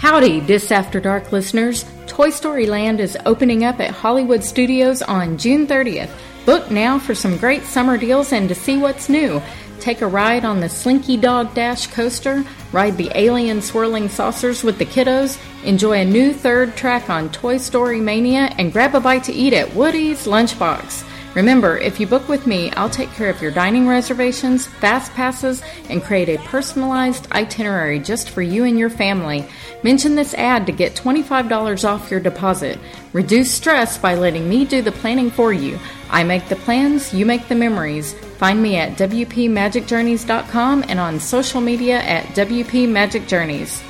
Howdy, 0.00 0.40
Dis 0.40 0.72
After 0.72 0.98
Dark 0.98 1.30
listeners. 1.30 1.84
Toy 2.06 2.30
Story 2.30 2.64
Land 2.64 3.00
is 3.00 3.18
opening 3.26 3.64
up 3.64 3.80
at 3.80 3.90
Hollywood 3.90 4.42
Studios 4.42 5.02
on 5.02 5.36
June 5.36 5.66
30th. 5.66 6.08
Book 6.46 6.70
now 6.70 6.98
for 6.98 7.14
some 7.14 7.36
great 7.36 7.64
summer 7.64 7.98
deals 7.98 8.32
and 8.32 8.48
to 8.48 8.54
see 8.54 8.78
what's 8.78 9.10
new. 9.10 9.42
Take 9.78 10.00
a 10.00 10.06
ride 10.06 10.46
on 10.46 10.60
the 10.60 10.70
Slinky 10.70 11.18
Dog 11.18 11.52
Dash 11.52 11.86
coaster, 11.86 12.42
ride 12.72 12.96
the 12.96 13.12
alien 13.14 13.60
swirling 13.60 14.08
saucers 14.08 14.64
with 14.64 14.78
the 14.78 14.86
kiddos, 14.86 15.38
enjoy 15.64 16.00
a 16.00 16.04
new 16.06 16.32
third 16.32 16.74
track 16.76 17.10
on 17.10 17.30
Toy 17.30 17.58
Story 17.58 18.00
Mania, 18.00 18.54
and 18.56 18.72
grab 18.72 18.94
a 18.94 19.00
bite 19.00 19.24
to 19.24 19.34
eat 19.34 19.52
at 19.52 19.74
Woody's 19.74 20.26
Lunchbox. 20.26 21.09
Remember, 21.34 21.76
if 21.78 22.00
you 22.00 22.08
book 22.08 22.28
with 22.28 22.46
me, 22.46 22.72
I'll 22.72 22.90
take 22.90 23.10
care 23.12 23.30
of 23.30 23.40
your 23.40 23.52
dining 23.52 23.86
reservations, 23.86 24.66
fast 24.66 25.14
passes, 25.14 25.62
and 25.88 26.02
create 26.02 26.28
a 26.28 26.42
personalized 26.42 27.30
itinerary 27.30 28.00
just 28.00 28.30
for 28.30 28.42
you 28.42 28.64
and 28.64 28.76
your 28.76 28.90
family. 28.90 29.46
Mention 29.84 30.16
this 30.16 30.34
ad 30.34 30.66
to 30.66 30.72
get 30.72 30.96
$25 30.96 31.88
off 31.88 32.10
your 32.10 32.18
deposit. 32.18 32.78
Reduce 33.12 33.52
stress 33.52 33.96
by 33.96 34.14
letting 34.16 34.48
me 34.48 34.64
do 34.64 34.82
the 34.82 34.90
planning 34.92 35.30
for 35.30 35.52
you. 35.52 35.78
I 36.10 36.24
make 36.24 36.48
the 36.48 36.56
plans, 36.56 37.14
you 37.14 37.24
make 37.24 37.46
the 37.46 37.54
memories. 37.54 38.14
Find 38.38 38.60
me 38.60 38.76
at 38.76 38.98
WPMagicJourneys.com 38.98 40.84
and 40.88 40.98
on 40.98 41.20
social 41.20 41.60
media 41.60 42.00
at 42.00 42.24
WPMagicJourneys. 42.34 43.89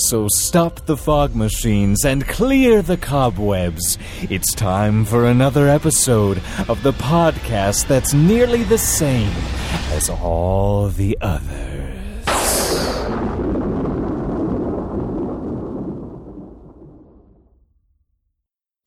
So 0.00 0.28
stop 0.28 0.86
the 0.86 0.96
fog 0.96 1.34
machines 1.34 2.04
and 2.04 2.26
clear 2.26 2.82
the 2.82 2.96
cobwebs. 2.96 3.98
It's 4.30 4.54
time 4.54 5.04
for 5.04 5.26
another 5.26 5.68
episode 5.68 6.40
of 6.68 6.80
the 6.84 6.92
podcast 6.92 7.88
that's 7.88 8.14
nearly 8.14 8.62
the 8.62 8.78
same 8.78 9.32
as 9.90 10.08
all 10.08 10.88
the 10.88 11.18
others. 11.20 12.24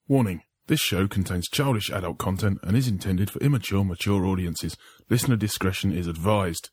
Warning 0.08 0.44
this 0.68 0.80
show 0.80 1.10
contains 1.10 1.50
childish 1.50 1.90
adult 1.90 2.20
content 2.20 2.60
and 2.64 2.78
is 2.78 2.88
intended 2.88 3.30
for 3.30 3.40
immature, 3.40 3.84
mature 3.84 4.26
audiences. 4.26 4.78
Listener 5.10 5.36
discretion 5.36 5.92
is 5.92 6.08
advised. 6.08 6.70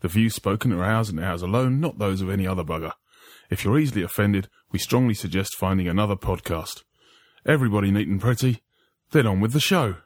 The 0.00 0.08
views 0.08 0.34
spoken 0.34 0.72
are 0.72 0.82
ours 0.82 1.08
and 1.08 1.20
ours 1.20 1.42
alone, 1.42 1.80
not 1.80 2.00
those 2.00 2.20
of 2.20 2.28
any 2.28 2.48
other 2.48 2.64
bugger. 2.64 2.92
If 3.50 3.64
you're 3.64 3.78
easily 3.78 4.02
offended, 4.02 4.48
we 4.72 4.78
strongly 4.78 5.14
suggest 5.14 5.56
finding 5.56 5.88
another 5.88 6.16
podcast. 6.16 6.82
Everybody 7.44 7.90
neat 7.90 8.08
and 8.08 8.20
pretty, 8.20 8.62
then 9.12 9.26
on 9.26 9.40
with 9.40 9.52
the 9.52 9.60
show. 9.60 9.96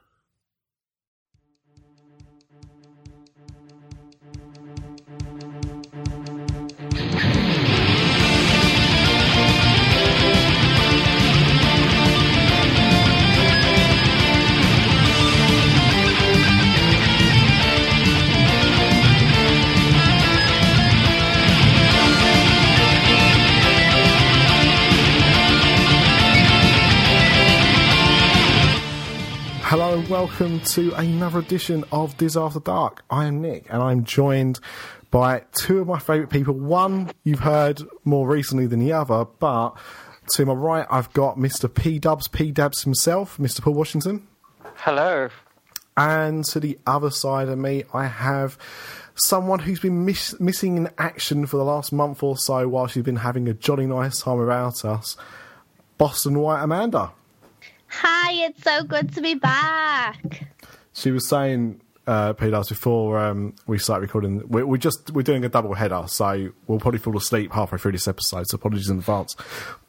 Welcome 30.21 30.61
to 30.61 30.93
another 30.97 31.39
edition 31.39 31.83
of 31.93 32.15
Diz 32.19 32.37
After 32.37 32.61
Dark. 32.61 33.03
I 33.09 33.25
am 33.25 33.41
Nick 33.41 33.65
and 33.71 33.83
I'm 33.83 34.05
joined 34.05 34.61
by 35.11 35.45
two 35.55 35.79
of 35.79 35.87
my 35.87 35.99
favourite 35.99 36.29
people. 36.29 36.53
One 36.53 37.11
you've 37.25 37.39
heard 37.39 37.81
more 38.05 38.29
recently 38.29 38.67
than 38.67 38.81
the 38.81 38.93
other, 38.93 39.25
but 39.25 39.71
to 40.35 40.45
my 40.45 40.53
right 40.53 40.87
I've 40.91 41.11
got 41.15 41.39
Mr. 41.39 41.75
P 41.75 41.99
Dubs, 41.99 42.29
P 42.29 42.51
Dabs 42.53 42.83
himself, 42.83 43.39
Mr. 43.39 43.63
Paul 43.63 43.73
Washington. 43.73 44.29
Hello. 44.75 45.31
And 45.97 46.45
to 46.49 46.61
the 46.61 46.79
other 46.87 47.11
side 47.11 47.49
of 47.49 47.57
me 47.57 47.85
I 47.95 48.05
have 48.05 48.59
someone 49.15 49.61
who's 49.61 49.81
been 49.81 50.05
miss- 50.05 50.39
missing 50.39 50.77
in 50.77 50.91
action 50.99 51.47
for 51.47 51.57
the 51.57 51.65
last 51.65 51.95
month 51.95 52.23
or 52.23 52.37
so 52.37 52.69
while 52.69 52.89
she's 52.89 53.05
been 53.05 53.17
having 53.17 53.49
a 53.49 53.55
jolly 53.55 53.87
nice 53.87 54.21
time 54.21 54.37
without 54.37 54.85
us. 54.85 55.17
Boston 55.97 56.39
White 56.41 56.63
Amanda. 56.63 57.13
Hi, 57.91 58.33
it's 58.45 58.63
so 58.63 58.85
good 58.85 59.15
to 59.15 59.21
be 59.21 59.35
back. 59.35 60.47
She 60.93 61.11
was 61.11 61.29
saying, 61.29 61.81
uh, 62.07 62.33
Peter, 62.35 62.63
before 62.69 63.19
um, 63.19 63.55
we 63.67 63.79
start 63.79 64.01
recording, 64.01 64.47
we, 64.49 64.63
we 64.63 64.79
just 64.79 65.11
we're 65.11 65.23
doing 65.23 65.45
a 65.45 65.49
double 65.49 65.75
header, 65.75 66.05
so 66.07 66.53
we'll 66.67 66.79
probably 66.79 67.01
fall 67.01 67.17
asleep 67.17 67.53
halfway 67.53 67.79
through 67.79 67.93
this 67.93 68.07
episode. 68.07 68.47
So 68.49 68.57
apologies 68.57 68.89
in 68.89 68.99
advance. 68.99 69.35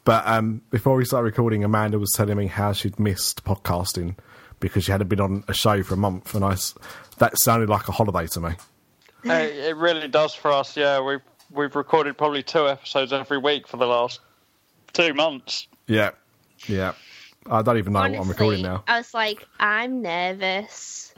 But 0.04 0.26
um, 0.26 0.62
before 0.72 0.96
we 0.96 1.06
start 1.06 1.24
recording, 1.24 1.64
Amanda 1.64 2.00
was 2.00 2.12
telling 2.12 2.38
me 2.38 2.48
how 2.48 2.74
she'd 2.74 3.00
missed 3.00 3.44
podcasting 3.44 4.16
because 4.60 4.84
she 4.84 4.92
hadn't 4.92 5.08
been 5.08 5.22
on 5.22 5.44
a 5.48 5.54
show 5.54 5.84
for 5.84 5.94
a 5.94 5.98
month, 5.98 6.34
and 6.34 6.44
I 6.44 6.56
that 7.20 7.38
sounded 7.38 7.70
like 7.70 7.88
a 7.88 7.92
holiday 7.92 8.26
to 8.28 8.40
me. 8.40 8.52
Uh, 9.28 9.34
it 9.34 9.76
really 9.78 10.08
does 10.08 10.34
for 10.34 10.52
us. 10.52 10.76
Yeah, 10.76 11.02
we've 11.02 11.22
we've 11.52 11.76
recorded 11.76 12.18
probably 12.18 12.42
two 12.42 12.68
episodes 12.68 13.14
every 13.14 13.38
week 13.38 13.68
for 13.68 13.78
the 13.78 13.86
last 13.86 14.22
two 14.94 15.14
months. 15.14 15.68
Yeah, 15.88 16.12
yeah. 16.68 16.94
I 17.50 17.62
don't 17.62 17.78
even 17.78 17.94
know 17.94 18.00
what 18.02 18.16
I'm 18.16 18.30
recording 18.30 18.62
now. 18.64 18.84
I 18.88 18.98
was 18.98 19.14
like, 19.14 19.46
I'm 19.60 20.02
nervous 20.02 21.14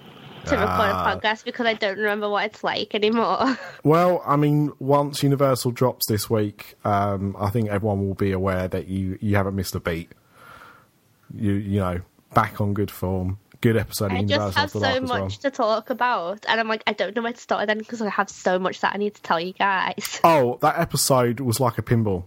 to 0.45 0.51
record 0.51 0.61
Ah. 0.69 1.13
a 1.13 1.19
podcast 1.19 1.43
because 1.45 1.65
I 1.65 1.73
don't 1.73 1.97
remember 1.97 2.29
what 2.29 2.45
it's 2.45 2.63
like 2.63 2.95
anymore. 2.95 3.57
Well, 3.83 4.21
I 4.25 4.37
mean, 4.37 4.71
once 4.79 5.21
Universal 5.23 5.71
drops 5.71 6.05
this 6.07 6.29
week, 6.29 6.75
um, 6.85 7.35
I 7.37 7.49
think 7.49 7.67
everyone 7.69 8.07
will 8.07 8.13
be 8.13 8.31
aware 8.31 8.67
that 8.69 8.87
you, 8.87 9.17
you 9.21 9.35
haven't 9.35 9.55
missed 9.55 9.75
a 9.75 9.79
beat. 9.81 10.11
You 11.35 11.53
you 11.53 11.79
know, 11.79 12.01
back 12.33 12.61
on 12.61 12.73
good 12.73 12.89
form, 12.91 13.39
good 13.59 13.75
episode 13.75 14.11
I 14.13 14.19
Universal 14.19 14.45
just 14.51 14.57
have 14.57 14.69
so 14.71 14.83
as 14.83 15.09
well. 15.09 15.23
much 15.25 15.39
to 15.39 15.51
talk 15.51 15.89
about, 15.89 16.45
and 16.47 16.59
I'm 16.59 16.67
like, 16.69 16.83
I 16.87 16.93
don't 16.93 17.13
know 17.15 17.21
where 17.23 17.33
to 17.33 17.39
start 17.39 17.67
then 17.67 17.77
because 17.79 18.01
I 18.01 18.09
have 18.09 18.29
so 18.29 18.57
much 18.59 18.79
that 18.81 18.93
I 18.93 18.97
need 18.97 19.15
to 19.15 19.21
tell 19.21 19.39
you 19.39 19.51
guys. 19.53 20.21
Oh, 20.23 20.57
that 20.61 20.79
episode 20.79 21.39
was 21.41 21.59
like 21.59 21.77
a 21.77 21.81
pinball. 21.81 22.23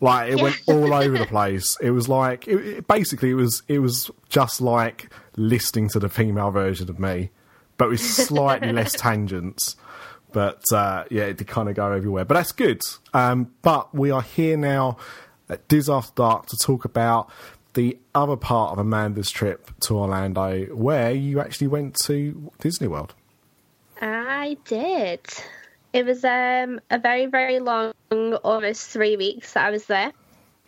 Like 0.00 0.32
it 0.32 0.42
went 0.42 0.60
all 0.66 0.92
over 0.92 1.16
the 1.16 1.26
place. 1.26 1.76
It 1.80 1.90
was 1.90 2.08
like 2.08 2.46
it, 2.46 2.56
it- 2.66 2.88
basically 2.88 3.30
it 3.30 3.34
was 3.34 3.62
it 3.68 3.78
was 3.78 4.10
just 4.28 4.60
like 4.60 5.10
listening 5.36 5.88
to 5.90 5.98
the 5.98 6.08
female 6.08 6.50
version 6.50 6.90
of 6.90 6.98
me, 6.98 7.30
but 7.78 7.88
with 7.88 8.00
slightly 8.00 8.72
less 8.72 8.92
tangents. 8.98 9.76
But 10.32 10.62
uh, 10.72 11.04
yeah, 11.10 11.24
it 11.24 11.38
did 11.38 11.46
kind 11.46 11.68
of 11.70 11.76
go 11.76 11.90
everywhere. 11.92 12.24
But 12.26 12.34
that's 12.34 12.52
good. 12.52 12.82
Um, 13.14 13.52
but 13.62 13.94
we 13.94 14.10
are 14.10 14.20
here 14.22 14.56
now 14.58 14.98
at 15.48 15.66
Diz 15.68 15.88
After 15.88 16.12
Dark 16.14 16.46
to 16.46 16.56
talk 16.58 16.84
about 16.84 17.30
the 17.72 17.96
other 18.14 18.36
part 18.36 18.72
of 18.72 18.78
Amanda's 18.78 19.30
trip 19.30 19.70
to 19.80 19.96
Orlando, 19.96 20.64
where 20.74 21.12
you 21.12 21.40
actually 21.40 21.68
went 21.68 21.94
to 22.04 22.50
Disney 22.58 22.88
World. 22.88 23.14
I 24.02 24.58
did. 24.66 25.20
It 25.96 26.04
was 26.04 26.22
um, 26.26 26.78
a 26.90 26.98
very, 26.98 27.24
very 27.24 27.58
long, 27.58 27.94
almost 28.44 28.90
three 28.90 29.16
weeks 29.16 29.54
that 29.54 29.64
I 29.64 29.70
was 29.70 29.86
there. 29.86 30.12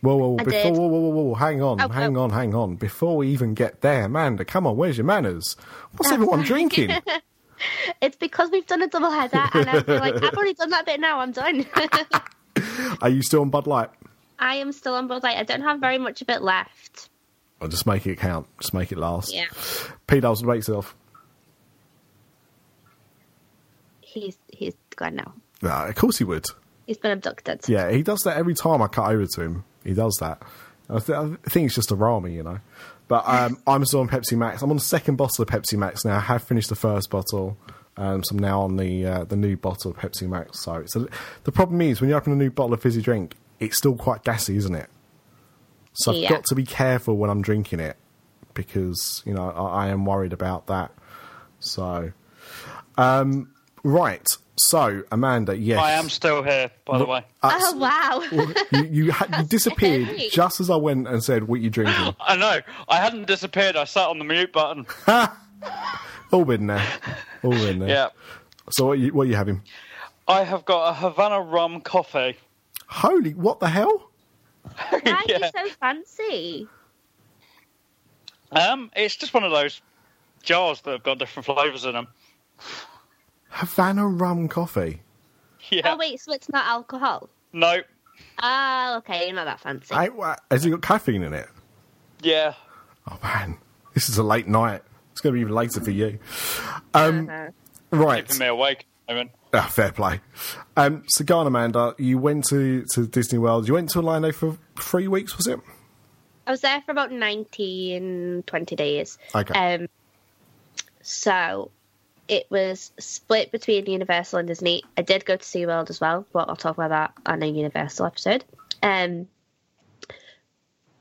Whoa, 0.01 0.17
whoa, 0.17 0.29
whoa, 0.29 0.37
before, 0.39 0.73
whoa, 0.73 0.87
whoa, 0.87 0.99
whoa, 1.01 1.23
whoa, 1.23 1.35
hang 1.35 1.61
on, 1.63 1.83
Oh, 1.83 1.89
hang 1.89 2.17
oh. 2.17 2.23
on, 2.23 2.31
hang 2.31 2.55
on. 2.55 2.77
Before 2.77 3.19
we 3.19 3.29
even 3.29 3.53
get 3.53 3.83
there, 3.83 4.05
Amanda, 4.05 4.47
come 4.47 4.67
on, 4.67 4.79
where's 4.79 4.97
your 4.97 5.05
manners? 5.05 5.55
What's 5.99 6.11
everyone 6.11 6.43
drinking? 6.43 6.93
It's 8.01 8.17
because 8.17 8.53
we've 8.53 8.69
done 8.69 8.83
a 8.83 8.87
double 8.87 9.11
header, 9.11 9.45
and 9.53 9.69
I 9.69 9.83
feel 9.83 9.97
like 9.99 10.15
I've 10.15 10.33
already 10.33 10.55
done 10.55 10.71
that 10.71 10.87
bit 10.87 11.01
now. 11.01 11.19
I'm 11.19 11.33
done. 11.33 11.67
Are 13.03 13.09
you 13.09 13.21
still 13.21 13.41
on 13.41 13.51
Bud 13.51 13.67
Light? 13.67 13.91
I 14.39 14.55
am 14.55 14.71
still 14.71 14.95
on 14.95 15.09
Bud 15.09 15.25
Light. 15.25 15.37
I 15.37 15.43
don't 15.43 15.63
have 15.63 15.81
very 15.81 15.99
much 15.99 16.23
of 16.23 16.29
it 16.29 16.41
left. 16.41 17.11
Or 17.61 17.67
just 17.67 17.85
make 17.85 18.07
it 18.07 18.17
count, 18.19 18.47
just 18.61 18.73
make 18.75 18.93
it 18.93 18.99
last. 18.99 19.35
Yeah, 19.35 19.47
Dubs 20.07 20.45
wakes 20.45 20.69
it 20.69 20.77
off. 20.77 20.95
he's 24.09 24.39
he's 25.01 25.13
now. 25.13 25.33
Nah, 25.63 25.87
of 25.87 25.95
course 25.95 26.19
he 26.19 26.25
would. 26.25 26.47
He's 26.87 26.99
been 26.99 27.11
abducted. 27.13 27.69
Yeah, 27.69 27.91
he 27.91 28.03
does 28.03 28.21
that 28.21 28.37
every 28.37 28.55
time 28.55 28.81
I 28.81 28.87
cut 28.87 29.11
over 29.11 29.27
to 29.27 29.41
him. 29.43 29.65
He 29.85 29.95
does 29.95 30.17
that. 30.21 30.43
I, 30.89 30.99
th- 30.99 31.19
I 31.19 31.51
think 31.51 31.67
it's 31.67 31.75
just 31.75 31.91
a 31.91 31.95
Rami, 31.95 32.35
you 32.35 32.43
know. 32.43 32.61
But 33.09 33.27
um, 33.27 33.59
I'm 33.67 33.85
still 33.85 34.01
on 34.01 34.09
Pepsi 34.09 34.37
Max. 34.37 34.63
I'm 34.63 34.71
on 34.71 34.77
the 34.77 34.83
second 34.83 35.17
bottle 35.17 35.43
of 35.43 35.49
Pepsi 35.49 35.79
Max 35.79 36.05
now. 36.05 36.17
I 36.17 36.21
have 36.21 36.43
finished 36.43 36.69
the 36.69 36.77
first 36.77 37.11
bottle. 37.11 37.57
Um, 37.97 38.23
so 38.23 38.35
I'm 38.35 38.39
now 38.39 38.61
on 38.61 38.77
the 38.77 39.07
uh, 39.07 39.25
the 39.25 39.37
new 39.37 39.57
bottle 39.57 39.91
of 39.91 39.97
Pepsi 39.97 40.29
Max. 40.29 40.61
So 40.61 40.75
it's 40.75 40.95
a, 40.95 41.09
the 41.45 41.53
problem 41.53 41.81
is 41.81 42.01
when 42.01 42.11
you 42.11 42.17
open 42.17 42.33
a 42.33 42.37
new 42.37 42.51
bottle 42.51 42.75
of 42.75 42.83
fizzy 42.83 43.03
drink, 43.03 43.35
it's 43.61 43.77
still 43.77 43.97
quite 43.97 44.25
gassy, 44.25 44.57
isn't 44.57 44.75
it? 44.75 44.89
So 45.95 46.13
I've 46.13 46.29
got 46.29 46.45
to 46.47 46.55
be 46.55 46.65
careful 46.65 47.17
when 47.17 47.29
I'm 47.29 47.43
drinking 47.43 47.81
it 47.81 47.97
because 48.55 49.23
you 49.27 49.35
know 49.35 49.51
I, 49.51 49.87
I 49.87 49.89
am 49.89 50.05
worried 50.05 50.33
about 50.33 50.69
that. 50.69 50.93
So, 51.61 52.13
um, 52.97 53.53
right. 53.83 54.27
So 54.61 55.03
Amanda, 55.13 55.57
yes, 55.57 55.79
I 55.79 55.93
am 55.93 56.09
still 56.11 56.43
here, 56.43 56.71
by 56.85 56.99
the 56.99 57.07
way. 57.07 57.25
oh 57.43 57.77
wow! 57.77 58.23
you 58.73 58.85
you, 59.05 59.13
ha- 59.13 59.27
you 59.39 59.45
disappeared 59.49 60.09
Hey. 60.09 60.29
just 60.31 60.61
as 60.61 60.69
I 60.69 60.77
went 60.77 61.07
and 61.09 61.23
said, 61.23 61.45
"What 61.49 61.57
are 61.61 61.63
you 61.63 61.71
drinking?" 61.71 62.17
I 62.21 62.37
know. 62.37 62.61
I 62.89 62.97
hadn't 62.97 63.27
disappeared. 63.27 63.77
I 63.77 63.85
sat 63.85 64.09
on 64.09 64.19
the 64.19 64.25
mute 64.25 64.53
button. 64.53 64.87
All 66.33 66.45
been 66.45 66.67
there. 66.67 66.87
All 67.43 67.53
been 67.53 67.79
there. 67.79 67.89
Yeah. 67.89 68.09
So 68.71 68.87
what 68.87 68.99
you 68.99 69.15
what 69.15 69.29
you 69.29 69.37
having? 69.37 69.63
I 70.27 70.43
have 70.45 70.65
got 70.65 70.91
a 70.91 70.95
Havana 70.95 71.41
rum 71.41 71.81
coffee. 71.81 72.37
Holy, 72.89 73.35
what 73.35 73.61
the 73.61 73.69
hell? 73.69 74.11
Why 74.91 75.01
are 75.05 75.23
you 75.29 75.39
so 75.39 75.69
fancy? 75.81 76.69
Um, 78.53 78.91
it's 78.97 79.17
just 79.17 79.33
one 79.35 79.45
of 79.45 79.53
those 79.53 79.81
jars 80.43 80.81
that 80.83 80.91
have 80.91 81.03
got 81.03 81.19
different 81.19 81.47
flavours 81.47 81.85
in 81.85 81.93
them. 81.93 82.09
Havana 83.49 84.07
rum 84.07 84.49
coffee. 84.49 85.03
Yeah. 85.71 85.93
Oh 85.93 85.97
wait, 85.97 86.21
so 86.21 86.33
it's 86.33 86.49
not 86.49 86.67
alcohol? 86.67 87.29
No. 87.53 87.79
Oh, 88.43 88.95
okay, 88.99 89.27
you're 89.27 89.35
not 89.35 89.45
that 89.47 89.61
fancy. 89.61 89.95
Hey, 89.95 90.09
wha- 90.09 90.37
has 90.51 90.65
it 90.65 90.71
got 90.71 90.83
caffeine 90.83 91.23
in 91.23 91.33
it? 91.35 91.49
Yeah. 92.23 92.55
Oh 93.11 93.19
man, 93.23 93.59
this 93.95 94.09
is 94.09 94.19
a 94.19 94.23
late 94.23 94.47
night. 94.49 94.83
It's 95.13 95.21
going 95.21 95.33
to 95.33 95.37
be 95.37 95.41
even 95.41 95.55
later 95.55 95.81
for 95.81 95.91
you. 95.91 96.19
Um, 96.95 97.29
Uh-huh. 97.29 97.51
right. 97.91 98.25
Keeping 98.27 98.39
me 98.41 98.47
awake. 98.47 98.87
I 99.09 99.15
mean, 99.15 99.31
Ah, 99.53 99.63
fair 99.63 99.91
play. 99.93 100.21
Um, 100.77 101.05
so, 101.09 101.25
go 101.25 101.39
on, 101.39 101.47
Amanda. 101.47 101.95
You 101.99 102.19
went 102.19 102.45
to, 102.51 102.85
to 102.93 103.07
Disney 103.07 103.39
World. 103.39 103.67
You 103.67 103.75
went 103.75 103.89
to 103.91 103.99
Orlando 103.99 104.31
for 104.31 104.59
three 104.79 105.09
weeks, 105.09 105.37
was 105.39 105.47
it? 105.47 105.59
I 106.47 106.51
was 106.51 106.61
there 106.61 106.81
for 106.83 106.93
about 106.93 107.11
19, 107.11 108.45
20 108.47 108.77
days. 108.77 109.17
Okay. 109.35 109.55
Um, 109.75 109.89
so 111.03 111.71
it 112.29 112.51
was 112.51 112.93
split 112.99 113.51
between 113.51 113.87
Universal 113.87 114.41
and 114.41 114.49
Disney. 114.49 114.83
I 114.97 115.03
did 115.03 115.25
go 115.25 115.37
to 115.37 115.43
SeaWorld 115.45 115.91
as 115.91 116.01
well, 116.01 116.27
but 116.33 116.49
I'll 116.49 116.57
talk 116.57 116.77
about 116.77 116.91
that 116.91 117.13
on 117.27 117.43
a 117.43 117.47
Universal 117.47 118.07
episode. 118.07 118.45
Um, 118.83 119.29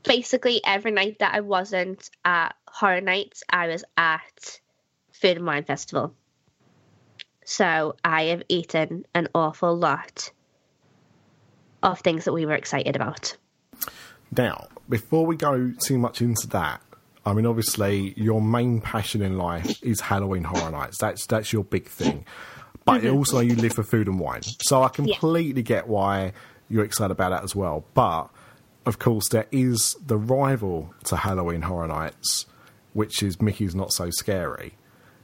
basically, 0.03 0.61
every 0.65 0.91
night 0.91 1.19
that 1.19 1.35
I 1.35 1.41
wasn't 1.41 2.09
at 2.23 2.55
Horror 2.67 3.01
Nights, 3.01 3.43
I 3.49 3.67
was 3.67 3.83
at 3.97 4.59
Food 5.11 5.37
and 5.37 5.45
Wine 5.45 5.65
Festival. 5.65 6.13
So 7.43 7.95
I 8.03 8.25
have 8.25 8.43
eaten 8.49 9.05
an 9.13 9.29
awful 9.35 9.75
lot 9.75 10.31
of 11.83 11.99
things 11.99 12.25
that 12.25 12.33
we 12.33 12.45
were 12.45 12.55
excited 12.55 12.95
about. 12.95 13.35
Now, 14.35 14.67
before 14.89 15.25
we 15.25 15.35
go 15.35 15.71
too 15.79 15.97
much 15.97 16.21
into 16.21 16.47
that, 16.47 16.81
I 17.27 17.33
mean, 17.33 17.45
obviously, 17.45 18.13
your 18.15 18.41
main 18.41 18.79
passion 18.79 19.21
in 19.21 19.37
life 19.37 19.83
is 19.83 19.99
Halloween 19.99 20.45
Horror 20.45 20.71
Nights. 20.71 20.97
That's 20.97 21.25
that's 21.25 21.51
your 21.51 21.65
big 21.65 21.85
thing. 21.85 22.25
But 22.85 23.05
also, 23.05 23.41
you 23.41 23.53
live 23.55 23.73
for 23.73 23.83
food 23.83 24.07
and 24.07 24.17
wine. 24.17 24.43
So 24.43 24.81
I 24.81 24.87
completely 24.87 25.61
get 25.61 25.89
why 25.89 26.31
you're 26.69 26.85
excited 26.85 27.11
about 27.11 27.31
that 27.31 27.43
as 27.43 27.53
well. 27.53 27.83
But 27.93 28.29
of 28.85 28.97
course, 28.97 29.27
there 29.27 29.45
is 29.51 29.97
the 30.05 30.17
rival 30.17 30.93
to 31.07 31.17
Halloween 31.17 31.63
Horror 31.63 31.89
Nights, 31.89 32.45
which 32.93 33.21
is 33.21 33.41
Mickey's 33.41 33.75
Not 33.75 33.91
So 33.91 34.09
Scary. 34.09 34.75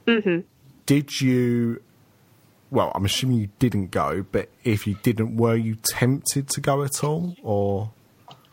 Mm-hmm. 0.06 0.40
Did 0.84 1.22
you? 1.22 1.82
Well, 2.70 2.92
I'm 2.94 3.06
assuming 3.06 3.38
you 3.38 3.48
didn't 3.58 3.92
go, 3.92 4.26
but 4.30 4.50
if 4.62 4.86
you 4.86 4.96
didn't, 5.02 5.38
were 5.38 5.56
you 5.56 5.76
tempted 5.76 6.48
to 6.50 6.60
go 6.60 6.82
at 6.82 7.02
all, 7.02 7.34
or? 7.42 7.92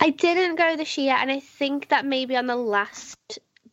I 0.03 0.09
didn't 0.09 0.55
go 0.55 0.75
this 0.75 0.97
year, 0.97 1.15
and 1.15 1.31
I 1.31 1.39
think 1.39 1.89
that 1.89 2.07
maybe 2.07 2.35
on 2.35 2.47
the 2.47 2.55
last 2.55 3.19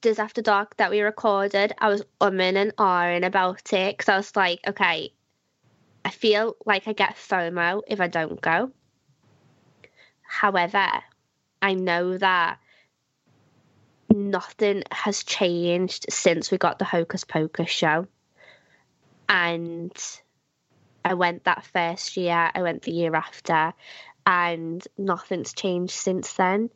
Diz 0.03 0.19
After 0.19 0.43
Dark 0.43 0.77
that 0.77 0.91
we 0.91 1.01
recorded, 1.01 1.73
I 1.79 1.89
was 1.89 2.05
umming 2.21 2.57
and 2.57 2.77
ahhing 2.77 3.25
about 3.25 3.73
it 3.73 3.97
because 3.97 4.11
I 4.11 4.17
was 4.19 4.37
like, 4.37 4.61
okay, 4.69 5.15
I 6.05 6.11
feel 6.11 6.55
like 6.67 6.87
I 6.87 6.93
get 6.93 7.17
FOMO 7.17 7.81
if 7.89 8.03
I 8.03 8.09
don't 8.09 8.39
go. 8.43 8.71
However, 10.21 10.87
I 11.63 11.73
know 11.73 12.19
that 12.19 12.59
nothing 14.15 14.83
has 14.93 15.25
changed 15.25 16.07
since 16.11 16.51
we 16.51 16.59
got 16.59 16.79
the 16.79 16.85
Hocus 16.85 17.25
Pocus 17.25 17.71
show. 17.71 18.07
And 19.31 19.97
I 21.07 21.15
went 21.15 21.45
that 21.45 21.65
first 21.65 22.19
year, 22.19 22.51
I 22.55 22.61
went 22.61 22.83
the 22.83 22.93
year 22.93 23.15
after, 23.17 23.73
and 24.29 24.87
nothing's 24.99 25.55
changed 25.55 25.95
since 25.95 26.35
then. 26.35 26.69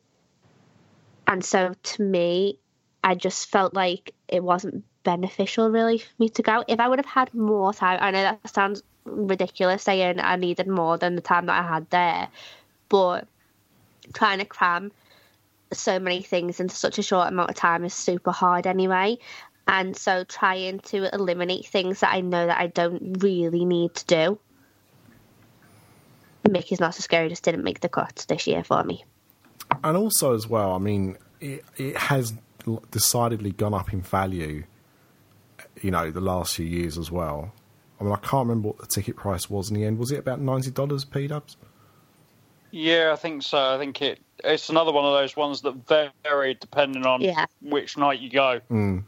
And 1.27 1.45
so 1.45 1.75
to 1.83 2.01
me, 2.01 2.57
I 3.03 3.13
just 3.13 3.51
felt 3.51 3.75
like 3.75 4.15
it 4.27 4.43
wasn't 4.43 4.83
beneficial 5.03 5.69
really 5.69 5.99
for 5.99 6.09
me 6.17 6.29
to 6.29 6.41
go. 6.41 6.63
If 6.67 6.79
I 6.79 6.87
would 6.87 6.97
have 6.97 7.05
had 7.05 7.31
more 7.35 7.71
time, 7.71 7.99
I 8.01 8.09
know 8.09 8.23
that 8.23 8.49
sounds 8.49 8.81
ridiculous 9.05 9.83
saying 9.83 10.19
I 10.19 10.35
needed 10.37 10.67
more 10.67 10.97
than 10.97 11.15
the 11.15 11.21
time 11.21 11.45
that 11.45 11.63
I 11.63 11.67
had 11.67 11.87
there, 11.91 12.27
but 12.89 13.27
trying 14.13 14.39
to 14.39 14.45
cram 14.45 14.91
so 15.71 15.99
many 15.99 16.23
things 16.23 16.59
into 16.59 16.75
such 16.75 16.97
a 16.97 17.03
short 17.03 17.27
amount 17.27 17.51
of 17.51 17.55
time 17.55 17.85
is 17.85 17.93
super 17.93 18.31
hard 18.31 18.65
anyway. 18.65 19.19
And 19.67 19.95
so 19.95 20.23
trying 20.23 20.79
to 20.79 21.13
eliminate 21.13 21.67
things 21.67 21.99
that 21.99 22.13
I 22.13 22.21
know 22.21 22.47
that 22.47 22.59
I 22.59 22.65
don't 22.65 23.21
really 23.21 23.63
need 23.63 23.93
to 23.93 24.05
do. 24.05 24.39
Mickey's 26.53 26.79
Not 26.79 26.95
So 26.95 27.01
Scary 27.01 27.27
just 27.29 27.43
didn't 27.43 27.63
make 27.65 27.81
the 27.81 27.89
cut 27.89 28.25
this 28.29 28.47
year 28.47 28.63
for 28.63 28.83
me. 28.83 29.03
and 29.83 29.97
also 29.97 30.33
as 30.33 30.47
well, 30.47 30.71
I 30.73 30.77
mean, 30.77 31.17
it, 31.41 31.65
it 31.77 31.97
has 31.97 32.33
decidedly 32.91 33.51
gone 33.51 33.73
up 33.73 33.91
in 33.91 34.01
value. 34.01 34.63
You 35.81 35.91
know, 35.91 36.09
the 36.11 36.21
last 36.21 36.55
few 36.55 36.65
years 36.65 36.97
as 36.97 37.11
well. 37.11 37.51
I 37.99 38.03
mean, 38.05 38.13
I 38.13 38.17
can't 38.17 38.47
remember 38.47 38.69
what 38.69 38.77
the 38.77 38.85
ticket 38.87 39.15
price 39.17 39.49
was 39.49 39.69
in 39.69 39.75
the 39.75 39.85
end. 39.85 39.97
Was 39.97 40.11
it 40.11 40.19
about 40.19 40.39
ninety 40.39 40.71
dollars, 40.71 41.03
P 41.03 41.27
Dubs? 41.27 41.57
yeah, 42.71 43.11
I 43.13 43.15
think 43.17 43.43
so. 43.43 43.75
I 43.75 43.77
think 43.77 44.01
it. 44.01 44.19
It's 44.43 44.69
another 44.69 44.91
one 44.91 45.05
of 45.05 45.13
those 45.13 45.35
ones 45.37 45.61
that 45.61 45.73
vary 46.23 46.55
depending 46.59 47.05
on 47.05 47.21
Yeah. 47.21 47.45
which 47.61 47.97
night 47.97 48.19
you 48.19 48.29
go. 48.29 48.59
Mm. 48.69 49.03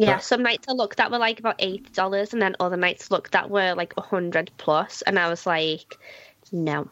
Yeah, 0.00 0.14
But- 0.14 0.24
some 0.24 0.42
nights 0.42 0.66
I 0.66 0.72
looked 0.72 0.98
at 0.98 1.10
were 1.10 1.18
like 1.18 1.38
about 1.38 1.56
eighty 1.58 1.90
dollars, 1.92 2.32
and 2.32 2.40
then 2.40 2.56
other 2.58 2.76
nights 2.76 3.10
looked 3.10 3.34
at 3.34 3.50
were 3.50 3.74
like 3.74 3.92
a 3.98 4.00
hundred 4.00 4.50
plus, 4.56 5.02
and 5.02 5.18
I 5.18 5.28
was 5.28 5.44
like, 5.46 5.98
no. 6.52 6.88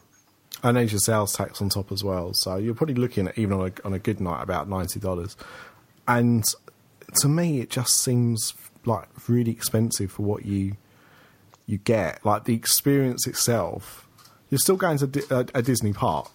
And 0.62 0.76
there's 0.76 0.93
your 0.93 0.99
sales 0.99 1.32
tax 1.32 1.62
on 1.62 1.69
top 1.70 1.90
as 1.90 2.05
well. 2.05 2.32
So 2.34 2.56
you're 2.56 2.75
probably 2.75 2.96
looking 2.96 3.29
at 3.29 3.38
even 3.38 3.58
on 3.58 3.69
a, 3.69 3.86
on 3.86 3.94
a 3.94 3.98
good 3.98 4.20
night 4.20 4.43
about 4.43 4.69
ninety 4.69 5.00
dollars. 5.00 5.36
And 6.06 6.44
to 7.20 7.29
me, 7.29 7.60
it 7.60 7.70
just 7.70 8.03
seems 8.03 8.53
like 8.84 9.08
really 9.29 9.53
expensive 9.53 10.12
for 10.12 10.22
what 10.22 10.44
you 10.44 10.77
you 11.67 11.79
get. 11.79 12.24
Like 12.27 12.44
the 12.44 12.55
experience 12.55 13.27
itself, 13.27 14.06
you're 14.50 14.58
still 14.58 14.77
going 14.77 14.98
to 14.98 15.24
a, 15.31 15.34
uh, 15.38 15.44
a 15.55 15.62
Disney 15.62 15.93
park. 15.94 16.31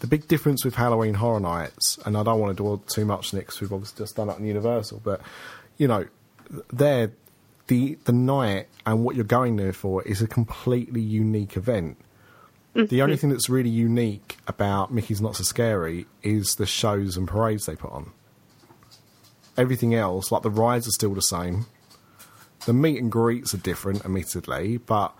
The 0.00 0.06
big 0.08 0.26
difference 0.28 0.64
with 0.64 0.74
Halloween 0.74 1.14
Horror 1.14 1.38
Nights, 1.40 1.98
and 2.04 2.16
I 2.16 2.24
don't 2.24 2.40
want 2.40 2.56
to 2.56 2.60
dwell 2.62 2.78
too 2.78 3.04
much 3.04 3.32
next. 3.32 3.60
We've 3.60 3.72
obviously 3.72 4.04
just 4.04 4.16
done 4.16 4.28
it 4.28 4.38
in 4.38 4.46
Universal, 4.46 5.00
but 5.04 5.20
you 5.82 5.88
know, 5.88 6.06
there 6.72 7.10
the 7.66 7.98
the 8.04 8.12
night 8.12 8.68
and 8.86 9.02
what 9.02 9.16
you're 9.16 9.24
going 9.24 9.56
there 9.56 9.72
for 9.72 10.00
is 10.04 10.22
a 10.22 10.28
completely 10.28 11.00
unique 11.00 11.56
event. 11.56 11.98
The 12.74 13.02
only 13.02 13.16
mm-hmm. 13.16 13.20
thing 13.20 13.30
that's 13.30 13.50
really 13.50 13.68
unique 13.68 14.38
about 14.46 14.92
Mickey's 14.92 15.20
Not 15.20 15.34
So 15.34 15.42
Scary 15.42 16.06
is 16.22 16.54
the 16.54 16.66
shows 16.66 17.16
and 17.16 17.26
parades 17.26 17.66
they 17.66 17.74
put 17.74 17.90
on. 17.90 18.12
Everything 19.58 19.92
else, 19.92 20.30
like 20.30 20.42
the 20.42 20.50
rides, 20.50 20.86
are 20.86 20.92
still 20.92 21.14
the 21.14 21.20
same. 21.20 21.66
The 22.64 22.72
meet 22.72 22.98
and 22.98 23.10
greets 23.10 23.52
are 23.52 23.58
different, 23.58 24.04
admittedly, 24.04 24.76
but 24.76 25.12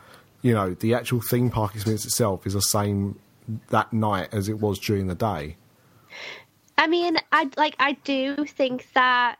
you 0.42 0.54
know 0.54 0.74
the 0.74 0.94
actual 0.94 1.20
theme 1.20 1.50
park 1.50 1.74
experience 1.74 2.04
itself 2.04 2.46
is 2.46 2.52
the 2.52 2.62
same 2.62 3.18
that 3.70 3.92
night 3.92 4.28
as 4.30 4.48
it 4.48 4.60
was 4.60 4.78
during 4.78 5.08
the 5.08 5.16
day. 5.16 5.56
I 6.78 6.86
mean, 6.86 7.18
I 7.32 7.50
like 7.56 7.74
I 7.80 7.94
do 8.04 8.44
think 8.46 8.86
that 8.94 9.38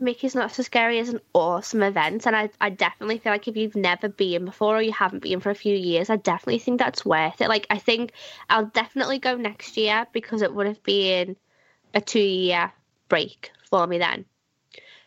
Mickey's 0.00 0.34
Not 0.34 0.52
So 0.52 0.62
Scary 0.62 0.98
is 0.98 1.10
an 1.10 1.20
awesome 1.34 1.82
event, 1.82 2.26
and 2.26 2.34
I, 2.34 2.50
I 2.60 2.70
definitely 2.70 3.18
feel 3.18 3.32
like 3.32 3.46
if 3.48 3.56
you've 3.56 3.76
never 3.76 4.08
been 4.08 4.46
before 4.46 4.78
or 4.78 4.82
you 4.82 4.92
haven't 4.92 5.22
been 5.22 5.40
for 5.40 5.50
a 5.50 5.54
few 5.54 5.76
years, 5.76 6.08
I 6.08 6.16
definitely 6.16 6.58
think 6.58 6.78
that's 6.78 7.04
worth 7.04 7.40
it. 7.40 7.48
Like, 7.48 7.66
I 7.68 7.78
think 7.78 8.12
I'll 8.48 8.66
definitely 8.66 9.18
go 9.18 9.36
next 9.36 9.76
year 9.76 10.06
because 10.12 10.40
it 10.42 10.54
would 10.54 10.66
have 10.66 10.82
been 10.82 11.36
a 11.94 12.00
two 12.00 12.20
year 12.20 12.72
break 13.08 13.52
for 13.68 13.86
me 13.86 13.98
then. 13.98 14.24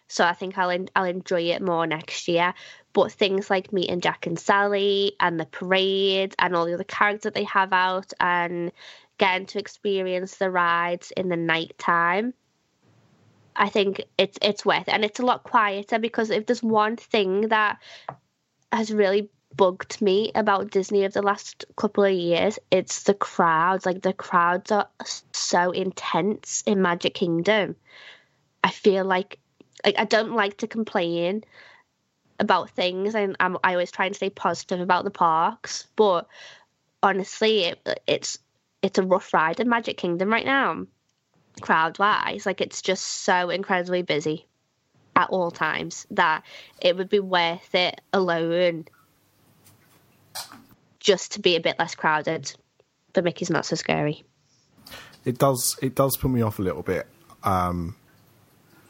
So 0.07 0.23
I 0.23 0.33
think 0.33 0.57
I'll 0.57 0.85
I'll 0.95 1.05
enjoy 1.05 1.41
it 1.41 1.62
more 1.62 1.88
next 1.88 2.27
year. 2.27 2.53
But 2.93 3.12
things 3.12 3.50
like 3.50 3.73
meeting 3.73 4.01
Jack 4.01 4.27
and 4.27 4.38
Sally 4.38 5.15
and 5.19 5.39
the 5.39 5.45
parade 5.47 6.35
and 6.38 6.55
all 6.55 6.65
the 6.65 6.75
other 6.75 6.83
characters 6.83 7.23
that 7.23 7.33
they 7.33 7.45
have 7.45 7.73
out 7.73 8.13
and 8.19 8.71
getting 9.17 9.47
to 9.47 9.59
experience 9.59 10.38
the 10.38 10.51
rides 10.51 11.12
in 11.17 11.29
the 11.29 11.35
night 11.35 11.73
time. 11.79 12.35
I 13.55 13.69
think 13.69 14.03
it's 14.17 14.38
it's 14.41 14.65
worth 14.65 14.88
it, 14.88 14.93
and 14.93 15.05
it's 15.05 15.19
a 15.19 15.25
lot 15.25 15.43
quieter 15.43 16.00
because 16.00 16.29
if 16.29 16.45
there's 16.45 16.63
one 16.63 16.98
thing 16.98 17.50
that 17.50 17.79
has 18.72 18.91
really 18.91 19.29
bugged 19.55 20.01
me 20.01 20.31
about 20.36 20.72
Disney 20.72 21.03
of 21.05 21.13
the 21.13 21.22
last 21.22 21.65
couple 21.75 22.03
of 22.03 22.13
years. 22.13 22.60
It's 22.72 23.03
the 23.03 23.13
crowds. 23.13 23.86
Like 23.86 24.01
the 24.01 24.13
crowds 24.13 24.72
are 24.72 24.89
so 25.31 25.72
intense 25.72 26.63
in 26.65 26.81
Magic 26.81 27.13
Kingdom. 27.13 27.75
I 28.63 28.72
feel 28.72 29.05
like 29.05 29.39
like 29.86 29.95
I 29.98 30.05
don't 30.05 30.33
like 30.33 30.57
to 30.57 30.67
complain 30.67 31.43
about 32.39 32.72
things, 32.72 33.15
and 33.15 33.36
I'm, 33.39 33.57
I 33.63 33.74
always 33.74 33.91
try 33.91 34.05
and 34.05 34.15
stay 34.15 34.29
positive 34.29 34.79
about 34.79 35.03
the 35.03 35.12
parks. 35.12 35.88
But 35.95 36.27
honestly, 37.01 37.65
it, 37.65 38.01
it's 38.07 38.39
it's 38.81 38.98
a 38.98 39.03
rough 39.03 39.33
ride 39.33 39.60
in 39.60 39.69
Magic 39.69 39.98
Kingdom 39.98 40.29
right 40.29 40.45
now, 40.45 40.86
crowd 41.62 42.00
wise. 42.00 42.45
Like 42.45 42.62
it's 42.62 42.81
just 42.81 43.05
so 43.05 43.50
incredibly 43.50 44.01
busy 44.01 44.45
at 45.15 45.29
all 45.29 45.51
times 45.51 46.07
that 46.12 46.43
it 46.81 46.98
would 46.98 47.10
be 47.10 47.19
worth 47.19 47.75
it 47.75 48.01
alone 48.12 48.86
just 51.00 51.33
to 51.33 51.39
be 51.39 51.55
a 51.55 51.62
bit 51.62 51.77
less 51.77 51.95
crowded. 51.95 52.53
But 53.13 53.24
Mickey's 53.24 53.50
not 53.50 53.65
so 53.65 53.75
scary. 53.75 54.24
It 55.25 55.38
does. 55.38 55.77
It 55.81 55.95
does 55.95 56.17
put 56.17 56.31
me 56.31 56.41
off 56.41 56.60
a 56.60 56.62
little 56.62 56.81
bit. 56.81 57.07
Um, 57.43 57.95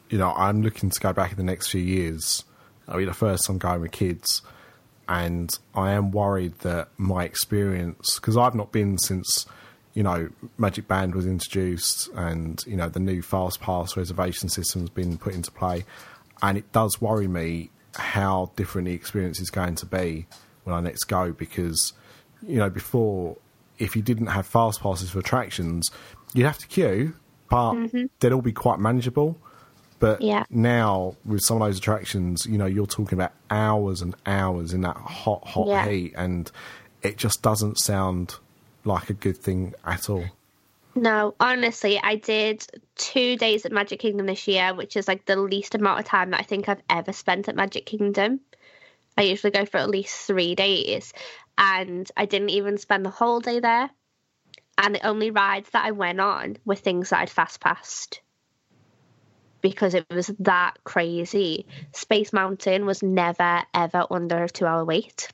you 0.10 0.18
know, 0.18 0.32
I'm 0.32 0.62
looking 0.62 0.90
to 0.90 1.00
go 1.00 1.12
back 1.12 1.32
in 1.32 1.38
the 1.38 1.44
next 1.44 1.70
few 1.70 1.82
years. 1.82 2.44
I'll 2.88 2.98
be 2.98 3.06
the 3.06 3.14
first 3.14 3.46
time 3.46 3.58
going 3.58 3.82
with 3.82 3.92
kids, 3.92 4.42
and 5.08 5.50
I 5.74 5.92
am 5.92 6.12
worried 6.12 6.60
that 6.60 6.90
my 6.98 7.24
experience, 7.24 8.20
because 8.20 8.38
I've 8.38 8.56
not 8.56 8.72
been 8.72 8.98
since 8.98 9.46
you 9.94 10.04
know 10.04 10.30
Magic 10.58 10.88
Band 10.88 11.16
was 11.16 11.26
introduced, 11.26 12.10
and 12.16 12.64
you 12.66 12.76
know 12.76 12.90
the 12.90 13.00
new 13.00 13.22
Fast 13.22 13.62
Pass 13.62 13.96
reservation 13.96 14.50
system 14.50 14.82
has 14.82 14.90
been 14.90 15.18
put 15.18 15.34
into 15.34 15.52
play, 15.52 15.86
and 16.42 16.58
it 16.58 16.72
does 16.72 17.02
worry 17.02 17.28
me 17.28 17.70
how 17.96 18.52
different 18.56 18.88
the 18.88 18.94
experience 18.94 19.40
is 19.40 19.50
going 19.50 19.76
to 19.76 19.86
be 19.86 20.26
when 20.64 20.76
I 20.76 20.82
next 20.82 21.06
go 21.06 21.32
because 21.32 21.94
you 22.42 22.58
know 22.58 22.70
before 22.70 23.38
if 23.78 23.96
you 23.96 24.02
didn't 24.02 24.28
have 24.28 24.46
fast 24.46 24.82
passes 24.82 25.10
for 25.10 25.20
attractions 25.20 25.90
you'd 26.34 26.46
have 26.46 26.58
to 26.58 26.68
queue 26.68 27.16
but 27.50 27.74
mm-hmm. 27.74 28.06
they'd 28.20 28.32
all 28.32 28.42
be 28.42 28.52
quite 28.52 28.80
manageable 28.80 29.38
but 30.00 30.22
yeah. 30.22 30.44
now 30.50 31.16
with 31.24 31.42
some 31.42 31.62
of 31.62 31.68
those 31.68 31.78
attractions 31.78 32.46
you 32.46 32.58
know 32.58 32.66
you're 32.66 32.88
talking 32.88 33.18
about 33.18 33.32
hours 33.50 34.02
and 34.02 34.16
hours 34.26 34.74
in 34.74 34.82
that 34.82 34.98
hot 34.98 35.46
hot 35.48 35.68
yeah. 35.68 35.88
heat 35.88 36.14
and 36.16 36.52
it 37.02 37.18
just 37.18 37.42
doesn't 37.42 37.78
sound 37.80 38.36
like 38.86 39.10
a 39.10 39.14
good 39.14 39.38
thing 39.38 39.74
at 39.86 40.10
all 40.10 40.26
no, 40.96 41.34
honestly, 41.40 42.00
I 42.02 42.16
did 42.16 42.66
two 42.96 43.36
days 43.36 43.66
at 43.66 43.72
Magic 43.72 44.00
Kingdom 44.00 44.28
this 44.28 44.48
year, 44.48 44.76
which 44.76 44.96
is 44.96 45.08
like 45.08 45.26
the 45.26 45.36
least 45.36 45.74
amount 45.74 46.00
of 46.00 46.06
time 46.06 46.32
that 46.32 46.40
I 46.40 46.44
think 46.44 46.70
I've 46.70 46.84
ever 46.90 47.14
spent 47.14 47.50
at 47.50 47.56
Magic 47.56 47.86
Kingdom. 47.86 48.42
I 49.18 49.24
usually 49.24 49.52
go 49.52 49.66
for 49.66 49.78
at 49.78 49.90
least 49.90 50.28
three 50.28 50.54
days, 50.54 51.14
and 51.58 52.10
I 52.16 52.26
didn't 52.26 52.50
even 52.50 52.78
spend 52.78 53.06
the 53.06 53.10
whole 53.10 53.40
day 53.40 53.60
there. 53.60 53.90
And 54.78 54.96
the 54.96 55.06
only 55.06 55.32
rides 55.32 55.70
that 55.72 55.86
I 55.86 55.92
went 55.92 56.20
on 56.20 56.58
were 56.66 56.76
things 56.76 57.10
that 57.10 57.20
I'd 57.20 57.30
fast 57.30 57.60
passed 57.60 58.22
because 59.62 59.94
it 59.94 60.06
was 60.12 60.28
that 60.40 60.78
crazy. 60.84 61.66
Space 61.92 62.34
Mountain 62.34 62.86
was 62.86 63.02
never 63.02 63.64
ever 63.74 64.06
under 64.12 64.44
a 64.44 64.50
two 64.50 64.66
hour 64.66 64.84
wait. 64.84 65.30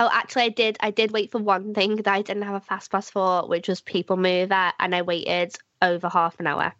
Oh, 0.00 0.08
actually, 0.12 0.42
I 0.42 0.48
did. 0.50 0.76
I 0.78 0.92
did 0.92 1.10
wait 1.10 1.32
for 1.32 1.38
one 1.38 1.74
thing 1.74 1.96
that 1.96 2.06
I 2.06 2.22
didn't 2.22 2.44
have 2.44 2.54
a 2.54 2.60
fast 2.60 2.92
pass 2.92 3.10
for, 3.10 3.48
which 3.48 3.66
was 3.66 3.80
People 3.80 4.16
Mover, 4.16 4.72
and 4.78 4.94
I 4.94 5.02
waited 5.02 5.56
over 5.82 6.08
half 6.08 6.38
an 6.38 6.46
hour 6.46 6.72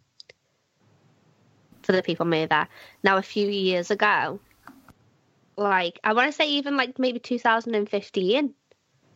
for 1.83 1.91
the 1.91 2.01
People 2.01 2.25
Mover. 2.25 2.65
Now, 3.03 3.17
a 3.17 3.21
few 3.21 3.49
years 3.49 3.91
ago, 3.91 4.39
like 5.57 5.99
I 6.01 6.13
want 6.13 6.29
to 6.29 6.31
say 6.31 6.49
even 6.49 6.77
like 6.77 6.97
maybe 6.97 7.19
2015, 7.19 8.53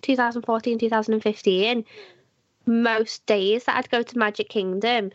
2014, 0.01 0.79
2015. 0.79 1.85
Most 2.65 3.25
days 3.25 3.65
that 3.65 3.77
I'd 3.77 3.89
go 3.89 4.03
to 4.03 4.17
Magic 4.17 4.49
Kingdom, 4.49 5.11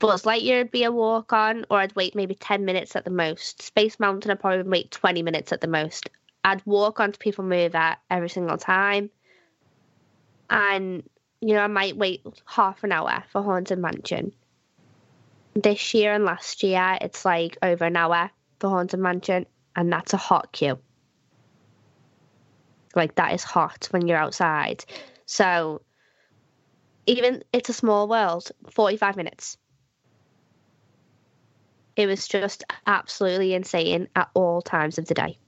Buzz 0.00 0.22
Lightyear 0.22 0.58
would 0.58 0.70
be 0.72 0.84
a 0.84 0.90
walk 0.90 1.32
on, 1.32 1.64
or 1.70 1.78
I'd 1.78 1.94
wait 1.94 2.16
maybe 2.16 2.34
10 2.34 2.64
minutes 2.64 2.96
at 2.96 3.04
the 3.04 3.10
most. 3.10 3.62
Space 3.62 4.00
Mountain, 4.00 4.32
I'd 4.32 4.40
probably 4.40 4.68
wait 4.68 4.90
20 4.90 5.22
minutes 5.22 5.52
at 5.52 5.60
the 5.60 5.68
most. 5.68 6.10
I'd 6.42 6.64
walk 6.64 7.00
on 7.00 7.12
to 7.12 7.18
People 7.18 7.44
Mover 7.44 7.96
every 8.10 8.28
single 8.28 8.56
time. 8.56 9.10
And, 10.48 11.08
you 11.40 11.54
know, 11.54 11.60
I 11.60 11.68
might 11.68 11.96
wait 11.96 12.24
half 12.46 12.82
an 12.82 12.92
hour 12.92 13.24
for 13.30 13.42
Haunted 13.42 13.78
Mansion. 13.78 14.32
This 15.54 15.94
year 15.94 16.14
and 16.14 16.24
last 16.24 16.62
year, 16.62 16.98
it's 17.00 17.24
like 17.24 17.58
over 17.62 17.84
an 17.84 17.96
hour 17.96 18.30
for 18.58 18.70
Haunted 18.70 19.00
Mansion, 19.00 19.46
and 19.76 19.92
that's 19.92 20.14
a 20.14 20.16
hot 20.16 20.52
queue. 20.52 20.78
Like, 22.94 23.14
that 23.16 23.34
is 23.34 23.44
hot 23.44 23.88
when 23.90 24.06
you're 24.08 24.18
outside. 24.18 24.84
So, 25.26 25.82
even 27.06 27.42
It's 27.52 27.68
a 27.68 27.72
Small 27.72 28.08
World, 28.08 28.50
45 28.70 29.16
minutes. 29.16 29.56
It 31.96 32.06
was 32.06 32.26
just 32.26 32.64
absolutely 32.86 33.54
insane 33.54 34.08
at 34.16 34.30
all 34.34 34.62
times 34.62 34.98
of 34.98 35.06
the 35.06 35.14
day. 35.14 35.38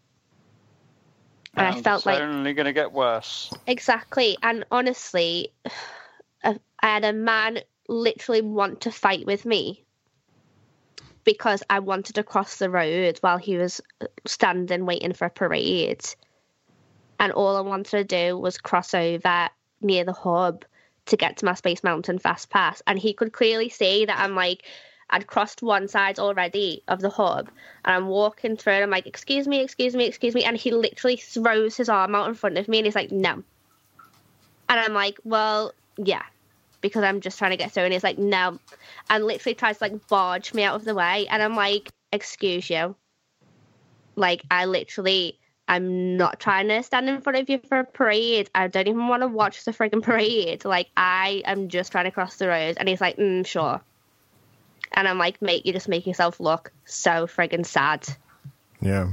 And, 1.54 1.66
I 1.66 1.80
felt 1.82 2.06
like 2.06 2.14
it's 2.14 2.22
only 2.22 2.54
going 2.54 2.66
to 2.66 2.72
get 2.72 2.92
worse. 2.92 3.52
Exactly, 3.66 4.36
and 4.42 4.64
honestly, 4.70 5.52
I 6.44 6.58
had 6.82 7.04
a 7.04 7.12
man 7.12 7.60
literally 7.88 8.42
want 8.42 8.80
to 8.82 8.90
fight 8.90 9.26
with 9.26 9.44
me 9.44 9.84
because 11.24 11.62
I 11.70 11.78
wanted 11.78 12.14
to 12.14 12.24
cross 12.24 12.56
the 12.56 12.70
road 12.70 13.18
while 13.20 13.38
he 13.38 13.56
was 13.56 13.80
uh, 14.00 14.06
standing 14.26 14.86
waiting 14.86 15.12
for 15.12 15.26
a 15.26 15.30
parade. 15.30 16.04
And 17.20 17.32
all 17.32 17.56
I 17.56 17.60
wanted 17.60 17.90
to 17.90 18.04
do 18.04 18.36
was 18.36 18.58
cross 18.58 18.94
over 18.94 19.48
near 19.80 20.04
the 20.04 20.12
hub 20.12 20.64
to 21.06 21.16
get 21.16 21.36
to 21.36 21.44
my 21.44 21.54
Space 21.54 21.84
Mountain 21.84 22.18
Fast 22.18 22.50
Pass. 22.50 22.82
And 22.86 22.98
he 22.98 23.12
could 23.12 23.32
clearly 23.32 23.68
see 23.68 24.04
that 24.06 24.18
I'm 24.18 24.34
like, 24.34 24.64
I'd 25.12 25.26
crossed 25.26 25.62
one 25.62 25.88
side 25.88 26.18
already 26.18 26.82
of 26.88 27.00
the 27.00 27.10
hub 27.10 27.50
and 27.84 27.94
I'm 27.94 28.08
walking 28.08 28.56
through 28.56 28.72
and 28.72 28.82
I'm 28.82 28.90
like, 28.90 29.06
excuse 29.06 29.46
me, 29.46 29.60
excuse 29.60 29.94
me, 29.94 30.06
excuse 30.06 30.34
me. 30.34 30.42
And 30.42 30.56
he 30.56 30.72
literally 30.72 31.16
throws 31.16 31.76
his 31.76 31.90
arm 31.90 32.14
out 32.14 32.28
in 32.28 32.34
front 32.34 32.56
of 32.56 32.66
me 32.66 32.78
and 32.78 32.86
he's 32.86 32.94
like, 32.94 33.12
no. 33.12 33.34
And 33.34 34.80
I'm 34.80 34.94
like, 34.94 35.18
well, 35.22 35.74
yeah, 35.98 36.22
because 36.80 37.04
I'm 37.04 37.20
just 37.20 37.38
trying 37.38 37.50
to 37.50 37.58
get 37.58 37.72
through. 37.72 37.84
And 37.84 37.92
he's 37.92 38.02
like, 38.02 38.16
no. 38.16 38.58
And 39.10 39.24
literally 39.24 39.54
tries 39.54 39.78
to 39.78 39.84
like 39.84 40.08
barge 40.08 40.54
me 40.54 40.64
out 40.64 40.76
of 40.76 40.84
the 40.86 40.94
way. 40.94 41.26
And 41.28 41.42
I'm 41.42 41.56
like, 41.56 41.90
excuse 42.10 42.70
you. 42.70 42.96
Like, 44.16 44.42
I 44.50 44.64
literally, 44.64 45.38
I'm 45.68 46.16
not 46.16 46.40
trying 46.40 46.68
to 46.68 46.82
stand 46.82 47.10
in 47.10 47.20
front 47.20 47.38
of 47.38 47.50
you 47.50 47.60
for 47.68 47.80
a 47.80 47.84
parade. 47.84 48.48
I 48.54 48.68
don't 48.68 48.88
even 48.88 49.08
want 49.08 49.22
to 49.22 49.28
watch 49.28 49.64
the 49.64 49.72
frigging 49.72 50.02
parade. 50.02 50.64
Like, 50.64 50.88
I 50.96 51.42
am 51.44 51.68
just 51.68 51.92
trying 51.92 52.04
to 52.06 52.10
cross 52.10 52.36
the 52.36 52.48
road. 52.48 52.76
And 52.78 52.88
he's 52.88 53.00
like, 53.00 53.18
mm, 53.18 53.46
sure. 53.46 53.82
And 54.94 55.08
I'm 55.08 55.18
like, 55.18 55.40
mate, 55.40 55.66
you 55.66 55.72
just 55.72 55.88
make 55.88 56.06
yourself 56.06 56.38
look 56.40 56.72
so 56.84 57.26
friggin' 57.26 57.66
sad. 57.66 58.06
Yeah. 58.80 59.12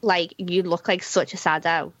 Like, 0.00 0.34
you 0.38 0.62
look 0.62 0.88
like 0.88 1.02
such 1.02 1.32
a 1.32 1.36
saddo. 1.36 1.92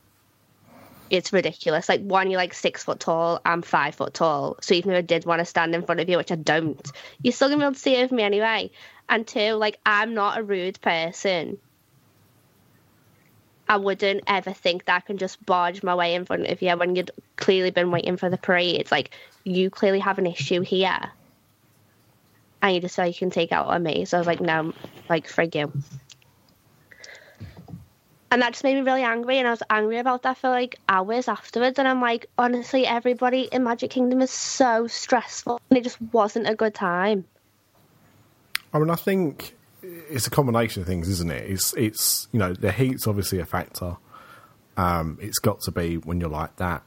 It's 1.08 1.32
ridiculous. 1.32 1.88
Like, 1.88 2.00
one, 2.00 2.30
you're 2.30 2.40
like 2.40 2.54
six 2.54 2.84
foot 2.84 2.98
tall, 2.98 3.40
I'm 3.44 3.62
five 3.62 3.94
foot 3.94 4.14
tall. 4.14 4.56
So 4.60 4.74
even 4.74 4.92
if 4.92 4.98
I 4.98 5.02
did 5.02 5.24
want 5.24 5.40
to 5.40 5.44
stand 5.44 5.74
in 5.74 5.84
front 5.84 6.00
of 6.00 6.08
you, 6.08 6.16
which 6.16 6.32
I 6.32 6.36
don't, 6.36 6.90
you're 7.22 7.32
still 7.32 7.48
going 7.48 7.60
to 7.60 7.64
be 7.64 7.66
able 7.66 7.74
to 7.74 7.80
see 7.80 8.02
over 8.02 8.14
me 8.14 8.22
anyway. 8.22 8.70
And 9.08 9.26
two, 9.26 9.52
like, 9.52 9.78
I'm 9.84 10.14
not 10.14 10.38
a 10.38 10.42
rude 10.42 10.80
person. 10.80 11.58
I 13.68 13.76
wouldn't 13.76 14.24
ever 14.26 14.52
think 14.52 14.86
that 14.86 14.96
I 14.96 15.00
can 15.00 15.18
just 15.18 15.44
barge 15.44 15.82
my 15.82 15.94
way 15.94 16.14
in 16.14 16.24
front 16.24 16.46
of 16.46 16.60
you 16.60 16.76
when 16.76 16.96
you'd 16.96 17.10
clearly 17.36 17.70
been 17.70 17.90
waiting 17.90 18.16
for 18.16 18.28
the 18.28 18.38
parade. 18.38 18.80
It's 18.80 18.90
like, 18.90 19.10
you 19.44 19.70
clearly 19.70 20.00
have 20.00 20.18
an 20.18 20.26
issue 20.26 20.62
here 20.62 21.12
and 22.62 22.74
you 22.74 22.80
just 22.80 22.94
so 22.94 23.02
you 23.02 23.12
can 23.12 23.30
take 23.30 23.52
out 23.52 23.66
on 23.66 23.82
me. 23.82 24.04
So 24.04 24.16
I 24.16 24.20
was 24.20 24.26
like, 24.26 24.40
no, 24.40 24.72
like, 25.08 25.28
frig 25.28 25.54
you. 25.54 25.72
And 28.30 28.40
that 28.40 28.52
just 28.52 28.64
made 28.64 28.76
me 28.76 28.80
really 28.80 29.02
angry, 29.02 29.36
and 29.36 29.46
I 29.46 29.50
was 29.50 29.62
angry 29.68 29.98
about 29.98 30.22
that 30.22 30.38
for 30.38 30.48
like 30.48 30.78
hours 30.88 31.28
afterwards. 31.28 31.78
And 31.78 31.86
I'm 31.86 32.00
like, 32.00 32.30
honestly, 32.38 32.86
everybody 32.86 33.42
in 33.42 33.64
Magic 33.64 33.90
Kingdom 33.90 34.22
is 34.22 34.30
so 34.30 34.86
stressful, 34.86 35.60
and 35.68 35.76
it 35.76 35.82
just 35.82 36.00
wasn't 36.00 36.48
a 36.48 36.54
good 36.54 36.74
time. 36.74 37.26
I 38.72 38.78
mean, 38.78 38.88
I 38.88 38.94
think 38.94 39.54
it's 39.82 40.26
a 40.26 40.30
combination 40.30 40.80
of 40.80 40.88
things, 40.88 41.10
isn't 41.10 41.30
it? 41.30 41.50
It's 41.50 41.74
it's 41.74 42.28
you 42.32 42.38
know 42.38 42.54
the 42.54 42.72
heat's 42.72 43.06
obviously 43.06 43.38
a 43.38 43.44
factor. 43.44 43.98
Um, 44.78 45.18
it's 45.20 45.38
got 45.38 45.60
to 45.62 45.70
be 45.70 45.98
when 45.98 46.18
you're 46.18 46.30
like 46.30 46.56
that, 46.56 46.86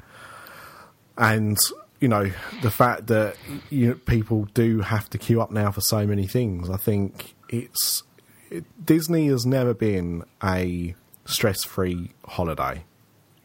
and 1.16 1.60
you 2.06 2.10
know 2.10 2.32
the 2.62 2.70
fact 2.70 3.08
that 3.08 3.36
you 3.72 3.88
know, 3.88 3.94
people 3.96 4.48
do 4.54 4.82
have 4.82 5.10
to 5.10 5.18
queue 5.18 5.42
up 5.42 5.50
now 5.50 5.72
for 5.72 5.82
so 5.82 6.06
many 6.06 6.28
things. 6.28 6.70
I 6.70 6.78
think 6.78 7.34
it's 7.50 8.04
it, 8.52 8.64
Disney 8.86 9.26
has 9.30 9.44
never 9.44 9.74
been 9.74 10.24
a 10.44 10.94
stress-free 11.26 12.12
holiday. 12.28 12.84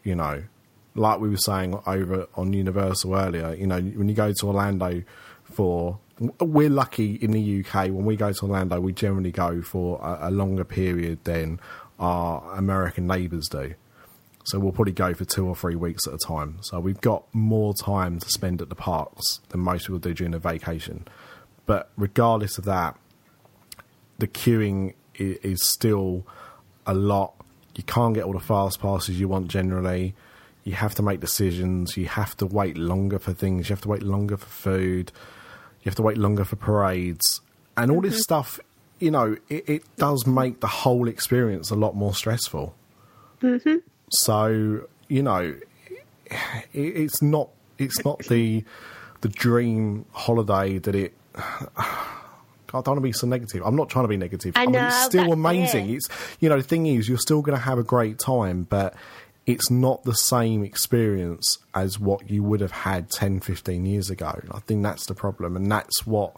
You 0.03 0.13
know, 0.13 0.43
like 0.93 1.19
we 1.19 1.27
were 1.27 1.37
saying 1.37 1.79
over 1.87 2.27
on 2.35 2.53
Universal 2.53 3.15
earlier. 3.15 3.55
You 3.55 3.65
know, 3.65 3.81
when 3.81 4.07
you 4.07 4.13
go 4.13 4.31
to 4.31 4.45
Orlando 4.45 5.01
for 5.41 5.97
we're 6.39 6.69
lucky 6.69 7.15
in 7.15 7.31
the 7.31 7.65
UK 7.65 7.85
when 7.85 8.05
we 8.05 8.15
go 8.15 8.31
to 8.31 8.41
Orlando, 8.43 8.79
we 8.79 8.93
generally 8.93 9.31
go 9.31 9.63
for 9.63 9.99
a, 10.03 10.29
a 10.29 10.31
longer 10.31 10.65
period 10.65 11.23
than 11.23 11.59
our 11.99 12.53
American 12.53 13.07
neighbours 13.07 13.49
do. 13.49 13.73
So 14.45 14.59
we'll 14.59 14.71
probably 14.71 14.93
go 14.93 15.13
for 15.13 15.25
two 15.25 15.47
or 15.47 15.55
three 15.55 15.75
weeks 15.75 16.07
at 16.07 16.13
a 16.13 16.17
time. 16.17 16.57
So 16.61 16.79
we've 16.79 17.01
got 17.01 17.23
more 17.33 17.73
time 17.73 18.19
to 18.19 18.29
spend 18.29 18.61
at 18.61 18.69
the 18.69 18.75
parks 18.75 19.39
than 19.49 19.61
most 19.61 19.87
people 19.87 19.99
do 19.99 20.13
during 20.13 20.33
a 20.33 20.39
vacation. 20.39 21.07
But 21.65 21.89
regardless 21.95 22.57
of 22.57 22.65
that, 22.65 22.97
the 24.17 24.27
queuing 24.27 24.93
is, 25.15 25.67
still 25.67 26.25
a 26.85 26.93
lot. 26.93 27.33
You 27.75 27.83
can't 27.83 28.13
get 28.13 28.23
all 28.23 28.33
the 28.33 28.39
fast 28.39 28.81
passes 28.81 29.19
you 29.19 29.27
want 29.27 29.47
generally. 29.47 30.15
You 30.63 30.73
have 30.73 30.95
to 30.95 31.03
make 31.03 31.19
decisions. 31.19 31.97
You 31.97 32.07
have 32.07 32.35
to 32.37 32.45
wait 32.45 32.77
longer 32.77 33.19
for 33.19 33.33
things. 33.33 33.69
You 33.69 33.73
have 33.73 33.81
to 33.81 33.89
wait 33.89 34.03
longer 34.03 34.37
for 34.37 34.47
food. 34.47 35.11
You 35.81 35.89
have 35.89 35.95
to 35.95 36.01
wait 36.01 36.17
longer 36.17 36.45
for 36.45 36.55
parades. 36.55 37.41
And 37.77 37.91
all 37.91 38.01
this 38.01 38.21
stuff, 38.21 38.59
you 38.99 39.09
know, 39.11 39.37
it, 39.49 39.67
it 39.67 39.95
does 39.97 40.27
make 40.27 40.59
the 40.59 40.67
whole 40.67 41.07
experience 41.07 41.71
a 41.71 41.75
lot 41.75 41.95
more 41.95 42.13
stressful. 42.13 42.75
Mm-hmm. 43.41 43.77
So 44.11 44.87
you 45.07 45.23
know, 45.23 45.55
it, 46.29 46.37
it's 46.73 47.21
not 47.21 47.49
it's 47.77 48.03
not 48.05 48.19
the 48.25 48.63
the 49.21 49.29
dream 49.29 50.05
holiday 50.11 50.77
that 50.79 50.95
it. 50.95 51.13
I 52.73 52.79
don't 52.79 52.87
want 52.87 52.97
to 52.99 53.01
be 53.01 53.11
so 53.11 53.27
negative. 53.27 53.63
I'm 53.65 53.75
not 53.75 53.89
trying 53.89 54.05
to 54.05 54.07
be 54.07 54.15
negative. 54.15 54.53
I 54.55 54.61
mean, 54.61 54.71
know, 54.71 54.87
it's 54.87 55.03
still 55.03 55.33
amazing. 55.33 55.89
it. 55.89 55.95
It's 55.95 56.09
you 56.39 56.47
know 56.47 56.55
the 56.55 56.63
thing 56.63 56.87
is 56.87 57.09
you're 57.09 57.17
still 57.17 57.41
going 57.41 57.57
to 57.57 57.61
have 57.61 57.77
a 57.77 57.83
great 57.83 58.17
time, 58.17 58.63
but 58.63 58.95
it's 59.45 59.69
not 59.69 60.03
the 60.03 60.15
same 60.15 60.63
experience 60.63 61.57
as 61.73 61.99
what 61.99 62.29
you 62.29 62.43
would 62.43 62.61
have 62.61 62.71
had 62.71 63.09
10, 63.09 63.41
15 63.41 63.85
years 63.85 64.09
ago. 64.09 64.39
I 64.51 64.59
think 64.59 64.83
that's 64.83 65.05
the 65.07 65.15
problem, 65.15 65.55
and 65.57 65.69
that's 65.69 66.05
what 66.07 66.35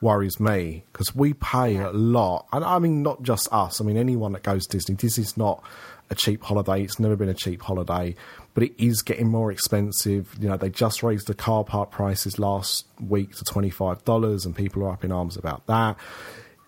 worries 0.00 0.40
me 0.40 0.84
because 0.92 1.14
we 1.14 1.34
pay 1.34 1.76
a 1.76 1.90
lot, 1.90 2.46
and 2.52 2.64
I 2.64 2.78
mean 2.78 3.02
not 3.02 3.22
just 3.22 3.48
us. 3.52 3.80
I 3.80 3.84
mean 3.84 3.96
anyone 3.96 4.32
that 4.32 4.42
goes 4.42 4.66
to 4.66 4.76
Disney. 4.78 4.96
is 5.02 5.36
not 5.36 5.62
a 6.10 6.14
cheap 6.14 6.42
holiday. 6.42 6.82
It's 6.82 7.00
never 7.00 7.16
been 7.16 7.28
a 7.28 7.34
cheap 7.34 7.62
holiday, 7.62 8.14
but 8.54 8.62
it 8.62 8.72
is 8.78 9.02
getting 9.02 9.28
more 9.28 9.50
expensive. 9.50 10.34
You 10.40 10.48
know, 10.48 10.56
they 10.56 10.70
just 10.70 11.02
raised 11.02 11.26
the 11.26 11.34
car 11.34 11.64
park 11.64 11.90
prices 11.90 12.38
last 12.38 12.86
week 13.00 13.34
to 13.36 13.44
twenty 13.44 13.70
five 13.70 14.04
dollars, 14.04 14.44
and 14.44 14.54
people 14.54 14.84
are 14.84 14.92
up 14.92 15.04
in 15.04 15.12
arms 15.12 15.36
about 15.36 15.66
that. 15.66 15.96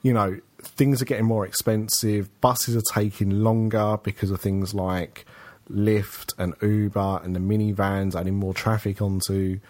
You 0.02 0.12
know, 0.12 0.40
things 0.60 1.02
are 1.02 1.04
getting 1.04 1.26
more 1.26 1.46
expensive. 1.46 2.40
Buses 2.40 2.76
are 2.76 2.94
taking 2.94 3.42
longer 3.42 3.98
because 4.02 4.30
of 4.30 4.40
things 4.40 4.74
like 4.74 5.24
Lyft 5.70 6.34
and 6.38 6.54
Uber 6.62 7.20
and 7.22 7.34
the 7.34 7.40
minivans 7.40 8.18
adding 8.18 8.36
more 8.36 8.54
traffic 8.54 9.02
onto, 9.02 9.60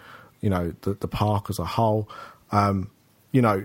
you 0.40 0.50
know, 0.50 0.74
the, 0.82 0.94
the 0.94 1.08
park 1.08 1.50
as 1.50 1.58
a 1.58 1.64
whole. 1.64 2.08
Um, 2.52 2.90
you 3.32 3.42
know, 3.42 3.64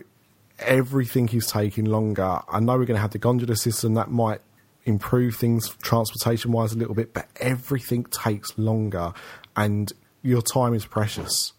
everything 0.59 1.29
is 1.29 1.47
taking 1.47 1.85
longer. 1.85 2.39
I 2.49 2.59
know 2.59 2.77
we're 2.77 2.85
going 2.85 2.95
to 2.95 3.01
have 3.01 3.11
the 3.11 3.19
gondola 3.19 3.55
system 3.55 3.93
that 3.95 4.09
might 4.09 4.41
improve 4.85 5.35
things 5.35 5.69
transportation 5.81 6.51
wise 6.51 6.73
a 6.73 6.77
little 6.77 6.95
bit, 6.95 7.13
but 7.13 7.27
everything 7.37 8.03
takes 8.05 8.57
longer 8.57 9.13
and 9.55 9.91
your 10.21 10.41
time 10.41 10.73
is 10.73 10.85
precious. 10.85 11.53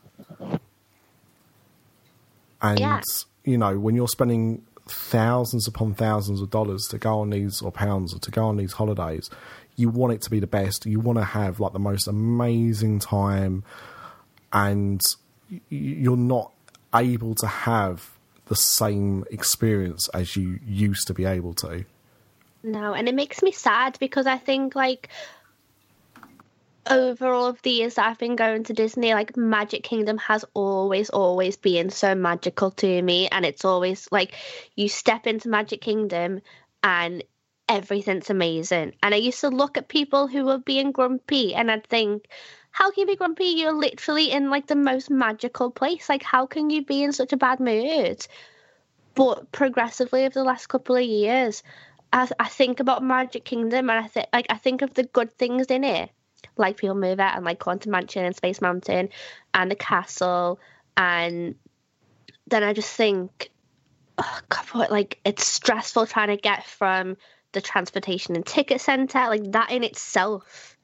And, 2.60 2.80
Yeah. 2.80 3.00
you 3.44 3.58
know, 3.58 3.78
when 3.78 3.94
you're 3.94 4.08
spending 4.08 4.62
thousands 4.86 5.66
upon 5.66 5.94
thousands 5.94 6.40
of 6.40 6.50
dollars 6.50 6.86
to 6.88 6.98
go 6.98 7.20
on 7.20 7.30
these, 7.30 7.62
or 7.62 7.70
pounds, 7.70 8.14
or 8.14 8.18
to 8.20 8.30
go 8.30 8.46
on 8.46 8.56
these 8.56 8.72
holidays, 8.72 9.30
you 9.76 9.88
want 9.88 10.12
it 10.12 10.22
to 10.22 10.30
be 10.30 10.40
the 10.40 10.46
best. 10.46 10.86
You 10.86 11.00
want 11.00 11.18
to 11.18 11.24
have 11.24 11.60
like 11.60 11.72
the 11.72 11.78
most 11.78 12.06
amazing 12.06 13.00
time, 13.00 13.64
and 14.52 15.02
you're 15.68 16.16
not 16.16 16.52
able 16.94 17.34
to 17.36 17.46
have 17.46 18.10
the 18.46 18.56
same 18.56 19.24
experience 19.30 20.08
as 20.14 20.36
you 20.36 20.60
used 20.66 21.06
to 21.06 21.14
be 21.14 21.24
able 21.24 21.54
to. 21.54 21.84
No, 22.64 22.94
and 22.94 23.08
it 23.08 23.14
makes 23.14 23.42
me 23.42 23.52
sad 23.52 23.98
because 24.00 24.26
I 24.26 24.38
think 24.38 24.74
like 24.74 25.10
over 26.90 27.28
all 27.28 27.46
of 27.46 27.60
the 27.62 27.70
years 27.70 27.94
that 27.94 28.06
I've 28.06 28.18
been 28.18 28.36
going 28.36 28.64
to 28.64 28.72
Disney, 28.72 29.12
like 29.12 29.36
Magic 29.36 29.82
Kingdom 29.82 30.16
has 30.18 30.46
always, 30.54 31.10
always 31.10 31.58
been 31.58 31.90
so 31.90 32.14
magical 32.14 32.70
to 32.72 33.02
me. 33.02 33.28
And 33.28 33.44
it's 33.44 33.66
always 33.66 34.08
like 34.10 34.34
you 34.76 34.88
step 34.88 35.26
into 35.26 35.50
Magic 35.50 35.82
Kingdom 35.82 36.40
and 36.82 37.22
everything's 37.68 38.30
amazing. 38.30 38.94
And 39.02 39.14
I 39.14 39.18
used 39.18 39.40
to 39.40 39.50
look 39.50 39.76
at 39.76 39.88
people 39.88 40.26
who 40.26 40.46
were 40.46 40.58
being 40.58 40.90
grumpy 40.90 41.54
and 41.54 41.70
I'd 41.70 41.86
think, 41.86 42.28
how 42.70 42.90
can 42.90 43.02
you 43.02 43.06
be 43.06 43.16
grumpy? 43.16 43.44
You're 43.44 43.72
literally 43.72 44.30
in 44.30 44.48
like 44.48 44.66
the 44.66 44.74
most 44.74 45.10
magical 45.10 45.70
place. 45.70 46.08
Like, 46.08 46.22
how 46.22 46.46
can 46.46 46.70
you 46.70 46.82
be 46.82 47.02
in 47.02 47.12
such 47.12 47.34
a 47.34 47.36
bad 47.36 47.60
mood? 47.60 48.26
But 49.14 49.52
progressively 49.52 50.24
over 50.24 50.34
the 50.34 50.44
last 50.44 50.66
couple 50.66 50.96
of 50.96 51.04
years, 51.04 51.62
I, 52.14 52.28
I 52.38 52.48
think 52.48 52.78
about 52.78 53.02
Magic 53.02 53.44
Kingdom 53.44 53.90
and 53.90 54.04
I 54.04 54.06
think 54.06 54.28
like 54.32 54.46
I 54.48 54.56
think 54.56 54.82
of 54.82 54.94
the 54.94 55.02
good 55.02 55.32
things 55.32 55.66
in 55.66 55.82
it, 55.82 56.10
like 56.56 56.76
People 56.76 56.94
Mover 56.94 57.22
and 57.22 57.44
like 57.44 57.62
Haunted 57.62 57.90
Mansion 57.90 58.24
and 58.24 58.36
Space 58.36 58.60
Mountain 58.60 59.08
and 59.52 59.70
the 59.70 59.74
castle, 59.74 60.60
and 60.96 61.56
then 62.46 62.62
I 62.62 62.72
just 62.72 62.94
think, 62.94 63.50
oh 64.16 64.40
God, 64.48 64.64
what, 64.70 64.90
like 64.92 65.18
it's 65.24 65.44
stressful 65.44 66.06
trying 66.06 66.28
to 66.28 66.36
get 66.36 66.64
from 66.64 67.16
the 67.50 67.60
transportation 67.60 68.36
and 68.36 68.46
ticket 68.46 68.80
center, 68.80 69.18
like 69.26 69.50
that 69.52 69.72
in 69.72 69.82
itself. 69.82 70.78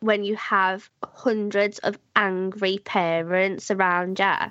When 0.00 0.24
you 0.24 0.36
have 0.36 0.88
hundreds 1.04 1.78
of 1.80 1.98
angry 2.16 2.78
parents 2.78 3.70
around 3.70 4.18
you 4.18 4.50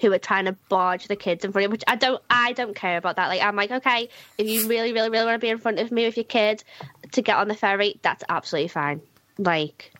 who 0.00 0.12
are 0.12 0.18
trying 0.18 0.44
to 0.46 0.56
barge 0.68 1.08
the 1.08 1.16
kids 1.16 1.44
in 1.44 1.52
front 1.52 1.66
of 1.66 1.72
which 1.72 1.84
I 1.86 1.96
don't 1.96 2.22
I 2.30 2.52
don't 2.52 2.74
care 2.74 2.96
about 2.96 3.16
that. 3.16 3.28
Like 3.28 3.42
I'm 3.42 3.56
like, 3.56 3.70
okay, 3.70 4.08
if 4.36 4.46
you 4.46 4.68
really, 4.68 4.92
really, 4.92 5.10
really 5.10 5.26
want 5.26 5.40
to 5.40 5.44
be 5.44 5.50
in 5.50 5.58
front 5.58 5.78
of 5.78 5.90
me 5.90 6.04
with 6.04 6.16
your 6.16 6.24
kid 6.24 6.62
to 7.12 7.22
get 7.22 7.36
on 7.36 7.48
the 7.48 7.54
ferry, 7.54 7.98
that's 8.02 8.24
absolutely 8.28 8.68
fine. 8.68 9.00
Like 9.38 9.92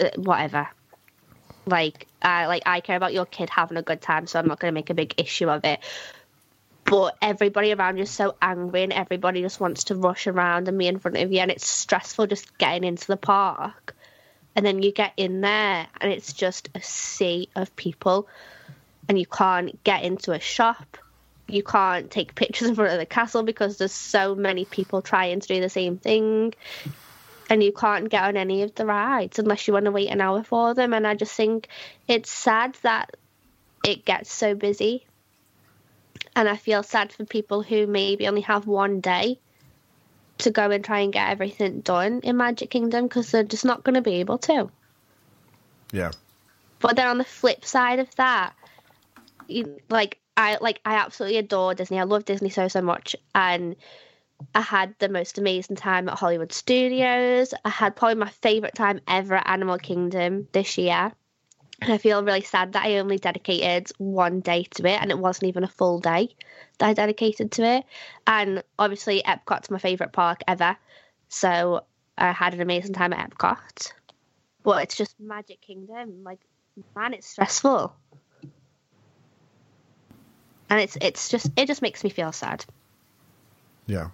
uh, 0.00 0.10
whatever. 0.16 0.68
Like 1.66 2.06
I 2.20 2.46
like 2.46 2.62
I 2.66 2.80
care 2.80 2.96
about 2.96 3.12
your 3.12 3.26
kid 3.26 3.50
having 3.50 3.76
a 3.76 3.82
good 3.82 4.00
time, 4.00 4.26
so 4.26 4.38
I'm 4.38 4.46
not 4.46 4.58
gonna 4.58 4.72
make 4.72 4.90
a 4.90 4.94
big 4.94 5.14
issue 5.18 5.48
of 5.48 5.64
it. 5.64 5.80
But 6.84 7.16
everybody 7.22 7.72
around 7.72 7.96
you 7.96 8.02
is 8.02 8.10
so 8.10 8.34
angry 8.42 8.82
and 8.82 8.92
everybody 8.92 9.40
just 9.40 9.60
wants 9.60 9.84
to 9.84 9.94
rush 9.94 10.26
around 10.26 10.68
and 10.68 10.78
be 10.78 10.88
in 10.88 10.98
front 10.98 11.16
of 11.16 11.32
you 11.32 11.38
and 11.38 11.50
it's 11.50 11.66
stressful 11.66 12.26
just 12.26 12.58
getting 12.58 12.84
into 12.84 13.06
the 13.06 13.16
park. 13.16 13.94
And 14.54 14.66
then 14.66 14.82
you 14.82 14.92
get 14.92 15.12
in 15.16 15.40
there 15.40 15.86
and 16.00 16.12
it's 16.12 16.32
just 16.32 16.68
a 16.74 16.82
sea 16.82 17.48
of 17.56 17.74
people 17.76 18.28
and 19.08 19.18
you 19.18 19.26
can't 19.26 19.82
get 19.84 20.04
into 20.04 20.32
a 20.32 20.40
shop. 20.40 20.98
You 21.48 21.62
can't 21.62 22.10
take 22.10 22.34
pictures 22.34 22.68
in 22.68 22.74
front 22.74 22.92
of 22.92 22.98
the 22.98 23.06
castle 23.06 23.42
because 23.42 23.78
there's 23.78 23.92
so 23.92 24.34
many 24.34 24.64
people 24.64 25.02
trying 25.02 25.40
to 25.40 25.48
do 25.48 25.60
the 25.60 25.68
same 25.68 25.98
thing. 25.98 26.54
And 27.50 27.62
you 27.62 27.72
can't 27.72 28.08
get 28.08 28.24
on 28.24 28.36
any 28.36 28.62
of 28.62 28.74
the 28.74 28.86
rides 28.86 29.38
unless 29.38 29.66
you 29.66 29.74
want 29.74 29.84
to 29.84 29.90
wait 29.90 30.08
an 30.08 30.20
hour 30.20 30.42
for 30.42 30.74
them. 30.74 30.94
And 30.94 31.06
I 31.06 31.14
just 31.14 31.34
think 31.34 31.68
it's 32.08 32.30
sad 32.30 32.76
that 32.82 33.14
it 33.84 34.04
gets 34.04 34.32
so 34.32 34.54
busy. 34.54 35.04
And 36.34 36.48
I 36.48 36.56
feel 36.56 36.82
sad 36.82 37.12
for 37.12 37.24
people 37.24 37.62
who 37.62 37.86
maybe 37.86 38.26
only 38.26 38.40
have 38.42 38.66
one 38.66 39.00
day 39.00 39.38
to 40.38 40.50
go 40.50 40.70
and 40.70 40.84
try 40.84 41.00
and 41.00 41.12
get 41.12 41.30
everything 41.30 41.80
done 41.80 42.20
in 42.22 42.36
Magic 42.36 42.70
Kingdom 42.70 43.04
because 43.04 43.30
they're 43.30 43.44
just 43.44 43.64
not 43.64 43.84
going 43.84 43.94
to 43.94 44.00
be 44.00 44.16
able 44.16 44.38
to. 44.38 44.70
Yeah. 45.92 46.12
But 46.80 46.96
then 46.96 47.06
on 47.06 47.18
the 47.18 47.24
flip 47.24 47.64
side 47.64 48.00
of 48.00 48.14
that, 48.16 48.54
you, 49.46 49.80
like 49.88 50.18
I 50.36 50.58
like 50.60 50.80
I 50.84 50.96
absolutely 50.96 51.38
adore 51.38 51.74
Disney. 51.74 52.00
I 52.00 52.04
love 52.04 52.24
Disney 52.24 52.50
so 52.50 52.68
so 52.68 52.80
much, 52.82 53.14
and 53.34 53.76
I 54.54 54.60
had 54.60 54.94
the 54.98 55.08
most 55.08 55.38
amazing 55.38 55.76
time 55.76 56.08
at 56.08 56.18
Hollywood 56.18 56.52
Studios. 56.52 57.54
I 57.64 57.68
had 57.68 57.94
probably 57.94 58.16
my 58.16 58.30
favorite 58.30 58.74
time 58.74 59.00
ever 59.06 59.36
at 59.36 59.46
Animal 59.46 59.78
Kingdom 59.78 60.48
this 60.52 60.78
year. 60.78 61.12
And 61.82 61.92
I 61.92 61.98
feel 61.98 62.22
really 62.22 62.42
sad 62.42 62.74
that 62.74 62.84
I 62.84 62.98
only 62.98 63.18
dedicated 63.18 63.90
one 63.98 64.40
day 64.40 64.64
to 64.74 64.86
it, 64.86 65.00
and 65.00 65.10
it 65.10 65.18
wasn't 65.18 65.48
even 65.48 65.64
a 65.64 65.68
full 65.68 65.98
day 65.98 66.34
that 66.78 66.88
I 66.88 66.94
dedicated 66.94 67.50
to 67.52 67.64
it. 67.64 67.84
And 68.26 68.62
obviously, 68.78 69.22
Epcot's 69.22 69.70
my 69.70 69.78
favorite 69.78 70.12
park 70.12 70.42
ever, 70.46 70.76
so 71.28 71.84
I 72.16 72.32
had 72.32 72.54
an 72.54 72.60
amazing 72.60 72.94
time 72.94 73.12
at 73.12 73.30
Epcot. 73.30 73.92
But 74.62 74.84
it's 74.84 74.96
just 74.96 75.18
Magic 75.18 75.60
Kingdom, 75.60 76.22
like 76.22 76.40
man, 76.94 77.14
it's 77.14 77.26
stressful, 77.26 77.92
and 80.70 80.80
it's 80.80 80.96
it's 81.00 81.28
just 81.28 81.50
it 81.56 81.66
just 81.66 81.82
makes 81.82 82.04
me 82.04 82.10
feel 82.10 82.32
sad. 82.32 82.64
Yeah. 83.86 84.10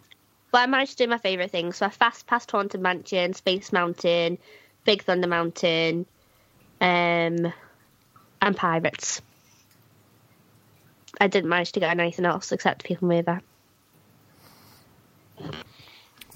But 0.50 0.62
I 0.62 0.66
managed 0.66 0.92
to 0.92 1.04
do 1.04 1.10
my 1.10 1.18
favourite 1.18 1.50
things. 1.50 1.76
So 1.76 1.86
I 1.86 1.90
fast 1.90 2.26
passed 2.26 2.50
Haunted 2.50 2.80
Mansion, 2.80 3.34
Space 3.34 3.72
Mountain, 3.72 4.38
Big 4.84 5.02
Thunder 5.02 5.28
Mountain, 5.28 6.06
um, 6.80 7.52
and 8.40 8.56
Pirates. 8.56 9.20
I 11.20 11.26
didn't 11.26 11.48
manage 11.48 11.72
to 11.72 11.80
get 11.80 11.98
anything 11.98 12.24
else 12.24 12.52
except 12.52 12.84
People 12.84 13.08
Mover. 13.08 13.40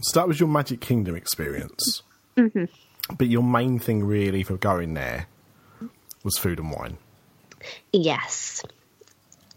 So 0.00 0.20
that 0.20 0.26
was 0.26 0.40
your 0.40 0.48
Magic 0.48 0.80
Kingdom 0.80 1.14
experience. 1.14 2.02
Mm-hmm. 2.36 2.64
But 3.16 3.28
your 3.28 3.42
main 3.42 3.78
thing, 3.78 4.04
really, 4.04 4.42
for 4.42 4.56
going 4.56 4.94
there 4.94 5.26
was 6.24 6.38
food 6.38 6.58
and 6.58 6.70
wine. 6.70 6.98
Yes. 7.92 8.62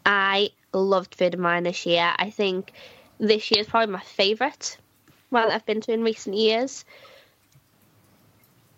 I 0.05 0.49
loved 0.73 1.15
Food 1.15 1.33
and 1.33 1.43
Wine 1.43 1.63
this 1.63 1.85
year. 1.85 2.13
I 2.17 2.29
think 2.29 2.73
this 3.19 3.49
year 3.49 3.61
is 3.61 3.67
probably 3.67 3.93
my 3.93 4.01
favourite 4.01 4.77
one 5.29 5.47
that 5.47 5.55
I've 5.55 5.65
been 5.65 5.81
to 5.81 5.93
in 5.93 6.03
recent 6.03 6.35
years. 6.35 6.85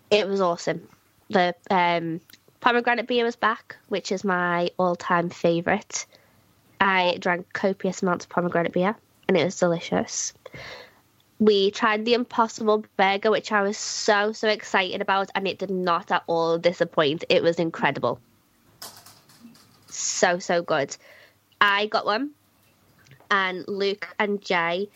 It 0.09 0.27
was 0.27 0.41
awesome. 0.41 0.87
The 1.29 1.55
um, 1.69 2.21
pomegranate 2.59 3.07
beer 3.07 3.25
was 3.25 3.35
back, 3.35 3.77
which 3.89 4.11
is 4.11 4.23
my 4.23 4.69
all-time 4.77 5.29
favourite. 5.29 6.05
I 6.79 7.17
drank 7.19 7.51
copious 7.53 8.01
amounts 8.01 8.25
of 8.25 8.29
pomegranate 8.29 8.73
beer, 8.73 8.95
and 9.27 9.37
it 9.37 9.43
was 9.43 9.59
delicious. 9.59 10.33
We 11.39 11.71
tried 11.71 12.05
the 12.05 12.13
Impossible 12.13 12.85
Burger, 12.95 13.29
which 13.29 13.51
I 13.51 13.61
was 13.61 13.77
so 13.77 14.31
so 14.31 14.47
excited 14.47 15.01
about, 15.01 15.29
and 15.35 15.47
it 15.47 15.59
did 15.59 15.69
not 15.69 16.11
at 16.11 16.23
all 16.27 16.57
disappoint. 16.57 17.25
It 17.29 17.43
was 17.43 17.59
incredible, 17.59 18.19
so 19.87 20.39
so 20.39 20.61
good. 20.61 20.95
I 21.61 21.87
got 21.87 22.05
one, 22.05 22.31
and 23.29 23.67
Luke 23.67 24.07
and 24.17 24.41
Jay 24.41 24.89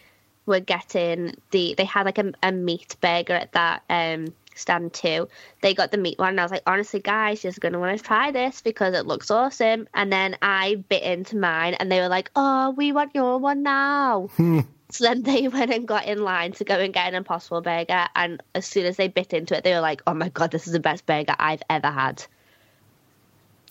were 0.46 0.60
getting 0.60 1.36
the. 1.52 1.76
They 1.78 1.86
had 1.86 2.06
like 2.06 2.17
a, 2.17 2.32
a 2.41 2.52
meat 2.52 2.96
burger 3.02 3.34
at 3.34 3.52
that 3.52 3.84
um, 3.89 4.34
stand 4.56 4.94
too. 4.94 5.28
They 5.62 5.74
got 5.74 5.92
the 5.92 5.98
meat 5.98 6.20
one, 6.20 6.30
and 6.30 6.40
I 6.40 6.44
was 6.44 6.52
like, 6.52 6.64
honestly, 6.66 7.00
guys, 7.00 7.44
you're 7.44 7.54
gonna 7.60 7.80
want 7.80 7.98
to 7.98 8.04
try 8.04 8.32
this 8.32 8.62
because 8.62 8.94
it 8.94 9.06
looks 9.06 9.32
awesome. 9.32 9.88
And 9.94 10.12
then 10.12 10.38
I 10.42 10.76
bit 10.90 11.04
into 11.04 11.38
mine, 11.38 11.76
and 11.76 11.92
they 11.92 12.00
were 12.00 12.10
like, 12.10 12.32
oh, 12.36 12.72
we 12.72 12.92
want 12.92 13.16
your 13.16 13.38
one 13.38 13.64
now. 13.64 14.30
so 14.38 15.04
then 15.04 15.24
they 15.24 15.48
went 15.48 15.72
and 15.72 15.88
got 15.88 16.06
in 16.06 16.24
line 16.24 16.54
to 16.54 16.64
go 16.64 16.76
and 16.76 16.94
get 16.94 17.08
an 17.08 17.16
Impossible 17.16 17.62
Burger, 17.62 18.08
and 18.16 18.42
as 18.56 18.66
soon 18.66 18.86
as 18.86 18.98
they 18.98 19.08
bit 19.08 19.34
into 19.34 19.58
it, 19.58 19.64
they 19.64 19.74
were 19.74 19.82
like, 19.82 20.02
oh 20.08 20.14
my 20.14 20.30
god, 20.30 20.52
this 20.52 20.68
is 20.68 20.74
the 20.74 20.80
best 20.80 21.06
burger 21.06 21.36
I've 21.38 21.64
ever 21.70 21.90
had. 21.90 22.24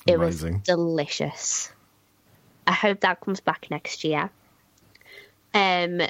It 0.06 0.14
Amazing. 0.14 0.54
was 0.54 0.62
delicious. 0.62 1.72
I 2.66 2.72
hope 2.72 3.00
that 3.00 3.20
comes 3.20 3.40
back 3.40 3.66
next 3.70 4.04
year. 4.04 4.30
Um, 5.52 6.00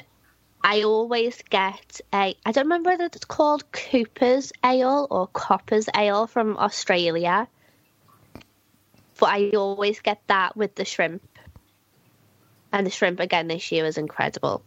I 0.63 0.83
always 0.83 1.41
get 1.49 2.01
a. 2.13 2.35
I 2.45 2.51
don't 2.51 2.65
remember 2.65 2.91
whether 2.91 3.05
it's 3.05 3.25
called 3.25 3.71
Cooper's 3.71 4.53
Ale 4.63 5.07
or 5.09 5.27
Copper's 5.27 5.89
Ale 5.95 6.27
from 6.27 6.57
Australia, 6.57 7.47
but 9.19 9.29
I 9.29 9.49
always 9.51 9.99
get 10.01 10.21
that 10.27 10.55
with 10.55 10.75
the 10.75 10.85
shrimp. 10.85 11.23
And 12.71 12.85
the 12.85 12.91
shrimp 12.91 13.19
again 13.19 13.47
this 13.47 13.71
year 13.71 13.83
was 13.83 13.97
incredible. 13.97 14.63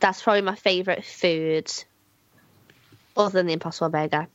That's 0.00 0.22
probably 0.22 0.42
my 0.42 0.56
favourite 0.56 1.04
food, 1.04 1.72
other 3.16 3.38
than 3.38 3.46
the 3.46 3.52
Impossible 3.52 3.90
Burger 3.90 4.26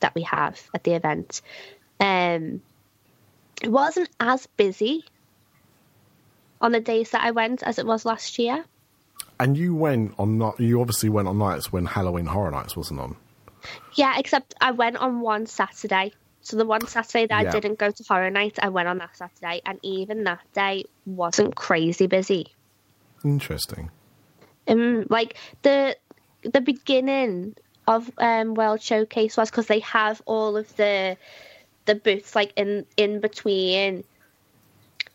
that 0.00 0.14
we 0.14 0.22
have 0.22 0.60
at 0.74 0.84
the 0.84 0.94
event. 0.94 1.42
Um, 2.00 2.62
it 3.62 3.70
wasn't 3.70 4.08
as 4.18 4.46
busy 4.56 5.04
on 6.60 6.72
the 6.72 6.80
days 6.80 7.10
that 7.10 7.22
I 7.22 7.32
went 7.32 7.62
as 7.62 7.78
it 7.78 7.86
was 7.86 8.04
last 8.04 8.38
year. 8.38 8.64
And 9.40 9.56
you 9.56 9.74
went 9.74 10.14
on 10.18 10.38
not 10.38 10.58
you 10.58 10.80
obviously 10.80 11.08
went 11.08 11.28
on 11.28 11.38
nights 11.38 11.72
when 11.72 11.86
Halloween 11.86 12.26
Horror 12.26 12.50
Nights 12.50 12.76
wasn't 12.76 13.00
on. 13.00 13.16
Yeah, 13.94 14.18
except 14.18 14.54
I 14.60 14.72
went 14.72 14.96
on 14.96 15.20
one 15.20 15.46
Saturday. 15.46 16.12
So 16.40 16.56
the 16.56 16.64
one 16.64 16.86
Saturday 16.86 17.26
that 17.26 17.42
Yeah. 17.42 17.48
I 17.48 17.52
didn't 17.52 17.78
go 17.78 17.90
to 17.90 18.04
Horror 18.08 18.30
Night, 18.30 18.58
I 18.60 18.68
went 18.70 18.88
on 18.88 18.98
that 18.98 19.16
Saturday, 19.16 19.60
and 19.66 19.78
even 19.82 20.24
that 20.24 20.40
day 20.54 20.84
wasn't 21.04 21.54
crazy 21.54 22.06
busy. 22.06 22.54
Interesting. 23.24 23.90
Um, 24.66 25.06
like 25.08 25.36
the 25.62 25.96
the 26.42 26.60
beginning 26.60 27.54
of 27.86 28.10
um, 28.18 28.54
World 28.54 28.82
Showcase 28.82 29.36
was 29.36 29.50
because 29.50 29.66
they 29.66 29.80
have 29.80 30.22
all 30.26 30.56
of 30.56 30.74
the 30.76 31.16
the 31.86 31.94
booths 31.94 32.34
like 32.34 32.52
in 32.56 32.86
in 32.96 33.20
between 33.20 34.04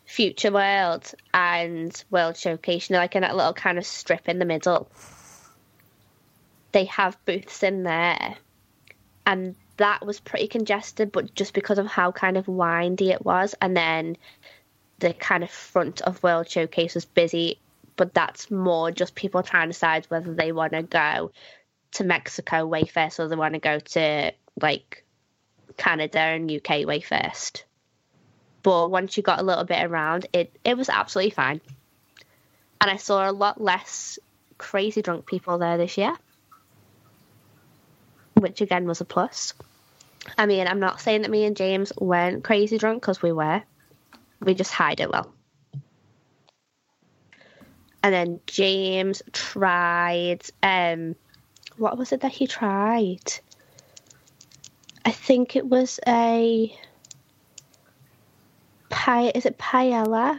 Future 0.04 0.52
World 0.52 1.12
and 1.32 2.04
World 2.10 2.36
Showcase, 2.36 2.88
you 2.88 2.94
know, 2.94 3.00
like 3.00 3.16
in 3.16 3.22
that 3.22 3.36
little 3.36 3.54
kind 3.54 3.78
of 3.78 3.86
strip 3.86 4.28
in 4.28 4.38
the 4.38 4.44
middle. 4.44 4.88
They 6.72 6.84
have 6.86 7.24
booths 7.24 7.62
in 7.62 7.84
there, 7.84 8.36
and 9.26 9.54
that 9.76 10.04
was 10.04 10.20
pretty 10.20 10.48
congested, 10.48 11.12
but 11.12 11.34
just 11.34 11.54
because 11.54 11.78
of 11.78 11.86
how 11.86 12.12
kind 12.12 12.36
of 12.36 12.48
windy 12.48 13.10
it 13.10 13.24
was, 13.24 13.54
and 13.60 13.76
then 13.76 14.16
the 14.98 15.12
kind 15.12 15.42
of 15.42 15.50
front 15.50 16.00
of 16.02 16.22
World 16.22 16.48
Showcase 16.48 16.94
was 16.94 17.04
busy, 17.04 17.58
but 17.96 18.14
that's 18.14 18.50
more 18.50 18.90
just 18.90 19.14
people 19.14 19.42
trying 19.42 19.68
to 19.68 19.72
decide 19.72 20.06
whether 20.06 20.34
they 20.34 20.52
want 20.52 20.72
to 20.72 20.82
go 20.82 21.30
to 21.92 22.04
Mexico 22.04 22.66
way 22.66 22.84
first 22.84 23.20
or 23.20 23.28
they 23.28 23.36
want 23.36 23.54
to 23.54 23.60
go 23.60 23.78
to 23.78 24.32
like 24.60 25.04
Canada 25.76 26.18
and 26.18 26.50
UK 26.50 26.86
way 26.86 27.00
first. 27.00 27.64
But 28.64 28.90
once 28.90 29.16
you 29.16 29.22
got 29.22 29.40
a 29.40 29.44
little 29.44 29.64
bit 29.64 29.84
around, 29.84 30.26
it 30.32 30.58
it 30.64 30.76
was 30.76 30.88
absolutely 30.88 31.30
fine, 31.30 31.60
and 32.80 32.90
I 32.90 32.96
saw 32.96 33.30
a 33.30 33.30
lot 33.30 33.60
less 33.60 34.18
crazy 34.58 35.02
drunk 35.02 35.26
people 35.26 35.58
there 35.58 35.76
this 35.76 35.98
year, 35.98 36.14
which 38.32 38.62
again 38.62 38.86
was 38.86 39.02
a 39.02 39.04
plus. 39.04 39.52
I 40.38 40.46
mean, 40.46 40.66
I'm 40.66 40.80
not 40.80 41.02
saying 41.02 41.22
that 41.22 41.30
me 41.30 41.44
and 41.44 41.54
James 41.54 41.92
weren't 42.00 42.42
crazy 42.42 42.78
drunk 42.78 43.02
because 43.02 43.20
we 43.20 43.32
were. 43.32 43.62
We 44.40 44.54
just 44.54 44.72
hide 44.72 45.00
it 45.00 45.10
well. 45.10 45.30
And 48.02 48.14
then 48.14 48.40
James 48.46 49.22
tried 49.32 50.40
um 50.62 51.16
what 51.76 51.98
was 51.98 52.12
it 52.12 52.20
that 52.22 52.32
he 52.32 52.46
tried? 52.46 53.30
I 55.04 55.10
think 55.10 55.54
it 55.54 55.66
was 55.66 56.00
a 56.06 56.74
pie 58.94 59.32
is 59.34 59.44
it 59.44 59.58
paella? 59.58 60.38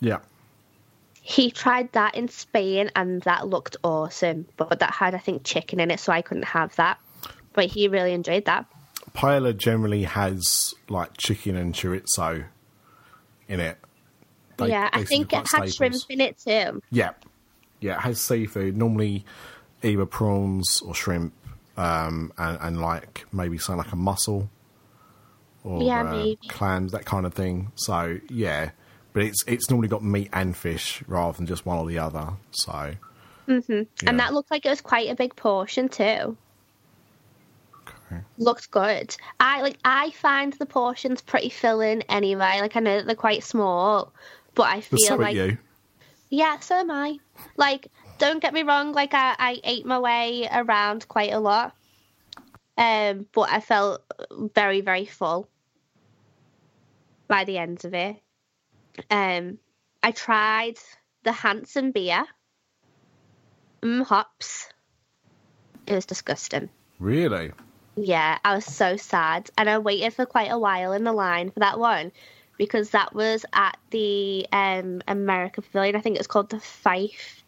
Yeah. 0.00 0.18
He 1.20 1.50
tried 1.50 1.90
that 1.92 2.14
in 2.14 2.28
Spain 2.28 2.90
and 2.94 3.22
that 3.22 3.48
looked 3.48 3.76
awesome, 3.82 4.46
but 4.56 4.78
that 4.80 4.92
had 4.92 5.14
I 5.14 5.18
think 5.18 5.44
chicken 5.44 5.80
in 5.80 5.90
it, 5.90 6.00
so 6.00 6.12
I 6.12 6.22
couldn't 6.22 6.44
have 6.44 6.74
that. 6.76 6.98
But 7.52 7.66
he 7.66 7.88
really 7.88 8.12
enjoyed 8.12 8.44
that. 8.44 8.66
Paella 9.14 9.56
generally 9.56 10.02
has 10.04 10.74
like 10.88 11.16
chicken 11.16 11.56
and 11.56 11.74
chorizo 11.74 12.44
in 13.48 13.60
it. 13.60 13.78
They 14.56 14.68
yeah, 14.68 14.90
I 14.92 15.04
think 15.04 15.32
it 15.32 15.46
had 15.50 15.72
shrimp 15.72 15.96
in 16.08 16.20
it 16.20 16.38
too. 16.38 16.82
Yeah. 16.90 17.12
Yeah, 17.80 17.96
it 17.96 18.00
has 18.00 18.20
seafood, 18.20 18.76
normally 18.76 19.24
either 19.82 20.06
prawns 20.06 20.80
or 20.86 20.94
shrimp, 20.94 21.34
um, 21.76 22.32
and, 22.38 22.58
and 22.60 22.80
like 22.80 23.26
maybe 23.32 23.58
something 23.58 23.84
like 23.84 23.92
a 23.92 23.96
mussel 23.96 24.48
or 25.64 25.82
Yeah, 25.82 26.02
uh, 26.02 26.34
clams, 26.48 26.92
that 26.92 27.04
kind 27.04 27.26
of 27.26 27.34
thing. 27.34 27.72
So 27.74 28.18
yeah, 28.28 28.70
but 29.12 29.22
it's 29.24 29.42
it's 29.46 29.68
normally 29.70 29.88
got 29.88 30.02
meat 30.04 30.28
and 30.32 30.56
fish 30.56 31.02
rather 31.08 31.36
than 31.36 31.46
just 31.46 31.66
one 31.66 31.78
or 31.78 31.86
the 31.86 31.98
other. 31.98 32.34
So 32.52 32.94
And 34.06 34.20
that 34.20 34.32
looked 34.32 34.50
like 34.50 34.64
it 34.64 34.70
was 34.70 34.80
quite 34.80 35.10
a 35.10 35.14
big 35.14 35.34
portion 35.36 35.88
too. 35.88 36.36
okay. 38.10 38.22
Looked 38.38 38.70
good. 38.70 39.16
I 39.40 39.62
like 39.62 39.78
I 39.84 40.10
find 40.10 40.52
the 40.54 40.66
portions 40.66 41.20
pretty 41.22 41.48
filling 41.50 42.02
anyway. 42.02 42.58
Like 42.60 42.76
I 42.76 42.80
know 42.80 42.96
that 42.96 43.06
they're 43.06 43.14
quite 43.16 43.44
small, 43.44 44.12
but 44.54 44.64
I 44.64 44.76
but 44.90 44.98
feel 44.98 44.98
so 45.00 45.16
like 45.16 45.36
are 45.36 45.46
you. 45.48 45.58
yeah, 46.30 46.58
so 46.60 46.76
am 46.76 46.90
I. 46.90 47.18
Like 47.56 47.88
don't 48.18 48.40
get 48.40 48.54
me 48.54 48.62
wrong, 48.62 48.92
like 48.92 49.14
I, 49.14 49.34
I 49.38 49.60
ate 49.64 49.84
my 49.86 49.98
way 49.98 50.48
around 50.52 51.08
quite 51.08 51.32
a 51.32 51.40
lot. 51.40 51.74
Um, 52.76 53.26
but 53.32 53.50
I 53.52 53.60
felt 53.60 54.02
very, 54.54 54.80
very 54.80 55.04
full 55.06 55.48
by 57.28 57.44
the 57.44 57.58
end 57.58 57.84
of 57.84 57.94
it. 57.94 58.16
Um, 59.10 59.58
I 60.02 60.12
tried 60.12 60.78
the 61.22 61.32
Hanson 61.32 61.92
beer. 61.92 62.24
Mm, 63.82 64.04
hops. 64.04 64.68
It 65.86 65.94
was 65.94 66.06
disgusting. 66.06 66.70
Really? 66.98 67.52
Yeah, 67.96 68.38
I 68.44 68.54
was 68.54 68.64
so 68.64 68.96
sad. 68.96 69.50
And 69.56 69.68
I 69.68 69.78
waited 69.78 70.14
for 70.14 70.26
quite 70.26 70.50
a 70.50 70.58
while 70.58 70.92
in 70.92 71.04
the 71.04 71.12
line 71.12 71.50
for 71.50 71.60
that 71.60 71.78
one 71.78 72.12
because 72.56 72.90
that 72.90 73.14
was 73.14 73.44
at 73.52 73.76
the 73.90 74.46
um, 74.52 75.02
America 75.06 75.62
Pavilion. 75.62 75.96
I 75.96 76.00
think 76.00 76.18
it's 76.18 76.26
called 76.26 76.50
the 76.50 76.60
Fife. 76.60 77.43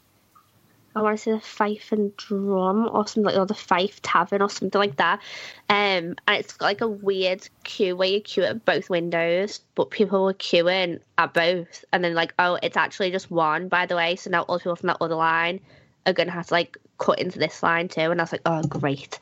I 0.97 1.03
want 1.03 1.19
to 1.19 1.23
say 1.23 1.33
the 1.33 1.41
Fife 1.41 1.93
and 1.93 2.17
Drum 2.17 2.89
or 2.91 3.07
something 3.07 3.25
like 3.25 3.37
or 3.37 3.45
the 3.45 3.55
Fife 3.55 4.01
Tavern 4.01 4.41
or 4.41 4.49
something 4.49 4.79
like 4.79 4.97
that. 4.97 5.21
Um, 5.69 6.17
and 6.27 6.39
it's 6.39 6.55
got 6.55 6.67
like 6.67 6.81
a 6.81 6.89
weird 6.89 7.47
queue 7.65 7.95
where 7.95 8.09
you 8.09 8.21
queue 8.23 8.45
at 8.45 8.65
both 8.65 8.89
windows, 8.89 9.61
but 9.75 9.91
people 9.91 10.25
were 10.25 10.33
queuing 10.33 11.01
at 11.19 11.35
both. 11.35 11.85
And 11.93 12.03
then 12.03 12.15
like, 12.15 12.33
oh, 12.39 12.59
it's 12.63 12.79
actually 12.79 13.11
just 13.11 13.31
one, 13.31 13.69
by 13.69 13.85
the 13.85 13.95
way. 13.95 14.17
So 14.17 14.31
now 14.31 14.43
all 14.43 14.59
people 14.59 14.75
from 14.75 14.87
that 14.87 14.97
other 15.03 15.17
line 15.17 15.61
are 16.07 16.15
gonna 16.15 16.31
have 16.31 16.47
to 16.47 16.55
like 16.55 16.79
cut 16.97 17.19
into 17.19 17.39
this 17.39 17.63
line 17.63 17.89
too. 17.89 18.01
And 18.01 18.19
I 18.19 18.25
was 18.25 18.33
like, 18.33 18.41
oh, 18.47 18.63
great. 18.63 19.21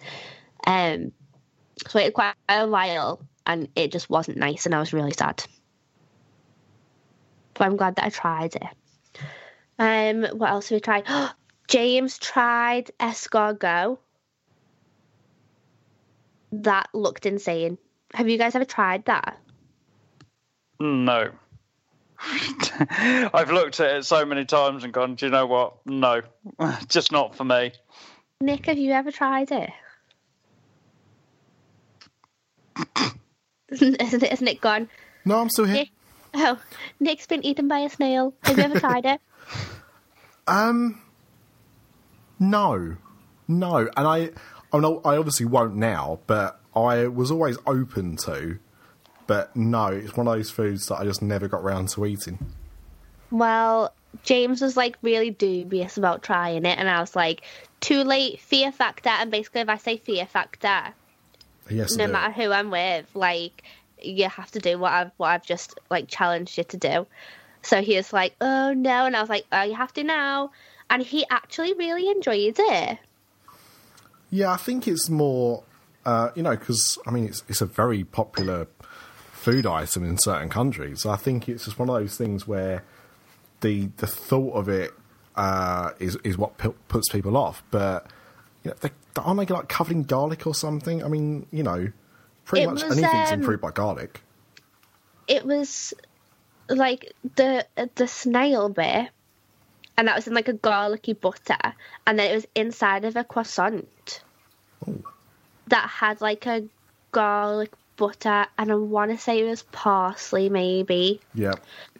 Um, 0.68 1.10
so 1.88 1.98
it 1.98 2.14
quite 2.14 2.34
a 2.48 2.68
while, 2.68 3.20
and 3.46 3.68
it 3.74 3.90
just 3.90 4.08
wasn't 4.08 4.37
nice, 4.37 4.64
and 4.66 4.74
I 4.74 4.78
was 4.78 4.92
really 4.92 5.12
sad. 5.12 5.44
But 7.54 7.66
I'm 7.66 7.76
glad 7.76 7.96
that 7.96 8.04
I 8.06 8.10
tried 8.10 8.54
it. 8.54 8.62
Um, 9.78 10.38
what 10.38 10.50
else 10.50 10.68
have 10.68 10.76
we 10.76 10.80
tried? 10.80 11.04
James 11.74 12.18
tried 12.18 12.92
escargot. 13.00 13.98
That 16.52 16.88
looked 16.92 17.26
insane. 17.26 17.78
Have 18.14 18.28
you 18.28 18.38
guys 18.38 18.54
ever 18.54 18.64
tried 18.64 19.06
that? 19.06 19.40
No. 20.78 21.30
I've 22.20 23.50
looked 23.50 23.80
at 23.80 23.96
it 23.96 24.04
so 24.04 24.24
many 24.24 24.44
times 24.44 24.84
and 24.84 24.92
gone, 24.92 25.16
do 25.16 25.26
you 25.26 25.32
know 25.32 25.46
what? 25.46 25.78
No, 25.84 26.22
just 26.88 27.10
not 27.10 27.34
for 27.34 27.42
me. 27.42 27.72
Nick, 28.40 28.66
have 28.66 28.78
you 28.78 28.92
ever 28.92 29.10
tried 29.10 29.50
it? 29.50 29.70
isn't, 33.70 34.00
it, 34.00 34.32
isn't 34.32 34.46
it 34.46 34.60
gone? 34.60 34.88
No, 35.24 35.40
I'm 35.40 35.50
still 35.50 35.64
here. 35.64 35.74
Nick, 35.74 35.90
oh, 36.34 36.56
Nick's 37.00 37.26
been 37.26 37.44
eaten 37.44 37.66
by 37.66 37.80
a 37.80 37.90
snail. 37.90 38.32
Have 38.44 38.58
you 38.58 38.62
ever 38.62 38.78
tried 38.78 39.06
it? 39.06 39.20
Um, 40.46 41.00
no, 42.38 42.96
no, 43.48 43.76
and 43.76 44.06
I, 44.06 44.30
I, 44.72 44.78
mean, 44.78 45.00
I 45.04 45.16
obviously 45.16 45.46
won't 45.46 45.76
now, 45.76 46.20
but 46.26 46.60
I 46.74 47.06
was 47.06 47.30
always 47.30 47.56
open 47.66 48.16
to. 48.18 48.58
But 49.26 49.56
no, 49.56 49.86
it's 49.86 50.16
one 50.16 50.28
of 50.28 50.34
those 50.34 50.50
foods 50.50 50.88
that 50.88 50.96
I 50.96 51.04
just 51.04 51.22
never 51.22 51.48
got 51.48 51.62
round 51.62 51.88
to 51.90 52.04
eating. 52.04 52.38
Well, 53.30 53.94
James 54.22 54.60
was 54.60 54.76
like 54.76 54.96
really 55.02 55.30
dubious 55.30 55.96
about 55.96 56.22
trying 56.22 56.66
it, 56.66 56.78
and 56.78 56.88
I 56.88 57.00
was 57.00 57.16
like, 57.16 57.42
too 57.80 58.04
late, 58.04 58.40
fear 58.40 58.70
factor. 58.70 59.08
And 59.08 59.30
basically, 59.30 59.62
if 59.62 59.68
I 59.68 59.76
say 59.76 59.96
fear 59.96 60.26
factor, 60.26 60.94
Yes, 61.70 61.96
no 61.96 62.06
matter 62.06 62.32
who 62.32 62.52
I'm 62.52 62.70
with, 62.70 63.06
like 63.14 63.62
you 64.00 64.28
have 64.28 64.50
to 64.52 64.58
do 64.58 64.78
what 64.78 64.92
I've 64.92 65.10
what 65.16 65.28
I've 65.28 65.46
just 65.46 65.78
like 65.90 66.08
challenged 66.08 66.58
you 66.58 66.64
to 66.64 66.76
do. 66.76 67.06
So 67.62 67.80
he 67.80 67.96
was 67.96 68.12
like, 68.12 68.34
"Oh 68.40 68.74
no," 68.74 69.06
and 69.06 69.16
I 69.16 69.20
was 69.20 69.30
like, 69.30 69.46
"Oh, 69.50 69.62
you 69.62 69.74
have 69.74 69.92
to 69.94 70.04
now." 70.04 70.50
And 70.94 71.02
he 71.02 71.26
actually 71.28 71.74
really 71.74 72.09
enjoyed 72.09 72.54
it. 72.57 72.98
Yeah, 74.30 74.52
I 74.52 74.57
think 74.57 74.87
it's 74.87 75.11
more, 75.11 75.64
uh, 76.07 76.30
you 76.37 76.42
know, 76.44 76.57
because 76.57 76.98
I 77.04 77.11
mean, 77.11 77.24
it's 77.26 77.42
it's 77.48 77.61
a 77.61 77.66
very 77.66 78.04
popular 78.04 78.68
food 79.33 79.66
item 79.66 80.04
in 80.04 80.18
certain 80.18 80.48
countries. 80.48 81.04
I 81.04 81.16
think 81.16 81.48
it's 81.48 81.64
just 81.64 81.80
one 81.80 81.88
of 81.88 81.96
those 81.96 82.16
things 82.16 82.46
where 82.46 82.85
the 83.61 83.90
the 83.96 84.07
thought 84.07 84.52
of 84.54 84.68
it 84.68 84.92
uh, 85.35 85.90
is 85.98 86.16
is 86.22 86.38
what 86.38 86.59
p- 86.59 86.68
puts 86.87 87.09
people 87.09 87.37
off. 87.37 87.64
But 87.72 88.07
you 88.62 88.70
know, 88.70 88.76
they, 88.80 88.90
aren't 89.16 89.40
they 89.40 89.52
like 89.52 89.68
covered 89.68 89.96
in 89.96 90.04
garlic 90.04 90.46
or 90.46 90.54
something? 90.54 91.02
I 91.02 91.09
mean, 91.09 91.46
you 91.50 91.64
know, 91.64 91.90
pretty 92.44 92.62
It 92.62 92.68
much 92.68 92.85
was, 92.85 92.96
anything's 92.96 93.33
um, 93.33 93.40
improved 93.40 93.62
by 93.62 93.72
garlic. 93.72 94.22
It 95.26 95.44
was 95.44 95.92
like 96.68 97.12
the 97.37 97.66
the 97.96 98.07
snail 98.07 98.68
bit, 98.68 99.11
and 99.96 100.09
that 100.09 100.16
was 100.16 100.26
in 100.26 100.35
like 100.35 100.48
a 100.48 100.52
garlicky 100.52 101.12
butter, 101.12 101.74
and 102.07 102.18
then 102.18 102.30
it 102.30 102.35
was 102.35 102.46
inside 102.54 103.04
of 103.04 103.16
a 103.16 103.24
croissant 103.24 104.22
that 105.68 105.88
had 105.88 106.20
like 106.20 106.46
a 106.46 106.64
garlic 107.12 107.72
butter, 107.96 108.46
and 108.59 108.70
I 108.72 108.74
want 108.74 109.11
to 109.11 109.18
say 109.18 109.40
it 109.40 109.48
was 109.48 109.62
parsley, 109.62 110.48
maybe. 110.48 111.20
Yeah, 111.35 111.54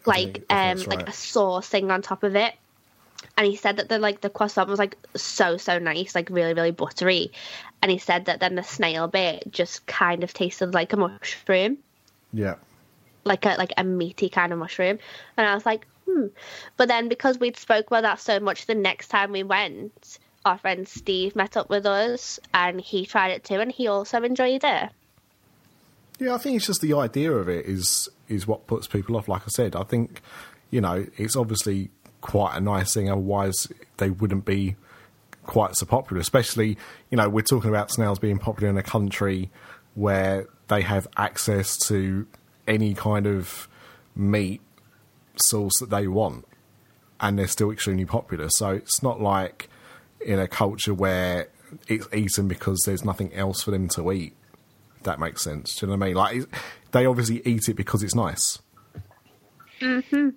like 0.07 0.45
um 0.51 0.77
that's 0.77 0.87
like 0.87 1.09
a 1.09 1.13
sauce 1.13 1.69
thing 1.69 1.91
on 1.91 2.03
top 2.03 2.23
of 2.23 2.37
it. 2.37 2.55
And 3.37 3.47
he 3.47 3.57
said 3.57 3.79
that 3.79 3.89
the 3.89 3.99
like 3.99 4.21
the 4.21 4.31
croissant 4.31 4.69
was 4.69 4.79
like 4.79 4.97
so 5.17 5.57
so 5.57 5.79
nice, 5.79 6.15
like 6.15 6.31
really 6.31 6.55
really 6.55 6.71
buttery. 6.71 7.33
And 7.83 7.91
he 7.91 7.99
said 7.99 8.27
that 8.27 8.41
then 8.41 8.55
the 8.55 8.63
snail 8.63 9.09
bit 9.09 9.51
just 9.51 9.87
kind 9.87 10.25
of 10.25 10.33
tasted 10.33 10.73
like 10.73 10.93
a 10.93 10.97
mushroom, 10.97 11.79
yeah. 12.33 12.55
like 13.25 13.45
a 13.47 13.57
like 13.57 13.73
a 13.77 13.85
meaty 13.85 14.29
kind 14.29 14.53
of 14.53 14.59
mushroom. 14.59 14.99
And 15.37 15.47
I 15.47 15.55
was 15.55 15.67
like, 15.67 15.87
hmm. 16.15 16.27
But 16.77 16.89
then 16.89 17.09
because 17.09 17.39
we'd 17.39 17.57
spoke 17.57 17.87
about 17.89 18.03
that 18.03 18.21
so 18.21 18.41
much, 18.41 18.67
the 18.67 18.75
next 18.75 19.09
time 19.09 19.33
we 19.33 19.43
went, 19.43 20.19
our 20.45 20.59
friend 20.59 20.87
Steve 20.87 21.35
met 21.35 21.57
up 21.57 21.71
with 21.71 21.87
us, 21.87 22.39
and 22.53 22.81
he 22.81 23.07
tried 23.07 23.31
it 23.31 23.45
too, 23.45 23.61
and 23.61 23.73
he 23.73 23.89
also 23.89 24.23
enjoyed 24.23 24.65
it. 24.65 24.91
Yeah, 26.19 26.35
I 26.35 26.39
think 26.39 26.57
it's 26.57 26.67
just 26.67 26.81
the 26.81 26.95
idea 26.95 27.33
of 27.33 27.49
it 27.49 27.67
is 27.67 28.09
is 28.29 28.47
what 28.47 28.67
puts 28.67 28.87
people 28.87 29.17
off. 29.17 29.29
Like 29.29 29.43
I 29.43 29.49
said, 29.49 29.75
I 29.75 29.83
think 29.83 30.21
you 30.71 30.81
know 30.81 31.07
it's 31.17 31.37
obviously 31.37 31.91
quite 32.21 32.57
a 32.57 32.61
nice 32.61 32.95
thing. 32.95 33.11
Otherwise, 33.11 33.69
they 33.97 34.11
wouldn't 34.11 34.45
be 34.45 34.77
quite 35.45 35.77
so 35.77 35.87
popular. 35.87 36.21
Especially, 36.21 36.79
you 37.11 37.17
know, 37.17 37.29
we're 37.29 37.43
talking 37.43 37.71
about 37.71 37.91
snails 37.91 38.19
being 38.19 38.39
popular 38.39 38.71
in 38.71 38.79
a 38.79 38.83
country 38.83 39.51
where 39.95 40.47
they 40.69 40.83
have 40.83 41.07
access 41.17 41.77
to 41.77 42.27
any 42.67 42.95
kind 42.95 43.27
of 43.27 43.69
meat 44.17 44.61
source 45.37 45.79
that 45.81 45.91
they 45.91 46.07
want, 46.07 46.47
and 47.21 47.39
they're 47.39 47.47
still 47.47 47.71
extremely 47.71 48.05
popular. 48.05 48.49
So 48.51 48.71
it's 48.71 49.03
not 49.03 49.21
like 49.21 49.69
in 50.21 50.39
a 50.39 50.49
culture 50.49 50.95
where 50.95 51.49
it's 51.89 52.07
eaten 52.13 52.49
because 52.49 52.81
there's 52.87 53.05
nothing 53.05 53.33
else 53.35 53.63
for 53.63 53.71
them 53.71 53.89
to 53.89 54.13
eat 54.13 54.35
that 55.05 55.21
makes 55.21 55.43
sense. 55.43 55.77
Do 55.77 55.87
you 55.87 55.93
know 55.93 55.99
what 55.99 56.05
I 56.05 56.09
mean? 56.09 56.17
Like, 56.17 56.57
they 56.93 57.07
obviously 57.07 57.41
eat 57.45 57.69
it 57.69 57.75
because 57.75 58.03
it's 58.03 58.15
nice. 58.15 58.59
Hmm. 59.81 60.31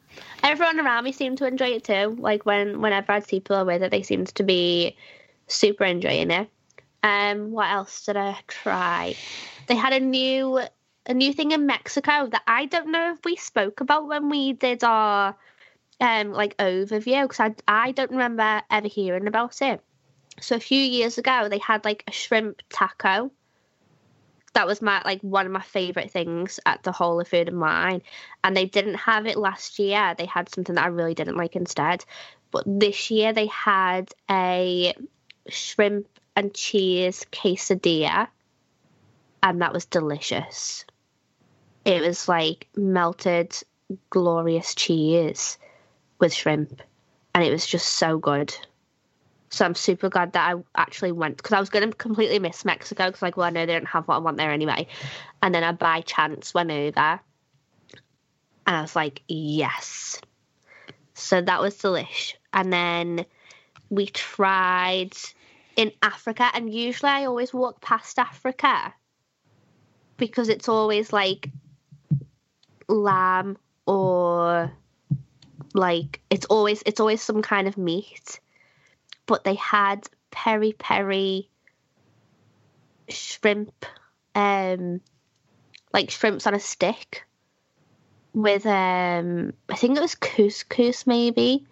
everyone 0.43 0.79
around 0.79 1.03
me 1.03 1.11
seemed 1.11 1.37
to 1.37 1.47
enjoy 1.47 1.67
it 1.67 1.83
too. 1.83 2.17
Like 2.19 2.45
when 2.45 2.81
whenever 2.81 3.13
I'd 3.13 3.27
see 3.27 3.39
people 3.39 3.63
with 3.65 3.83
it, 3.83 3.91
they 3.91 4.01
seemed 4.01 4.27
to 4.35 4.43
be 4.43 4.97
super 5.47 5.85
enjoying 5.85 6.31
it. 6.31 6.49
Um, 7.03 7.51
what 7.51 7.69
else 7.69 8.05
did 8.05 8.17
I 8.17 8.37
try? 8.47 9.15
They 9.67 9.75
had 9.75 9.93
a 9.93 9.99
new 9.99 10.59
a 11.07 11.13
new 11.13 11.33
thing 11.33 11.51
in 11.51 11.65
Mexico 11.65 12.27
that 12.27 12.43
I 12.45 12.65
don't 12.65 12.91
know 12.91 13.13
if 13.13 13.19
we 13.23 13.37
spoke 13.37 13.81
about 13.81 14.07
when 14.07 14.29
we 14.29 14.53
did 14.53 14.83
our 14.83 15.35
um 15.99 16.31
like 16.31 16.55
overview 16.57 17.23
because 17.23 17.39
I 17.39 17.55
I 17.67 17.91
don't 17.91 18.11
remember 18.11 18.61
ever 18.69 18.87
hearing 18.87 19.27
about 19.27 19.61
it. 19.61 19.81
So 20.39 20.55
a 20.55 20.59
few 20.59 20.79
years 20.79 21.17
ago, 21.17 21.47
they 21.49 21.57
had 21.57 21.85
like 21.85 22.03
a 22.07 22.11
shrimp 22.11 22.61
taco. 22.69 23.31
That 24.53 24.67
was 24.67 24.81
my 24.81 25.01
like 25.05 25.21
one 25.21 25.45
of 25.45 25.51
my 25.51 25.61
favorite 25.61 26.11
things 26.11 26.59
at 26.65 26.83
the 26.83 26.91
whole 26.91 27.19
of 27.19 27.27
Food 27.27 27.47
and 27.47 27.59
Wine 27.59 28.01
and 28.43 28.55
they 28.55 28.65
didn't 28.65 28.95
have 28.95 29.25
it 29.25 29.37
last 29.37 29.79
year. 29.79 30.13
They 30.17 30.25
had 30.25 30.49
something 30.49 30.75
that 30.75 30.83
I 30.83 30.87
really 30.87 31.13
didn't 31.13 31.37
like 31.37 31.55
instead. 31.55 32.03
But 32.51 32.63
this 32.65 33.11
year 33.11 33.33
they 33.33 33.47
had 33.47 34.13
a 34.29 34.93
shrimp 35.49 36.07
and 36.35 36.53
cheese 36.53 37.25
quesadilla, 37.31 38.27
and 39.41 39.61
that 39.61 39.73
was 39.73 39.85
delicious. 39.85 40.85
It 41.87 42.01
was 42.01 42.27
like 42.27 42.67
melted, 42.75 43.55
glorious 44.09 44.75
cheese 44.75 45.57
with 46.19 46.33
shrimp, 46.33 46.81
and 47.33 47.45
it 47.45 47.49
was 47.49 47.65
just 47.65 47.93
so 47.93 48.17
good. 48.17 48.53
So 49.51 49.63
I'm 49.63 49.73
super 49.73 50.09
glad 50.09 50.33
that 50.33 50.53
I 50.53 50.61
actually 50.75 51.13
went 51.13 51.37
because 51.37 51.53
I 51.53 51.61
was 51.61 51.69
going 51.69 51.89
to 51.89 51.95
completely 51.95 52.39
miss 52.39 52.65
Mexico 52.65 53.05
because 53.05 53.21
like, 53.21 53.37
well, 53.37 53.45
I 53.45 53.51
know 53.51 53.65
they 53.65 53.71
don't 53.71 53.87
have 53.87 54.05
what 54.05 54.15
I 54.15 54.19
want 54.19 54.35
there 54.35 54.51
anyway, 54.51 54.85
and 55.41 55.55
then 55.55 55.63
I 55.63 55.71
by 55.71 56.01
chance 56.01 56.53
went 56.53 56.71
over 56.71 57.21
and 58.67 58.75
I 58.75 58.81
was 58.81 58.93
like, 58.93 59.21
yes. 59.29 60.19
So 61.13 61.39
that 61.39 61.61
was 61.61 61.77
delish. 61.77 62.33
And 62.51 62.73
then 62.73 63.25
we 63.89 64.07
tried 64.07 65.13
in 65.77 65.93
Africa, 66.01 66.49
and 66.53 66.73
usually 66.73 67.11
I 67.11 67.23
always 67.23 67.53
walk 67.53 67.79
past 67.79 68.19
Africa 68.19 68.93
because 70.17 70.49
it's 70.49 70.67
always 70.67 71.13
like 71.13 71.49
lamb 72.87 73.57
or 73.85 74.71
like 75.73 76.21
it's 76.29 76.45
always 76.45 76.83
it's 76.85 76.99
always 76.99 77.21
some 77.21 77.41
kind 77.41 77.67
of 77.67 77.77
meat. 77.77 78.39
But 79.25 79.43
they 79.43 79.55
had 79.55 80.07
peri 80.31 80.73
peri 80.73 81.49
shrimp, 83.09 83.85
um, 84.35 85.01
like 85.93 86.11
shrimps 86.11 86.47
on 86.47 86.53
a 86.53 86.59
stick 86.59 87.25
with 88.33 88.65
um 88.65 89.53
I 89.69 89.75
think 89.75 89.97
it 89.97 90.01
was 90.01 90.15
couscous 90.15 91.07
maybe. 91.07 91.65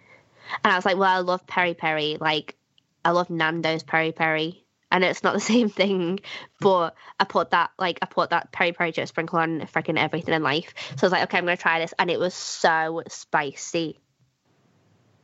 And 0.62 0.72
I 0.72 0.76
was 0.76 0.84
like, 0.84 0.96
well, 0.96 1.16
I 1.16 1.20
love 1.20 1.46
peri 1.46 1.74
peri. 1.74 2.18
Like 2.20 2.56
I 3.04 3.10
love 3.10 3.30
Nando's 3.30 3.82
peri 3.82 4.12
peri. 4.12 4.65
And 4.90 5.04
it's 5.04 5.22
not 5.22 5.34
the 5.34 5.40
same 5.54 5.68
thing, 5.68 6.20
but 6.60 6.94
I 7.18 7.24
put 7.24 7.50
that 7.50 7.70
like 7.78 7.98
I 8.02 8.06
put 8.06 8.30
that 8.30 8.52
peri 8.52 8.72
peri 8.72 8.92
chip 8.92 9.08
sprinkle 9.08 9.38
on 9.38 9.60
freaking 9.62 9.98
everything 9.98 10.34
in 10.34 10.42
life. 10.42 10.74
So 10.96 11.04
I 11.04 11.06
was 11.06 11.12
like, 11.12 11.22
okay, 11.24 11.38
I'm 11.38 11.44
gonna 11.44 11.56
try 11.56 11.80
this, 11.80 11.94
and 11.98 12.10
it 12.10 12.18
was 12.18 12.34
so 12.34 13.02
spicy. 13.08 13.98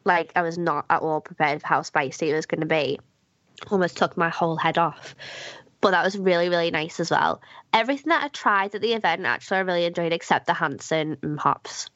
Like 0.04 0.32
I 0.34 0.42
was 0.42 0.58
not 0.58 0.86
at 0.90 1.02
all 1.02 1.20
prepared 1.20 1.60
for 1.60 1.66
how 1.66 1.82
spicy 1.82 2.30
it 2.30 2.34
was 2.34 2.46
gonna 2.46 2.66
be. 2.66 2.98
Almost 3.70 3.96
took 3.96 4.16
my 4.16 4.28
whole 4.28 4.56
head 4.56 4.78
off 4.78 5.14
but 5.82 5.90
that 5.90 6.04
was 6.04 6.16
really 6.16 6.48
really 6.48 6.70
nice 6.70 7.00
as 7.00 7.10
well. 7.10 7.42
Everything 7.74 8.08
that 8.08 8.24
I 8.24 8.28
tried 8.28 8.74
at 8.74 8.80
the 8.80 8.94
event 8.94 9.26
actually 9.26 9.58
I 9.58 9.60
really 9.60 9.84
enjoyed 9.84 10.12
except 10.12 10.46
the 10.46 10.54
Hanson 10.54 11.18
hops. 11.38 11.90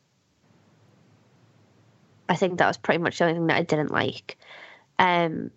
I 2.29 2.37
think 2.37 2.59
that 2.59 2.67
was 2.67 2.77
pretty 2.77 2.99
much 2.99 3.19
the 3.19 3.25
only 3.25 3.37
thing 3.37 3.47
that 3.47 3.57
I 3.57 3.63
didn't 3.63 3.93
like. 3.93 4.37
Um, 4.99 5.53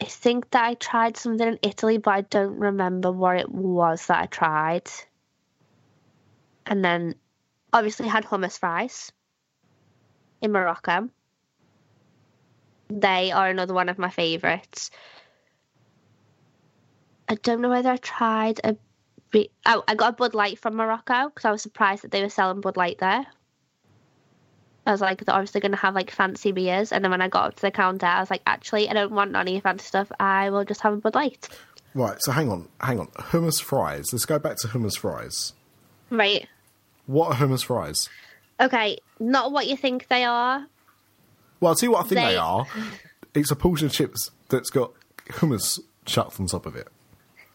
I 0.00 0.04
think 0.04 0.50
that 0.50 0.64
I 0.64 0.74
tried 0.74 1.16
something 1.16 1.46
in 1.46 1.58
Italy, 1.62 1.98
but 1.98 2.10
I 2.12 2.20
don't 2.22 2.58
remember 2.58 3.10
what 3.10 3.36
it 3.36 3.50
was 3.50 4.06
that 4.06 4.20
I 4.20 4.26
tried. 4.26 4.88
And 6.66 6.84
then 6.84 7.14
obviously 7.72 8.06
had 8.06 8.24
hummus 8.24 8.58
fries 8.58 9.10
in 10.40 10.52
Morocco. 10.52 11.08
They 12.88 13.32
are 13.32 13.48
another 13.48 13.74
one 13.74 13.88
of 13.88 13.98
my 13.98 14.10
favourites. 14.10 14.90
I 17.28 17.34
don't 17.34 17.60
know 17.60 17.68
whether 17.68 17.90
I 17.90 17.96
tried 17.96 18.60
a. 18.64 18.76
Oh, 19.66 19.84
I 19.86 19.94
got 19.94 20.14
a 20.14 20.16
Bud 20.16 20.34
Light 20.34 20.58
from 20.58 20.76
Morocco 20.76 21.28
because 21.28 21.44
I 21.44 21.50
was 21.50 21.60
surprised 21.60 22.02
that 22.02 22.10
they 22.10 22.22
were 22.22 22.30
selling 22.30 22.62
Bud 22.62 22.78
Light 22.78 22.98
there. 22.98 23.26
I 24.88 24.92
was 24.92 25.00
like, 25.00 25.24
they're 25.24 25.34
obviously 25.34 25.60
going 25.60 25.72
to 25.72 25.78
have 25.78 25.94
like 25.94 26.10
fancy 26.10 26.50
beers, 26.52 26.90
and 26.92 27.04
then 27.04 27.10
when 27.10 27.20
I 27.20 27.28
got 27.28 27.46
up 27.48 27.56
to 27.56 27.62
the 27.62 27.70
counter, 27.70 28.06
I 28.06 28.20
was 28.20 28.30
like, 28.30 28.42
actually, 28.46 28.88
I 28.88 28.94
don't 28.94 29.12
want 29.12 29.36
any 29.36 29.60
fancy 29.60 29.84
stuff. 29.84 30.10
I 30.18 30.50
will 30.50 30.64
just 30.64 30.80
have 30.80 30.94
a 30.94 30.96
Bud 30.96 31.14
Light. 31.14 31.48
Right, 31.94 32.16
so 32.20 32.32
hang 32.32 32.50
on, 32.50 32.68
hang 32.80 32.98
on. 33.00 33.06
Hummus 33.08 33.60
fries. 33.62 34.12
Let's 34.12 34.24
go 34.24 34.38
back 34.38 34.56
to 34.58 34.68
hummus 34.68 34.98
fries. 34.98 35.52
Right. 36.10 36.46
What 37.06 37.28
are 37.32 37.34
hummus 37.46 37.64
fries? 37.64 38.08
Okay, 38.60 38.98
not 39.20 39.52
what 39.52 39.66
you 39.66 39.76
think 39.76 40.08
they 40.08 40.24
are. 40.24 40.66
Well, 41.60 41.70
I'll 41.70 41.74
tell 41.76 41.88
you 41.88 41.92
what 41.92 42.04
I 42.04 42.08
think 42.08 42.20
they, 42.20 42.32
They- 42.32 42.36
are. 42.36 42.66
It's 43.34 43.50
a 43.50 43.56
portion 43.56 43.86
of 43.86 43.92
chips 43.92 44.30
that's 44.48 44.70
got 44.70 44.92
hummus 45.28 45.80
chucked 46.06 46.40
on 46.40 46.46
top 46.46 46.66
of 46.66 46.76
it. 46.76 46.88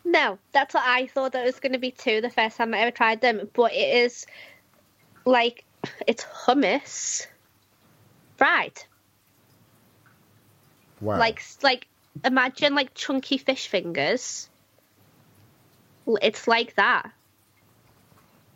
No, 0.06 0.38
that's 0.52 0.74
what 0.74 0.84
I 0.86 1.08
thought 1.08 1.32
that 1.32 1.46
was 1.46 1.60
going 1.60 1.72
to 1.74 1.80
be 1.80 1.92
too 1.92 2.22
the 2.22 2.30
first 2.30 2.58
time 2.58 2.74
I 2.74 2.80
ever 2.80 2.92
tried 2.92 3.22
them. 3.22 3.50
But 3.54 3.74
it 3.74 3.96
is 4.04 4.26
like 5.26 5.64
it's 6.08 6.24
hummus 6.24 7.28
fried. 8.38 8.84
Wow. 11.02 11.18
Like 11.18 11.42
like 11.62 11.88
imagine 12.24 12.76
like 12.76 12.94
chunky 12.94 13.38
fish 13.38 13.68
fingers. 13.68 14.50
It's 16.22 16.48
like 16.48 16.76
that. 16.76 17.12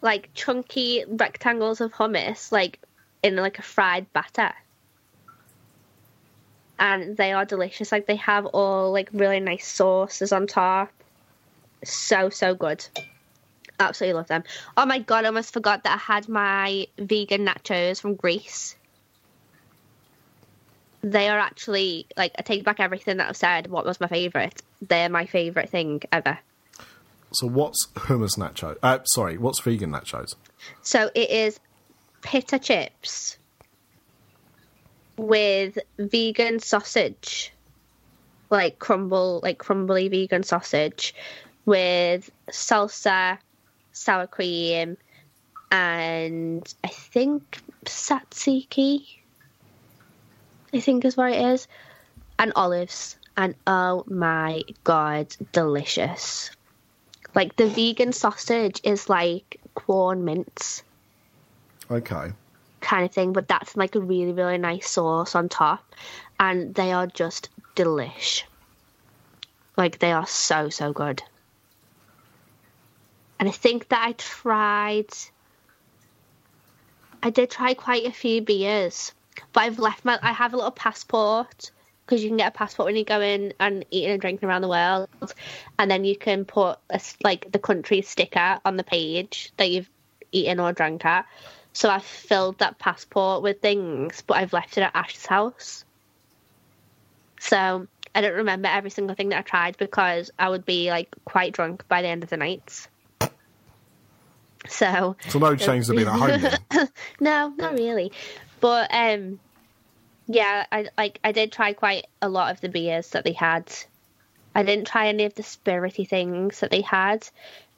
Like 0.02 0.30
chunky 0.34 1.04
rectangles 1.08 1.82
of 1.82 1.94
hummus, 1.94 2.52
like 2.52 2.80
in 3.24 3.36
like 3.36 3.60
a 3.60 3.64
fried 3.64 4.12
batter. 4.14 4.54
And 6.80 7.18
they 7.18 7.34
are 7.34 7.46
delicious. 7.46 7.92
Like 7.92 8.06
they 8.06 8.18
have 8.18 8.46
all 8.46 8.92
like 8.92 9.10
really 9.12 9.40
nice 9.40 9.68
sauces 9.68 10.32
on 10.32 10.48
top. 10.48 10.92
So 11.84 12.30
so 12.30 12.54
good. 12.56 12.86
Absolutely 13.80 14.16
love 14.16 14.28
them. 14.28 14.44
Oh 14.76 14.86
my 14.86 15.00
god, 15.00 15.24
I 15.24 15.28
almost 15.28 15.54
forgot 15.54 15.84
that 15.84 15.94
I 15.94 15.98
had 15.98 16.28
my 16.28 16.88
vegan 16.98 17.46
nachos 17.46 18.02
from 18.02 18.16
Greece 18.16 18.76
they 21.12 21.30
are 21.30 21.40
actually 21.40 22.08
like 22.18 22.34
I 22.38 22.42
take 22.42 22.64
back 22.64 22.80
everything 22.80 23.18
that 23.18 23.30
I've 23.30 23.38
said. 23.38 23.68
What 23.68 23.86
was 23.86 24.00
my 24.00 24.08
favorite? 24.08 24.62
They're 24.82 25.10
my 25.10 25.26
favorite 25.26 25.70
thing 25.70 26.02
ever. 26.12 26.40
so 27.32 27.48
what's 27.48 27.88
hummus 27.96 28.38
nacho? 28.38 28.78
Uh, 28.82 29.00
sorry, 29.06 29.38
what's 29.38 29.60
vegan 29.60 29.92
nachos? 29.92 30.36
So 30.82 31.10
it 31.14 31.30
is 31.30 31.60
pita 32.22 32.60
chips 32.60 33.38
with 35.18 35.78
vegan 35.98 36.60
sausage, 36.60 37.54
like 38.50 38.80
crumble, 38.80 39.40
like 39.44 39.58
crumbly 39.58 40.10
vegan 40.10 40.44
sausage 40.44 41.14
with 41.66 42.30
salsa, 42.52 43.38
sour 43.98 44.28
cream, 44.28 44.98
and 45.72 46.74
I 46.84 46.88
think 46.88 47.62
tzatziki. 47.86 49.06
I 50.74 50.80
think 50.80 51.06
is 51.06 51.18
what 51.18 51.32
it 51.32 51.42
is, 51.42 51.68
and 52.38 52.52
olives. 52.56 53.18
And 53.36 53.56
oh 53.68 54.04
my 54.08 54.64
god, 54.84 55.36
delicious! 55.52 56.50
Like 57.36 57.56
the 57.56 57.68
vegan 57.68 58.14
sausage 58.14 58.82
is 58.84 59.10
like 59.10 59.60
corn 59.76 60.26
mince 60.26 60.84
Okay. 61.90 62.34
kind 62.82 63.06
of 63.06 63.12
thing, 63.12 63.34
but 63.34 63.48
that's 63.48 63.78
like 63.78 63.96
a 63.96 64.00
really, 64.00 64.34
really 64.34 64.58
nice 64.58 64.90
sauce 64.90 65.36
on 65.36 65.50
top, 65.50 65.96
and 66.40 66.76
they 66.76 66.92
are 66.92 67.08
just 67.08 67.50
delish. 67.76 68.44
Like 69.78 70.00
they 70.00 70.12
are 70.12 70.28
so, 70.28 70.70
so 70.70 70.94
good. 70.94 71.22
And 73.40 73.48
I 73.48 73.52
think 73.52 73.90
that 73.90 74.04
I 74.04 74.14
tried. 74.14 75.10
I 77.22 77.30
did 77.30 77.52
try 77.52 77.74
quite 77.74 78.06
a 78.06 78.12
few 78.12 78.42
beers, 78.42 79.14
but 79.54 79.62
I've 79.62 79.80
left 79.80 80.06
my. 80.06 80.18
I 80.22 80.32
have 80.32 80.54
a 80.54 80.58
little 80.58 80.72
passport 80.72 81.72
because 82.06 82.24
you 82.24 82.30
can 82.30 82.38
get 82.38 82.56
a 82.56 82.58
passport 82.58 82.86
when 82.86 82.96
you 82.96 83.04
go 83.04 83.20
in 83.20 83.54
and 83.60 83.86
eating 83.92 84.12
and 84.12 84.22
drinking 84.22 84.48
around 84.48 84.62
the 84.62 84.70
world, 84.70 85.10
and 85.78 85.92
then 85.92 86.06
you 86.06 86.16
can 86.16 86.46
put 86.46 86.80
a, 86.90 87.02
like 87.24 87.52
the 87.52 87.60
country 87.60 88.02
sticker 88.02 88.60
on 88.64 88.78
the 88.78 88.84
page 88.84 89.52
that 89.58 89.70
you've 89.70 89.90
eaten 90.32 90.60
or 90.60 90.72
drank 90.72 91.06
at. 91.06 91.26
So 91.74 91.90
I 91.90 92.00
filled 92.00 92.58
that 92.60 92.80
passport 92.80 93.44
with 93.44 93.62
things, 93.62 94.24
but 94.26 94.38
I've 94.38 94.54
left 94.54 94.78
it 94.78 94.82
at 94.82 94.92
Ash's 94.96 95.26
house. 95.28 95.86
So 97.40 97.88
I 98.16 98.22
don't 98.22 98.34
remember 98.34 98.68
every 98.68 98.90
single 98.90 99.16
thing 99.16 99.30
that 99.30 99.40
I 99.40 99.42
tried 99.44 99.78
because 99.78 100.32
I 100.40 100.50
would 100.50 100.66
be 100.66 100.90
like 100.90 101.14
quite 101.26 101.54
drunk 101.54 101.88
by 101.88 102.02
the 102.02 102.08
end 102.08 102.24
of 102.24 102.32
the 102.32 102.38
night. 102.38 102.88
So 104.68 105.16
So 105.28 105.40
no 105.40 105.56
change 105.56 105.88
to 105.88 105.94
being 105.94 106.08
at 106.08 106.14
home 106.14 106.42
then. 106.42 106.90
no, 107.20 107.54
not 107.58 107.74
really. 107.74 108.12
But 108.60 108.90
um 108.94 109.40
yeah, 110.28 110.66
I 110.72 110.88
like 110.98 111.20
I 111.24 111.32
did 111.32 111.52
try 111.52 111.74
quite 111.74 112.06
a 112.22 112.30
lot 112.30 112.52
of 112.52 112.62
the 112.62 112.70
beers 112.70 113.12
that 113.12 113.24
they 113.24 113.34
had. 113.34 113.72
I 114.54 114.64
didn't 114.64 114.88
try 114.88 115.08
any 115.08 115.26
of 115.26 115.36
the 115.36 115.44
spirity 115.44 116.08
things 116.08 116.60
that 116.60 116.72
they 116.72 116.82
had. 116.82 117.28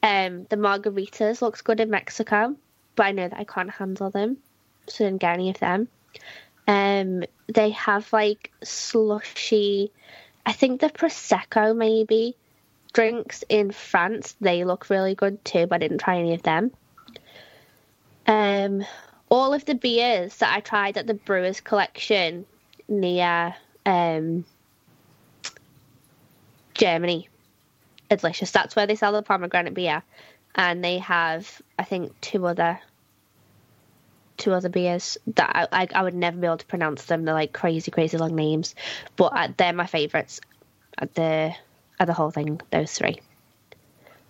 Um 0.02 0.46
the 0.50 0.58
margaritas 0.58 1.42
looks 1.42 1.62
good 1.62 1.80
in 1.80 1.90
Mexico, 1.90 2.56
but 2.96 3.06
I 3.06 3.12
know 3.12 3.28
that 3.28 3.40
I 3.40 3.44
can't 3.44 3.72
handle 3.72 4.10
them. 4.10 4.38
So 4.88 5.06
I 5.06 5.10
didn't 5.10 5.22
get 5.22 5.34
any 5.34 5.50
of 5.50 5.60
them. 5.60 5.88
Um 6.68 7.24
they 7.48 7.72
have 7.72 8.12
like 8.14 8.52
slushy 8.64 9.92
I 10.46 10.52
think 10.54 10.82
the 10.82 10.90
prosecco 10.90 11.76
maybe 11.76 12.36
drinks 12.94 13.44
in 13.50 13.72
France, 13.72 14.36
they 14.42 14.64
look 14.64 14.90
really 14.90 15.16
good 15.16 15.44
too, 15.46 15.68
but 15.68 15.76
I 15.76 15.78
didn't 15.80 16.00
try 16.00 16.18
any 16.18 16.34
of 16.34 16.44
them. 16.44 16.72
Um, 18.30 18.86
all 19.30 19.56
of 19.56 19.66
the 19.66 19.74
beers 19.74 20.36
that 20.38 20.56
I 20.56 20.60
tried 20.60 20.98
at 21.00 21.08
the 21.08 21.16
Brewers 21.16 21.62
Collection 21.62 22.46
near 22.88 23.56
um, 23.88 24.46
Germany 26.76 27.28
are 28.12 28.18
delicious. 28.18 28.52
That's 28.52 28.76
where 28.76 28.86
they 28.86 28.94
sell 28.94 29.14
the 29.14 29.24
pomegranate 29.24 29.74
beer, 29.74 30.04
and 30.54 30.84
they 30.84 31.00
have 31.00 31.60
I 31.80 31.86
think 31.86 32.22
two 32.22 32.46
other 32.46 32.80
two 34.38 34.54
other 34.54 34.70
beers 34.70 35.18
that 35.36 35.68
I, 35.72 35.88
I, 35.92 36.04
would 36.04 36.14
never 36.14 36.38
be 36.38 36.46
able 36.46 36.58
to 36.58 36.66
pronounce 36.68 37.06
them. 37.06 37.26
They're 37.26 37.34
like 37.34 37.52
crazy, 37.52 37.90
crazy 37.90 38.18
long 38.18 38.36
names, 38.36 38.76
but 39.16 39.34
uh, 39.36 39.48
they're 39.58 39.74
my 39.74 39.88
favourites. 39.88 40.40
At 41.00 41.16
the 41.16 41.56
at 42.00 42.06
the 42.06 42.14
whole 42.14 42.30
thing, 42.30 42.62
those 42.72 42.92
three. 42.92 43.22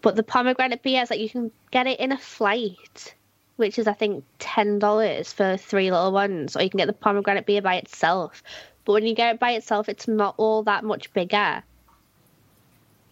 But 0.02 0.16
the 0.16 0.24
pomegranate 0.24 0.84
beer 0.84 1.02
is 1.02 1.10
like 1.10 1.20
you 1.20 1.30
can 1.30 1.52
get 1.70 1.86
it 1.86 2.00
in 2.00 2.14
a 2.14 2.18
flight, 2.18 3.14
which 3.60 3.78
is 3.78 3.88
I 3.88 3.94
think 3.94 4.24
ten 4.40 4.80
dollars 4.80 5.34
for 5.34 5.58
three 5.58 5.92
little 5.92 6.12
ones, 6.14 6.56
or 6.56 6.62
you 6.64 6.70
can 6.70 6.78
get 6.78 6.88
the 6.88 6.94
pomegranate 6.94 7.46
beer 7.46 7.62
by 7.62 7.76
itself. 7.76 8.42
But 8.86 8.94
when 8.94 9.06
you 9.06 9.14
get 9.14 9.36
it 9.36 9.40
by 9.40 9.52
itself, 9.52 9.90
it's 9.90 10.08
not 10.08 10.36
all 10.38 10.64
that 10.64 10.84
much 10.84 11.14
bigger 11.14 11.62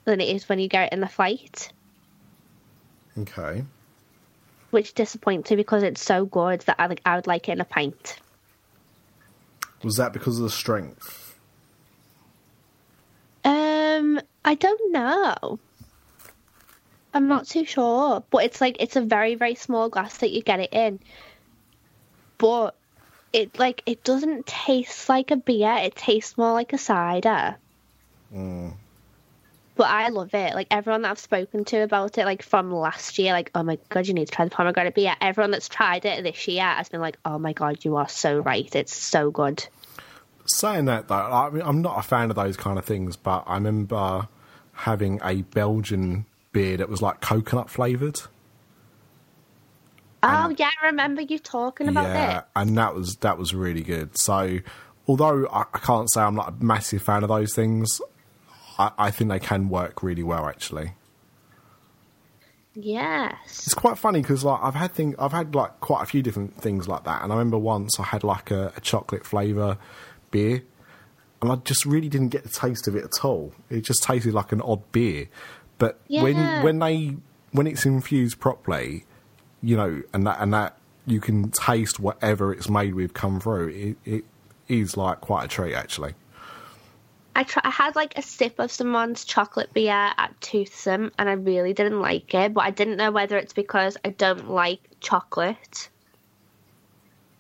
than 0.06 0.22
it 0.22 0.30
is 0.36 0.48
when 0.48 0.60
you 0.60 0.70
get 0.70 0.88
it 0.88 0.94
in 0.94 1.02
the 1.02 1.08
flight, 1.08 1.72
Okay. 3.20 3.64
which 4.72 4.94
disappoints 4.94 5.50
me 5.52 5.58
because 5.58 5.84
it's 5.84 6.02
so 6.02 6.26
good 6.26 6.62
that 6.62 6.78
I 6.80 6.88
like 6.88 7.02
I 7.06 7.16
would 7.18 7.28
like 7.28 7.50
it 7.50 7.54
in 7.54 7.62
a 7.62 7.66
pint. 7.66 8.18
Was 9.84 9.98
that 9.98 10.14
because 10.14 10.38
of 10.38 10.44
the 10.44 10.50
strength? 10.50 11.38
Um, 13.44 14.20
I 14.44 14.56
don't 14.56 14.92
know. 14.92 15.60
I'm 17.14 17.28
not 17.28 17.48
too 17.48 17.66
sure, 17.66 18.24
but 18.30 18.44
it's 18.44 18.62
like 18.62 18.78
it's 18.80 18.96
a 18.96 19.02
very 19.02 19.36
very 19.36 19.56
small 19.56 19.90
glass 19.90 20.18
that 20.20 20.32
you 20.32 20.42
get 20.42 20.60
it 20.60 20.74
in. 20.74 21.00
But 22.38 22.76
it 23.34 23.58
like 23.58 23.84
it 23.86 24.04
doesn't 24.04 24.46
taste 24.46 25.10
like 25.10 25.32
a 25.32 25.38
beer. 25.38 25.76
It 25.80 25.96
tastes 25.96 26.38
more 26.38 26.54
like 26.54 26.74
a 26.74 26.78
cider. 26.78 27.58
Mm. 28.34 28.74
But 29.76 29.90
I 29.90 30.10
love 30.10 30.34
it. 30.34 30.56
Like 30.56 30.68
everyone 30.72 31.04
that 31.04 31.12
I've 31.12 31.20
spoken 31.20 31.64
to 31.66 31.82
about 31.82 32.18
it, 32.18 32.26
like 32.26 32.42
from 32.42 32.72
last 32.72 33.20
year, 33.20 33.34
like 33.34 33.52
oh 33.54 33.64
my 33.64 33.78
god, 33.90 34.08
you 34.08 34.14
need 34.14 34.26
to 34.26 34.32
try 34.32 34.46
the 34.46 34.52
pomegranate 34.52 34.96
beer. 34.96 35.16
Everyone 35.22 35.52
that's 35.52 35.70
tried 35.70 36.06
it 36.06 36.24
this 36.24 36.48
year 36.48 36.64
has 36.64 36.90
been 36.90 37.02
like, 37.02 37.18
oh 37.26 37.38
my 37.38 37.54
god, 37.54 37.86
you 37.86 37.96
are 37.98 38.10
so 38.10 38.40
right. 38.40 38.74
It's 38.76 38.96
so 38.96 39.32
good. 39.32 39.66
Saying 40.46 40.86
that 40.86 41.10
though, 41.10 41.16
I 41.16 41.50
mean, 41.50 41.62
I'm 41.64 41.82
not 41.82 42.00
a 42.00 42.02
fan 42.02 42.30
of 42.30 42.36
those 42.36 42.58
kind 42.58 42.80
of 42.80 42.86
things, 42.86 43.16
but 43.18 43.44
I 43.46 43.56
remember 43.56 44.28
having 44.74 45.20
a 45.24 45.42
Belgian 45.42 46.26
beer 46.58 46.78
that 46.78 46.90
was 46.90 47.02
like 47.02 47.22
coconut 47.22 47.70
flavored. 47.70 48.20
Oh 50.24 50.54
yeah, 50.58 50.70
I 50.82 50.88
remember 50.88 51.22
you 51.22 51.38
talking 51.40 51.88
about 51.88 52.06
that. 52.06 52.14
yeah, 52.32 52.38
it. 52.40 52.46
and 52.56 52.78
that 52.78 52.96
was 52.96 53.16
that 53.18 53.38
was 53.38 53.54
really 53.54 53.84
good. 53.84 54.18
So, 54.18 54.60
although 55.08 55.48
I, 55.48 55.62
I 55.74 55.80
can't 55.80 56.12
say 56.12 56.22
I'm 56.22 56.36
not 56.36 56.50
a 56.50 56.64
massive 56.64 57.02
fan 57.04 57.24
of 57.24 57.30
those 57.30 57.54
things, 57.54 58.02
I, 58.80 58.92
I 58.98 59.12
think 59.12 59.30
they 59.30 59.40
can 59.40 59.70
work 59.70 60.02
really 60.02 60.24
well. 60.24 60.48
Actually, 60.48 60.94
Yes. 62.74 63.36
it's 63.66 63.74
quite 63.74 63.98
funny 63.98 64.22
because 64.22 64.44
like 64.44 64.60
I've 64.62 64.76
had 64.76 64.92
thing 64.92 65.16
I've 65.18 65.32
had 65.32 65.56
like 65.56 65.80
quite 65.80 66.04
a 66.04 66.06
few 66.06 66.22
different 66.22 66.56
things 66.62 66.88
like 66.88 67.04
that, 67.06 67.24
and 67.24 67.32
I 67.32 67.36
remember 67.36 67.58
once 67.58 68.00
I 68.00 68.04
had 68.04 68.24
like 68.24 68.52
a, 68.52 68.74
a 68.76 68.82
chocolate 68.82 69.26
flavour 69.26 69.78
beer, 70.32 70.64
and 71.42 71.52
I 71.52 71.56
just 71.58 71.86
really 71.86 72.10
didn't 72.10 72.30
get 72.30 72.44
the 72.44 72.50
taste 72.50 72.88
of 72.88 72.96
it 72.96 73.04
at 73.04 73.24
all. 73.26 73.54
It 73.70 73.82
just 73.82 74.04
tasted 74.04 74.34
like 74.34 74.52
an 74.52 74.62
odd 74.62 74.92
beer. 74.92 75.28
But 75.78 76.00
when 76.10 76.64
when 76.64 76.80
they 76.80 77.18
when 77.52 77.68
it's 77.68 77.86
infused 77.86 78.40
properly, 78.40 79.06
you 79.62 79.78
know, 79.78 80.02
and 80.14 80.26
that 80.26 80.40
and 80.40 80.54
that 80.54 80.78
you 81.06 81.22
can 81.22 81.50
taste 81.52 82.00
whatever 82.00 82.54
it's 82.54 82.70
made 82.70 82.94
with 82.94 83.14
come 83.14 83.40
through. 83.40 83.96
It, 84.06 84.12
it 84.12 84.24
is 84.68 84.98
like 84.98 85.22
quite 85.22 85.46
a 85.46 85.48
treat 85.48 85.74
actually. 85.74 86.14
I 87.36 87.44
try, 87.44 87.62
I 87.64 87.70
had 87.70 87.96
like 87.96 88.18
a 88.18 88.22
sip 88.24 88.60
of 88.60 88.72
someone's 88.72 89.24
chocolate 89.24 89.72
beer 89.72 90.12
at 90.18 90.42
Toothsome, 90.42 91.12
and 91.20 91.30
I 91.30 91.34
really 91.34 91.72
didn't 91.72 92.02
like 92.02 92.34
it. 92.34 92.54
But 92.54 92.62
I 92.62 92.72
didn't 92.72 92.98
know 92.98 93.12
whether 93.12 93.38
it's 93.38 93.54
because 93.54 93.96
I 94.04 94.10
don't 94.10 94.50
like 94.50 94.82
chocolate, 95.02 95.90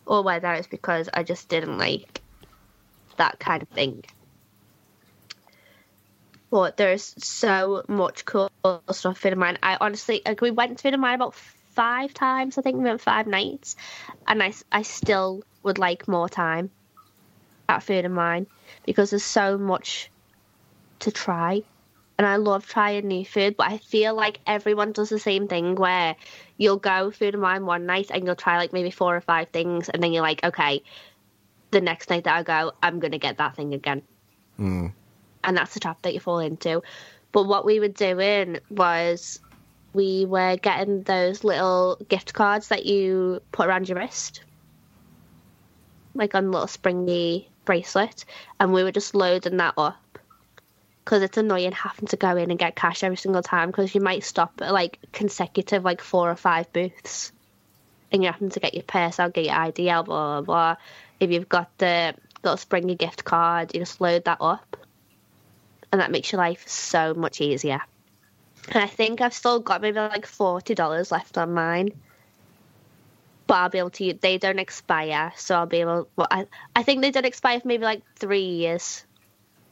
or 0.05 0.21
whether 0.21 0.53
it's 0.53 0.67
because 0.67 1.09
I 1.13 1.23
just 1.23 1.49
didn't 1.49 1.79
like 1.79 2.21
that 3.17 3.39
kind 3.39 3.63
of 3.63 3.69
thing. 3.69 4.05
But 6.49 6.77
there's 6.77 7.13
so 7.17 7.83
much 7.87 8.23
cool 8.25 8.49
stuff 8.91 9.25
in 9.25 9.37
mine. 9.37 9.57
I 9.61 9.77
honestly, 9.81 10.21
like, 10.25 10.41
we 10.41 10.51
went 10.51 10.79
to 10.79 10.97
mine 10.97 11.15
about 11.15 11.35
five 11.35 12.13
times. 12.13 12.57
I 12.57 12.61
think 12.61 12.77
we 12.77 12.83
went 12.83 13.01
five 13.01 13.27
nights, 13.27 13.75
and 14.25 14.41
I, 14.41 14.53
I 14.71 14.81
still 14.83 15.43
would 15.63 15.77
like 15.77 16.07
more 16.07 16.29
time 16.29 16.71
at 17.67 17.83
Food 17.83 18.05
and 18.05 18.15
Wine 18.15 18.47
because 18.85 19.09
there's 19.09 19.23
so 19.23 19.57
much 19.57 20.09
to 20.99 21.11
try. 21.11 21.63
And 22.17 22.25
I 22.25 22.37
love 22.37 22.65
trying 22.65 23.07
new 23.07 23.23
food, 23.23 23.57
but 23.57 23.67
I 23.67 23.77
feel 23.77 24.15
like 24.15 24.39
everyone 24.47 24.91
does 24.91 25.09
the 25.09 25.19
same 25.19 25.47
thing 25.47 25.75
where 25.75 26.15
you'll 26.57 26.77
go 26.77 27.11
Food 27.11 27.35
and 27.35 27.43
Wine 27.43 27.65
one 27.65 27.85
night 27.85 28.09
and 28.11 28.25
you'll 28.25 28.35
try 28.35 28.57
like 28.57 28.73
maybe 28.73 28.89
four 28.89 29.15
or 29.15 29.21
five 29.21 29.49
things, 29.49 29.89
and 29.89 30.01
then 30.01 30.13
you're 30.13 30.23
like, 30.23 30.43
okay, 30.43 30.81
the 31.69 31.81
next 31.81 32.09
night 32.09 32.23
that 32.23 32.35
I 32.35 32.43
go, 32.43 32.71
I'm 32.81 32.99
going 32.99 33.11
to 33.11 33.19
get 33.19 33.37
that 33.37 33.55
thing 33.55 33.73
again. 33.73 34.01
Mm. 34.57 34.93
And 35.47 35.57
that's 35.57 35.73
the 35.73 35.79
trap 35.79 36.03
that 36.03 36.13
you 36.13 36.19
fall 36.19 36.39
into. 36.39 36.83
But 37.31 37.47
what 37.47 37.65
we 37.65 37.79
were 37.79 37.87
doing 37.87 38.59
was 38.69 39.39
we 39.93 40.25
were 40.25 40.57
getting 40.57 41.01
those 41.01 41.43
little 41.43 41.97
gift 42.07 42.33
cards 42.33 42.67
that 42.67 42.85
you 42.85 43.41
put 43.51 43.67
around 43.67 43.89
your 43.89 43.97
wrist, 43.97 44.43
like 46.13 46.35
on 46.35 46.45
a 46.45 46.49
little 46.49 46.67
springy 46.67 47.49
bracelet, 47.65 48.25
and 48.59 48.73
we 48.73 48.83
were 48.83 48.91
just 48.91 49.15
loading 49.15 49.57
that 49.57 49.73
up 49.77 50.19
because 51.03 51.23
it's 51.23 51.37
annoying 51.37 51.71
having 51.71 52.07
to 52.07 52.17
go 52.17 52.35
in 52.35 52.49
and 52.49 52.59
get 52.59 52.75
cash 52.75 53.01
every 53.01 53.15
single 53.15 53.41
time 53.41 53.69
because 53.69 53.95
you 53.95 54.01
might 54.01 54.25
stop 54.25 54.51
at 54.61 54.73
like 54.73 54.99
consecutive 55.13 55.85
like 55.85 56.01
four 56.01 56.29
or 56.29 56.35
five 56.35 56.71
booths 56.73 57.31
and 58.11 58.21
you're 58.21 58.33
having 58.33 58.49
to 58.49 58.59
get 58.59 58.73
your 58.73 58.83
purse 58.83 59.17
out, 59.17 59.33
get 59.33 59.45
your 59.45 59.55
ID 59.55 59.85
blah 59.85 60.01
blah 60.03 60.41
blah. 60.41 60.75
If 61.19 61.31
you've 61.31 61.47
got 61.47 61.75
the 61.77 62.13
little 62.43 62.57
springy 62.57 62.95
gift 62.95 63.23
card, 63.23 63.73
you 63.73 63.79
just 63.79 64.01
load 64.01 64.25
that 64.25 64.39
up, 64.41 64.75
and 65.91 66.01
that 66.01 66.11
makes 66.11 66.31
your 66.31 66.39
life 66.39 66.67
so 66.67 67.13
much 67.13 67.41
easier. 67.41 67.79
And 68.69 68.83
I 68.83 68.87
think 68.87 69.21
I've 69.21 69.33
still 69.33 69.59
got 69.59 69.81
maybe 69.81 69.99
like 69.99 70.25
forty 70.25 70.75
dollars 70.75 71.11
left 71.11 71.37
on 71.37 71.53
mine. 71.53 71.89
But 73.47 73.53
I'll 73.55 73.69
be 73.69 73.77
able 73.77 73.91
to. 73.91 74.13
They 74.13 74.37
don't 74.37 74.59
expire, 74.59 75.31
so 75.37 75.55
I'll 75.55 75.65
be 75.65 75.77
able. 75.77 76.09
Well, 76.17 76.27
I 76.29 76.47
I 76.75 76.83
think 76.83 77.01
they 77.01 77.11
don't 77.11 77.25
expire 77.25 77.61
for 77.61 77.67
maybe 77.67 77.83
like 77.85 78.01
three 78.17 78.41
years. 78.45 79.05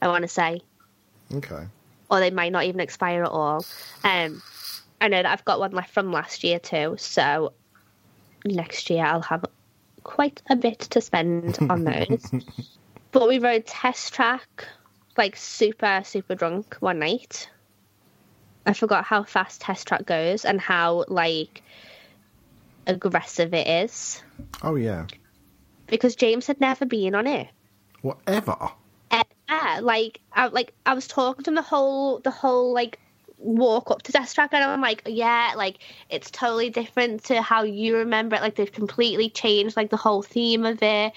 I 0.01 0.07
want 0.07 0.21
to 0.21 0.27
say, 0.29 0.61
Okay. 1.33 1.65
or 2.09 2.19
they 2.19 2.29
might 2.31 2.51
not 2.51 2.63
even 2.65 2.79
expire 2.79 3.23
at 3.23 3.29
all. 3.31 3.65
Um, 4.03 4.41
I 5.01 5.07
know 5.09 5.21
that 5.21 5.25
I've 5.25 5.43
got 5.45 5.59
one 5.59 5.71
left 5.71 5.93
from 5.93 6.11
last 6.11 6.43
year 6.43 6.59
too, 6.59 6.95
so 6.97 7.51
next 8.45 8.89
year 8.89 9.03
I'll 9.05 9.21
have 9.23 9.45
quite 10.03 10.41
a 10.49 10.55
bit 10.55 10.79
to 10.79 11.01
spend 11.01 11.57
on 11.69 11.83
those. 11.85 12.31
but 13.11 13.27
we 13.27 13.39
rode 13.39 13.65
test 13.65 14.13
track, 14.13 14.67
like 15.17 15.35
super 15.35 16.01
super 16.03 16.35
drunk 16.35 16.75
one 16.79 16.99
night. 16.99 17.49
I 18.65 18.73
forgot 18.73 19.05
how 19.05 19.23
fast 19.23 19.61
test 19.61 19.87
track 19.87 20.05
goes 20.05 20.43
and 20.45 20.59
how 20.59 21.05
like 21.07 21.61
aggressive 22.87 23.53
it 23.53 23.67
is 23.67 24.21
Oh 24.61 24.75
yeah. 24.75 25.07
because 25.87 26.15
James 26.15 26.47
had 26.47 26.59
never 26.59 26.85
been 26.85 27.15
on 27.15 27.27
it. 27.27 27.47
Whatever. 28.01 28.55
Yeah, 29.47 29.79
like 29.81 30.19
I 30.33 30.47
like 30.47 30.73
I 30.85 30.93
was 30.93 31.07
talking 31.07 31.43
to 31.43 31.51
him 31.51 31.55
the 31.55 31.61
whole 31.61 32.19
the 32.19 32.31
whole 32.31 32.73
like 32.73 32.99
walk 33.37 33.91
up 33.91 34.01
to 34.03 34.11
Test 34.11 34.33
Track 34.35 34.49
and 34.53 34.63
I'm 34.63 34.81
like, 34.81 35.03
yeah, 35.05 35.53
like 35.55 35.77
it's 36.09 36.31
totally 36.31 36.69
different 36.69 37.23
to 37.25 37.41
how 37.41 37.63
you 37.63 37.97
remember 37.97 38.35
it. 38.35 38.41
Like 38.41 38.55
they've 38.55 38.71
completely 38.71 39.29
changed 39.29 39.77
like 39.77 39.91
the 39.91 39.97
whole 39.97 40.23
theme 40.23 40.65
of 40.65 40.81
it. 40.81 41.13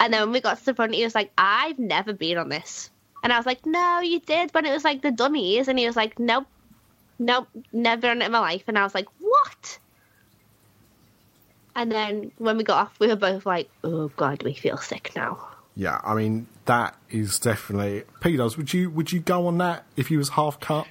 And 0.00 0.12
then 0.12 0.22
when 0.22 0.32
we 0.32 0.40
got 0.40 0.58
to 0.58 0.64
the 0.64 0.74
front, 0.74 0.94
he 0.94 1.04
was 1.04 1.14
like, 1.14 1.30
I've 1.38 1.78
never 1.78 2.12
been 2.12 2.38
on 2.38 2.48
this. 2.48 2.90
And 3.22 3.32
I 3.32 3.36
was 3.36 3.46
like, 3.46 3.64
No, 3.66 4.00
you 4.00 4.20
did 4.20 4.52
when 4.54 4.64
it 4.66 4.72
was 4.72 4.84
like 4.84 5.02
the 5.02 5.10
dummies. 5.10 5.68
And 5.68 5.78
he 5.78 5.86
was 5.86 5.96
like, 5.96 6.18
Nope, 6.18 6.46
nope, 7.18 7.48
never 7.72 8.02
done 8.02 8.22
it 8.22 8.26
in 8.26 8.32
my 8.32 8.40
life. 8.40 8.64
And 8.68 8.78
I 8.78 8.82
was 8.84 8.94
like, 8.94 9.06
What? 9.18 9.78
And 11.76 11.92
then 11.92 12.32
when 12.38 12.56
we 12.56 12.64
got 12.64 12.86
off, 12.86 13.00
we 13.00 13.06
were 13.08 13.16
both 13.16 13.46
like, 13.46 13.70
Oh 13.84 14.08
God, 14.16 14.42
we 14.42 14.54
feel 14.54 14.76
sick 14.78 15.12
now. 15.14 15.48
Yeah, 15.76 16.00
I 16.02 16.14
mean 16.14 16.46
that 16.64 16.96
is 17.10 17.38
definitely. 17.38 18.02
Pedos, 18.20 18.56
would 18.56 18.72
you 18.72 18.90
would 18.90 19.12
you 19.12 19.20
go 19.20 19.46
on 19.46 19.58
that 19.58 19.84
if 19.96 20.10
you 20.10 20.18
was 20.18 20.30
half 20.30 20.58
cut? 20.60 20.86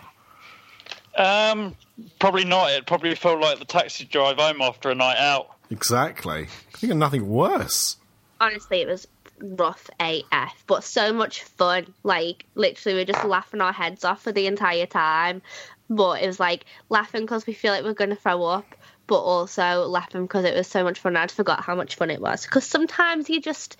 Um, 1.17 1.75
probably 2.19 2.45
not. 2.45 2.71
It 2.71 2.85
probably 2.85 3.15
felt 3.15 3.41
like 3.41 3.59
the 3.59 3.65
taxi 3.65 4.05
drive 4.05 4.37
home 4.37 4.61
after 4.61 4.89
a 4.89 4.95
night 4.95 5.17
out. 5.17 5.49
Exactly. 5.71 6.47
You 6.79 6.89
got 6.89 6.97
nothing 6.97 7.27
worse. 7.27 7.97
honestly, 8.39 8.81
it 8.81 8.87
was 8.87 9.07
rough 9.39 9.89
AF, 9.99 10.63
but 10.67 10.83
so 10.83 11.13
much 11.13 11.43
fun. 11.43 11.93
Like, 12.03 12.45
literally, 12.55 12.95
we 12.95 13.01
are 13.01 13.05
just 13.05 13.25
laughing 13.25 13.61
our 13.61 13.73
heads 13.73 14.03
off 14.03 14.21
for 14.21 14.31
the 14.31 14.47
entire 14.47 14.85
time. 14.85 15.41
But 15.89 16.21
it 16.21 16.27
was 16.27 16.39
like 16.39 16.65
laughing 16.89 17.21
because 17.21 17.47
we 17.47 17.53
feel 17.53 17.71
like 17.71 17.83
we're 17.83 17.93
going 17.93 18.09
to 18.09 18.15
throw 18.15 18.43
up, 18.43 18.75
but 19.07 19.19
also 19.19 19.87
laughing 19.87 20.23
because 20.23 20.43
it 20.43 20.55
was 20.55 20.67
so 20.67 20.83
much 20.83 20.99
fun. 20.99 21.15
I'd 21.15 21.31
forgot 21.31 21.63
how 21.63 21.75
much 21.75 21.95
fun 21.95 22.09
it 22.09 22.21
was. 22.21 22.43
Because 22.43 22.65
sometimes 22.65 23.29
you 23.29 23.39
just, 23.39 23.77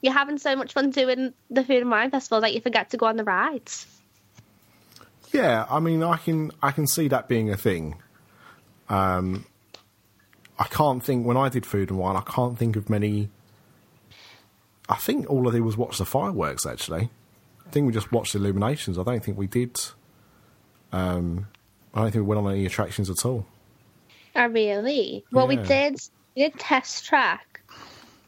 you're 0.00 0.14
having 0.14 0.38
so 0.38 0.56
much 0.56 0.72
fun 0.72 0.90
doing 0.90 1.34
the 1.50 1.64
Food 1.64 1.82
and 1.82 1.90
Wine 1.90 2.10
Festival 2.10 2.40
that 2.40 2.54
you 2.54 2.60
forget 2.60 2.90
to 2.90 2.96
go 2.96 3.06
on 3.06 3.16
the 3.16 3.24
rides. 3.24 3.86
Yeah, 5.32 5.66
I 5.70 5.80
mean, 5.80 6.02
I 6.02 6.16
can 6.16 6.50
I 6.62 6.72
can 6.72 6.86
see 6.86 7.08
that 7.08 7.28
being 7.28 7.50
a 7.50 7.56
thing. 7.56 7.96
Um, 8.88 9.46
I 10.58 10.64
can't 10.64 11.02
think 11.02 11.24
when 11.24 11.36
I 11.36 11.48
did 11.48 11.64
food 11.64 11.90
and 11.90 11.98
wine. 11.98 12.16
I 12.16 12.22
can't 12.22 12.58
think 12.58 12.76
of 12.76 12.90
many. 12.90 13.30
I 14.90 14.96
think 14.96 15.30
all 15.30 15.48
I 15.48 15.52
did 15.52 15.60
was 15.62 15.76
watch 15.76 15.98
the 15.98 16.04
fireworks. 16.04 16.66
Actually, 16.66 17.10
I 17.66 17.70
think 17.70 17.86
we 17.86 17.92
just 17.92 18.10
watched 18.12 18.32
the 18.32 18.40
illuminations. 18.40 18.98
I 18.98 19.04
don't 19.04 19.24
think 19.24 19.38
we 19.38 19.46
did. 19.46 19.80
Um, 20.92 21.46
I 21.94 22.02
don't 22.02 22.10
think 22.10 22.22
we 22.22 22.34
went 22.34 22.44
on 22.44 22.52
any 22.52 22.66
attractions 22.66 23.08
at 23.08 23.24
all. 23.24 23.46
Oh, 24.34 24.46
really? 24.46 25.24
Well, 25.32 25.46
we 25.46 25.56
did, 25.56 25.96
we 26.36 26.42
did 26.42 26.58
test 26.58 27.04
track. 27.04 27.60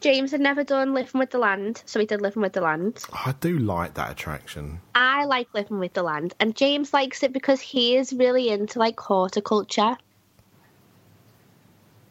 James 0.01 0.33
had 0.33 0.41
never 0.41 0.65
done 0.65 0.95
Living 0.95 1.21
with 1.21 1.31
the 1.31 1.39
Land, 1.39 1.83
so 1.87 2.01
we 2.01 2.07
did 2.07 2.21
Living 2.21 2.43
with 2.43 2.53
the 2.53 2.61
Land. 2.61 3.05
I 3.13 3.35
do 3.41 3.59
like 3.59 3.95
that 3.95 4.11
attraction. 4.11 4.81
I 4.97 5.25
like 5.27 5.49
living 5.55 5.79
with 5.79 5.93
the 5.93 6.03
land, 6.03 6.35
and 6.41 6.57
James 6.57 6.93
likes 6.93 7.23
it 7.23 7.33
because 7.33 7.61
he 7.61 7.97
is 7.97 8.13
really 8.13 8.49
into 8.49 8.81
like 8.81 8.99
horticulture. 8.99 9.97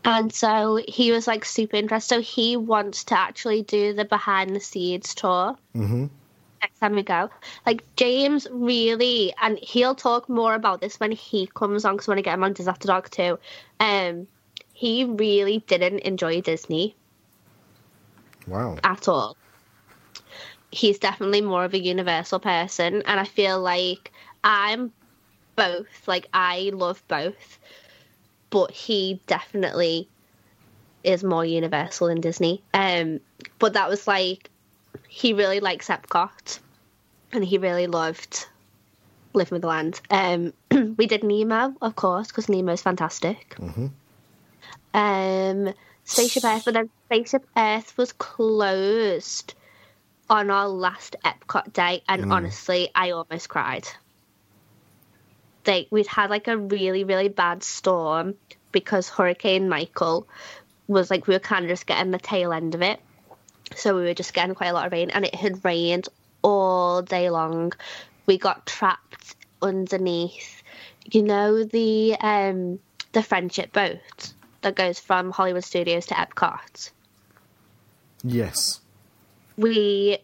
And 0.03 0.33
so 0.33 0.79
he 0.87 1.11
was 1.11 1.27
like 1.27 1.45
super 1.45 1.75
interested. 1.77 2.15
So 2.15 2.21
he 2.21 2.55
wants 2.57 3.03
to 3.05 3.17
actually 3.17 3.61
do 3.63 3.93
the 3.93 4.05
behind 4.05 4.55
the 4.55 4.59
scenes 4.59 5.13
tour 5.15 5.55
hmm 5.73 6.05
next 6.61 6.79
time 6.79 6.95
we 6.95 7.03
go. 7.03 7.29
Like 7.65 7.83
James 7.95 8.47
really, 8.51 9.33
and 9.41 9.57
he'll 9.59 9.95
talk 9.95 10.29
more 10.29 10.53
about 10.53 10.81
this 10.81 10.99
when 10.99 11.11
he 11.11 11.47
comes 11.47 11.85
on 11.85 11.95
because 11.95 12.07
when 12.07 12.15
I 12.15 12.17
want 12.17 12.25
to 12.25 12.29
get 12.29 12.33
him 12.35 12.43
on 12.43 12.53
Diz 12.53 12.67
After 12.67 12.87
Dark 12.87 13.09
too. 13.09 13.39
Um, 13.79 14.27
he 14.73 15.03
really 15.05 15.59
didn't 15.59 15.99
enjoy 15.99 16.41
Disney 16.41 16.95
Wow. 18.47 18.77
at 18.83 19.07
all. 19.07 19.35
He's 20.71 20.99
definitely 20.99 21.41
more 21.41 21.65
of 21.65 21.73
a 21.73 21.79
universal 21.79 22.39
person, 22.39 23.01
and 23.05 23.19
I 23.19 23.25
feel 23.25 23.59
like 23.61 24.11
I'm 24.43 24.91
both. 25.55 26.07
Like 26.07 26.27
I 26.33 26.71
love 26.73 27.03
both, 27.07 27.59
but 28.51 28.69
he 28.69 29.19
definitely 29.25 30.07
is 31.03 31.23
more 31.23 31.43
universal 31.43 32.07
than 32.07 32.21
Disney. 32.21 32.61
Um, 32.75 33.19
but 33.57 33.73
that 33.73 33.89
was 33.89 34.07
like 34.07 34.51
he 35.07 35.33
really 35.33 35.59
likes 35.59 35.87
Epcot, 35.87 36.59
and 37.31 37.43
he 37.43 37.57
really 37.57 37.87
loved 37.87 38.47
Living 39.33 39.55
with 39.55 39.61
the 39.63 39.67
Land. 39.67 40.01
Um, 40.11 40.53
we 40.97 41.07
did 41.07 41.23
Nemo, 41.23 41.73
of 41.81 41.95
course, 41.95 42.27
because 42.27 42.49
Nemo's 42.49 42.81
fantastic. 42.81 43.55
Um, 44.93 45.73
Spaceship 46.03 46.43
Earth, 46.43 46.63
but 46.65 46.73
then 46.73 46.89
Spaceship 47.07 47.45
Earth 47.57 47.97
was 47.97 48.13
closed 48.13 49.53
on 50.29 50.49
our 50.49 50.67
last 50.67 51.15
Epcot 51.25 51.73
day, 51.73 52.03
and 52.07 52.31
honestly, 52.31 52.89
I 52.95 53.11
almost 53.11 53.49
cried. 53.49 53.87
They 55.63 55.87
we'd 55.91 56.07
had 56.07 56.29
like 56.29 56.47
a 56.47 56.57
really 56.57 57.03
really 57.03 57.27
bad 57.27 57.63
storm 57.63 58.35
because 58.71 59.09
Hurricane 59.09 59.69
Michael 59.69 60.27
was 60.87 61.11
like 61.11 61.27
we 61.27 61.35
were 61.35 61.39
kind 61.39 61.65
of 61.65 61.69
just 61.69 61.85
getting 61.85 62.11
the 62.11 62.17
tail 62.17 62.51
end 62.51 62.75
of 62.75 62.81
it, 62.81 62.99
so 63.75 63.95
we 63.95 64.03
were 64.03 64.13
just 64.13 64.33
getting 64.33 64.55
quite 64.55 64.67
a 64.67 64.73
lot 64.73 64.87
of 64.87 64.91
rain, 64.91 65.09
and 65.09 65.25
it 65.25 65.35
had 65.35 65.63
rained 65.63 66.09
all 66.41 67.01
day 67.01 67.29
long. 67.29 67.73
We 68.25 68.37
got 68.37 68.65
trapped 68.65 69.35
underneath, 69.61 70.63
you 71.05 71.23
know 71.23 71.63
the 71.63 72.15
um 72.19 72.79
the 73.13 73.23
friendship 73.23 73.73
boat 73.73 74.33
that 74.61 74.75
goes 74.75 74.99
from 74.99 75.31
Hollywood 75.31 75.63
Studios 75.63 76.05
to 76.07 76.13
Epcot 76.13 76.91
Yes. 78.23 78.79
we 79.57 80.19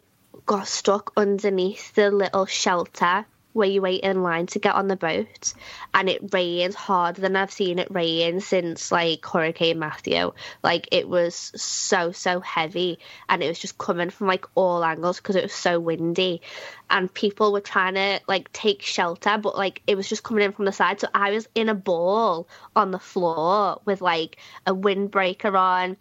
got 0.46 0.68
stuck 0.68 1.12
underneath 1.18 1.94
the 1.96 2.12
little 2.12 2.46
shelter 2.46 3.26
where 3.58 3.68
you 3.68 3.82
wait 3.82 4.02
in 4.02 4.24
line 4.24 4.46
to 4.48 4.60
get 4.60 4.76
on 4.76 4.88
the 4.88 4.96
boat? 4.96 5.54
And 5.94 6.08
it 6.08 6.34
rained 6.34 6.76
harder 6.76 7.20
than 7.20 7.36
I've 7.36 7.52
seen 7.52 7.80
it 7.80 7.90
rain 7.90 8.40
since 8.40 8.92
like 8.92 9.26
Hurricane 9.26 9.80
Matthew. 9.80 10.34
Like 10.64 10.88
it 10.92 11.10
was 11.10 11.36
so 11.36 12.12
so 12.12 12.40
heavy 12.40 13.00
and 13.28 13.44
it 13.44 13.48
was 13.48 13.60
just 13.60 13.78
coming 13.78 14.12
from 14.12 14.28
like 14.28 14.46
all 14.56 14.84
angles 14.84 15.18
because 15.18 15.36
it 15.36 15.44
was 15.44 15.54
so 15.54 15.80
windy. 15.80 16.42
And 16.90 17.14
people 17.14 17.52
were 17.52 17.62
trying 17.62 17.96
to 17.96 18.22
like 18.28 18.54
take 18.54 18.82
shelter 18.82 19.38
but 19.38 19.58
like 19.58 19.82
it 19.88 19.96
was 19.96 20.08
just 20.08 20.24
coming 20.24 20.44
in 20.44 20.52
from 20.52 20.66
the 20.66 20.72
side. 20.72 21.02
So 21.02 21.08
I 21.14 21.32
was 21.32 21.50
in 21.56 21.68
a 21.68 21.76
ball 21.76 22.48
on 22.76 22.92
the 22.92 23.00
floor 23.00 23.82
with 23.86 24.02
like 24.02 24.38
a 24.66 24.74
windbreaker 24.74 25.58
on 25.58 25.98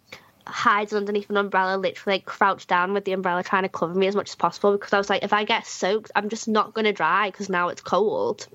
hides 0.47 0.93
underneath 0.93 1.29
an 1.29 1.37
umbrella, 1.37 1.77
literally 1.77 2.17
like 2.17 2.25
crouched 2.25 2.67
down 2.67 2.93
with 2.93 3.05
the 3.05 3.13
umbrella 3.13 3.43
trying 3.43 3.63
to 3.63 3.69
cover 3.69 3.93
me 3.93 4.07
as 4.07 4.15
much 4.15 4.29
as 4.29 4.35
possible 4.35 4.71
because 4.71 4.93
I 4.93 4.97
was 4.97 5.09
like, 5.09 5.23
if 5.23 5.33
I 5.33 5.43
get 5.43 5.65
soaked, 5.65 6.11
I'm 6.15 6.29
just 6.29 6.47
not 6.47 6.73
going 6.73 6.85
to 6.85 6.93
dry 6.93 7.29
because 7.29 7.49
now 7.49 7.69
it's 7.69 7.81
cold. 7.81 8.47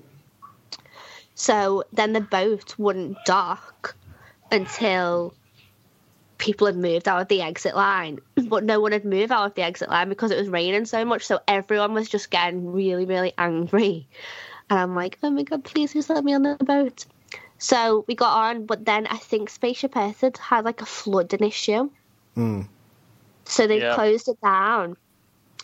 So 1.35 1.83
then 1.93 2.13
the 2.13 2.21
boat 2.21 2.75
wouldn't 2.77 3.17
dock 3.25 3.95
until 4.51 5.33
people 6.37 6.67
had 6.67 6.75
moved 6.75 7.07
out 7.07 7.21
of 7.21 7.27
the 7.27 7.41
exit 7.41 7.75
line, 7.75 8.19
but 8.35 8.63
no 8.63 8.79
one 8.79 8.91
had 8.91 9.05
moved 9.05 9.31
out 9.31 9.45
of 9.45 9.55
the 9.55 9.63
exit 9.63 9.89
line 9.89 10.09
because 10.09 10.31
it 10.31 10.37
was 10.37 10.49
raining 10.49 10.85
so 10.85 11.05
much. 11.05 11.25
So 11.25 11.39
everyone 11.47 11.93
was 11.93 12.09
just 12.09 12.29
getting 12.29 12.71
really, 12.71 13.05
really 13.05 13.33
angry. 13.37 14.07
And 14.69 14.79
I'm 14.79 14.95
like, 14.95 15.17
oh 15.23 15.29
my 15.29 15.43
god, 15.43 15.63
please 15.63 15.93
just 15.93 16.09
let 16.09 16.23
me 16.23 16.33
on 16.33 16.43
the 16.43 16.55
boat. 16.55 17.05
So 17.63 18.03
we 18.09 18.15
got 18.15 18.35
on, 18.35 18.65
but 18.65 18.83
then 18.83 19.07
I 19.07 19.15
think 19.15 19.49
Spaceship 19.49 19.95
Earth 19.95 20.19
had, 20.19 20.37
had 20.37 20.65
like 20.65 20.81
a 20.81 20.85
flooding 20.85 21.45
issue. 21.47 21.89
Mm. 22.35 22.67
So 23.45 23.67
they 23.67 23.79
Yeah. 23.79 23.95
closed 23.95 24.27
it 24.27 24.37
down. 24.43 24.97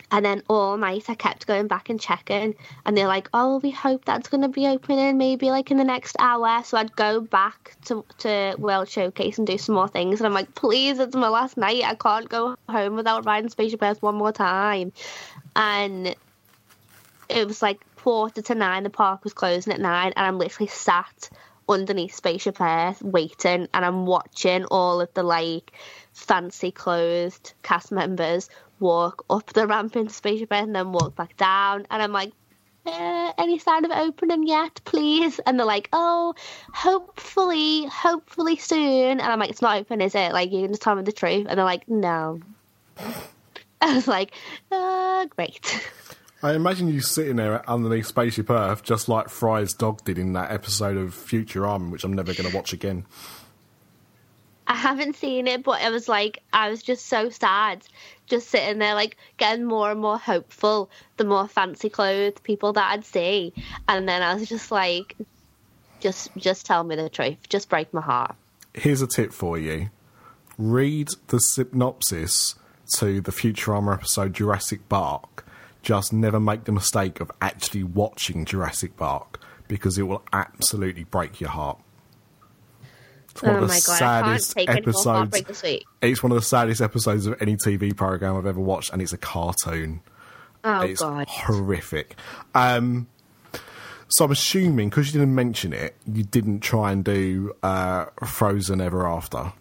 And 0.10 0.24
then 0.24 0.42
all 0.48 0.78
night 0.78 1.10
I 1.10 1.16
kept 1.16 1.46
going 1.46 1.68
back 1.68 1.90
and 1.90 2.00
checking. 2.00 2.56
And 2.86 2.98
they're 2.98 3.06
like, 3.06 3.28
oh, 3.34 3.60
we 3.60 3.72
hope 3.72 4.06
that's 4.06 4.30
going 4.30 4.44
to 4.44 4.48
be 4.48 4.66
opening 4.66 5.18
maybe 5.18 5.52
like 5.52 5.72
in 5.72 5.78
the 5.78 5.84
next 5.84 6.16
hour. 6.20 6.64
So 6.64 6.78
I'd 6.78 6.96
go 6.96 7.20
back 7.20 7.76
to, 7.88 8.06
to 8.20 8.56
World 8.58 8.88
Showcase 8.88 9.38
and 9.38 9.46
do 9.46 9.58
some 9.58 9.76
more 9.76 9.90
things. 9.90 10.22
And 10.22 10.26
I'm 10.26 10.34
like, 10.34 10.56
please, 10.56 11.00
it's 11.00 11.18
my 11.18 11.28
last 11.28 11.58
night. 11.58 11.84
I 11.84 11.96
can't 11.96 12.30
go 12.30 12.56
home 12.70 12.96
without 12.96 13.26
riding 13.26 13.50
Spaceship 13.50 13.84
Earth 13.84 14.02
one 14.02 14.16
more 14.16 14.32
time. 14.32 14.94
And 15.54 16.16
it 17.28 17.46
was 17.46 17.62
like 17.62 17.84
quarter 17.98 18.42
to 18.42 18.56
nine. 18.56 18.84
The 18.84 18.90
park 18.90 19.26
was 19.26 19.34
closing 19.34 19.74
at 19.74 19.82
nine. 19.82 20.14
And 20.16 20.26
I'm 20.26 20.40
literally 20.40 20.70
sat 20.70 21.30
underneath 21.70 22.16
Spaceship 22.16 22.60
Earth 22.60 23.02
waiting. 23.04 23.68
And 23.74 23.86
I'm 23.86 24.06
watching 24.06 24.66
all 24.66 25.02
of 25.02 25.14
the 25.14 25.24
like 25.24 25.72
fancy 26.14 26.72
clothed 26.72 27.54
cast 27.64 27.92
members 27.92 28.50
walk 28.80 29.26
up 29.30 29.54
the 29.54 29.68
ramp 29.68 29.96
into 29.96 30.14
Spaceship 30.14 30.52
Earth 30.52 30.64
and 30.64 30.76
then 30.76 30.92
walk 30.92 31.16
back 31.16 31.38
down. 31.38 31.86
And 31.92 32.02
I'm 32.02 32.12
like, 32.12 32.32
eh, 32.86 33.32
any 33.38 33.60
sign 33.60 33.86
of 33.86 33.92
opening 33.92 34.48
yet, 34.48 34.82
please? 34.86 35.40
And 35.46 35.60
they're 35.60 35.66
like, 35.66 35.90
oh, 35.94 36.34
hopefully, 36.74 37.86
hopefully 37.86 38.58
soon. 38.58 39.20
And 39.20 39.22
I'm 39.22 39.40
like, 39.40 39.50
it's 39.50 39.62
not 39.62 39.78
open, 39.78 40.02
is 40.02 40.16
it? 40.16 40.34
Like, 40.34 40.52
you 40.52 40.62
can 40.62 40.72
just 40.72 40.82
tell 40.82 40.96
me 40.96 41.04
the 41.04 41.12
truth. 41.12 41.46
And 41.50 41.58
they're 41.58 41.66
like, 41.66 41.88
no. 41.88 42.40
I 43.82 43.96
was 43.96 44.08
like, 44.08 44.34
uh, 44.72 45.26
great. 45.28 45.82
I 46.42 46.54
imagine 46.54 46.88
you 46.88 47.02
sitting 47.02 47.36
there 47.36 47.70
underneath 47.70 48.08
Spaceship 48.08 48.50
Earth, 48.50 48.84
just 48.84 49.10
like 49.10 49.28
Fry's 49.30 49.74
dog 49.74 50.04
did 50.06 50.18
in 50.18 50.34
that 50.34 50.52
episode 50.52 50.96
of 50.96 51.14
*Future 51.14 51.62
Futurama, 51.62 51.92
which 51.92 52.06
I'm 52.06 52.14
never 52.14 52.34
going 52.34 52.50
to 52.50 52.56
watch 52.56 52.72
again. 52.72 53.06
I 54.66 54.76
haven't 54.76 55.16
seen 55.16 55.48
it, 55.48 55.64
but 55.64 55.82
it 55.82 55.92
was 55.92 56.08
like 56.08 56.42
I 56.54 56.70
was 56.70 56.82
just 56.82 57.08
so 57.08 57.30
sad, 57.30 57.84
just 58.28 58.50
sitting 58.50 58.78
there, 58.78 58.94
like 58.94 59.18
getting 59.38 59.66
more 59.66 59.92
and 59.92 60.00
more 60.00 60.18
hopeful 60.18 60.90
the 61.18 61.26
more 61.26 61.48
fancy 61.48 61.90
clothes 61.90 62.40
people 62.44 62.72
that 62.74 62.92
I'd 62.92 63.04
see, 63.04 63.52
and 63.88 64.08
then 64.08 64.22
I 64.22 64.36
was 64.36 64.48
just 64.48 64.72
like, 64.72 65.18
just 66.00 66.30
just 66.38 66.66
tell 66.66 66.84
me 66.84 66.96
the 66.96 67.10
truth, 67.10 67.50
just 67.50 67.68
break 67.68 67.94
my 67.94 68.02
heart. 68.02 68.36
Here's 68.74 69.02
a 69.02 69.08
tip 69.08 69.34
for 69.34 69.58
you 69.58 69.90
read 70.58 71.08
the 71.28 71.40
synopsis 71.40 72.56
to 72.96 73.22
the 73.22 73.32
Futurama 73.32 73.94
episode 73.94 74.34
Jurassic 74.34 74.88
Bark. 74.88 75.46
Just 75.82 76.12
never 76.14 76.40
make 76.40 76.66
the 76.66 76.72
mistake 76.72 77.20
of 77.20 77.32
actually 77.42 77.84
watching 77.84 78.46
Jurassic 78.46 78.98
Bark 78.98 79.40
because 79.68 79.98
it 79.98 80.04
will 80.04 80.24
absolutely 80.34 81.04
break 81.06 81.40
your 81.40 81.52
heart. 81.52 81.78
It's 83.32 83.42
one 83.44 83.52
oh 83.56 83.58
of 83.58 83.62
the 83.62 83.68
my 83.68 83.74
god, 83.76 83.82
saddest 83.82 84.52
take 84.54 84.68
any 84.70 84.82
more 84.82 84.90
episodes. 84.90 85.06
heartbreak 85.06 85.48
this 85.48 85.64
week. 85.64 85.86
It's 86.02 86.22
one 86.24 86.32
of 86.32 86.36
the 86.38 86.42
saddest 86.44 86.82
episodes 86.82 87.26
of 87.28 87.42
any 87.42 87.56
TV 87.56 87.96
program 87.96 88.36
I've 88.36 88.46
ever 88.46 88.60
watched, 88.60 88.92
and 88.92 89.02
it's 89.02 89.14
a 89.14 89.18
cartoon. 89.18 90.02
Oh 90.64 90.82
it's 90.82 91.02
god, 91.02 91.28
horrific. 91.30 92.16
Um, 92.54 93.08
so 94.10 94.26
I'm 94.26 94.32
assuming 94.32 94.90
because 94.90 95.08
you 95.08 95.20
didn't 95.20 95.36
mention 95.36 95.72
it, 95.72 95.96
you 96.12 96.24
didn't 96.24 96.60
try 96.62 96.92
and 96.92 97.06
do 97.06 97.56
uh, 97.64 98.06
Frozen 98.26 98.82
Ever 98.82 99.08
After. 99.08 99.54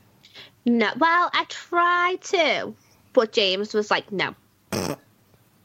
no. 0.64 0.90
Well, 0.96 1.30
I 1.32 1.44
tried 1.48 2.22
to, 2.22 2.74
but 3.12 3.32
James 3.32 3.74
was 3.74 3.90
like, 3.90 4.10
no. 4.10 4.34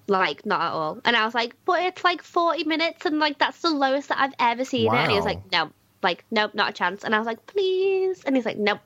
Like 0.07 0.45
not 0.45 0.61
at 0.61 0.71
all, 0.71 0.99
and 1.05 1.15
I 1.15 1.23
was 1.25 1.33
like, 1.33 1.55
"But 1.65 1.81
it's 1.83 2.03
like 2.03 2.21
forty 2.21 2.65
minutes, 2.65 3.05
and 3.05 3.19
like 3.19 3.39
that's 3.39 3.61
the 3.61 3.69
lowest 3.69 4.09
that 4.09 4.19
I've 4.19 4.33
ever 4.37 4.65
seen 4.65 4.93
it." 4.93 4.97
And 4.97 5.11
he 5.11 5.15
was 5.15 5.25
like, 5.25 5.39
"No, 5.51 5.71
like 6.01 6.25
nope, 6.29 6.53
not 6.53 6.71
a 6.71 6.73
chance." 6.73 7.03
And 7.03 7.15
I 7.15 7.19
was 7.19 7.25
like, 7.25 7.45
"Please," 7.45 8.21
and 8.25 8.35
he's 8.35 8.45
like, 8.45 8.57
"Nope." 8.57 8.81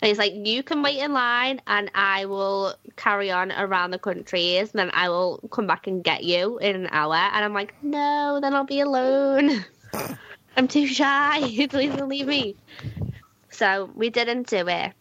And 0.00 0.08
he's 0.08 0.18
like, 0.18 0.34
"You 0.34 0.62
can 0.62 0.82
wait 0.82 0.98
in 0.98 1.12
line, 1.12 1.60
and 1.66 1.90
I 1.94 2.26
will 2.26 2.74
carry 2.96 3.32
on 3.32 3.50
around 3.50 3.90
the 3.90 3.98
countries, 3.98 4.70
and 4.70 4.78
then 4.78 4.90
I 4.94 5.08
will 5.08 5.38
come 5.50 5.66
back 5.66 5.88
and 5.88 6.04
get 6.04 6.22
you 6.22 6.58
in 6.58 6.76
an 6.76 6.88
hour." 6.92 7.16
And 7.16 7.44
I'm 7.44 7.54
like, 7.54 7.74
"No, 7.82 8.38
then 8.40 8.54
I'll 8.54 8.64
be 8.64 8.80
alone. 8.80 9.64
I'm 10.56 10.68
too 10.68 10.86
shy. 10.86 11.40
Please 11.70 11.96
don't 11.96 12.08
leave 12.08 12.28
me." 12.28 12.54
So 13.50 13.90
we 13.96 14.10
didn't 14.10 14.46
do 14.46 14.68
it. 14.68 14.92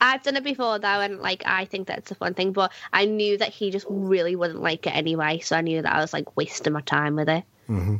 I've 0.00 0.22
done 0.22 0.36
it 0.36 0.44
before 0.44 0.78
though, 0.78 1.00
and 1.00 1.20
like 1.20 1.42
I 1.46 1.64
think 1.66 1.86
that's 1.86 2.10
a 2.10 2.14
fun 2.14 2.34
thing. 2.34 2.52
But 2.52 2.72
I 2.92 3.04
knew 3.04 3.36
that 3.38 3.48
he 3.50 3.70
just 3.70 3.86
really 3.88 4.34
wouldn't 4.36 4.62
like 4.62 4.86
it 4.86 4.94
anyway, 4.96 5.40
so 5.40 5.56
I 5.56 5.60
knew 5.60 5.82
that 5.82 5.92
I 5.94 6.00
was 6.00 6.12
like 6.12 6.36
wasting 6.36 6.72
my 6.72 6.80
time 6.82 7.16
with 7.16 7.28
it. 7.28 7.44
Mm-hmm. 7.68 7.96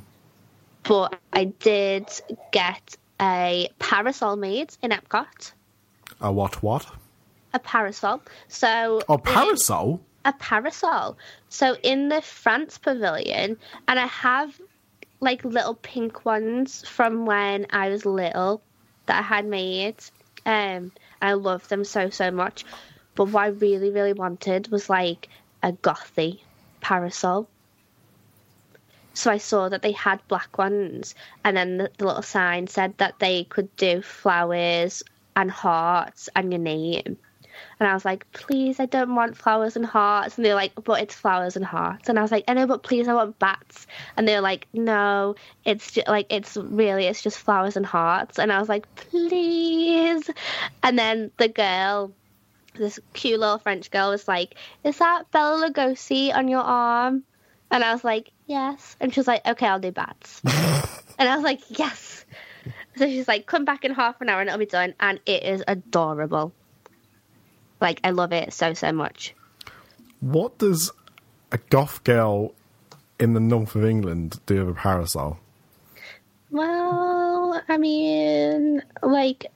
But 0.85 1.19
I 1.33 1.45
did 1.45 2.09
get 2.53 2.97
a 3.21 3.69
parasol 3.79 4.37
made 4.37 4.75
in 4.83 4.91
Epcot. 4.93 5.53
A 6.21 6.33
what? 6.33 6.63
What? 6.63 6.87
A 7.53 7.59
parasol. 7.59 8.23
So 8.49 9.03
Oh, 9.09 9.19
parasol. 9.19 10.01
a 10.25 10.33
parasol. 10.33 11.19
So 11.51 11.77
in 11.83 12.09
the 12.09 12.23
France 12.23 12.79
pavilion, 12.79 13.59
and 13.89 13.99
I 13.99 14.07
have 14.07 14.59
like 15.21 15.45
little 15.45 15.75
pink 15.75 16.25
ones 16.25 16.87
from 16.89 17.27
when 17.27 17.67
I 17.71 17.91
was 17.91 18.07
little 18.07 18.63
that 19.07 19.19
I 19.19 19.23
had 19.23 19.45
made. 19.45 19.97
Um, 20.47 20.93
I 21.21 21.35
love 21.35 21.69
them 21.69 21.85
so 21.85 22.11
so 22.11 22.31
much. 22.31 22.65
But 23.15 23.27
what 23.29 23.43
I 23.43 23.47
really 23.49 23.91
really 23.91 24.13
wanted 24.13 24.69
was 24.69 24.89
like 24.89 25.29
a 25.63 25.73
gothy 25.73 26.41
parasol. 26.81 27.49
So 29.13 29.31
I 29.31 29.39
saw 29.39 29.69
that 29.69 29.83
they 29.83 29.93
had 29.93 30.27
black 30.29 30.57
ones, 30.57 31.15
and 31.45 31.57
then 31.57 31.79
the, 31.79 31.91
the 31.99 32.07
little 32.07 32.23
sign 32.23 32.69
said 32.69 32.97
that 32.99 33.19
they 33.19 33.45
could 33.45 33.75
do 33.77 34.03
flowers 34.03 35.03
and 35.37 35.51
hearts 35.51 36.29
and 36.35 36.53
your 36.53 36.61
name. 36.61 37.19
And 37.79 37.89
I 37.89 37.95
was 37.95 38.05
like, 38.05 38.31
please, 38.33 38.79
I 38.79 38.87
don't 38.87 39.15
want 39.15 39.37
flowers 39.37 39.77
and 39.77 39.87
hearts. 39.87 40.37
And 40.37 40.45
they're 40.45 40.55
like, 40.55 40.73
but 40.85 41.01
it's 41.03 41.15
flowers 41.15 41.57
and 41.57 41.65
hearts. 41.65 42.09
And 42.09 42.19
I 42.19 42.23
was 42.23 42.31
like, 42.31 42.45
I 42.49 42.55
know, 42.55 42.67
but 42.67 42.83
please, 42.83 43.09
I 43.09 43.15
want 43.15 43.39
bats. 43.39 43.87
And 44.17 44.29
they're 44.29 44.41
like, 44.41 44.67
no, 44.73 45.35
it's 45.65 45.93
just 45.93 46.09
like, 46.09 46.27
it's 46.31 46.57
really, 46.57 47.07
it's 47.07 47.23
just 47.23 47.39
flowers 47.39 47.77
and 47.77 47.87
hearts. 47.87 48.39
And 48.39 48.53
I 48.53 48.59
was 48.59 48.69
like, 48.69 48.93
please. 48.95 50.29
And 50.83 50.99
then 50.99 51.31
the 51.39 51.49
girl, 51.49 52.13
this 52.75 53.01
cute 53.15 53.41
little 53.41 53.59
French 53.59 53.91
girl, 53.91 54.11
was 54.11 54.29
like, 54.29 54.55
is 54.85 54.99
that 54.99 55.31
Bela 55.31 55.71
Lugosi 55.71 56.35
on 56.35 56.49
your 56.49 56.63
arm? 56.63 57.25
And 57.71 57.85
I 57.85 57.93
was 57.93 58.05
like, 58.05 58.33
yes. 58.47 58.97
And 59.01 59.15
she 59.15 59.21
was 59.21 59.27
like, 59.27 59.47
okay, 59.47 59.67
I'll 59.67 59.79
do 59.79 59.93
bats. 59.93 60.41
and 61.19 61.29
I 61.29 61.35
was 61.35 61.45
like, 61.45 61.61
yes. 61.79 62.25
So 62.97 63.07
she's 63.07 63.29
like, 63.29 63.47
come 63.47 63.65
back 63.65 63.85
in 63.85 63.95
half 63.95 64.21
an 64.21 64.29
hour 64.29 64.41
and 64.41 64.49
it'll 64.49 64.59
be 64.59 64.67
done. 64.67 64.95
And 65.01 65.21
it 65.25 65.45
is 65.45 65.63
adorable. 65.67 66.53
Like, 67.81 68.01
I 68.05 68.11
love 68.11 68.33
it 68.33 68.53
so, 68.53 68.75
so 68.75 68.93
much. 68.93 69.35
What 70.21 70.59
does 70.59 70.91
a 71.51 71.59
goth 71.71 72.05
girl 72.05 72.55
in 73.19 73.35
the 73.35 73.41
north 73.41 73.75
of 73.75 73.85
England 73.85 74.41
do 74.47 74.65
with 74.65 74.77
a 74.77 74.79
parasol? 74.79 75.39
Well, 76.51 77.63
I 77.69 77.79
mean, 77.79 78.83
like, 79.03 79.47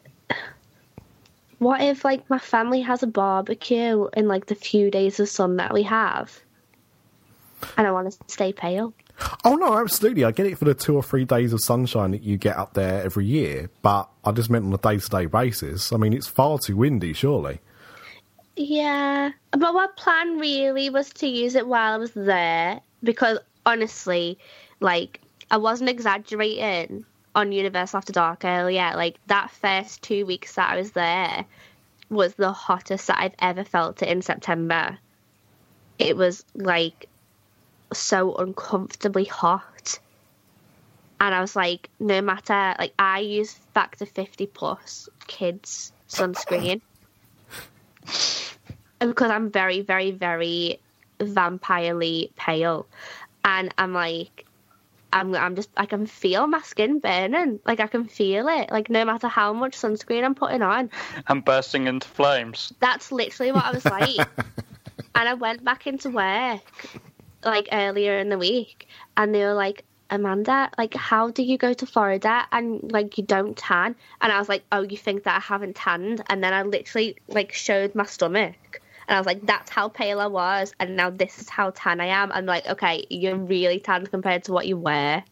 what 1.58 1.80
if, 1.82 2.04
like, 2.04 2.28
my 2.30 2.38
family 2.38 2.80
has 2.82 3.02
a 3.02 3.06
barbecue 3.06 4.08
in, 4.16 4.28
like, 4.28 4.46
the 4.46 4.54
few 4.54 4.90
days 4.90 5.20
of 5.20 5.28
sun 5.28 5.56
that 5.56 5.74
we 5.74 5.82
have? 5.82 6.40
And 7.76 7.86
I 7.86 7.92
want 7.92 8.12
to 8.12 8.18
stay 8.28 8.52
pale. 8.52 8.92
Oh 9.44 9.54
no, 9.54 9.78
absolutely. 9.78 10.24
I 10.24 10.32
get 10.32 10.46
it 10.46 10.58
for 10.58 10.64
the 10.64 10.74
two 10.74 10.96
or 10.96 11.02
three 11.02 11.24
days 11.24 11.52
of 11.52 11.62
sunshine 11.62 12.10
that 12.10 12.22
you 12.22 12.36
get 12.36 12.56
up 12.56 12.74
there 12.74 13.02
every 13.02 13.26
year, 13.26 13.70
but 13.80 14.08
I 14.24 14.32
just 14.32 14.50
meant 14.50 14.64
on 14.64 14.72
a 14.72 14.78
day 14.78 14.98
to 14.98 15.08
day 15.08 15.26
basis. 15.26 15.92
I 15.92 15.96
mean, 15.96 16.12
it's 16.12 16.26
far 16.26 16.58
too 16.58 16.76
windy, 16.76 17.12
surely. 17.12 17.60
Yeah, 18.57 19.32
but 19.50 19.72
my 19.72 19.88
plan 19.96 20.38
really 20.38 20.90
was 20.90 21.11
to 21.14 21.26
use 21.26 21.55
it 21.57 21.66
while 21.66 21.94
I 21.94 21.96
was 21.96 22.12
there 22.12 22.80
because 23.02 23.38
honestly, 23.66 24.38
like 24.80 25.20
I 25.50 25.57
wasn't 25.57 25.90
exaggerating 25.90 27.05
on 27.34 27.52
Universal 27.52 27.98
After 27.98 28.12
Dark 28.12 28.44
earlier. 28.44 28.92
Like 28.94 29.18
that 29.26 29.50
first 29.50 30.02
two 30.02 30.24
weeks 30.24 30.55
that 30.55 30.72
I 30.72 30.76
was 30.76 30.92
there 30.92 31.44
was 32.11 32.34
the 32.34 32.52
hottest 32.52 33.09
that 33.09 33.18
I've 33.18 33.34
ever 33.40 33.64
felt 33.64 34.02
it 34.02 34.09
in 34.09 34.22
September. 34.22 34.98
It 35.98 36.16
was 36.16 36.44
like 36.55 37.09
so 37.92 38.34
uncomfortably 38.36 39.24
hot. 39.24 39.98
And 41.20 41.34
I 41.34 41.40
was 41.40 41.57
like, 41.57 41.88
no 41.98 42.20
matter, 42.20 42.74
like, 42.78 42.92
I 42.98 43.20
use 43.20 43.55
Factor 43.72 44.05
50 44.05 44.46
plus 44.46 45.09
kids 45.26 45.92
sunscreen. 46.09 46.80
Uh, 49.05 49.09
because 49.09 49.30
I'm 49.30 49.50
very, 49.50 49.80
very, 49.80 50.11
very 50.11 50.80
vampirely 51.20 52.30
pale. 52.36 52.86
And 53.44 53.72
I'm 53.78 53.92
like, 53.92 54.46
I'm, 55.12 55.34
I'm 55.34 55.55
just, 55.55 55.70
I 55.76 55.86
can 55.86 56.07
feel 56.07 56.46
my 56.46 56.61
skin 56.62 56.98
burning. 56.98 57.61
Like, 57.64 57.80
I 57.80 57.86
can 57.86 58.07
feel 58.07 58.48
it. 58.48 58.70
Like, 58.70 58.90
no 58.90 59.05
matter 59.05 59.28
how 59.28 59.52
much 59.52 59.76
sunscreen 59.76 60.24
I'm 60.24 60.34
putting 60.34 60.62
on. 60.62 60.90
I'm 61.28 61.40
bursting 61.40 61.86
into 61.86 62.09
flames. 62.09 62.72
That's 62.80 63.12
literally 63.12 63.52
what 63.52 63.64
I 63.64 63.70
was 63.72 63.84
like. 63.84 64.18
and 65.14 65.28
I 65.28 65.34
went 65.34 65.62
back 65.62 65.86
into 65.86 66.11
work, 66.11 66.62
like, 67.44 67.68
earlier 67.70 68.18
in 68.18 68.28
the 68.28 68.38
week. 68.38 68.88
And 69.16 69.34
they 69.34 69.44
were 69.44 69.55
like, 69.55 69.84
Amanda, 70.11 70.70
like, 70.78 70.94
how 70.94 71.30
do 71.30 71.42
you 71.42 71.59
go 71.59 71.72
to 71.72 71.86
Florida 71.86 72.46
and 72.52 72.92
like 72.92 73.18
you 73.18 73.24
don't 73.24 73.57
tan? 73.57 73.96
And 74.20 74.30
I 74.32 74.38
was 74.38 74.48
like, 74.48 74.62
oh, 74.70 74.82
you 74.82 74.96
think 74.96 75.24
that 75.24 75.36
I 75.36 75.40
haven't 75.40 75.76
tanned? 75.76 76.22
And 76.28 76.44
then 76.44 76.52
I 76.52 76.62
literally 76.62 77.16
like 77.26 77.52
showed 77.52 77.94
my 77.94 78.05
stomach, 78.05 78.80
and 79.09 79.16
I 79.16 79.20
was 79.20 79.26
like, 79.26 79.44
that's 79.46 79.70
how 79.70 79.88
pale 79.88 80.20
I 80.20 80.26
was, 80.26 80.74
and 80.80 80.96
now 80.96 81.11
this 81.11 81.38
is 81.38 81.48
how 81.48 81.70
tan 81.70 82.00
I 82.00 82.07
am. 82.07 82.32
I'm 82.32 82.46
like, 82.46 82.66
okay, 82.66 83.05
you're 83.11 83.36
really 83.36 83.80
tan 83.80 84.07
compared 84.07 84.44
to 84.44 84.52
what 84.52 84.66
you 84.66 84.76
wear. 84.76 85.24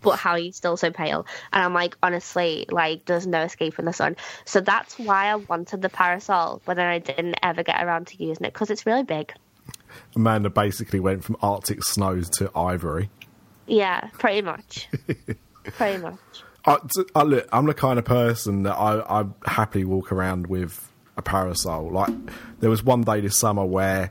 But 0.00 0.16
how 0.16 0.32
are 0.32 0.38
you 0.38 0.52
still 0.52 0.76
so 0.76 0.90
pale? 0.90 1.26
And 1.52 1.64
I'm 1.64 1.74
like, 1.74 1.96
honestly, 2.02 2.66
like, 2.70 3.04
there's 3.06 3.26
no 3.26 3.42
escape 3.42 3.74
from 3.74 3.84
the 3.84 3.92
sun. 3.92 4.16
So 4.44 4.60
that's 4.60 4.98
why 4.98 5.26
I 5.26 5.36
wanted 5.36 5.82
the 5.82 5.88
parasol, 5.88 6.62
but 6.64 6.74
then 6.76 6.86
I 6.86 6.98
didn't 6.98 7.36
ever 7.42 7.62
get 7.62 7.82
around 7.82 8.08
to 8.08 8.22
using 8.22 8.46
it 8.46 8.52
because 8.52 8.70
it's 8.70 8.86
really 8.86 9.02
big. 9.02 9.32
Amanda 10.14 10.50
basically 10.50 11.00
went 11.00 11.24
from 11.24 11.36
Arctic 11.42 11.84
snows 11.84 12.28
to 12.30 12.50
ivory. 12.56 13.10
Yeah, 13.66 14.08
pretty 14.14 14.42
much. 14.42 14.88
pretty 15.64 16.02
much. 16.02 16.18
I, 16.64 16.78
I, 17.14 17.22
look, 17.22 17.48
I'm 17.52 17.66
the 17.66 17.74
kind 17.74 17.98
of 17.98 18.04
person 18.04 18.62
that 18.64 18.74
I, 18.74 19.22
I 19.22 19.26
happily 19.46 19.84
walk 19.84 20.12
around 20.12 20.46
with 20.46 20.91
a 21.16 21.22
parasol. 21.22 21.90
Like 21.90 22.12
there 22.60 22.70
was 22.70 22.82
one 22.82 23.02
day 23.02 23.20
this 23.20 23.36
summer 23.36 23.64
where 23.64 24.10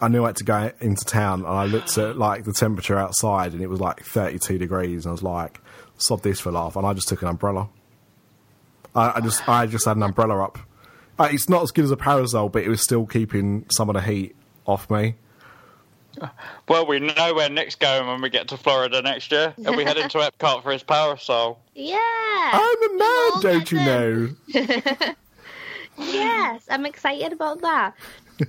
I 0.00 0.08
knew 0.08 0.24
I 0.24 0.28
had 0.28 0.36
to 0.36 0.44
go 0.44 0.72
into 0.80 1.04
town, 1.04 1.40
and 1.40 1.48
I 1.48 1.64
looked 1.66 1.96
at 1.98 2.16
like 2.16 2.44
the 2.44 2.52
temperature 2.52 2.98
outside, 2.98 3.52
and 3.52 3.62
it 3.62 3.68
was 3.68 3.80
like 3.80 4.02
32 4.04 4.58
degrees, 4.58 5.04
and 5.04 5.10
I 5.10 5.12
was 5.12 5.22
like, 5.22 5.60
"Sod 5.96 6.22
this 6.22 6.40
for 6.40 6.48
a 6.50 6.52
laugh," 6.52 6.76
and 6.76 6.86
I 6.86 6.92
just 6.94 7.08
took 7.08 7.22
an 7.22 7.28
umbrella. 7.28 7.68
I, 8.94 9.14
I 9.16 9.20
just 9.20 9.48
I 9.48 9.66
just 9.66 9.84
had 9.84 9.96
an 9.96 10.02
umbrella 10.02 10.42
up. 10.42 10.58
Uh, 11.18 11.28
it's 11.32 11.48
not 11.48 11.62
as 11.62 11.70
good 11.72 11.84
as 11.84 11.90
a 11.90 11.96
parasol, 11.96 12.48
but 12.48 12.62
it 12.62 12.68
was 12.68 12.80
still 12.80 13.04
keeping 13.04 13.66
some 13.72 13.88
of 13.88 13.94
the 13.94 14.02
heat 14.02 14.36
off 14.66 14.90
me. 14.90 15.16
Well, 16.68 16.84
we 16.86 16.98
know 16.98 17.32
where 17.32 17.48
Nick's 17.48 17.76
going 17.76 18.06
when 18.08 18.20
we 18.20 18.28
get 18.28 18.48
to 18.48 18.56
Florida 18.56 19.00
next 19.00 19.30
year. 19.30 19.54
And 19.64 19.76
we 19.76 19.84
head 19.84 19.96
into 19.96 20.18
Epcot 20.40 20.62
for 20.62 20.72
his 20.72 20.82
parasol. 20.82 21.60
Yeah. 21.74 21.96
I'm 21.98 22.82
a 22.82 22.98
man, 22.98 23.40
don't 23.40 23.72
you 23.72 23.78
know? 23.78 24.28
yes, 25.98 26.64
I'm 26.70 26.86
excited 26.86 27.32
about 27.32 27.62
that. 27.62 27.94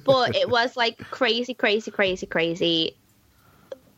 But 0.05 0.35
it 0.35 0.49
was 0.51 0.75
like 0.77 0.97
crazy, 1.09 1.53
crazy, 1.53 1.91
crazy, 1.91 2.25
crazy, 2.27 2.97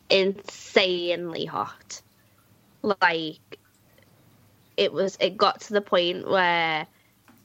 insanely 0.10 1.46
hot. 1.46 2.02
Like, 2.84 3.40
it 4.78 4.92
was, 4.92 5.18
it 5.20 5.38
got 5.38 5.62
to 5.62 5.74
the 5.74 5.82
point 5.82 6.28
where 6.28 6.88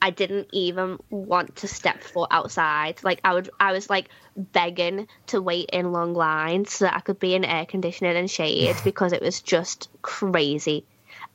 I 0.01 0.11
didn't 0.11 0.49
even 0.53 0.99
want 1.11 1.57
to 1.57 1.69
step 1.69 2.03
foot 2.03 2.29
outside. 2.31 3.03
Like 3.03 3.21
I 3.25 3.35
would, 3.35 3.51
I 3.59 3.73
was 3.73 3.91
like 3.91 4.09
begging 4.37 5.09
to 5.29 5.43
wait 5.43 5.71
in 5.73 5.93
long 5.93 6.15
lines 6.15 6.73
so 6.73 6.85
that 6.85 6.95
I 6.97 7.01
could 7.01 7.19
be 7.19 7.35
in 7.35 7.45
air 7.45 7.67
conditioning 7.67 8.17
and 8.17 8.31
shade 8.31 8.77
because 8.85 9.13
it 9.13 9.23
was 9.23 9.41
just 9.41 9.89
crazy. 10.03 10.87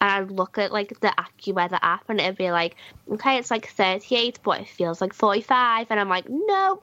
And 0.02 0.10
I'd 0.10 0.32
look 0.32 0.58
at 0.58 0.74
like 0.74 1.00
the 1.00 1.14
AccuWeather 1.18 1.80
app 1.82 2.10
and 2.10 2.20
it'd 2.20 2.38
be 2.38 2.52
like, 2.52 2.76
okay, 3.10 3.38
it's 3.38 3.52
like 3.52 3.68
38, 3.68 4.40
but 4.44 4.62
it 4.62 4.68
feels 4.68 5.00
like 5.00 5.14
45. 5.14 5.88
And 5.90 6.00
I'm 6.00 6.10
like, 6.10 6.26
no, 6.28 6.82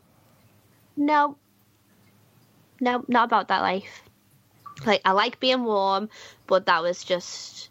no, 0.96 1.36
no, 2.80 3.04
not 3.08 3.24
about 3.24 3.48
that 3.48 3.60
life. 3.60 4.02
Like 4.86 5.02
I 5.04 5.12
like 5.12 5.40
being 5.40 5.64
warm, 5.64 6.08
but 6.46 6.66
that 6.66 6.82
was 6.82 7.02
just 7.02 7.68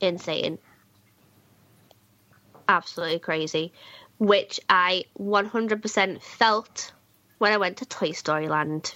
insane 0.00 0.58
absolutely 2.68 3.18
crazy, 3.18 3.72
which 4.18 4.60
I 4.68 5.04
100% 5.18 6.22
felt 6.22 6.92
when 7.38 7.52
I 7.52 7.56
went 7.56 7.78
to 7.78 7.86
Toy 7.86 8.12
Story 8.12 8.48
Land. 8.48 8.94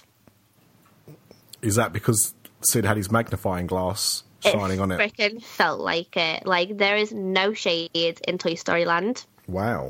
Is 1.61 1.75
that 1.75 1.93
because 1.93 2.33
Sid 2.61 2.85
had 2.85 2.97
his 2.97 3.11
magnifying 3.11 3.67
glass 3.67 4.23
shining 4.43 4.79
on 4.79 4.91
it? 4.91 4.99
Freaking 4.99 5.43
felt 5.43 5.79
like 5.79 6.15
it. 6.17 6.45
Like 6.45 6.77
there 6.77 6.97
is 6.97 7.11
no 7.11 7.53
shade 7.53 7.91
in 7.93 8.37
Toy 8.37 8.55
Story 8.55 8.85
Land. 8.85 9.25
Wow. 9.47 9.89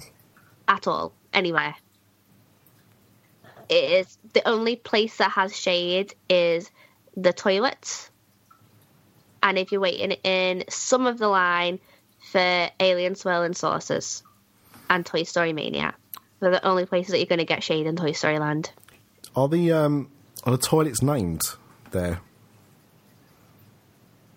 At 0.68 0.88
all, 0.88 1.14
anywhere. 1.34 1.76
It 3.70 4.06
is 4.06 4.18
the 4.34 4.48
only 4.48 4.76
place 4.76 5.18
that 5.18 5.32
has 5.32 5.56
shade 5.56 6.14
is 6.30 6.70
the 7.16 7.34
toilets. 7.34 8.10
And 9.44 9.58
if 9.58 9.72
you're 9.72 9.82
waiting 9.82 10.12
in 10.24 10.66
some 10.70 11.08
of 11.08 11.18
the 11.18 11.28
line, 11.28 11.80
for 12.22 12.70
Alien 12.80 13.16
Swirling 13.16 13.54
Saucers 13.54 14.24
and 14.90 15.06
Toy 15.06 15.24
Story 15.24 15.54
Mania. 15.54 15.94
They're 16.40 16.52
the 16.52 16.66
only 16.66 16.86
places 16.86 17.12
that 17.12 17.18
you're 17.18 17.28
going 17.28 17.40
to 17.40 17.46
get 17.46 17.64
shade 17.64 17.86
in 17.86 17.96
Toy 17.96 18.14
Story 18.14 18.40
Land. 18.40 18.72
Are 19.36 19.48
the 19.48 19.72
um, 19.72 20.10
are 20.44 20.52
the 20.52 20.58
toilets 20.58 21.02
named 21.02 21.42
there? 21.92 22.22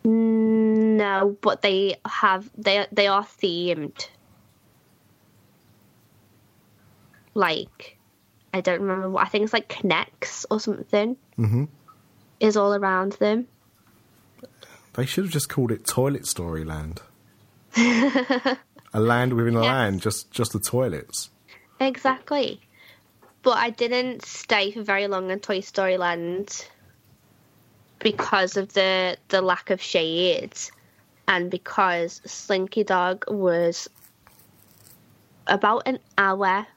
No, 0.05 1.37
but 1.41 1.63
they 1.63 1.97
have 2.05 2.51
they 2.57 2.87
they 2.93 3.07
are 3.07 3.25
themed. 3.25 4.09
Like, 7.33 7.99
I 8.53 8.61
don't 8.61 8.81
remember 8.81 9.11
what 9.11 9.27
I 9.27 9.29
think 9.29 9.45
it's 9.45 9.53
like 9.53 9.69
K'NEX 9.69 10.47
or 10.51 10.61
something. 10.61 11.17
Mm-hmm. 11.39 11.65
Is 12.41 12.57
all 12.57 12.75
around 12.75 13.13
them. 13.13 13.49
They 14.93 15.07
should 15.07 15.25
have 15.25 15.33
just 15.33 15.49
called 15.49 15.73
it 15.73 15.87
Toilet 15.87 16.27
Story 16.27 16.65
Land. 16.65 17.01
a 17.77 18.59
land 18.93 19.33
within 19.33 19.57
a 19.57 19.61
land, 19.61 20.03
just 20.03 20.31
just 20.31 20.53
the 20.53 20.61
toilets. 20.61 21.31
Exactly. 21.81 22.61
But 23.43 23.59
I 23.59 23.71
didn't 23.71 24.25
stay 24.25 24.71
for 24.71 24.83
very 24.83 25.07
long 25.07 25.31
in 25.31 25.41
Toy 25.41 25.61
Story 25.61 25.97
Land 25.97 26.67
because 28.05 28.57
of 28.57 28.73
the 28.73 29.17
the 29.29 29.43
lack 29.43 29.71
of 29.71 29.83
shades 29.83 30.71
and 31.27 31.51
because 31.51 32.23
Slinky 32.25 32.85
Dog 32.85 33.25
was 33.27 33.91
about 35.49 35.83
an 35.87 35.99
hour, 36.17 36.69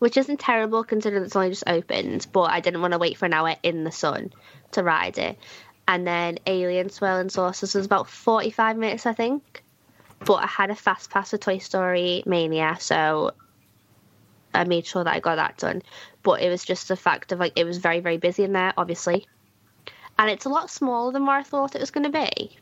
which 0.00 0.18
isn't 0.18 0.38
terrible 0.40 0.84
considering 0.84 1.24
it's 1.24 1.34
only 1.34 1.48
just 1.48 1.64
opened, 1.66 2.26
but 2.32 2.50
I 2.50 2.60
didn't 2.60 2.82
want 2.82 2.92
to 2.92 2.98
wait 2.98 3.16
for 3.16 3.24
an 3.24 3.32
hour 3.32 3.56
in 3.62 3.84
the 3.84 3.92
sun 3.92 4.34
to 4.72 4.82
ride 4.82 5.16
it. 5.16 5.38
And 5.86 6.06
then 6.06 6.38
Alien 6.44 6.90
Swirling 6.90 7.30
Saucers 7.30 7.74
was 7.74 7.86
about 7.86 8.10
45 8.10 8.76
minutes, 8.76 9.06
I 9.06 9.14
think 9.14 9.62
but 10.24 10.42
I 10.42 10.46
had 10.46 10.70
a 10.70 10.74
fast 10.74 11.10
pass 11.10 11.30
for 11.30 11.38
Toy 11.38 11.58
Story 11.58 12.22
Mania, 12.26 12.76
so 12.80 13.32
I 14.52 14.64
made 14.64 14.86
sure 14.86 15.04
that 15.04 15.14
I 15.14 15.20
got 15.20 15.36
that 15.36 15.58
done. 15.58 15.82
But 16.22 16.42
it 16.42 16.50
was 16.50 16.64
just 16.64 16.88
the 16.88 16.96
fact 16.96 17.32
of 17.32 17.38
like 17.38 17.52
it 17.56 17.64
was 17.64 17.78
very 17.78 18.00
very 18.00 18.18
busy 18.18 18.44
in 18.44 18.52
there, 18.52 18.72
obviously, 18.76 19.26
and 20.18 20.30
it's 20.30 20.44
a 20.44 20.48
lot 20.48 20.70
smaller 20.70 21.12
than 21.12 21.24
what 21.26 21.36
I 21.36 21.42
thought 21.42 21.74
it 21.74 21.80
was 21.80 21.90
going 21.90 22.10
to 22.10 22.28
be. 22.30 22.56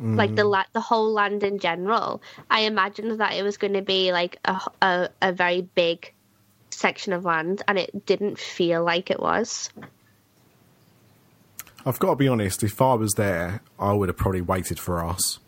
Mm. 0.00 0.16
Like 0.16 0.34
the 0.34 0.44
la- 0.44 0.64
the 0.72 0.80
whole 0.80 1.12
land 1.12 1.42
in 1.42 1.58
general, 1.58 2.20
I 2.50 2.60
imagined 2.60 3.18
that 3.20 3.32
it 3.32 3.42
was 3.42 3.56
going 3.56 3.72
to 3.74 3.82
be 3.82 4.12
like 4.12 4.38
a, 4.44 4.60
a 4.82 5.08
a 5.22 5.32
very 5.32 5.62
big 5.62 6.12
section 6.70 7.12
of 7.12 7.24
land, 7.24 7.62
and 7.66 7.78
it 7.78 8.04
didn't 8.04 8.38
feel 8.38 8.84
like 8.84 9.10
it 9.10 9.20
was. 9.20 9.70
I've 11.86 11.98
got 11.98 12.10
to 12.10 12.16
be 12.16 12.28
honest. 12.28 12.62
If 12.62 12.82
I 12.82 12.94
was 12.94 13.14
there, 13.14 13.62
I 13.78 13.92
would 13.92 14.08
have 14.08 14.16
probably 14.16 14.42
waited 14.42 14.78
for 14.78 15.04
us. 15.04 15.38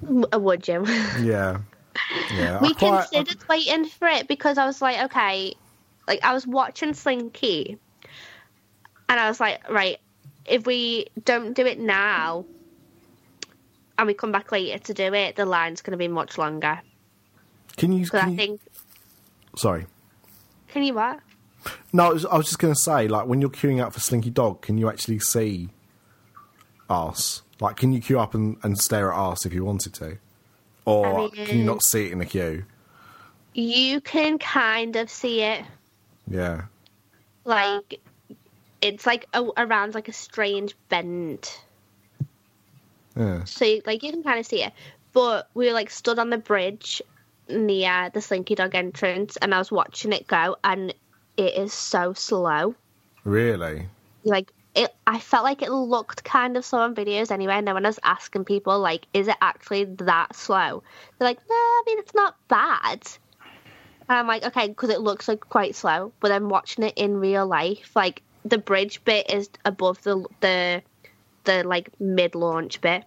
Would 0.00 0.68
you? 0.68 0.86
Yeah. 1.20 1.58
Yeah. 2.32 2.60
we 2.60 2.74
quite, 2.74 3.08
considered 3.10 3.42
I... 3.48 3.54
waiting 3.54 3.86
for 3.86 4.06
it 4.06 4.28
because 4.28 4.58
I 4.58 4.66
was 4.66 4.80
like, 4.80 5.04
okay, 5.06 5.54
like 6.06 6.24
I 6.24 6.32
was 6.32 6.46
watching 6.46 6.94
Slinky, 6.94 7.78
and 9.08 9.20
I 9.20 9.28
was 9.28 9.40
like, 9.40 9.68
right, 9.70 9.98
if 10.44 10.66
we 10.66 11.06
don't 11.24 11.54
do 11.54 11.66
it 11.66 11.78
now, 11.78 12.44
and 13.98 14.06
we 14.06 14.14
come 14.14 14.32
back 14.32 14.52
later 14.52 14.78
to 14.78 14.94
do 14.94 15.14
it, 15.14 15.36
the 15.36 15.46
line's 15.46 15.82
going 15.82 15.92
to 15.92 15.98
be 15.98 16.08
much 16.08 16.38
longer. 16.38 16.80
Can 17.76 17.92
you? 17.92 18.06
Can 18.06 18.20
I 18.20 18.28
you 18.30 18.36
think. 18.36 18.60
sorry. 19.56 19.86
Can 20.68 20.82
you 20.82 20.94
what? 20.94 21.20
No, 21.92 22.06
I 22.06 22.12
was, 22.12 22.26
I 22.26 22.36
was 22.36 22.46
just 22.46 22.58
going 22.58 22.74
to 22.74 22.78
say, 22.78 23.08
like, 23.08 23.26
when 23.26 23.40
you're 23.40 23.50
queuing 23.50 23.82
up 23.82 23.92
for 23.92 24.00
Slinky 24.00 24.30
Dog, 24.30 24.60
can 24.62 24.78
you 24.78 24.88
actually 24.88 25.18
see 25.18 25.70
arse? 26.88 27.42
Like, 27.60 27.76
can 27.76 27.92
you 27.92 28.00
queue 28.00 28.20
up 28.20 28.34
and, 28.34 28.56
and 28.62 28.78
stare 28.78 29.12
at 29.12 29.16
arse 29.16 29.46
if 29.46 29.52
you 29.52 29.64
wanted 29.64 29.94
to? 29.94 30.18
Or 30.84 31.24
I 31.24 31.28
can 31.30 31.58
you 31.58 31.64
not 31.64 31.82
see 31.82 32.06
it 32.06 32.12
in 32.12 32.18
the 32.18 32.26
queue? 32.26 32.64
You 33.54 34.00
can 34.00 34.38
kind 34.38 34.96
of 34.96 35.10
see 35.10 35.42
it. 35.42 35.64
Yeah. 36.28 36.62
Like, 37.44 38.00
it's 38.82 39.06
like 39.06 39.26
a, 39.32 39.44
around 39.56 39.94
like 39.94 40.08
a 40.08 40.12
strange 40.12 40.74
bend. 40.88 41.50
Yeah. 43.16 43.44
So, 43.44 43.80
like, 43.86 44.02
you 44.02 44.10
can 44.10 44.22
kind 44.22 44.38
of 44.40 44.46
see 44.46 44.62
it. 44.62 44.72
But 45.12 45.48
we 45.54 45.66
were 45.66 45.72
like 45.72 45.90
stood 45.90 46.18
on 46.18 46.30
the 46.30 46.38
bridge 46.38 47.00
near 47.48 48.10
the 48.12 48.20
Slinky 48.20 48.54
Dog 48.54 48.74
entrance, 48.74 49.36
and 49.38 49.54
I 49.54 49.58
was 49.58 49.72
watching 49.72 50.12
it 50.12 50.26
go, 50.26 50.56
and 50.62 50.92
it 51.36 51.54
is 51.54 51.72
so 51.72 52.12
slow. 52.12 52.74
Really? 53.24 53.88
like 54.26 54.52
it 54.74 54.94
I 55.06 55.18
felt 55.18 55.44
like 55.44 55.62
it 55.62 55.70
looked 55.70 56.24
kind 56.24 56.56
of 56.56 56.64
slow 56.64 56.80
on 56.80 56.94
videos 56.94 57.30
anyway, 57.30 57.54
and 57.54 57.66
then 57.66 57.74
when 57.74 57.86
I 57.86 57.88
was 57.88 58.00
asking 58.02 58.44
people 58.44 58.78
like, 58.78 59.06
is 59.14 59.28
it 59.28 59.36
actually 59.40 59.84
that 59.84 60.34
slow? 60.36 60.82
They're 61.18 61.28
like, 61.28 61.38
no, 61.48 61.54
I 61.54 61.82
mean 61.86 61.98
it's 61.98 62.14
not 62.14 62.36
bad. 62.48 63.02
And 64.08 64.18
I'm 64.18 64.26
like, 64.26 64.44
okay, 64.44 64.68
because 64.68 64.90
it 64.90 65.00
looks 65.00 65.26
like 65.26 65.40
quite 65.40 65.74
slow, 65.74 66.12
but 66.20 66.28
then 66.28 66.48
watching 66.48 66.84
it 66.84 66.94
in 66.96 67.16
real 67.18 67.46
life, 67.46 67.90
like 67.94 68.22
the 68.44 68.58
bridge 68.58 69.02
bit 69.04 69.30
is 69.30 69.50
above 69.64 70.02
the 70.02 70.24
the 70.40 70.82
the 71.44 71.64
like 71.64 71.90
mid 72.00 72.34
launch 72.34 72.80
bit, 72.80 73.04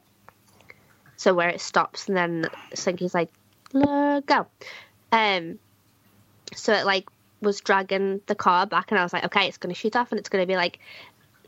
so 1.15 1.33
where 1.33 1.49
it 1.49 1.61
stops 1.61 2.07
and 2.07 2.17
then 2.17 2.45
Slinky's 2.73 3.13
like, 3.13 3.29
"Le- 3.73 4.21
go, 4.25 4.47
um, 5.11 5.59
so 6.53 6.73
it 6.73 6.85
like 6.85 7.07
was 7.41 7.61
dragging 7.61 8.21
the 8.25 8.35
car 8.35 8.65
back, 8.65 8.91
and 8.91 8.99
I 8.99 9.03
was 9.03 9.13
like, 9.13 9.25
okay, 9.25 9.47
it's 9.47 9.57
going 9.57 9.73
to 9.73 9.79
shoot 9.79 9.95
off, 9.95 10.11
and 10.11 10.19
it's 10.19 10.29
going 10.29 10.43
to 10.43 10.47
be 10.47 10.57
like 10.57 10.79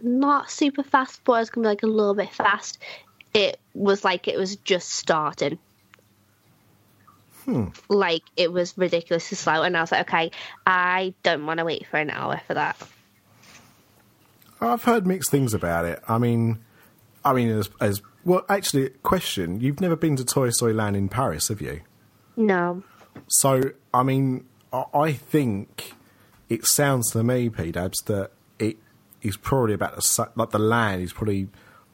not 0.01 0.49
super 0.49 0.83
fast, 0.83 1.21
but 1.23 1.41
it's 1.41 1.49
going 1.49 1.63
to 1.63 1.67
be 1.67 1.71
like 1.71 1.83
a 1.83 1.87
little 1.87 2.13
bit 2.13 2.33
fast. 2.33 2.79
It 3.33 3.59
was 3.73 4.03
like 4.03 4.27
it 4.27 4.37
was 4.37 4.55
just 4.57 4.89
starting. 4.89 5.59
Hmm. 7.45 7.67
Like 7.89 8.23
it 8.35 8.51
was 8.51 8.77
ridiculously 8.77 9.35
slow, 9.35 9.63
and 9.63 9.75
I 9.75 9.81
was 9.81 9.91
like, 9.91 10.07
okay, 10.07 10.31
I 10.65 11.13
don't 11.23 11.45
want 11.45 11.59
to 11.59 11.65
wait 11.65 11.87
for 11.87 11.97
an 11.97 12.09
hour 12.09 12.39
for 12.47 12.53
that. 12.53 12.77
I've 14.59 14.83
heard 14.83 15.07
mixed 15.07 15.31
things 15.31 15.53
about 15.53 15.85
it. 15.85 16.03
I 16.07 16.19
mean, 16.19 16.59
I 17.25 17.33
mean, 17.33 17.49
as, 17.49 17.69
as 17.79 18.01
well, 18.23 18.45
actually, 18.47 18.89
question: 19.01 19.59
You've 19.59 19.81
never 19.81 19.95
been 19.95 20.15
to 20.17 20.25
Toy 20.25 20.51
Story 20.51 20.73
Land 20.73 20.95
in 20.95 21.09
Paris, 21.09 21.47
have 21.47 21.61
you? 21.61 21.81
No, 22.37 22.83
So, 23.27 23.71
I 23.93 24.03
mean, 24.03 24.45
I, 24.71 24.85
I 24.93 25.13
think 25.13 25.93
it 26.49 26.65
sounds 26.65 27.11
to 27.11 27.23
me, 27.23 27.49
P 27.49 27.71
Dabs, 27.71 28.01
that 28.03 28.31
it 28.59 28.77
is 29.21 29.37
probably 29.37 29.73
about 29.73 29.95
the 29.95 30.29
like 30.35 30.51
the 30.51 30.59
land 30.59 31.01
is 31.01 31.13
probably 31.13 31.47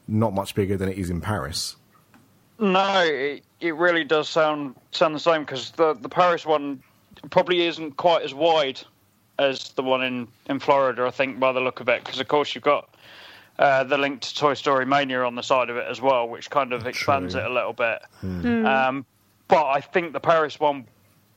not 0.06 0.32
much 0.34 0.54
bigger 0.54 0.76
than 0.76 0.88
it 0.88 0.98
is 0.98 1.10
in 1.10 1.20
Paris. 1.20 1.76
No, 2.58 3.02
it, 3.04 3.44
it 3.60 3.74
really 3.76 4.04
does 4.04 4.28
sound 4.28 4.74
sound 4.90 5.14
the 5.14 5.20
same 5.20 5.42
because 5.42 5.70
the 5.72 5.94
the 5.94 6.08
Paris 6.08 6.44
one 6.44 6.82
probably 7.30 7.66
isn't 7.66 7.96
quite 7.96 8.22
as 8.22 8.34
wide 8.34 8.80
as 9.38 9.70
the 9.70 9.82
one 9.82 10.02
in, 10.02 10.28
in 10.46 10.58
Florida. 10.58 11.04
I 11.04 11.10
think 11.10 11.38
by 11.38 11.52
the 11.52 11.60
look 11.60 11.80
of 11.80 11.88
it, 11.88 12.04
because 12.04 12.20
of 12.20 12.26
course 12.28 12.54
you've 12.54 12.64
got 12.64 12.94
uh, 13.58 13.84
the 13.84 13.98
link 13.98 14.20
to 14.22 14.34
Toy 14.34 14.54
Story 14.54 14.86
Mania 14.86 15.22
on 15.22 15.34
the 15.34 15.42
side 15.42 15.70
of 15.70 15.76
it 15.76 15.86
as 15.88 16.00
well, 16.00 16.28
which 16.28 16.50
kind 16.50 16.72
of 16.72 16.86
expands 16.86 17.34
True. 17.34 17.42
it 17.42 17.50
a 17.50 17.52
little 17.52 17.72
bit. 17.72 18.02
Um, 18.66 19.06
but 19.46 19.66
I 19.66 19.80
think 19.80 20.12
the 20.12 20.20
Paris 20.20 20.58
one 20.58 20.84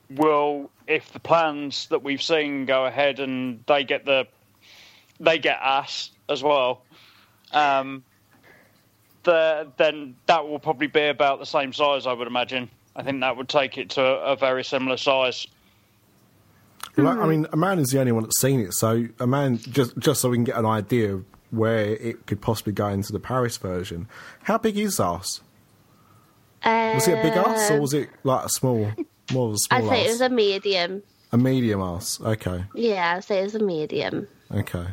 will, 0.10 0.70
if 0.88 1.14
the 1.14 1.20
plans 1.20 1.88
that 1.88 2.04
we've 2.04 2.22
seen 2.22 2.66
go 2.66 2.86
ahead 2.86 3.20
and 3.20 3.64
they 3.68 3.84
get 3.84 4.06
the 4.06 4.28
they 5.20 5.38
get 5.38 5.60
ass 5.62 6.10
as 6.30 6.42
well. 6.42 6.82
Um, 7.54 8.04
the, 9.24 9.68
then 9.78 10.16
that 10.26 10.48
will 10.48 10.60
probably 10.60 10.88
be 10.88 11.08
about 11.08 11.40
the 11.40 11.46
same 11.46 11.74
size, 11.74 12.06
I 12.08 12.14
would 12.14 12.28
imagine. 12.28 12.70
I 12.96 13.04
think 13.04 13.22
that 13.22 13.38
would 13.38 13.50
take 13.50 13.78
it 13.78 13.92
to 13.92 14.02
a, 14.02 14.34
a 14.34 14.36
very 14.36 14.64
similar 14.64 14.98
size. 14.98 15.48
Well, 16.98 17.22
I 17.22 17.26
mean, 17.26 17.48
Amanda 17.54 17.84
is 17.84 17.90
the 17.90 18.00
only 18.00 18.12
one 18.12 18.24
that's 18.24 18.42
seen 18.42 18.60
it, 18.60 18.74
so 18.74 19.08
Amanda, 19.20 19.62
just 19.70 19.98
just 19.98 20.20
so 20.22 20.30
we 20.30 20.38
can 20.38 20.44
get 20.44 20.58
an 20.58 20.66
idea 20.66 21.14
of 21.14 21.26
where 21.52 21.86
it 21.86 22.26
could 22.26 22.42
possibly 22.42 22.74
go 22.74 22.88
into 22.88 23.14
the 23.14 23.20
Paris 23.20 23.56
version. 23.58 24.08
How 24.44 24.58
big 24.58 24.78
is 24.78 25.00
us? 25.00 25.42
Was 26.66 27.08
it 27.08 27.18
a 27.18 27.22
big 27.24 27.34
ass 27.34 27.72
or 27.72 27.82
was 27.82 27.94
it 27.94 28.10
like 28.24 28.46
a 28.46 28.50
small, 28.50 28.92
more 29.32 29.50
of 29.50 29.54
a 29.54 29.74
I'd 29.76 29.84
say 29.84 30.02
ass? 30.02 30.08
it 30.08 30.12
was 30.12 30.22
a 30.22 30.30
medium. 30.30 31.04
a 31.32 31.38
medium 31.38 31.82
ass. 31.82 32.20
Okay, 32.22 32.66
Yeah, 32.76 33.16
I'd 33.16 33.24
say 33.24 33.40
it 33.40 33.44
was 33.44 33.56
a 33.56 33.64
medium. 33.64 34.28
okay. 34.54 34.88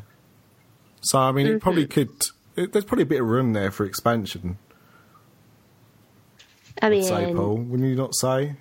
So 1.01 1.19
I 1.19 1.33
mean, 1.33 1.47
it 1.47 1.51
mm-hmm. 1.51 1.59
probably 1.59 1.87
could. 1.87 2.11
It, 2.59 2.73
there's 2.73 2.85
probably 2.85 3.05
a 3.05 3.07
bit 3.07 3.21
of 3.21 3.27
room 3.29 3.53
there 3.53 3.71
for 3.71 3.85
expansion. 3.87 4.59
I 6.83 6.87
I'd 6.87 6.91
mean, 6.93 7.03
say, 7.03 7.33
Paul. 7.35 7.57
Wouldn't 7.57 7.89
you 7.89 7.95
not 7.97 8.15
say? 8.15 8.57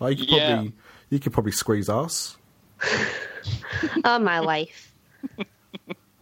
Like 0.00 0.18
you 0.18 0.26
could 0.26 0.36
Yeah. 0.36 0.54
probably 0.54 0.72
you 1.10 1.18
could 1.18 1.32
probably 1.32 1.52
squeeze 1.52 1.88
us. 1.88 2.36
oh 4.04 4.18
my 4.18 4.38
life. 4.40 4.92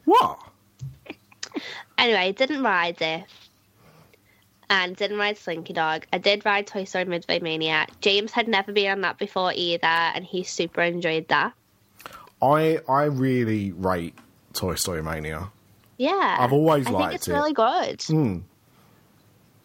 What? 0.05 0.39
Anyway, 1.99 2.19
I 2.19 2.31
didn't 2.31 2.63
ride 2.63 3.03
it. 3.03 3.25
And 4.71 4.95
didn't 4.95 5.19
ride 5.19 5.37
Slinky 5.37 5.73
Dog. 5.73 6.07
I 6.13 6.19
did 6.19 6.45
ride 6.45 6.69
Toy 6.69 6.85
Story 6.85 7.07
Midway 7.07 7.41
Mania. 7.41 7.87
James 8.01 8.31
had 8.31 8.47
never 8.47 8.71
been 8.73 8.91
on 8.93 9.01
that 9.01 9.19
before 9.19 9.53
either, 9.53 9.85
and 9.87 10.25
he 10.25 10.45
super 10.45 10.81
enjoyed 10.83 11.27
that. 11.29 11.55
I 12.41 12.79
I 12.89 13.05
really 13.05 13.73
rate 13.73 14.15
Toy 14.53 14.77
Story 14.77 15.03
Mania. 15.03 15.51
Yeah. 15.99 16.37
I've 16.41 16.53
always 16.53 16.89
liked 16.89 16.89
it. 16.89 16.95
I 16.95 16.99
liked 16.99 17.11
think 17.11 17.15
it's 17.21 17.29
it. 17.29 17.33
really 17.33 17.53
good. 17.53 18.43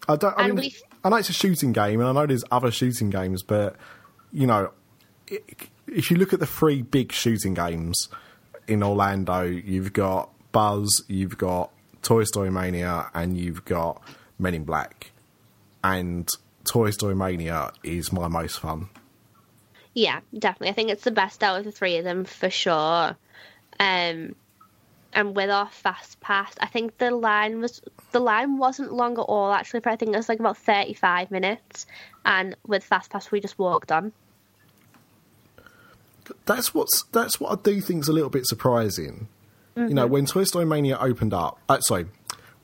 I 0.08 0.16
don't. 0.16 0.38
I 0.38 0.46
And 0.46 0.56
mean, 0.56 0.66
we- 0.66 0.76
I 1.04 1.10
know 1.10 1.16
it's 1.18 1.30
a 1.30 1.34
shooting 1.34 1.72
game, 1.74 2.00
and 2.00 2.10
I 2.10 2.12
know 2.14 2.26
there's 2.28 2.44
other 2.52 2.72
shooting 2.72 3.10
games, 3.10 3.42
but 3.44 3.76
you 4.32 4.46
know, 4.48 4.72
if 5.88 6.12
you 6.12 6.18
look 6.18 6.32
at 6.34 6.40
the 6.40 6.46
three 6.46 6.82
big 6.82 7.12
shooting 7.12 7.54
games 7.54 8.08
in 8.68 8.84
Orlando, 8.84 9.42
you've 9.44 9.94
got 9.94 10.30
Buzz, 10.52 11.04
you've 11.08 11.38
got 11.38 11.72
Toy 12.02 12.24
Story 12.24 12.52
Mania, 12.52 13.10
and 13.14 13.38
you've 13.38 13.66
got 13.66 14.02
Men 14.40 14.54
in 14.54 14.64
Black. 14.64 15.12
And 15.84 16.30
Toy 16.66 16.92
Story 16.92 17.16
Mania 17.16 17.72
is 17.84 18.12
my 18.14 18.28
most 18.28 18.60
fun. 18.60 18.90
Yeah, 19.94 20.20
definitely. 20.38 20.70
I 20.70 20.74
think 20.74 20.90
it's 20.92 21.04
the 21.04 21.12
best 21.12 21.44
out 21.44 21.58
of 21.60 21.66
the 21.66 21.72
three 21.72 21.98
of 21.98 22.04
them 22.04 22.24
for 22.26 22.50
sure. 22.50 23.18
Um, 23.80 24.36
and 25.14 25.36
with 25.36 25.49
our 25.49 25.68
fast 25.70 26.20
pass, 26.22 26.53
I 26.59 26.68
think 26.68 26.97
the 26.97 27.12
line 27.12 27.59
was 27.62 27.82
the 28.12 28.20
line 28.20 28.57
wasn't 28.57 28.93
long 28.93 29.14
at 29.14 29.22
all 29.22 29.51
actually. 29.51 29.82
But 29.82 29.93
I 29.93 29.95
think 29.95 30.14
it 30.14 30.18
was 30.18 30.30
like 30.30 30.39
about 30.39 30.57
thirty 30.57 30.93
five 30.93 31.32
minutes, 31.32 31.86
and 32.26 32.55
with 32.66 32.84
fast 32.84 33.09
pass 33.12 33.32
we 33.32 33.39
just 33.41 33.57
walked 33.59 33.91
on. 33.91 34.14
that's 36.45 36.74
what's 36.74 37.03
that's 37.12 37.39
what 37.39 37.51
I 37.57 37.62
do 37.62 37.82
think's 37.82 38.07
a 38.07 38.14
little 38.14 38.30
bit 38.30 38.45
surprising. 38.45 39.28
You 39.78 39.93
know, 39.95 40.05
when 40.05 40.26
Toy 40.26 40.43
Story 40.43 40.66
Mania 40.66 40.97
opened 40.99 41.34
up, 41.34 41.57
uh, 41.70 41.80
sorry, 41.80 42.05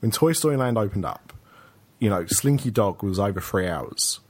when 0.00 0.10
Toy 0.10 0.32
Story 0.32 0.56
Land 0.58 0.76
opened 0.76 1.06
up, 1.06 1.32
you 1.98 2.10
know, 2.10 2.26
Slinky 2.26 2.70
Dog 2.70 3.02
was 3.02 3.18
over 3.18 3.40
three 3.40 3.66
hours 3.66 4.20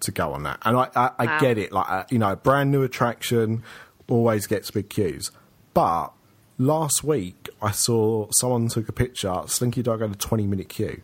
to 0.00 0.10
go 0.10 0.32
on 0.32 0.42
that, 0.44 0.58
and 0.64 0.76
I 0.76 0.88
I, 0.96 1.10
I 1.18 1.26
Wow. 1.26 1.38
get 1.38 1.58
it, 1.58 1.72
like 1.72 1.88
uh, 1.88 2.04
you 2.10 2.18
know, 2.18 2.32
a 2.32 2.36
brand 2.36 2.70
new 2.72 2.82
attraction 2.82 3.62
always 4.08 4.46
gets 4.46 4.70
big 4.70 4.88
queues, 4.88 5.30
but 5.74 6.12
last 6.58 7.04
week 7.04 7.48
I 7.60 7.70
saw 7.70 8.28
someone 8.32 8.68
took 8.68 8.88
a 8.88 8.92
picture. 8.92 9.42
Slinky 9.46 9.82
Dog 9.82 10.00
had 10.00 10.10
a 10.10 10.14
twenty 10.14 10.46
minute 10.46 10.68
queue, 10.68 11.02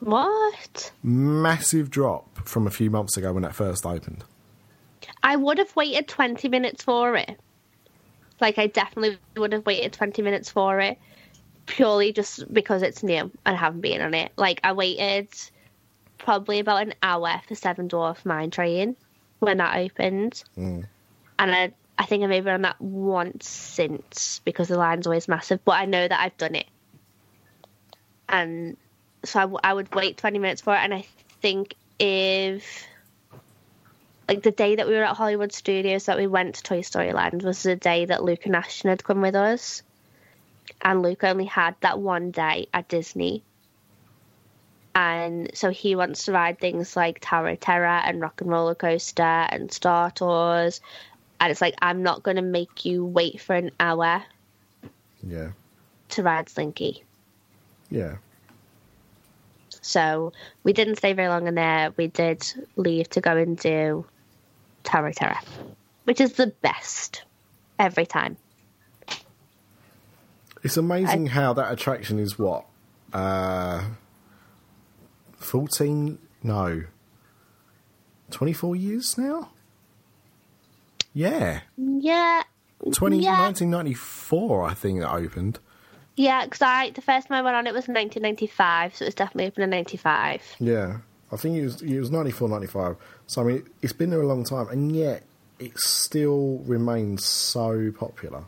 What? 0.00 0.92
massive 1.02 1.90
drop 1.90 2.46
from 2.46 2.66
a 2.66 2.70
few 2.70 2.90
months 2.90 3.16
ago 3.16 3.32
when 3.32 3.42
that 3.42 3.54
first 3.54 3.86
opened. 3.86 4.24
I 5.22 5.36
would 5.36 5.58
have 5.58 5.74
waited 5.76 6.08
twenty 6.08 6.48
minutes 6.48 6.82
for 6.84 7.16
it. 7.16 7.38
Like 8.40 8.58
I 8.58 8.66
definitely 8.66 9.18
would 9.36 9.52
have 9.52 9.64
waited 9.66 9.92
twenty 9.92 10.22
minutes 10.22 10.50
for 10.50 10.80
it, 10.80 10.98
purely 11.66 12.12
just 12.12 12.52
because 12.52 12.82
it's 12.82 13.02
new 13.02 13.20
and 13.20 13.30
I 13.44 13.54
haven't 13.54 13.80
been 13.80 14.00
on 14.02 14.14
it. 14.14 14.32
Like 14.36 14.60
I 14.64 14.72
waited 14.72 15.28
probably 16.18 16.58
about 16.58 16.82
an 16.82 16.94
hour 17.02 17.40
for 17.46 17.54
Seven 17.54 17.88
Dwarf 17.88 18.24
Mine 18.24 18.50
Train 18.50 18.96
when 19.40 19.58
that 19.58 19.76
opened, 19.76 20.42
mm. 20.56 20.84
and 21.38 21.54
I 21.54 21.72
I 21.98 22.06
think 22.06 22.24
I 22.24 22.26
maybe 22.26 22.50
on 22.50 22.62
that 22.62 22.80
once 22.80 23.48
since 23.48 24.40
because 24.44 24.68
the 24.68 24.78
line's 24.78 25.06
always 25.06 25.28
massive. 25.28 25.64
But 25.64 25.72
I 25.72 25.84
know 25.86 26.06
that 26.06 26.20
I've 26.20 26.36
done 26.36 26.54
it, 26.56 26.66
and 28.28 28.76
so 29.24 29.38
I, 29.38 29.42
w- 29.42 29.60
I 29.62 29.72
would 29.72 29.94
wait 29.94 30.16
twenty 30.16 30.38
minutes 30.38 30.62
for 30.62 30.74
it. 30.74 30.78
And 30.78 30.94
I 30.94 31.06
think 31.40 31.74
if 31.98 32.86
like 34.28 34.42
the 34.42 34.50
day 34.52 34.76
that 34.76 34.86
we 34.88 34.94
were 34.94 35.04
at 35.04 35.16
Hollywood 35.16 35.52
Studios 35.52 36.06
that 36.06 36.16
we 36.18 36.26
went 36.26 36.56
to 36.56 36.62
Toy 36.62 36.80
Story 36.80 37.12
Land 37.12 37.42
was 37.42 37.62
the 37.62 37.76
day 37.76 38.06
that 38.06 38.24
Luke 38.24 38.46
and 38.46 38.56
Ashton 38.56 38.90
had 38.90 39.04
come 39.04 39.20
with 39.20 39.34
us. 39.34 39.82
And 40.82 41.02
Luke 41.02 41.24
only 41.24 41.44
had 41.46 41.76
that 41.80 41.98
one 42.00 42.30
day 42.30 42.68
at 42.72 42.88
Disney. 42.88 43.44
and 44.94 45.50
so 45.54 45.70
he 45.70 45.96
wants 45.96 46.24
to 46.24 46.32
ride 46.32 46.58
things 46.60 46.96
like 46.96 47.18
Tower 47.20 47.48
of 47.50 47.60
Terror 47.60 47.86
and 47.86 48.20
Rock 48.20 48.40
and 48.40 48.50
Roller 48.50 48.74
Coaster 48.74 49.22
and 49.22 49.72
Star 49.72 50.10
Tours. 50.10 50.80
And 51.40 51.50
it's 51.50 51.60
like, 51.60 51.74
I'm 51.82 52.02
not 52.02 52.22
going 52.22 52.36
to 52.36 52.42
make 52.42 52.84
you 52.84 53.04
wait 53.04 53.40
for 53.40 53.54
an 53.54 53.70
hour 53.80 54.22
Yeah. 55.22 55.50
to 56.10 56.22
ride 56.22 56.48
Slinky. 56.48 57.02
Yeah. 57.90 58.16
So 59.82 60.32
we 60.62 60.72
didn't 60.72 60.96
stay 60.96 61.12
very 61.12 61.28
long 61.28 61.46
in 61.46 61.54
there. 61.54 61.92
We 61.96 62.06
did 62.06 62.42
leave 62.76 63.10
to 63.10 63.20
go 63.20 63.36
and 63.36 63.58
do 63.58 64.06
Tower 64.84 65.08
of 65.08 65.14
Terror, 65.16 65.36
which 66.04 66.20
is 66.20 66.34
the 66.34 66.46
best 66.62 67.24
every 67.78 68.06
time. 68.06 68.36
It's 70.62 70.78
amazing 70.78 71.26
how 71.26 71.52
that 71.52 71.70
attraction 71.70 72.18
is 72.18 72.38
what? 72.38 72.64
Uh, 73.12 73.84
14? 75.36 76.18
No. 76.42 76.84
24 78.30 78.74
years 78.76 79.18
now? 79.18 79.50
Yeah. 81.14 81.60
Yeah. 81.76 82.42
20, 82.92 83.18
yeah. 83.18 83.40
1994, 83.40 84.64
I 84.64 84.74
think 84.74 85.00
it 85.00 85.04
opened. 85.04 85.58
Yeah, 86.16 86.44
because 86.44 86.62
I 86.62 86.90
the 86.90 87.00
first 87.00 87.28
time 87.28 87.38
I 87.38 87.42
went 87.42 87.56
on 87.56 87.66
it 87.66 87.72
was 87.72 87.88
1995, 87.88 88.96
so 88.96 89.04
it 89.04 89.08
was 89.08 89.14
definitely 89.14 89.46
open 89.46 89.62
in 89.62 89.70
95. 89.70 90.42
Yeah. 90.60 90.98
I 91.32 91.36
think 91.36 91.56
it 91.56 91.64
was, 91.64 91.82
it 91.82 91.98
was 91.98 92.10
94, 92.10 92.48
95. 92.48 92.96
So, 93.26 93.42
I 93.42 93.44
mean, 93.44 93.68
it's 93.82 93.92
been 93.92 94.10
there 94.10 94.20
a 94.20 94.26
long 94.26 94.44
time, 94.44 94.68
and 94.68 94.94
yet 94.94 95.24
it 95.58 95.76
still 95.78 96.58
remains 96.66 97.24
so 97.24 97.90
popular. 97.90 98.44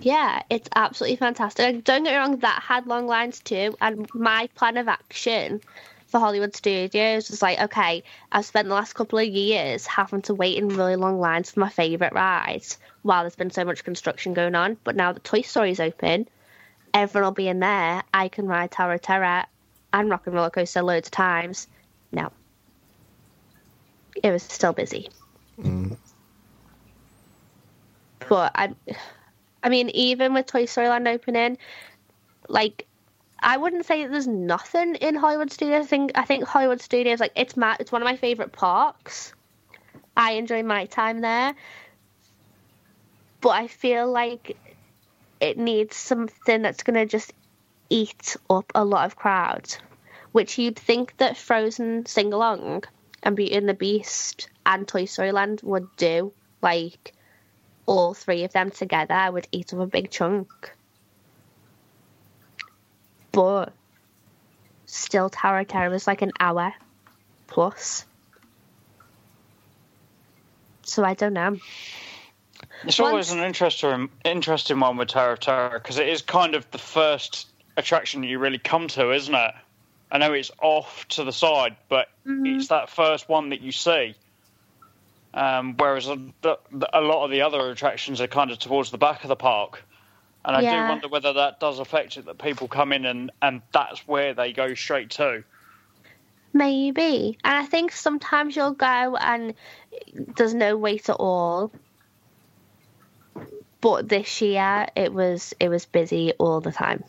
Yeah, 0.00 0.42
it's 0.50 0.68
absolutely 0.74 1.16
fantastic. 1.16 1.84
Don't 1.84 2.04
get 2.04 2.12
me 2.12 2.16
wrong, 2.16 2.38
that 2.38 2.62
had 2.62 2.86
long 2.86 3.06
lines 3.06 3.40
too. 3.40 3.76
And 3.80 4.08
my 4.14 4.48
plan 4.54 4.76
of 4.76 4.88
action 4.88 5.60
for 6.08 6.18
Hollywood 6.18 6.56
Studios 6.56 7.30
was 7.30 7.42
like, 7.42 7.60
okay, 7.60 8.02
I've 8.32 8.46
spent 8.46 8.68
the 8.68 8.74
last 8.74 8.94
couple 8.94 9.18
of 9.18 9.26
years 9.26 9.86
having 9.86 10.22
to 10.22 10.34
wait 10.34 10.56
in 10.56 10.68
really 10.68 10.96
long 10.96 11.20
lines 11.20 11.50
for 11.50 11.60
my 11.60 11.68
favourite 11.68 12.14
rides 12.14 12.78
while 13.02 13.22
there's 13.22 13.36
been 13.36 13.50
so 13.50 13.64
much 13.64 13.84
construction 13.84 14.32
going 14.32 14.54
on. 14.54 14.78
But 14.84 14.96
now 14.96 15.12
that 15.12 15.22
Toy 15.22 15.42
Story's 15.42 15.80
open, 15.80 16.26
everyone 16.94 17.26
will 17.26 17.34
be 17.34 17.48
in 17.48 17.60
there. 17.60 18.02
I 18.12 18.28
can 18.28 18.46
ride 18.46 18.70
Tower 18.70 18.94
of 18.94 19.02
Terror 19.02 19.44
and 19.92 20.10
Rock 20.10 20.26
and 20.26 20.34
Roller 20.34 20.50
Coaster 20.50 20.82
loads 20.82 21.08
of 21.08 21.12
times. 21.12 21.68
No. 22.10 22.32
It 24.22 24.30
was 24.30 24.42
still 24.42 24.72
busy. 24.72 25.10
Mm. 25.60 25.96
But 28.28 28.52
I, 28.54 28.74
I 29.62 29.68
mean, 29.68 29.90
even 29.90 30.32
with 30.32 30.46
Toy 30.46 30.64
Story 30.64 30.88
Land 30.88 31.06
opening, 31.06 31.58
like 32.48 32.86
I 33.40 33.56
wouldn't 33.56 33.86
say 33.86 34.06
there's 34.06 34.26
nothing 34.26 34.96
in 34.96 35.14
Hollywood 35.14 35.52
Studios. 35.52 35.84
I 35.84 35.86
think 35.86 36.12
I 36.14 36.24
think 36.24 36.44
Hollywood 36.44 36.80
Studios 36.80 37.20
like 37.20 37.32
it's 37.36 37.56
my 37.56 37.76
it's 37.78 37.92
one 37.92 38.02
of 38.02 38.06
my 38.06 38.16
favorite 38.16 38.52
parks. 38.52 39.32
I 40.16 40.32
enjoy 40.32 40.64
my 40.64 40.86
time 40.86 41.20
there, 41.20 41.54
but 43.40 43.50
I 43.50 43.68
feel 43.68 44.10
like 44.10 44.56
it 45.40 45.56
needs 45.56 45.96
something 45.96 46.62
that's 46.62 46.82
gonna 46.82 47.06
just 47.06 47.32
eat 47.88 48.36
up 48.50 48.72
a 48.74 48.84
lot 48.84 49.06
of 49.06 49.16
crowds, 49.16 49.78
which 50.32 50.58
you'd 50.58 50.78
think 50.78 51.16
that 51.18 51.36
Frozen 51.36 52.06
Sing 52.06 52.32
Along 52.32 52.82
and 53.22 53.36
Beauty 53.36 53.54
and 53.54 53.68
the 53.68 53.74
Beast 53.74 54.48
and 54.66 54.86
Toy 54.86 55.04
Story 55.04 55.30
Land 55.30 55.60
would 55.62 55.88
do. 55.96 56.32
Like 56.60 57.12
all 57.86 58.14
three 58.14 58.42
of 58.42 58.52
them 58.52 58.72
together 58.72 59.30
would 59.30 59.46
eat 59.52 59.72
up 59.72 59.78
a 59.78 59.86
big 59.86 60.10
chunk. 60.10 60.74
But 63.38 63.72
still, 64.86 65.30
Tower 65.30 65.60
of 65.60 65.68
Terror 65.68 65.90
was 65.90 66.08
like 66.08 66.22
an 66.22 66.32
hour 66.40 66.74
plus. 67.46 68.04
So 70.82 71.04
I 71.04 71.14
don't 71.14 71.34
know. 71.34 71.56
It's 72.82 72.98
Once- 72.98 72.98
always 72.98 73.30
an 73.30 73.38
interesting, 73.38 74.08
interesting 74.24 74.80
one 74.80 74.96
with 74.96 75.10
Tower 75.10 75.34
of 75.34 75.38
Terror 75.38 75.78
because 75.78 76.00
it 76.00 76.08
is 76.08 76.20
kind 76.20 76.56
of 76.56 76.68
the 76.72 76.78
first 76.78 77.46
attraction 77.76 78.22
that 78.22 78.26
you 78.26 78.40
really 78.40 78.58
come 78.58 78.88
to, 78.88 79.12
isn't 79.12 79.32
it? 79.32 79.54
I 80.10 80.18
know 80.18 80.32
it's 80.32 80.50
off 80.60 81.06
to 81.10 81.22
the 81.22 81.30
side, 81.30 81.76
but 81.88 82.08
it's 82.26 82.66
that 82.68 82.90
first 82.90 83.28
one 83.28 83.50
that 83.50 83.60
you 83.60 83.70
see. 83.70 84.16
Um, 85.32 85.76
whereas 85.76 86.08
a, 86.08 86.18
the, 86.42 86.58
a 86.92 87.00
lot 87.00 87.24
of 87.24 87.30
the 87.30 87.42
other 87.42 87.70
attractions 87.70 88.20
are 88.20 88.26
kind 88.26 88.50
of 88.50 88.58
towards 88.58 88.90
the 88.90 88.98
back 88.98 89.22
of 89.22 89.28
the 89.28 89.36
park. 89.36 89.84
And 90.48 90.56
I 90.56 90.62
Yeah. 90.62 90.82
do 90.84 90.88
wonder 90.88 91.08
whether 91.08 91.34
that 91.34 91.60
does 91.60 91.78
affect 91.78 92.16
it 92.16 92.24
that 92.24 92.38
people 92.38 92.68
come 92.68 92.92
in 92.94 93.04
and, 93.04 93.30
and 93.42 93.60
that's 93.72 94.08
where 94.08 94.32
they 94.32 94.54
go 94.54 94.72
straight 94.72 95.10
to. 95.10 95.44
Maybe. 96.54 97.38
And 97.44 97.54
I 97.54 97.66
think 97.66 97.92
sometimes 97.92 98.56
you'll 98.56 98.72
go 98.72 99.16
and 99.20 99.52
there's 100.38 100.54
no 100.54 100.78
wait 100.78 101.10
at 101.10 101.16
all. 101.16 101.70
But 103.82 104.08
this 104.08 104.40
year 104.40 104.86
it 104.96 105.12
was 105.12 105.52
it 105.60 105.68
was 105.68 105.84
busy 105.84 106.32
all 106.32 106.62
the 106.62 106.72
time. 106.72 107.04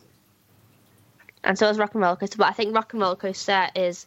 And 1.46 1.58
so 1.58 1.70
was 1.70 1.80
Rock 1.80 1.94
and 1.96 2.04
Roller 2.04 2.18
Coaster. 2.18 2.38
But 2.38 2.50
I 2.50 2.54
think 2.54 2.76
Rock 2.76 2.92
and 2.92 3.02
Roller 3.02 3.16
Coaster 3.16 3.70
is 3.74 4.06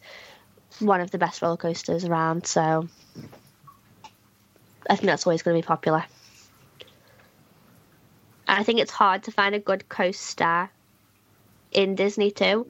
one 0.79 1.01
of 1.01 1.09
the 1.09 1.17
best 1.17 1.41
roller 1.41 1.57
coasters 1.57 2.05
around, 2.05 2.45
so 2.45 2.87
I 4.89 4.95
think 4.95 5.07
that's 5.07 5.25
always 5.25 5.41
going 5.41 5.55
to 5.59 5.65
be 5.65 5.67
popular. 5.67 6.05
And 8.47 8.59
I 8.59 8.63
think 8.63 8.79
it's 8.79 8.91
hard 8.91 9.23
to 9.23 9.31
find 9.31 9.55
a 9.55 9.59
good 9.59 9.87
coaster 9.89 10.69
in 11.71 11.95
Disney 11.95 12.31
too. 12.31 12.67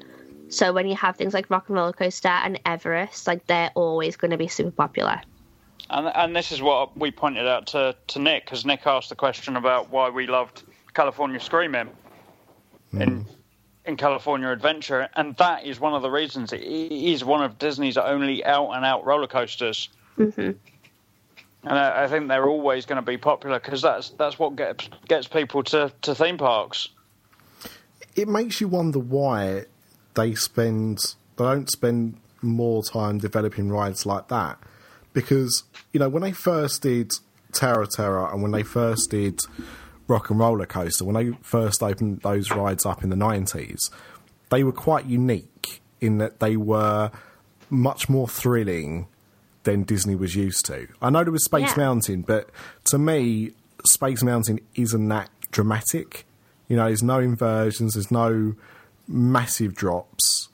So 0.49 0.71
when 0.71 0.87
you 0.87 0.95
have 0.95 1.17
things 1.17 1.33
like 1.33 1.49
Rock 1.49 1.67
and 1.67 1.75
Roller 1.75 1.93
Coaster 1.93 2.27
and 2.27 2.59
Everest, 2.65 3.27
like 3.27 3.45
they're 3.47 3.71
always 3.75 4.15
going 4.17 4.31
to 4.31 4.37
be 4.37 4.47
super 4.47 4.71
popular. 4.71 5.21
And, 5.89 6.07
and 6.07 6.35
this 6.35 6.51
is 6.51 6.61
what 6.61 6.97
we 6.97 7.11
pointed 7.11 7.47
out 7.47 7.67
to, 7.67 7.95
to 8.07 8.19
Nick 8.19 8.45
because 8.45 8.65
Nick 8.65 8.85
asked 8.85 9.09
the 9.09 9.15
question 9.15 9.55
about 9.55 9.89
why 9.89 10.09
we 10.09 10.27
loved 10.27 10.63
California 10.93 11.39
Screaming 11.39 11.89
in 12.93 13.25
in 13.85 13.97
California 13.97 14.49
Adventure, 14.49 15.09
and 15.15 15.35
that 15.37 15.65
is 15.65 15.77
one 15.79 15.93
of 15.93 16.01
the 16.01 16.09
reasons 16.09 16.53
it 16.53 16.61
is 16.61 17.23
one 17.25 17.43
of 17.43 17.57
Disney's 17.59 17.97
only 17.97 18.45
out 18.45 18.71
and 18.71 18.85
out 18.85 19.05
roller 19.05 19.27
coasters. 19.27 19.89
hmm 20.15 20.51
And 21.63 21.77
I, 21.77 22.03
I 22.03 22.07
think 22.07 22.27
they're 22.27 22.47
always 22.47 22.85
going 22.85 22.97
to 22.97 23.01
be 23.01 23.17
popular 23.17 23.59
because 23.59 23.81
that's 23.81 24.09
that's 24.11 24.37
what 24.37 24.55
gets 24.55 24.89
gets 25.07 25.27
people 25.27 25.63
to, 25.63 25.91
to 26.01 26.15
theme 26.15 26.37
parks. 26.37 26.89
It 28.15 28.27
makes 28.27 28.61
you 28.61 28.67
wonder 28.67 28.99
why 28.99 29.65
they 30.13 30.35
spend 30.35 31.15
they 31.37 31.43
don't 31.43 31.69
spend 31.69 32.17
more 32.41 32.83
time 32.83 33.17
developing 33.17 33.69
rides 33.69 34.05
like 34.05 34.27
that 34.27 34.59
because 35.13 35.63
you 35.93 35.99
know 35.99 36.09
when 36.09 36.21
they 36.21 36.31
first 36.31 36.81
did 36.81 37.11
Terror 37.53 37.85
Terror 37.85 38.29
and 38.31 38.41
when 38.41 38.51
they 38.51 38.63
first 38.63 39.11
did 39.11 39.39
Rock 40.07 40.29
and 40.29 40.39
Roller 40.39 40.65
Coaster 40.65 41.05
when 41.05 41.15
they 41.15 41.37
first 41.41 41.81
opened 41.81 42.21
those 42.21 42.51
rides 42.51 42.85
up 42.85 43.03
in 43.03 43.09
the 43.09 43.15
90s 43.15 43.89
they 44.49 44.63
were 44.63 44.73
quite 44.73 45.05
unique 45.05 45.81
in 46.01 46.17
that 46.17 46.39
they 46.39 46.57
were 46.57 47.11
much 47.69 48.09
more 48.09 48.27
thrilling 48.27 49.07
than 49.63 49.83
Disney 49.83 50.15
was 50.15 50.35
used 50.35 50.65
to. 50.65 50.87
I 51.01 51.09
know 51.09 51.23
there 51.23 51.31
was 51.31 51.45
Space 51.45 51.71
Yeah. 51.71 51.83
Mountain, 51.83 52.21
but 52.23 52.49
to 52.85 52.97
me, 52.97 53.51
Space 53.85 54.23
Mountain 54.23 54.59
isn't 54.75 55.07
that 55.09 55.29
dramatic. 55.51 56.25
You 56.67 56.77
know, 56.77 56.85
there's 56.87 57.03
no 57.03 57.19
inversions, 57.19 57.93
there's 57.93 58.11
no 58.11 58.55
massive 59.07 59.75
drops. 59.75 60.49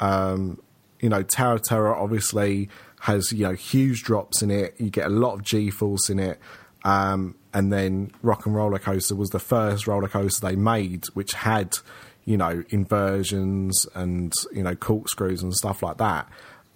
Um, 0.00 0.60
you 1.00 1.08
know, 1.08 1.22
Tower 1.22 1.58
Terror 1.58 1.94
obviously 1.94 2.68
has 3.00 3.32
you 3.32 3.44
know 3.44 3.52
huge 3.52 4.02
drops 4.02 4.42
in 4.42 4.50
it. 4.50 4.74
You 4.78 4.90
get 4.90 5.06
a 5.06 5.10
lot 5.10 5.34
of 5.34 5.42
G 5.42 5.70
force 5.70 6.08
in 6.10 6.18
it. 6.18 6.38
Um, 6.84 7.34
and 7.52 7.72
then 7.72 8.12
Rock 8.22 8.46
and 8.46 8.54
Roller 8.54 8.78
Coaster 8.78 9.14
was 9.14 9.30
the 9.30 9.38
first 9.38 9.86
roller 9.86 10.08
coaster 10.08 10.46
they 10.46 10.56
made, 10.56 11.04
which 11.14 11.32
had 11.32 11.78
you 12.24 12.36
know 12.36 12.64
inversions 12.70 13.86
and 13.94 14.32
you 14.52 14.62
know 14.62 14.74
corkscrews 14.74 15.42
and 15.42 15.54
stuff 15.54 15.82
like 15.82 15.96
that. 15.98 16.28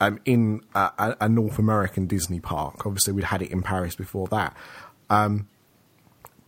Um, 0.02 0.18
in 0.24 0.62
a, 0.74 1.14
a- 1.20 1.28
North 1.28 1.58
American 1.58 2.06
Disney 2.06 2.40
park, 2.40 2.86
obviously 2.86 3.12
we'd 3.12 3.24
had 3.24 3.42
it 3.42 3.50
in 3.50 3.62
Paris 3.62 3.94
before 3.94 4.28
that. 4.28 4.56
Um, 5.10 5.46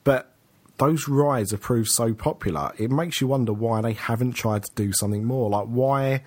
but 0.05 0.33
those 0.79 1.07
rides 1.07 1.51
have 1.51 1.61
proved 1.61 1.91
so 1.91 2.15
popular, 2.15 2.73
it 2.79 2.91
makes 2.91 3.21
you 3.21 3.27
wonder 3.27 3.53
why 3.53 3.83
they 3.83 3.93
haven't 3.93 4.33
tried 4.33 4.63
to 4.65 4.71
do 4.75 4.93
something 4.95 5.25
more. 5.25 5.51
Like, 5.51 5.67
why 5.67 6.25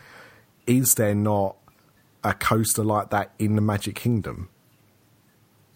is 0.67 0.93
there 0.95 1.15
not 1.15 1.57
a 2.23 2.33
coaster 2.33 2.83
like 2.83 3.09
that 3.09 3.31
in 3.39 3.55
the 3.55 3.61
Magic 3.61 3.95
Kingdom? 3.95 4.49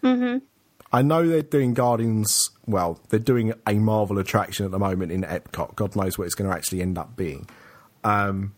Mm-hmm. 0.04 0.45
I 0.91 1.02
know 1.02 1.28
they're 1.28 1.41
doing 1.41 1.74
Guardians. 1.74 2.52
Well, 2.66 3.00
they're 3.10 3.20
doing 3.20 3.54
a 3.68 3.74
Marvel 3.76 4.18
attraction 4.18 4.66
at 4.66 4.72
the 4.72 4.80
moment 4.80 5.12
in 5.12 5.24
Epcot. 5.24 5.76
God 5.76 5.95
knows 5.95 6.18
what 6.18 6.26
it's 6.26 6.36
going 6.36 6.50
to 6.50 6.56
actually 6.56 6.82
end 6.82 6.97
up 6.97 7.16
being. 7.16 7.47
Um, 8.04 8.54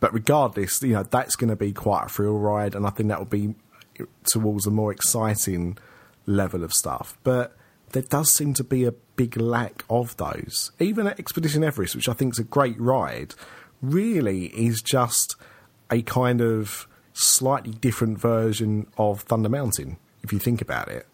but 0.00 0.12
regardless, 0.12 0.82
you 0.82 0.92
know 0.92 1.02
that's 1.02 1.36
going 1.36 1.50
to 1.50 1.56
be 1.56 1.72
quite 1.72 2.06
a 2.06 2.08
thrill 2.08 2.38
ride, 2.38 2.74
and 2.74 2.86
I 2.86 2.90
think 2.90 3.08
that 3.08 3.18
will 3.18 3.26
be 3.26 3.54
towards 4.32 4.66
a 4.66 4.70
more 4.70 4.92
exciting 4.92 5.78
level 6.26 6.62
of 6.62 6.72
stuff. 6.72 7.18
But 7.24 7.56
there 7.92 8.02
does 8.02 8.32
seem 8.34 8.54
to 8.54 8.64
be 8.64 8.84
a 8.84 8.92
big 8.92 9.36
lack 9.36 9.84
of 9.88 10.16
those. 10.16 10.70
Even 10.78 11.06
at 11.06 11.18
Expedition 11.18 11.64
Everest, 11.64 11.96
which 11.96 12.08
I 12.08 12.12
think 12.12 12.34
is 12.34 12.38
a 12.38 12.44
great 12.44 12.78
ride, 12.80 13.34
really 13.82 14.46
is 14.46 14.82
just 14.82 15.36
a 15.90 16.02
kind 16.02 16.40
of 16.40 16.86
slightly 17.12 17.72
different 17.72 18.18
version 18.18 18.86
of 18.96 19.22
Thunder 19.22 19.48
Mountain, 19.48 19.96
if 20.22 20.32
you 20.32 20.38
think 20.38 20.60
about 20.60 20.88
it. 20.88 21.06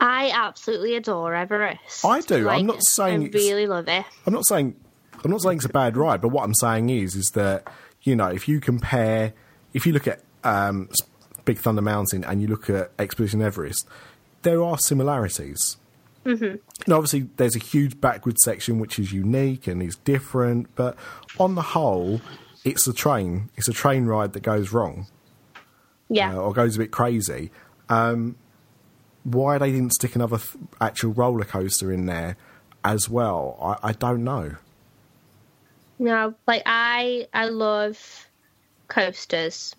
I 0.00 0.30
absolutely 0.34 0.96
adore 0.96 1.34
Everest. 1.34 2.04
I 2.04 2.20
do. 2.20 2.44
Like, 2.44 2.60
I'm 2.60 2.66
not 2.66 2.84
saying 2.84 3.24
I 3.24 3.28
really 3.28 3.66
love 3.66 3.88
it. 3.88 4.04
I'm 4.26 4.34
not 4.34 4.46
saying 4.46 4.76
I'm 5.24 5.30
not 5.30 5.40
saying 5.42 5.56
it's 5.58 5.64
a 5.66 5.70
bad 5.70 5.96
ride, 5.96 6.20
but 6.20 6.28
what 6.28 6.44
I'm 6.44 6.54
saying 6.54 6.90
is 6.90 7.14
is 7.14 7.30
that 7.34 7.66
you 8.02 8.14
know 8.16 8.26
if 8.28 8.48
you 8.48 8.60
compare 8.60 9.32
if 9.72 9.86
you 9.86 9.92
look 9.92 10.06
at 10.06 10.20
um, 10.44 10.88
Big 11.44 11.58
Thunder 11.58 11.82
Mountain 11.82 12.24
and 12.24 12.40
you 12.40 12.48
look 12.48 12.68
at 12.70 12.90
Expedition 12.98 13.42
Everest, 13.42 13.86
there 14.42 14.62
are 14.62 14.78
similarities. 14.78 15.76
Mm-hmm. 16.24 16.56
Now, 16.90 16.96
obviously, 16.96 17.28
there's 17.36 17.54
a 17.56 17.58
huge 17.58 18.00
backward 18.00 18.38
section 18.38 18.78
which 18.78 18.98
is 18.98 19.12
unique 19.12 19.66
and 19.66 19.82
is 19.82 19.96
different, 19.96 20.74
but 20.74 20.96
on 21.38 21.54
the 21.54 21.60
whole, 21.62 22.22
it's 22.64 22.86
a 22.86 22.94
train. 22.94 23.50
It's 23.56 23.68
a 23.68 23.74
train 23.74 24.06
ride 24.06 24.32
that 24.32 24.42
goes 24.42 24.72
wrong 24.72 25.06
Yeah. 26.08 26.34
uh, 26.34 26.40
or 26.40 26.52
goes 26.54 26.76
a 26.76 26.78
bit 26.78 26.90
crazy. 26.92 27.50
Um, 27.90 28.36
why 29.24 29.58
they 29.58 29.70
didn't 29.72 29.92
stick 29.92 30.14
another 30.16 30.38
th- 30.38 30.50
actual 30.80 31.12
roller 31.12 31.44
coaster 31.44 31.92
in 31.92 32.06
there 32.06 32.36
as 32.84 33.08
well, 33.08 33.58
I, 33.82 33.88
I 33.88 33.92
don't 33.92 34.24
know. 34.24 34.56
No, 35.98 36.34
like 36.46 36.62
I 36.66 37.28
I 37.32 37.46
love 37.46 38.28
coasters. 38.88 39.74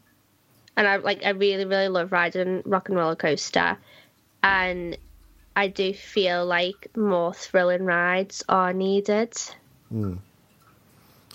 And 0.78 0.88
I 0.88 0.97
like 0.97 1.24
I 1.24 1.30
really, 1.30 1.66
really 1.66 1.88
love 1.88 2.11
riding 2.11 2.61
rock 2.66 2.89
and 2.89 2.97
roller 2.97 3.16
coaster. 3.16 3.78
And 4.43 4.97
I 5.55 5.68
do 5.68 5.93
feel 5.93 6.45
like 6.45 6.95
more 6.95 7.34
thrilling 7.34 7.86
rides 7.86 8.43
are 8.49 8.74
needed. 8.74 9.34
Hmm. 9.89 10.16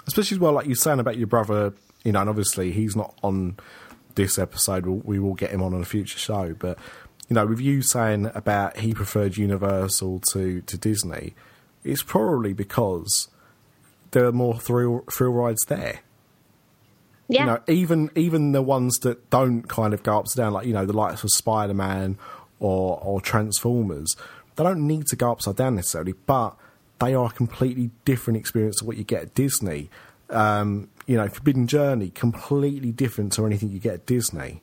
Especially 0.06 0.36
as 0.36 0.40
well, 0.40 0.52
like 0.52 0.66
you're 0.66 0.74
saying 0.74 1.00
about 1.00 1.16
your 1.16 1.26
brother, 1.26 1.72
you 2.04 2.12
know, 2.12 2.20
and 2.20 2.28
obviously 2.28 2.72
he's 2.72 2.96
not 2.96 3.14
on 3.22 3.56
this 4.14 4.38
episode. 4.38 4.86
We'll, 4.86 5.00
we 5.04 5.18
will 5.18 5.34
get 5.34 5.50
him 5.50 5.62
on 5.62 5.72
in 5.72 5.82
a 5.82 5.86
future 5.86 6.18
show, 6.18 6.54
but 6.58 6.78
you 7.28 7.34
know, 7.34 7.46
with 7.46 7.60
you 7.60 7.80
saying 7.80 8.30
about 8.34 8.78
he 8.78 8.92
preferred 8.92 9.36
Universal 9.36 10.20
to 10.32 10.60
to 10.62 10.76
Disney, 10.76 11.34
it's 11.84 12.02
probably 12.02 12.52
because 12.52 13.28
there 14.12 14.24
are 14.24 14.32
more 14.32 14.58
thrill 14.58 15.04
thrill 15.10 15.32
rides 15.32 15.64
there. 15.68 16.00
Yeah. 17.28 17.40
You 17.40 17.46
know, 17.46 17.58
even 17.68 18.10
even 18.16 18.52
the 18.52 18.62
ones 18.62 18.98
that 18.98 19.30
don't 19.30 19.62
kind 19.68 19.94
of 19.94 20.02
go 20.02 20.18
ups 20.18 20.34
and 20.36 20.44
down, 20.44 20.52
like 20.52 20.66
you 20.66 20.72
know, 20.72 20.84
the 20.84 20.92
likes 20.92 21.22
of 21.22 21.30
Spider 21.30 21.74
Man 21.74 22.18
or 22.58 22.98
or 23.02 23.20
Transformers, 23.20 24.16
they 24.56 24.64
don't 24.64 24.86
need 24.86 25.06
to 25.06 25.16
go 25.16 25.32
upside 25.32 25.56
down 25.56 25.76
necessarily, 25.76 26.14
but 26.26 26.56
they 26.98 27.14
are 27.14 27.26
a 27.26 27.30
completely 27.30 27.90
different 28.04 28.36
experience 28.36 28.76
to 28.78 28.84
what 28.84 28.96
you 28.96 29.04
get 29.04 29.22
at 29.22 29.34
Disney. 29.34 29.90
Um, 30.28 30.88
you 31.06 31.16
know, 31.16 31.28
Forbidden 31.28 31.66
Journey, 31.66 32.10
completely 32.10 32.92
different 32.92 33.32
to 33.34 33.46
anything 33.46 33.70
you 33.70 33.78
get 33.78 33.94
at 33.94 34.06
Disney. 34.06 34.62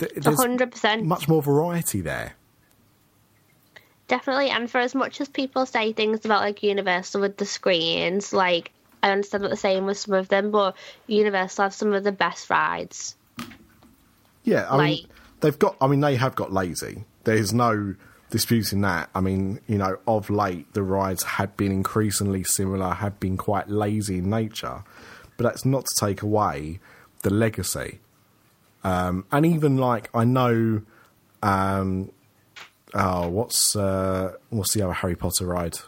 A 0.00 0.20
There's 0.20 0.40
hundred 0.40 0.72
percent. 0.72 1.04
much 1.04 1.28
more 1.28 1.42
variety 1.42 2.00
there. 2.00 2.34
Definitely, 4.10 4.50
and 4.50 4.68
for 4.68 4.78
as 4.78 4.92
much 4.92 5.20
as 5.20 5.28
people 5.28 5.66
say 5.66 5.92
things 5.92 6.24
about 6.24 6.40
like 6.40 6.64
Universal 6.64 7.20
with 7.20 7.36
the 7.36 7.46
screens, 7.46 8.32
like 8.32 8.72
I 9.04 9.12
understand 9.12 9.44
what 9.44 9.50
they're 9.50 9.56
saying 9.56 9.86
with 9.86 9.98
some 9.98 10.14
of 10.14 10.26
them, 10.26 10.50
but 10.50 10.76
Universal 11.06 11.62
have 11.62 11.74
some 11.74 11.92
of 11.92 12.02
the 12.02 12.10
best 12.10 12.50
rides. 12.50 13.14
Yeah, 14.42 14.66
I 14.68 14.84
mean, 14.84 15.06
they've 15.38 15.56
got. 15.56 15.76
I 15.80 15.86
mean, 15.86 16.00
they 16.00 16.16
have 16.16 16.34
got 16.34 16.52
lazy. 16.52 17.04
There's 17.22 17.54
no 17.54 17.94
disputing 18.30 18.80
that. 18.80 19.10
I 19.14 19.20
mean, 19.20 19.60
you 19.68 19.78
know, 19.78 19.98
of 20.08 20.28
late 20.28 20.74
the 20.74 20.82
rides 20.82 21.22
had 21.22 21.56
been 21.56 21.70
increasingly 21.70 22.42
similar, 22.42 22.94
had 22.94 23.20
been 23.20 23.36
quite 23.36 23.68
lazy 23.68 24.18
in 24.18 24.28
nature, 24.28 24.82
but 25.36 25.44
that's 25.44 25.64
not 25.64 25.84
to 25.84 26.04
take 26.04 26.22
away 26.22 26.80
the 27.22 27.30
legacy. 27.30 28.00
Um, 28.82 29.24
and 29.30 29.46
even 29.46 29.76
like 29.76 30.10
I 30.12 30.24
know, 30.24 30.82
um, 31.44 32.10
oh, 32.94 33.28
what's 33.28 33.76
uh, 33.76 34.34
what's 34.50 34.74
the 34.74 34.82
other 34.82 34.92
Harry 34.92 35.16
Potter 35.16 35.46
ride? 35.46 35.78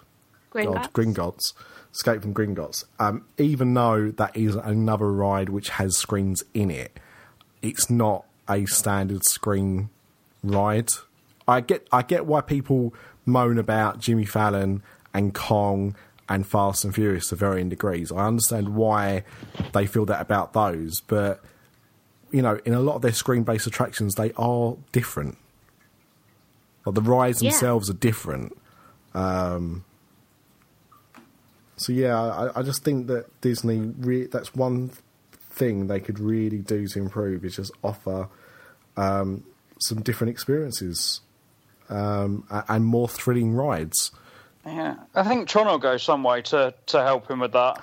Gringotts. 0.53 0.75
God, 0.75 0.93
Gringotts. 0.93 1.53
Escape 1.93 2.23
from 2.23 2.33
Gringotts. 2.33 2.85
Um, 2.99 3.27
even 3.39 3.75
though 3.75 4.11
that 4.13 4.37
is 4.37 4.55
another 4.55 5.11
ride 5.13 5.51
which 5.51 5.71
has 5.71 5.97
screens 5.97 6.43
in 6.55 6.71
it, 6.71 6.99
it's 7.61 7.91
not 7.91 8.25
a 8.49 8.65
standard 8.67 9.25
screen 9.25 9.91
ride. 10.43 10.89
I 11.47 11.61
get 11.61 11.87
I 11.93 12.03
get 12.03 12.27
why 12.27 12.41
people 12.41 12.95
moan 13.27 13.59
about 13.59 13.99
Jimmy 13.99 14.25
Fallon 14.25 14.83
and 15.15 15.35
Kong 15.35 15.95
and 16.29 16.47
Fast 16.47 16.85
and 16.85 16.95
Furious 16.95 17.29
to 17.29 17.37
varying 17.37 17.69
degrees. 17.69 18.11
I 18.11 18.27
understand 18.27 18.75
why 18.75 19.25
they 19.73 19.87
feel 19.87 20.07
that 20.07 20.21
about 20.21 20.53
those, 20.53 21.01
but 21.01 21.43
you 22.31 22.41
know, 22.41 22.59
in 22.65 22.73
a 22.73 22.81
lot 22.81 22.97
of 22.97 23.03
their 23.03 23.13
screen 23.13 23.43
based 23.43 23.67
attractions 23.67 24.15
they 24.15 24.33
are 24.37 24.77
different. 24.93 25.37
Like 26.85 26.95
the 26.95 27.03
rides 27.03 27.43
Yeah. 27.43 27.51
themselves 27.51 27.89
are 27.91 27.95
different. 27.95 28.57
Um, 29.15 29.85
so 31.77 31.93
yeah, 31.93 32.19
I, 32.21 32.61
I 32.61 32.63
just 32.63 32.85
think 32.85 33.07
that 33.09 33.27
Disney 33.41 33.93
re- 33.99 34.27
that's 34.27 34.55
one 34.55 34.91
thing 35.33 35.87
they 35.87 36.01
could 36.01 36.19
really 36.19 36.59
do 36.59 36.87
to 36.89 36.99
improve 36.99 37.45
is 37.45 37.57
just 37.57 37.73
offer 37.83 38.29
um, 38.97 39.45
some 39.81 40.01
different 40.03 40.31
experiences 40.31 41.21
um, 41.89 42.45
and 42.69 42.85
more 42.85 43.09
thrilling 43.09 43.55
rides. 43.55 44.13
Yeah, 44.65 44.95
I 45.15 45.25
think 45.25 45.49
Tron 45.49 45.67
will 45.67 45.79
go 45.79 45.97
some 45.97 46.23
way 46.23 46.43
to, 46.43 46.73
to 46.87 47.03
help 47.03 47.29
him 47.29 47.41
with 47.41 47.53
that. 47.53 47.83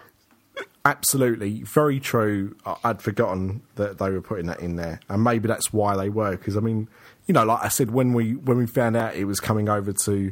Absolutely, 0.86 1.64
very 1.64 2.00
true. 2.00 2.56
I- 2.66 2.78
I'd 2.86 3.02
forgotten 3.02 3.62
that 3.76 3.98
they 3.98 4.10
were 4.10 4.22
putting 4.22 4.46
that 4.48 4.62
in 4.62 4.78
there, 4.78 5.00
and 5.10 5.24
maybe 5.24 5.48
that's 5.48 5.74
why 5.74 5.96
they 5.98 6.10
were. 6.10 6.32
Because 6.32 6.56
I 6.56 6.62
mean, 6.62 6.88
you 7.30 7.34
know, 7.34 7.46
like 7.46 7.64
I 7.64 7.68
said, 7.68 7.92
when 7.92 8.14
we 8.14 8.34
when 8.34 8.58
we 8.58 8.66
found 8.66 8.98
out 8.98 9.16
it 9.16 9.26
was 9.26 9.40
coming 9.40 9.70
over 9.70 9.94
to 9.94 10.32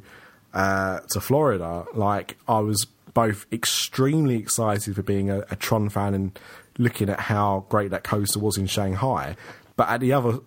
uh, 0.56 1.00
to 1.12 1.22
Florida, 1.22 1.86
like 1.94 2.38
I 2.48 2.58
was 2.60 2.86
both 3.14 3.46
extremely 3.54 4.36
excited 4.38 4.96
for 4.96 5.04
being 5.04 5.30
a, 5.30 5.44
a 5.52 5.56
Tron 5.56 5.90
fan 5.90 6.16
and 6.16 6.40
looking 6.80 7.08
at 7.08 7.20
how 7.20 7.66
great 7.70 7.92
that 7.92 8.04
coaster 8.04 8.40
was 8.40 8.58
in 8.58 8.66
Shanghai, 8.66 9.36
but 9.76 9.88
at 9.90 10.00
the 10.00 10.12
other 10.12 10.40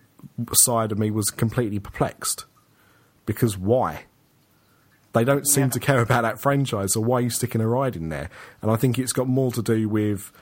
side 0.54 0.90
of 0.90 0.98
me 0.98 1.12
was 1.12 1.30
completely 1.30 1.78
perplexed 1.78 2.46
because 3.26 3.56
why? 3.56 4.06
They 5.12 5.22
don't 5.22 5.46
seem 5.46 5.64
Yeah. 5.66 5.70
to 5.70 5.80
care 5.80 6.00
about 6.00 6.22
that 6.22 6.40
franchise, 6.40 6.94
so 6.94 7.00
why 7.00 7.18
are 7.18 7.20
you 7.22 7.30
sticking 7.30 7.60
a 7.60 7.68
ride 7.68 7.94
in 7.94 8.08
there? 8.08 8.28
And 8.60 8.72
I 8.72 8.76
think 8.76 8.98
it's 8.98 9.12
got 9.12 9.28
more 9.28 9.52
to 9.52 9.62
do 9.62 9.88
with 9.88 10.32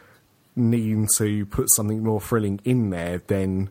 needing 0.57 1.07
to 1.19 1.45
put 1.47 1.71
something 1.73 2.03
more 2.03 2.21
thrilling 2.21 2.61
in 2.65 2.89
there 2.91 3.23
than 3.27 3.69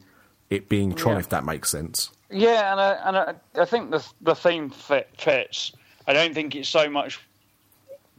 it 0.52 0.70
being 0.70 0.94
Tron, 0.94 1.16
Yeah. 1.16 1.20
if 1.20 1.30
that 1.30 1.44
makes 1.44 1.70
sense. 1.72 2.12
Yeah, 2.30 2.72
and 2.72 2.82
I, 2.82 2.92
and 3.06 3.18
I, 3.18 3.62
I 3.62 3.66
think 3.66 3.92
the 3.92 4.06
the 4.22 4.36
theme 4.36 4.70
fit, 4.70 5.10
fits. 5.18 5.72
I 6.08 6.14
don't 6.14 6.34
think 6.34 6.56
it's 6.56 6.70
so 6.70 6.90
much 6.90 7.20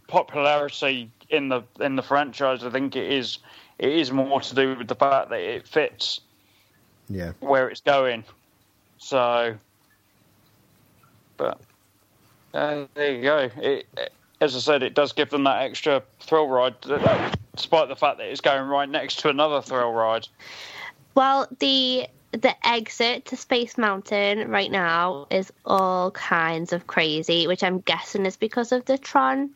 popularity 0.06 1.10
in 1.28 1.48
the 1.48 1.62
in 1.80 1.96
the 1.96 2.02
franchise. 2.02 2.64
I 2.64 2.70
think 2.70 2.96
it 2.96 3.12
is 3.12 3.38
it 3.78 3.90
is 3.90 4.10
more 4.10 4.40
to 4.40 4.54
do 4.54 4.76
with 4.76 4.88
the 4.88 4.94
fact 4.94 5.30
that 5.30 5.40
it 5.40 5.66
fits 5.66 6.20
Yeah. 7.08 7.32
where 7.40 7.68
it's 7.68 7.80
going. 7.80 8.24
So, 8.98 9.54
but 11.36 11.60
uh, 12.54 12.86
there 12.94 13.14
you 13.14 13.22
go. 13.22 13.50
It, 13.56 13.86
as 14.40 14.56
I 14.56 14.60
said, 14.60 14.82
it 14.82 14.94
does 14.94 15.12
give 15.12 15.30
them 15.30 15.44
that 15.44 15.62
extra 15.62 16.02
thrill 16.20 16.48
ride, 16.48 16.74
despite 17.54 17.88
the 17.88 17.96
fact 17.96 18.18
that 18.18 18.28
it's 18.28 18.40
going 18.40 18.68
right 18.68 18.88
next 18.88 19.20
to 19.20 19.28
another 19.28 19.60
thrill 19.60 19.92
ride. 19.92 20.26
Well, 21.14 21.48
the 21.58 22.06
the 22.32 22.54
exit 22.66 23.26
to 23.26 23.36
Space 23.36 23.78
Mountain 23.78 24.50
right 24.50 24.70
now 24.70 25.26
is 25.30 25.52
all 25.64 26.10
kinds 26.10 26.72
of 26.72 26.86
crazy, 26.86 27.46
which 27.46 27.62
I'm 27.62 27.80
guessing 27.80 28.26
is 28.26 28.36
because 28.36 28.72
of 28.72 28.84
the 28.84 28.98
Tron 28.98 29.50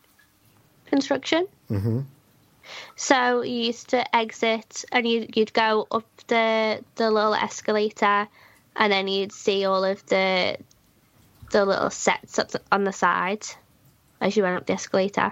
construction. 0.87 1.47
hmm 1.67 2.01
So 2.95 3.41
you 3.41 3.65
used 3.65 3.89
to 3.89 4.15
exit 4.15 4.85
and 4.91 5.07
you'd, 5.07 5.37
you'd 5.37 5.53
go 5.53 5.87
up 5.91 6.05
the 6.27 6.83
the 6.95 7.11
little 7.11 7.35
escalator, 7.35 8.27
and 8.75 8.91
then 8.91 9.07
you'd 9.07 9.31
see 9.31 9.65
all 9.65 9.83
of 9.83 10.03
the 10.07 10.57
the 11.51 11.65
little 11.65 11.91
sets 11.91 12.39
up 12.39 12.49
on 12.71 12.83
the 12.83 12.93
side 12.93 13.45
as 14.19 14.35
you 14.35 14.43
went 14.43 14.57
up 14.57 14.65
the 14.65 14.73
escalator. 14.73 15.31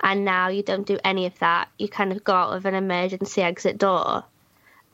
And 0.00 0.24
now 0.24 0.48
you 0.48 0.62
don't 0.62 0.86
do 0.86 0.98
any 1.02 1.26
of 1.26 1.38
that. 1.38 1.68
You 1.78 1.88
kind 1.88 2.12
of 2.12 2.22
go 2.22 2.34
out 2.34 2.56
of 2.56 2.66
an 2.66 2.74
emergency 2.74 3.40
exit 3.42 3.78
door, 3.78 4.24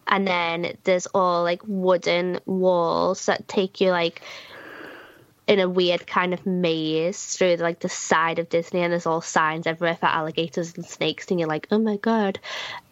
and 0.07 0.27
then 0.27 0.77
there's 0.85 1.07
all 1.07 1.43
like 1.43 1.63
wooden 1.67 2.41
walls 2.47 3.27
that 3.27 3.49
take 3.49 3.81
you 3.81 3.91
like 3.91 4.23
in 5.47 5.59
a 5.59 5.69
weird 5.69 6.07
kind 6.07 6.33
of 6.33 6.47
maze 6.47 7.37
through 7.37 7.57
like 7.57 7.81
the 7.81 7.89
side 7.89 8.39
of 8.39 8.49
Disney, 8.49 8.83
and 8.83 8.93
there's 8.93 9.07
all 9.07 9.21
signs 9.21 9.67
everywhere 9.67 9.97
for 9.97 10.07
alligators 10.07 10.77
and 10.77 10.87
snakes, 10.87 11.29
and 11.31 11.41
you're 11.41 11.49
like, 11.49 11.67
oh 11.71 11.79
my 11.79 11.97
god! 11.97 12.39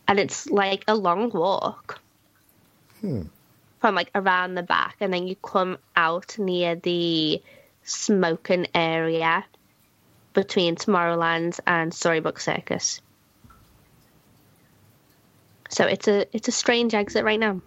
And 0.06 0.18
it's 0.18 0.48
like 0.48 0.84
a 0.88 0.96
long 0.96 1.30
walk 1.30 2.00
hmm. 3.00 3.22
from 3.80 3.94
like 3.94 4.11
around 4.14 4.54
the 4.54 4.62
back, 4.62 4.96
and 5.00 5.12
then 5.12 5.28
you 5.28 5.36
come 5.36 5.78
out 5.94 6.38
near 6.38 6.74
the 6.74 7.42
smoking 7.84 8.66
area 8.74 9.44
between 10.34 10.76
Tomorrowland 10.76 11.59
and 11.66 11.92
Storybook 11.92 12.40
Circus. 12.40 13.00
So 15.68 15.84
it's 15.84 16.08
a 16.08 16.26
it's 16.34 16.48
a 16.48 16.52
strange 16.52 16.94
exit 16.94 17.24
right 17.24 17.38
now. 17.40 17.60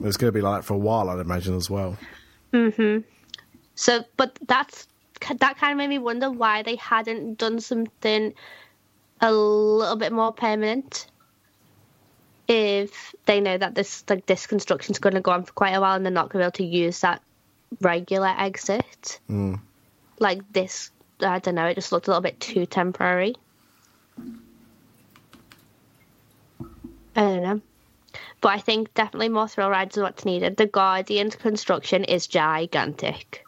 It's 0.00 0.16
going 0.16 0.28
to 0.28 0.32
be 0.32 0.40
like 0.40 0.60
that 0.60 0.64
for 0.64 0.74
a 0.74 0.78
while, 0.78 1.10
I'd 1.10 1.18
imagine 1.18 1.56
as 1.56 1.68
well. 1.68 1.96
Mhm. 2.52 3.04
So, 3.74 4.04
but 4.16 4.38
that's 4.46 4.86
that 5.40 5.58
kind 5.58 5.72
of 5.72 5.78
made 5.78 5.88
me 5.88 5.98
wonder 5.98 6.30
why 6.30 6.62
they 6.62 6.76
hadn't 6.76 7.38
done 7.38 7.60
something 7.60 8.34
a 9.20 9.32
little 9.32 9.96
bit 9.96 10.12
more 10.12 10.32
permanent. 10.32 11.06
If 12.46 13.14
they 13.26 13.40
know 13.40 13.58
that 13.58 13.74
this 13.74 14.04
like 14.08 14.26
this 14.26 14.46
construction's 14.46 14.98
going 15.00 15.14
to 15.14 15.20
go 15.20 15.32
on 15.32 15.44
for 15.44 15.52
quite 15.52 15.72
a 15.72 15.80
while 15.80 15.96
and 15.96 16.04
they're 16.04 16.12
not 16.12 16.30
going 16.30 16.44
to 16.44 16.50
be 16.58 16.62
able 16.62 16.70
to 16.70 16.76
use 16.78 17.00
that 17.00 17.20
regular 17.80 18.32
exit, 18.38 19.20
like 20.18 20.40
this, 20.52 20.90
I 21.20 21.40
don't 21.40 21.56
know. 21.56 21.66
It 21.66 21.74
just 21.74 21.92
looked 21.92 22.06
a 22.06 22.10
little 22.10 22.22
bit 22.22 22.40
too 22.40 22.64
temporary. 22.64 23.34
I 27.18 27.20
don't 27.22 27.42
know. 27.42 27.60
But 28.40 28.50
I 28.50 28.58
think 28.58 28.94
definitely 28.94 29.28
more 29.28 29.48
thrill 29.48 29.70
rides 29.70 29.96
is 29.96 30.02
what's 30.04 30.24
needed. 30.24 30.56
The 30.56 30.66
Guardian's 30.66 31.34
construction 31.34 32.04
is 32.04 32.28
gigantic. 32.28 33.44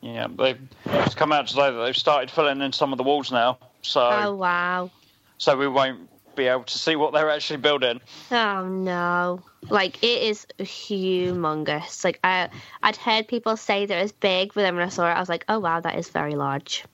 Yeah, 0.00 0.28
they've 0.38 0.60
it's 0.86 1.16
come 1.16 1.32
out 1.32 1.48
today 1.48 1.72
that 1.72 1.84
they've 1.84 1.96
started 1.96 2.30
filling 2.30 2.60
in 2.60 2.72
some 2.72 2.92
of 2.92 2.98
the 2.98 3.02
walls 3.02 3.32
now, 3.32 3.58
so 3.82 4.00
Oh 4.00 4.34
wow. 4.34 4.90
so 5.38 5.56
we 5.56 5.66
won't 5.66 6.08
be 6.36 6.46
able 6.46 6.62
to 6.62 6.78
see 6.78 6.94
what 6.94 7.12
they're 7.12 7.30
actually 7.30 7.56
building. 7.58 8.00
Oh 8.30 8.68
no. 8.68 9.42
Like 9.68 10.00
it 10.04 10.22
is 10.22 10.46
humongous. 10.60 12.04
Like 12.04 12.20
I 12.22 12.48
I'd 12.80 12.96
heard 12.96 13.26
people 13.26 13.56
say 13.56 13.86
that 13.86 13.98
it's 13.98 14.12
big, 14.12 14.54
but 14.54 14.62
then 14.62 14.76
when 14.76 14.84
I 14.84 14.88
saw 14.88 15.10
it 15.10 15.14
I 15.14 15.20
was 15.20 15.28
like, 15.28 15.44
Oh 15.48 15.58
wow, 15.58 15.80
that 15.80 15.98
is 15.98 16.08
very 16.10 16.36
large. 16.36 16.84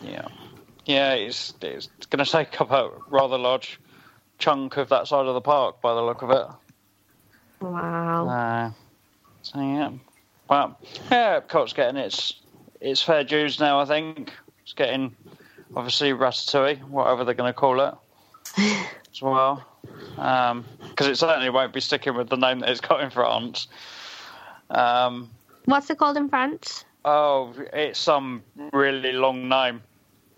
Yeah, 0.00 0.28
yeah, 0.86 1.14
it's 1.14 1.54
it's 1.60 1.88
going 2.08 2.24
to 2.24 2.30
take 2.30 2.60
up 2.60 2.70
a 2.70 2.90
rather 3.10 3.36
large 3.36 3.80
chunk 4.38 4.76
of 4.76 4.88
that 4.88 5.06
side 5.06 5.26
of 5.26 5.34
the 5.34 5.40
park 5.40 5.80
by 5.80 5.94
the 5.94 6.02
look 6.02 6.22
of 6.22 6.30
it. 6.30 6.46
Wow. 7.60 8.28
Uh, 8.28 8.70
so 9.42 9.60
yeah, 9.60 9.90
well, 10.48 10.78
yeah, 11.10 11.40
Epcot's 11.40 11.72
getting 11.72 11.96
its 11.96 12.34
its 12.80 13.02
fair 13.02 13.24
dues 13.24 13.58
now. 13.60 13.80
I 13.80 13.84
think 13.84 14.32
it's 14.62 14.72
getting 14.72 15.14
obviously 15.74 16.12
Ratatouille, 16.12 16.82
whatever 16.88 17.24
they're 17.24 17.34
going 17.34 17.52
to 17.52 17.58
call 17.58 17.80
it, 17.80 17.94
as 19.12 19.20
well, 19.20 19.66
because 20.14 21.06
it 21.06 21.18
certainly 21.18 21.50
won't 21.50 21.72
be 21.72 21.80
sticking 21.80 22.14
with 22.14 22.28
the 22.28 22.36
name 22.36 22.60
that 22.60 22.70
it's 22.70 22.80
got 22.80 23.00
in 23.02 23.10
France. 23.10 23.66
Um, 24.70 25.30
What's 25.64 25.90
it 25.90 25.98
called 25.98 26.16
in 26.16 26.28
France? 26.28 26.84
oh, 27.04 27.54
it's 27.72 27.98
some 27.98 28.42
really 28.72 29.12
long 29.12 29.48
name. 29.48 29.82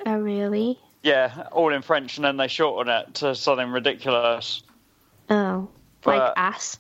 Oh 0.07 0.19
really? 0.19 0.79
Yeah, 1.03 1.49
all 1.53 1.73
in 1.73 1.83
French, 1.83 2.17
and 2.19 2.25
then 2.25 2.37
they 2.37 2.49
shorten 2.49 2.93
it 2.93 3.15
to 3.15 3.35
something 3.35 3.71
ridiculous. 3.71 4.63
Oh. 5.29 5.69
Like 6.05 6.19
But- 6.21 6.35
ass. 6.37 6.79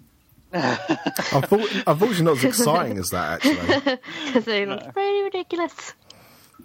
Unfortunately, 0.52 1.82
unfortunately 1.86 2.24
not 2.24 2.36
as 2.38 2.44
exciting 2.44 2.98
as 2.98 3.10
that, 3.10 3.44
actually. 3.46 3.98
Because 4.26 4.44
they 4.46 4.66
look 4.66 4.92
pretty 4.92 5.22
ridiculous. 5.22 5.94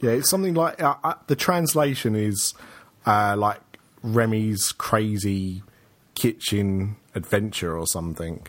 Yeah, 0.01 0.11
it's 0.11 0.29
something 0.29 0.55
like 0.55 0.81
uh, 0.81 0.95
uh, 1.03 1.13
the 1.27 1.35
translation 1.35 2.15
is 2.15 2.55
uh, 3.05 3.35
like 3.37 3.59
Remy's 4.01 4.71
crazy 4.71 5.61
kitchen 6.15 6.95
adventure 7.13 7.77
or 7.77 7.85
something, 7.85 8.47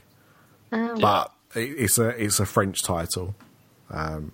Oh. 0.73 0.99
but 0.99 1.33
it, 1.55 1.69
it's 1.79 1.99
a 1.99 2.09
it's 2.11 2.41
a 2.41 2.47
French 2.47 2.83
title 2.83 3.35
um, 3.91 4.33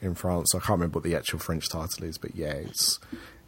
in 0.00 0.14
France. 0.14 0.54
I 0.54 0.58
can't 0.60 0.70
remember 0.80 0.96
what 1.00 1.04
the 1.04 1.14
actual 1.14 1.38
French 1.40 1.68
title 1.68 2.04
is, 2.04 2.16
but 2.16 2.34
yeah, 2.34 2.52
it's 2.54 2.98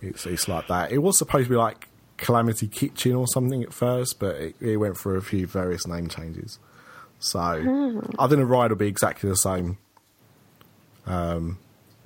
it's 0.03 0.27
it's 0.27 0.49
like 0.49 0.67
that. 0.69 0.93
It 0.93 0.99
was 0.99 1.17
supposed 1.17 1.45
to 1.47 1.51
be 1.51 1.57
like 1.57 1.89
Calamity 2.19 2.69
Kitchen 2.69 3.15
or 3.15 3.27
something 3.27 3.63
at 3.63 3.73
first, 3.73 4.19
but 4.19 4.37
it, 4.37 4.57
it 4.61 4.77
went 4.77 4.97
through 4.99 5.17
a 5.17 5.23
few 5.23 5.47
various 5.47 5.87
name 5.87 6.09
changes. 6.09 6.59
So 7.19 7.39
I 7.41 8.27
think 8.27 8.41
the 8.41 8.45
ride 8.47 8.71
will 8.71 8.77
be 8.79 8.89
exactly 8.89 9.29
the 9.31 9.37
same. 9.37 9.79
Um, 11.07 11.59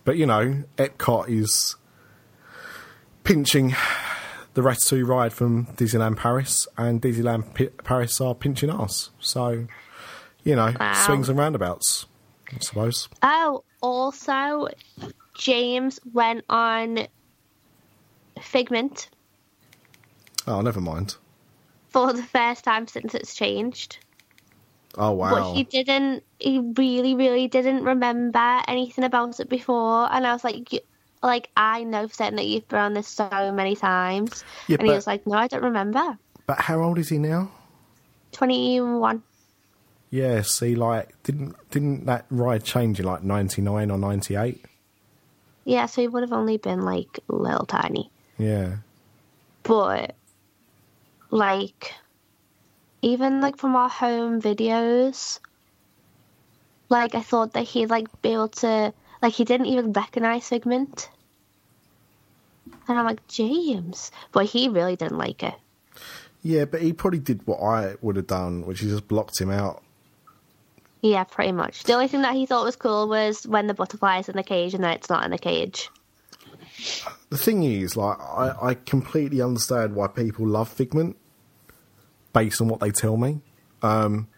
but 0.05 0.17
you 0.17 0.27
know, 0.27 0.63
Epcot 0.77 1.29
is 1.29 1.77
pinching 3.25 3.75
the 4.55 4.63
Ratatouille 4.63 5.07
ride 5.07 5.33
from 5.33 5.67
Disneyland 5.77 6.17
Paris, 6.17 6.67
and 6.79 7.01
Disneyland 7.03 7.53
P- 7.55 7.67
Paris 7.85 8.21
are 8.21 8.35
pinching 8.35 8.71
us. 8.71 9.11
So, 9.21 9.67
you 10.45 10.57
know, 10.57 10.73
Wow. 10.81 10.93
swings 11.05 11.29
and 11.29 11.39
roundabouts, 11.39 12.07
I 12.55 12.59
suppose. 12.61 13.09
Oh, 13.23 13.65
also, 13.83 14.69
James 15.35 16.01
went 16.15 16.45
on 16.49 17.07
Figment 18.41 19.09
Oh, 20.47 20.61
never 20.61 20.81
mind. 20.81 21.17
for 21.89 22.13
the 22.13 22.23
first 22.23 22.65
time 22.65 22.87
since 22.87 23.15
it's 23.15 23.35
changed. 23.35 23.99
Oh 24.99 25.13
wow. 25.13 25.31
But 25.31 25.55
he 25.55 25.65
didn't, 25.65 26.23
he 26.39 26.61
really, 26.77 27.15
really 27.15 27.49
didn't 27.49 27.83
remember 27.85 28.63
anything 28.69 29.05
about 29.05 29.41
it 29.41 29.49
before. 29.49 30.11
And 30.13 30.27
I 30.27 30.33
was 30.33 30.45
like, 30.45 30.73
"You- 30.73 30.81
like, 31.23 31.51
I 31.57 31.83
know 31.85 32.07
for 32.09 32.15
certain 32.15 32.37
that 32.37 32.47
you've 32.47 32.69
been 32.69 32.79
on 32.79 32.95
this 32.95 33.09
so 33.09 33.29
many 33.53 33.75
times. 33.77 34.45
Yeah, 34.69 34.77
and 34.79 34.87
he 34.89 34.95
was 34.95 35.07
like, 35.07 35.27
no, 35.27 35.35
I 35.35 35.49
don't 35.49 35.65
remember. 35.65 36.17
But 36.47 36.61
how 36.61 36.81
old 36.83 36.99
is 36.99 37.09
he 37.09 37.19
now? 37.19 37.51
21. 38.33 39.23
Yeah, 40.11 40.43
see, 40.43 40.77
like, 40.77 41.21
didn't 41.25 41.57
didn't 41.71 42.07
that 42.07 42.27
ride 42.31 42.63
change 42.65 43.01
in 43.01 43.07
like 43.07 43.23
ninety 43.25 43.61
nine 43.61 43.91
or 43.91 43.99
ninety 43.99 44.37
eight? 44.37 44.65
Yeah, 45.65 45.87
so 45.87 46.01
he 46.01 46.09
would 46.09 46.23
have 46.23 46.33
only 46.33 46.59
been 46.59 46.83
like 46.83 47.19
little 47.29 47.67
tiny. 47.67 48.11
Yeah. 48.39 48.77
but 49.63 50.15
like 51.31 51.95
even 53.03 53.41
like 53.41 53.57
from 53.57 53.75
our 53.77 53.89
home 53.89 54.41
videos 54.43 55.39
like 56.89 57.15
i 57.15 57.21
thought 57.23 57.55
that 57.55 57.63
he'd 57.65 57.91
like 57.91 58.07
be 58.23 58.31
able 58.33 58.49
to 58.49 58.93
like 59.23 59.33
he 59.33 59.45
didn't 59.45 59.67
even 59.67 59.93
recognize 59.93 60.49
figment 60.49 61.09
and 62.89 62.99
i'm 62.99 63.05
like 63.07 63.27
james. 63.27 64.13
But 64.33 64.47
he 64.47 64.69
really 64.69 64.97
didn't 64.97 65.19
like 65.19 65.43
it. 65.43 65.55
Yeah, 66.43 66.65
but 66.65 66.81
he 66.83 66.93
probably 66.93 67.19
did 67.19 67.45
what 67.47 67.59
I 67.61 67.97
would 68.03 68.15
have 68.15 68.29
done, 68.29 68.65
which 68.67 68.81
is 68.83 68.93
just 68.93 69.09
blocked 69.09 69.41
him 69.41 69.51
out. 69.51 69.83
yeah 71.03 71.25
pretty 71.25 71.51
much. 71.53 71.83
The 71.85 71.95
only 71.95 72.07
thing 72.09 72.23
that 72.23 72.35
he 72.35 72.47
thought 72.47 72.65
was 72.65 72.77
cool 72.77 73.09
was 73.09 73.45
when 73.47 73.67
the 73.67 73.75
butterfly 73.75 74.19
is 74.19 74.29
in 74.29 74.37
the 74.37 74.45
cage 74.45 74.75
and 74.75 74.85
then 74.85 74.93
it's 74.93 75.09
not 75.11 75.25
in 75.25 75.31
the 75.33 75.39
cage 75.39 75.91
The 77.31 77.39
thing 77.39 77.65
is, 77.65 77.97
like, 77.97 78.19
I, 78.21 78.55
I 78.63 78.75
completely 78.75 79.41
understand 79.41 79.95
why 79.95 80.09
people 80.09 80.47
love 80.47 80.69
Figment 80.69 81.17
based 82.33 82.61
on 82.61 82.69
what 82.69 82.81
they 82.81 82.91
tell 82.91 83.17
me. 83.17 83.41
Um, 83.83 84.29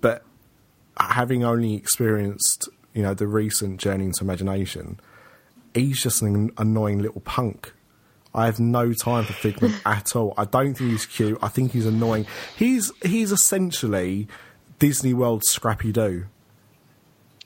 but 0.00 0.24
having 0.98 1.44
only 1.44 1.74
experienced, 1.74 2.68
you 2.94 3.02
know, 3.02 3.14
the 3.14 3.26
recent 3.26 3.80
Journey 3.80 4.04
into 4.04 4.22
Imagination, 4.22 5.00
he's 5.74 6.02
just 6.02 6.22
an 6.22 6.50
annoying 6.58 7.00
little 7.00 7.22
punk. 7.22 7.72
I 8.34 8.46
have 8.46 8.60
no 8.60 8.92
time 8.92 9.24
for 9.24 9.32
Figment 9.32 9.74
at 9.86 10.14
all. 10.16 10.34
I 10.36 10.44
don't 10.44 10.74
think 10.74 10.90
he's 10.90 11.06
cute. 11.06 11.38
I 11.42 11.48
think 11.48 11.72
he's 11.72 11.86
annoying. 11.86 12.26
He's 12.56 12.92
he's 13.04 13.32
essentially 13.32 14.28
Disney 14.78 15.14
World 15.14 15.44
Scrappy 15.44 15.92
Doo. 15.92 16.26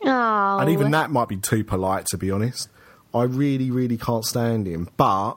oh 0.05 0.59
And 0.59 0.71
even 0.71 0.91
that 0.93 1.11
might 1.11 1.29
be 1.29 1.37
too 1.37 1.65
polite, 1.65 2.07
to 2.07 2.19
be 2.19 2.31
honest. 2.31 2.69
I 3.17 3.25
really, 3.25 3.71
really 3.71 3.97
can't 3.97 4.25
stand 4.25 4.67
him. 4.67 4.89
But 4.97 5.35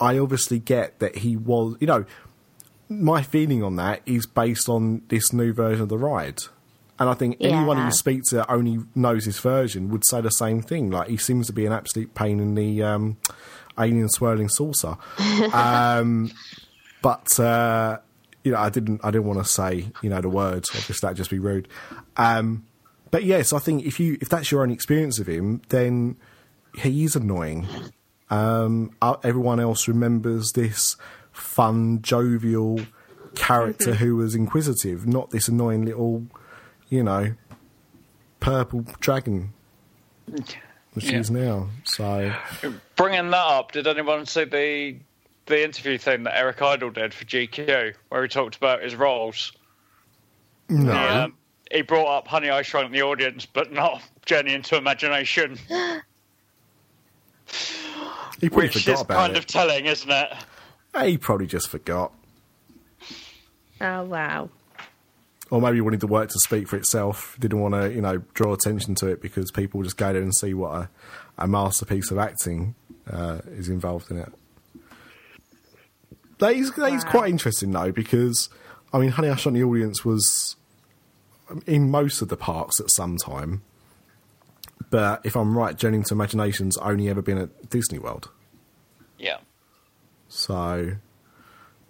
I 0.00 0.18
obviously 0.18 0.58
get 0.58 0.98
that 1.00 1.18
he 1.18 1.36
was, 1.36 1.76
you 1.80 1.86
know, 1.86 2.04
my 2.88 3.22
feeling 3.22 3.62
on 3.62 3.76
that 3.76 4.02
is 4.06 4.26
based 4.26 4.68
on 4.68 5.02
this 5.08 5.32
new 5.32 5.52
version 5.52 5.82
of 5.82 5.88
the 5.88 5.98
ride. 5.98 6.42
And 6.98 7.08
I 7.08 7.14
think 7.14 7.38
anyone 7.40 7.78
who 7.78 7.90
speaks 7.90 8.30
to 8.30 8.48
only 8.50 8.78
knows 8.94 9.24
his 9.24 9.38
version 9.38 9.88
would 9.88 10.06
say 10.06 10.20
the 10.20 10.30
same 10.30 10.62
thing. 10.62 10.90
Like, 10.90 11.08
he 11.08 11.16
seems 11.16 11.46
to 11.48 11.52
be 11.52 11.66
an 11.66 11.72
absolute 11.72 12.14
pain 12.14 12.38
in 12.38 12.54
the 12.54 12.82
um, 12.82 13.16
alien 13.78 14.08
swirling 14.08 14.48
saucer. 14.48 14.96
um, 15.52 16.30
but, 17.00 17.40
uh, 17.40 17.98
you 18.44 18.52
know, 18.52 18.58
I 18.58 18.70
didn't, 18.70 19.00
I 19.02 19.10
didn't 19.10 19.26
want 19.26 19.44
to 19.44 19.50
say, 19.50 19.86
you 20.02 20.10
know, 20.10 20.20
the 20.20 20.28
words. 20.28 20.68
Obviously, 20.70 21.06
that'd 21.06 21.16
just 21.16 21.30
be 21.30 21.38
rude. 21.38 21.66
Um, 22.16 22.66
but 23.12 23.24
yes, 23.24 23.52
I 23.52 23.58
think 23.58 23.84
if 23.84 24.00
you 24.00 24.16
if 24.20 24.28
that's 24.28 24.50
your 24.50 24.62
own 24.62 24.70
experience 24.70 25.18
of 25.20 25.28
him, 25.28 25.62
then 25.68 26.16
he 26.76 27.04
is 27.04 27.16
annoying. 27.16 27.66
Um, 28.30 28.92
uh, 29.02 29.16
everyone 29.22 29.60
else 29.60 29.86
remembers 29.88 30.52
this 30.52 30.96
fun, 31.32 32.00
jovial 32.02 32.80
character 33.34 33.94
who 33.96 34.16
was 34.16 34.34
inquisitive, 34.34 35.06
not 35.06 35.30
this 35.30 35.48
annoying 35.48 35.84
little, 35.84 36.26
you 36.88 37.02
know, 37.02 37.34
purple 38.40 38.84
dragon, 39.00 39.52
which 40.94 41.08
he 41.08 41.14
is 41.14 41.30
now. 41.30 41.68
So 41.84 42.34
Bringing 42.96 43.30
that 43.30 43.36
up, 43.36 43.72
did 43.72 43.86
anyone 43.86 44.26
see 44.26 44.44
the 44.44 44.96
the 45.46 45.64
interview 45.64 45.98
thing 45.98 46.22
that 46.22 46.38
Eric 46.38 46.62
Idle 46.62 46.90
did 46.90 47.12
for 47.12 47.24
GQ, 47.24 47.94
where 48.08 48.22
he 48.22 48.28
talked 48.28 48.56
about 48.56 48.82
his 48.82 48.94
roles? 48.94 49.52
no, 50.68 50.92
Um, 50.92 51.34
he 51.70 51.82
brought 51.82 52.18
up 52.18 52.28
Honey 52.28 52.48
I 52.50 52.62
Shrunk 52.62 52.92
the 52.92 53.02
Audience, 53.02 53.44
but 53.46 53.72
not 53.72 54.02
Journey 54.24 54.54
into 54.54 54.76
Imagination, 54.76 55.58
he 58.40 58.48
probably 58.48 58.68
which 58.68 58.78
forgot 58.84 58.94
is 58.94 59.00
about 59.02 59.16
kind 59.16 59.32
it. 59.32 59.38
of 59.38 59.46
telling, 59.46 59.86
isn't 59.86 60.10
it? 60.10 60.32
He 61.02 61.18
probably 61.18 61.46
just 61.46 61.68
forgot. 61.68 62.12
Oh 63.80 64.04
wow. 64.04 64.50
Or 65.50 65.60
maybe 65.60 65.76
you 65.76 65.84
wanted 65.84 66.00
the 66.00 66.06
work 66.06 66.30
to 66.30 66.38
speak 66.38 66.66
for 66.68 66.76
itself. 66.76 67.36
Didn't 67.38 67.60
want 67.60 67.74
to, 67.74 67.92
you 67.92 68.00
know, 68.00 68.18
draw 68.32 68.54
attention 68.54 68.94
to 68.96 69.08
it 69.08 69.20
because 69.20 69.50
people 69.50 69.82
just 69.82 69.98
go 69.98 70.12
there 70.12 70.22
and 70.22 70.34
see 70.34 70.54
what 70.54 70.72
a, 70.72 70.90
a 71.36 71.46
masterpiece 71.46 72.10
of 72.10 72.16
acting 72.18 72.74
uh, 73.10 73.40
is 73.50 73.68
involved 73.68 74.10
in 74.10 74.16
it. 74.18 74.32
That 76.38 76.54
is, 76.54 76.72
that 76.72 76.92
is 76.92 77.04
Wow. 77.04 77.10
quite 77.10 77.30
interesting 77.30 77.70
though, 77.70 77.92
because 77.92 78.48
I 78.94 78.98
mean, 78.98 79.10
Honey 79.10 79.28
I 79.28 79.36
Shrunk 79.36 79.56
the 79.56 79.64
Audience 79.64 80.04
was 80.04 80.56
in 81.66 81.90
most 81.90 82.22
of 82.22 82.28
the 82.28 82.36
parks 82.36 82.80
at 82.80 82.90
some 82.90 83.16
time. 83.18 83.62
But 84.92 85.22
if 85.24 85.36
I'm 85.36 85.56
right, 85.56 85.74
Journey 85.74 86.02
to 86.02 86.14
Imagination's 86.14 86.76
only 86.76 87.08
ever 87.08 87.22
been 87.22 87.38
at 87.38 87.70
Disney 87.70 87.98
World. 87.98 88.28
Yeah. 89.18 89.38
So, 90.28 90.96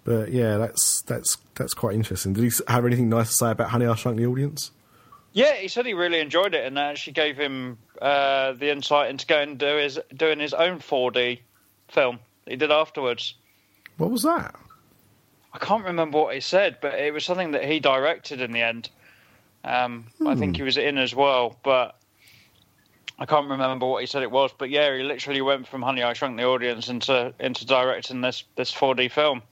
but 0.05 0.31
yeah, 0.31 0.55
that's 0.55 1.01
that's 1.01 1.35
that's 1.55 1.73
quite 1.73 1.95
interesting. 1.95 2.31
Did 2.31 2.45
he 2.45 2.51
have 2.69 2.85
anything 2.85 3.09
nice 3.09 3.27
to 3.27 3.33
say 3.33 3.51
about 3.51 3.71
Honey 3.71 3.87
I 3.87 3.95
Shrunk 3.95 4.15
the 4.15 4.25
Audience? 4.25 4.71
Yeah, 5.33 5.53
he 5.55 5.67
said 5.67 5.85
he 5.85 5.93
really 5.93 6.21
enjoyed 6.21 6.53
it, 6.53 6.65
and 6.65 6.77
that 6.77 6.91
actually 6.91 7.11
gave 7.11 7.35
him 7.35 7.77
uh, 8.01 8.53
the 8.53 8.71
insight 8.71 9.09
into 9.09 9.27
going 9.27 9.49
and 9.49 9.57
do 9.57 9.75
his 9.75 9.99
doing 10.15 10.39
his 10.39 10.53
own 10.53 10.79
4D 10.79 11.39
film 11.89 12.19
he 12.47 12.55
did 12.55 12.71
afterwards. 12.71 13.35
What 13.97 14.11
was 14.11 14.23
that? 14.23 14.55
I 15.51 15.57
can't 15.57 15.83
remember 15.83 16.19
what 16.19 16.33
he 16.33 16.39
said, 16.39 16.77
but 16.81 16.93
it 16.93 17.13
was 17.13 17.25
something 17.25 17.51
that 17.51 17.65
he 17.65 17.81
directed 17.81 18.39
in 18.39 18.53
the 18.53 18.61
end. 18.61 18.89
Um, 19.65 20.05
I 20.25 20.35
think 20.35 20.55
he 20.55 20.63
was 20.63 20.77
in 20.77 20.97
as 20.97 21.13
well, 21.13 21.57
but 21.63 21.97
I 23.19 23.25
can't 23.25 23.47
remember 23.47 23.85
what 23.85 24.01
he 24.01 24.07
said 24.07 24.23
it 24.23 24.31
was. 24.31 24.51
But 24.57 24.69
yeah, 24.69 24.95
he 24.95 25.03
literally 25.03 25.41
went 25.41 25.67
from 25.67 25.81
Honey 25.81 26.03
I 26.03 26.13
Shrunk 26.13 26.37
the 26.37 26.45
Audience 26.45 26.89
into 26.89 27.33
into 27.39 27.65
directing 27.65 28.21
this 28.21 28.43
this 28.55 28.71
4D 28.71 29.11
film. 29.11 29.43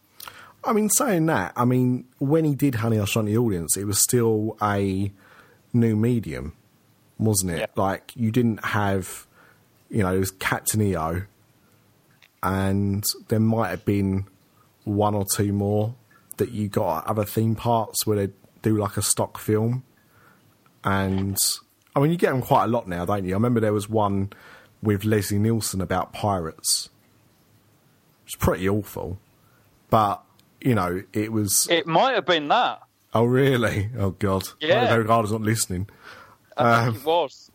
I 0.64 0.74
mean, 0.74 0.90
saying 0.90 1.26
that, 1.26 1.54
I 1.56 1.66
mean, 1.66 2.06
when 2.20 2.46
he 2.46 2.54
did 2.54 2.76
Honey 2.76 3.00
I 3.00 3.06
Shrunk 3.06 3.28
the 3.28 3.38
Audience, 3.38 3.78
it 3.78 3.86
was 3.86 4.00
still 4.00 4.58
a 4.62 5.12
new 5.74 5.96
medium, 5.96 6.54
wasn't 7.18 7.54
it? 7.54 7.60
Yeah. 7.60 7.66
Like 7.76 8.12
you 8.16 8.32
didn't 8.32 8.66
have, 8.66 9.26
you 9.90 10.04
know, 10.04 10.14
it 10.14 10.20
was 10.20 10.32
Captain 10.32 10.82
EO, 10.82 11.24
and 12.44 13.04
there 13.30 13.40
might 13.40 13.70
have 13.70 13.86
been 13.86 14.26
one 14.84 15.16
or 15.16 15.26
two 15.36 15.54
more 15.54 15.96
that 16.38 16.52
you 16.52 16.68
got 16.68 17.04
at 17.04 17.10
other 17.10 17.26
theme 17.26 17.56
parks 17.56 18.06
where 18.06 18.18
they 18.18 18.34
do 18.62 18.78
like 18.78 18.98
a 18.98 19.02
stock 19.02 19.38
film, 19.38 19.84
and 20.84 21.38
I 21.96 22.00
mean, 22.00 22.12
you 22.12 22.18
get 22.18 22.32
them 22.32 22.42
quite 22.42 22.66
a 22.66 22.68
lot 22.68 22.88
now, 22.88 23.06
don't 23.06 23.26
you? 23.26 23.32
I 23.32 23.36
remember 23.36 23.60
there 23.60 23.74
was 23.74 23.90
one 23.90 24.32
with 24.82 25.04
Leslie 25.04 25.40
Nielsen 25.40 25.82
about 25.82 26.14
pirates. 26.14 26.90
It's 28.26 28.36
pretty 28.36 28.68
awful, 28.70 29.20
but 29.90 30.24
you 30.62 30.76
know, 30.76 31.04
it 31.14 31.32
was. 31.32 31.68
It 31.70 31.86
might 31.88 32.14
have 32.14 32.26
been 32.26 32.48
that. 32.50 32.82
Oh, 33.14 33.26
really? 33.26 33.90
Oh, 33.98 34.12
God. 34.12 34.44
Yeah. 34.62 34.84
I 34.84 34.86
hope 34.88 35.08
not 35.32 35.42
listening. 35.42 35.90
I 36.56 36.86
Um, 36.86 36.86
think 36.94 37.04
it 37.04 37.06
was. 37.06 37.52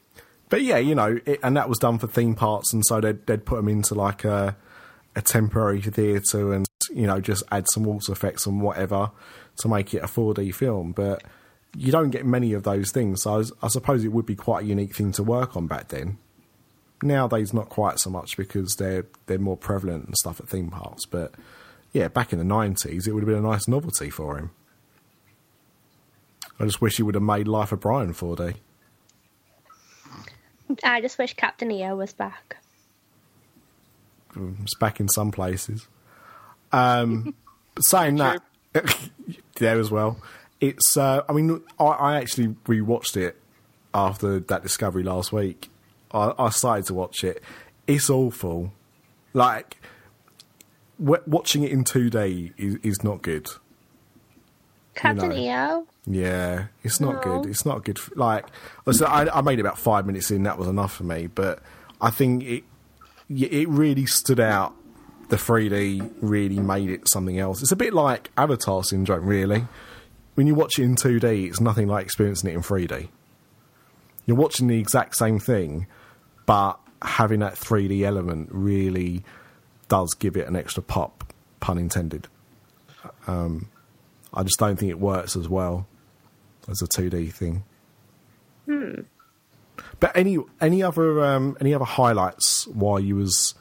But 0.49 0.63
yeah, 0.63 0.77
you 0.77 0.95
know, 0.95 1.19
it, 1.25 1.41
and 1.43 1.57
that 1.57 1.69
was 1.69 1.79
done 1.79 1.99
for 1.99 2.07
theme 2.07 2.35
parks, 2.35 2.73
and 2.73 2.85
so 2.87 3.01
they'd, 3.01 3.27
they'd 3.27 3.45
put 3.47 3.57
them 3.57 3.69
into 3.69 3.95
like 3.95 4.25
a, 4.25 4.55
a 5.17 5.23
temporary 5.23 5.81
theatre 5.81 6.53
and, 6.53 6.67
you 6.91 7.07
know, 7.07 7.21
just 7.21 7.43
add 7.51 7.65
some 7.73 7.85
water 7.85 8.13
effects 8.13 8.45
and 8.47 8.61
whatever 8.61 9.11
to 9.59 9.69
make 9.69 9.95
it 9.95 10.03
a 10.03 10.07
4D 10.07 10.55
film. 10.55 10.93
But 10.93 11.23
you 11.77 11.93
don't 11.93 12.11
get 12.11 12.25
many 12.27 12.53
of 12.53 12.63
those 12.63 12.91
things, 12.91 13.23
so 13.23 13.37
I, 13.37 13.41
s- 13.41 13.53
I 13.63 13.69
suppose 13.69 14.05
it 14.05 14.09
would 14.13 14.27
be 14.27 14.35
quite 14.37 14.65
a 14.65 14.67
unique 14.67 14.95
thing 14.95 15.13
to 15.13 15.23
work 15.23 15.57
on 15.57 15.67
back 15.67 15.89
then. 15.89 16.19
Nowadays, 17.03 17.53
not 17.53 17.69
quite 17.69 17.99
so 17.99 18.09
much 18.11 18.37
because 18.37 18.77
they're 18.77 19.05
they're 19.27 19.39
more 19.39 19.57
prevalent 19.57 20.07
and 20.07 20.17
stuff 20.17 20.41
at 20.41 20.49
theme 20.49 20.71
parks. 20.71 21.05
But 21.05 21.35
yeah, 21.93 22.09
back 22.09 22.33
in 22.33 22.39
the 22.39 22.45
nineties, 22.45 23.07
it 23.07 23.13
would 23.13 23.23
have 23.23 23.29
been 23.29 23.45
a 23.45 23.49
nice 23.49 23.69
novelty 23.69 24.09
for 24.11 24.39
him. 24.39 24.51
I 26.59 26.65
just 26.65 26.81
wish 26.81 26.97
he 26.97 27.03
would 27.03 27.15
have 27.15 27.23
made 27.23 27.47
Life 27.47 27.71
of 27.73 27.81
Brian 27.81 28.15
4D. 28.15 28.55
I 30.83 31.01
just 31.03 31.19
wish 31.19 31.35
Captain 31.35 31.71
EO 31.71 31.97
was 31.97 32.13
back. 32.15 32.57
It's 34.63 34.75
back 34.75 34.99
in 34.99 35.09
some 35.09 35.31
places. 35.33 35.87
Um, 36.73 37.35
but 37.75 37.85
saying 37.85 38.17
that, 38.17 38.43
there 39.57 39.79
as 39.79 39.91
well. 39.91 40.19
It's. 40.61 40.97
Uh, 40.97 41.23
I 41.29 41.33
mean, 41.33 41.63
I, 41.79 41.85
I 41.85 42.17
actually 42.17 42.49
rewatched 42.67 43.17
it 43.17 43.41
after 43.95 44.41
that 44.41 44.63
discovery 44.63 45.03
last 45.03 45.33
week. 45.33 45.69
I, 46.13 46.33
I 46.39 46.51
started 46.51 46.87
to 46.87 46.95
watch 46.95 47.25
it. 47.25 47.43
It's 47.87 48.09
awful. 48.11 48.73
Like 49.33 49.77
w- 50.99 51.23
watching 51.27 51.63
it 51.63 51.71
in 51.73 51.85
two 51.85 52.09
D 52.11 52.53
is, 52.57 52.77
is 52.83 53.05
not 53.05 53.23
good. 53.23 53.49
Captain 54.95 55.29
know. 55.29 55.37
EO? 55.37 55.87
Yeah, 56.07 56.67
it's 56.83 57.01
not 57.01 57.17
No. 57.27 57.41
good. 57.43 57.51
It's 57.51 57.67
not 57.67 57.85
good. 57.85 57.99
f 57.99 58.11
like, 58.17 58.47
listen, 58.87 59.07
I, 59.07 59.29
I 59.29 59.41
made 59.43 59.59
it 59.59 59.63
about 59.63 59.79
five 59.79 60.07
minutes 60.07 60.31
in. 60.31 60.45
That 60.45 60.57
was 60.59 60.69
enough 60.69 60.95
for 60.95 61.05
me. 61.05 61.27
But 61.27 61.61
I 62.01 62.11
think 62.11 62.45
it 62.45 62.65
it 63.29 63.69
really 63.69 64.07
stood 64.07 64.41
out. 64.41 64.75
The 65.29 65.37
3D 65.37 66.13
really 66.21 66.61
made 66.61 66.89
it 66.89 67.09
something 67.09 67.37
else. 67.39 67.61
It's 67.61 67.73
a 67.73 67.77
bit 67.77 67.93
like 67.93 68.31
Avatar 68.39 68.85
syndrome, 68.85 69.27
really. 69.27 69.67
When 70.37 70.47
you 70.47 70.55
watch 70.55 70.79
it 70.79 70.83
in 70.83 70.97
2D, 70.97 71.49
it's 71.49 71.61
nothing 71.61 71.89
like 71.89 72.05
experiencing 72.05 72.51
it 72.51 72.55
in 72.55 72.61
3D. 72.61 73.09
You're 74.27 74.37
watching 74.37 74.67
the 74.67 74.79
exact 74.79 75.17
same 75.17 75.39
thing, 75.39 75.87
but 76.45 76.79
having 77.01 77.41
that 77.41 77.55
3D 77.55 78.03
element 78.03 78.51
really 78.53 79.25
does 79.89 80.15
give 80.15 80.37
it 80.37 80.47
an 80.47 80.55
extra 80.55 80.83
pop, 80.83 81.33
pun 81.61 81.79
intended. 81.79 82.29
Um, 83.27 83.71
I 84.35 84.43
just 84.43 84.59
don't 84.59 84.77
think 84.77 84.91
it 84.91 85.01
works 85.01 85.37
as 85.37 85.49
well 85.49 85.87
as 86.69 86.83
a 86.83 86.87
2D 86.87 87.33
thing. 87.33 87.65
But 90.01 90.15
any 90.15 90.39
any 90.61 90.83
other 90.83 91.25
um, 91.25 91.57
any 91.61 91.73
other 91.73 91.85
highlights 91.85 92.67
while 92.67 93.01
you 93.01 93.17
was 93.17 93.55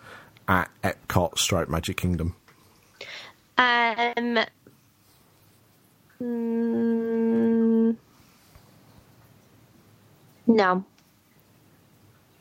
at 0.47 0.69
Epcot 0.83 1.37
Stroke 1.37 1.69
Magic 1.69 1.95
Kingdom? 1.97 2.35
Um. 3.57 4.39
Mm, 6.25 7.95
no. 10.47 10.83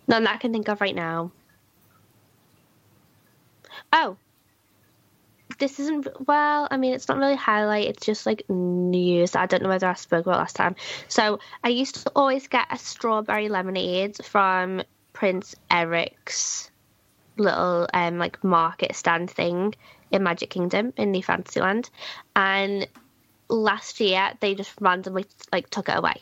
None 0.06 0.24
that 0.24 0.35
I 0.35 0.39
can 0.39 0.52
think 0.52 0.69
of 0.69 0.81
right 0.81 0.94
now. 0.94 1.32
Oh. 3.93 4.16
This 5.59 5.78
isn't 5.78 6.09
well. 6.27 6.66
I 6.70 6.77
mean, 6.77 6.94
it's 6.94 7.09
not 7.09 7.19
really 7.19 7.36
highlight. 7.36 7.86
It's 7.86 8.05
just 8.05 8.27
like 8.27 8.43
news. 8.48 9.36
I 9.36 9.47
don't 9.47 9.62
know 9.62 9.69
whether 9.69 9.86
I 9.86 9.94
spoke 9.94 10.27
about 10.27 10.39
last 10.39 10.56
time. 10.56 10.74
So 11.06 11.39
I 11.62 11.69
used 11.69 11.94
to 11.94 12.11
always 12.16 12.48
get 12.48 12.66
a 12.70 12.77
strawberry 12.77 13.48
lemonade 13.48 14.16
from 14.24 14.82
Prince 15.12 15.55
Eric's 15.70 16.70
little 17.36 17.89
um 17.93 18.19
like 18.19 18.43
market 18.44 18.94
stand 18.94 19.31
thing 19.31 19.74
in 20.11 20.23
Magic 20.23 20.51
Kingdom 20.51 20.93
in 20.97 21.12
the 21.12 21.20
Fantasyland, 21.20 21.90
and 22.36 22.89
last 23.49 24.01
year 24.01 24.33
they 24.41 24.55
just 24.55 24.73
randomly 24.81 25.27
like 25.53 25.71
took 25.71 25.89
it 25.89 25.97
away, 25.97 26.21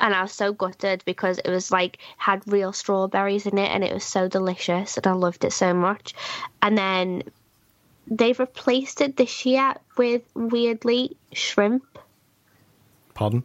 and 0.00 0.14
I 0.14 0.22
was 0.22 0.32
so 0.32 0.52
gutted 0.52 1.02
because 1.04 1.38
it 1.38 1.50
was 1.50 1.70
like 1.70 1.98
had 2.16 2.42
real 2.46 2.72
strawberries 2.72 3.46
in 3.46 3.58
it 3.58 3.70
and 3.70 3.84
it 3.84 3.92
was 3.92 4.04
so 4.04 4.28
delicious 4.28 4.96
and 4.96 5.06
I 5.06 5.12
loved 5.12 5.44
it 5.44 5.52
so 5.52 5.74
much, 5.74 6.14
and 6.62 6.76
then 6.76 7.22
they've 8.06 8.38
replaced 8.38 9.00
it 9.00 9.16
this 9.16 9.46
year 9.46 9.74
with 9.96 10.22
weirdly 10.34 11.16
shrimp. 11.32 11.98
Pardon? 13.14 13.42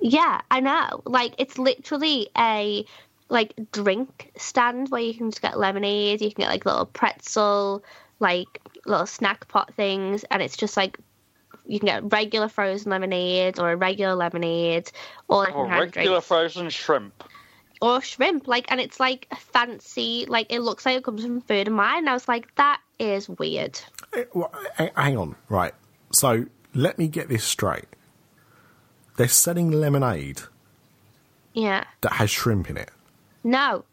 Yeah, 0.00 0.40
I 0.50 0.60
know. 0.60 1.02
Like 1.04 1.34
it's 1.38 1.58
literally 1.58 2.28
a 2.36 2.84
like 3.28 3.52
drink 3.72 4.32
stand 4.36 4.88
where 4.88 5.02
you 5.02 5.12
can 5.12 5.30
just 5.30 5.42
get 5.42 5.58
lemonade, 5.58 6.22
you 6.22 6.32
can 6.32 6.44
get 6.44 6.50
like 6.50 6.64
little 6.64 6.86
pretzel, 6.86 7.82
like 8.20 8.60
little 8.86 9.06
snack 9.06 9.48
pot 9.48 9.74
things, 9.74 10.24
and 10.30 10.40
it's 10.40 10.56
just 10.56 10.76
like 10.76 10.98
you 11.68 11.78
can 11.78 11.86
get 11.86 12.12
regular 12.12 12.48
frozen 12.48 12.90
lemonade 12.90 13.58
or 13.60 13.70
a 13.72 13.76
regular 13.76 14.14
lemonade 14.14 14.90
or 15.28 15.44
like 15.44 15.54
Or 15.54 15.68
regular 15.68 16.08
drinks. 16.08 16.26
frozen 16.26 16.70
shrimp. 16.70 17.22
or 17.80 18.00
shrimp. 18.02 18.48
Like 18.48 18.66
and 18.72 18.80
it's 18.80 18.98
like 18.98 19.28
fancy, 19.38 20.24
like 20.28 20.52
it 20.52 20.60
looks 20.60 20.84
like 20.84 20.96
it 20.96 21.04
comes 21.04 21.22
from 21.22 21.40
food 21.42 21.68
and 21.68 21.76
wine. 21.76 21.98
And 21.98 22.08
I 22.10 22.14
was 22.14 22.26
like, 22.26 22.52
that 22.56 22.80
is 22.98 23.28
weird. 23.28 23.80
Eh, 24.14 24.24
well, 24.34 24.52
Hang 24.96 25.16
on, 25.16 25.36
right. 25.48 25.74
So 26.12 26.46
let 26.74 26.98
me 26.98 27.06
get 27.06 27.28
this 27.28 27.44
straight. 27.44 27.84
They're 29.16 29.28
selling 29.28 29.70
lemonade 29.70 30.40
Yeah. 31.54 31.84
that 32.00 32.12
has 32.14 32.30
shrimp 32.30 32.70
in 32.70 32.76
it. 32.76 32.90
No. 33.44 33.84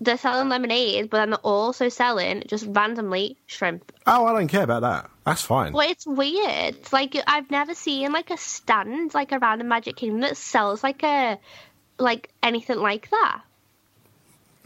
They're 0.00 0.18
selling 0.18 0.48
lemonade, 0.48 1.10
but 1.10 1.18
then 1.18 1.30
they're 1.30 1.38
also 1.40 1.88
selling 1.88 2.44
just 2.46 2.66
randomly 2.68 3.36
shrimp. 3.46 3.92
Oh, 4.06 4.26
I 4.26 4.32
don't 4.32 4.48
care 4.48 4.62
about 4.62 4.82
that. 4.82 5.10
That's 5.24 5.42
fine. 5.42 5.72
Well, 5.72 5.88
it's 5.88 6.06
weird. 6.06 6.76
It's 6.76 6.92
like 6.92 7.16
I've 7.26 7.50
never 7.50 7.74
seen 7.74 8.12
like 8.12 8.30
a 8.30 8.36
stand 8.36 9.14
like 9.14 9.32
around 9.32 9.58
the 9.58 9.64
Magic 9.64 9.96
Kingdom 9.96 10.20
that 10.20 10.36
sells 10.36 10.82
like 10.82 11.02
a 11.02 11.38
like 11.98 12.30
anything 12.42 12.78
like 12.78 13.10
that. 13.10 13.42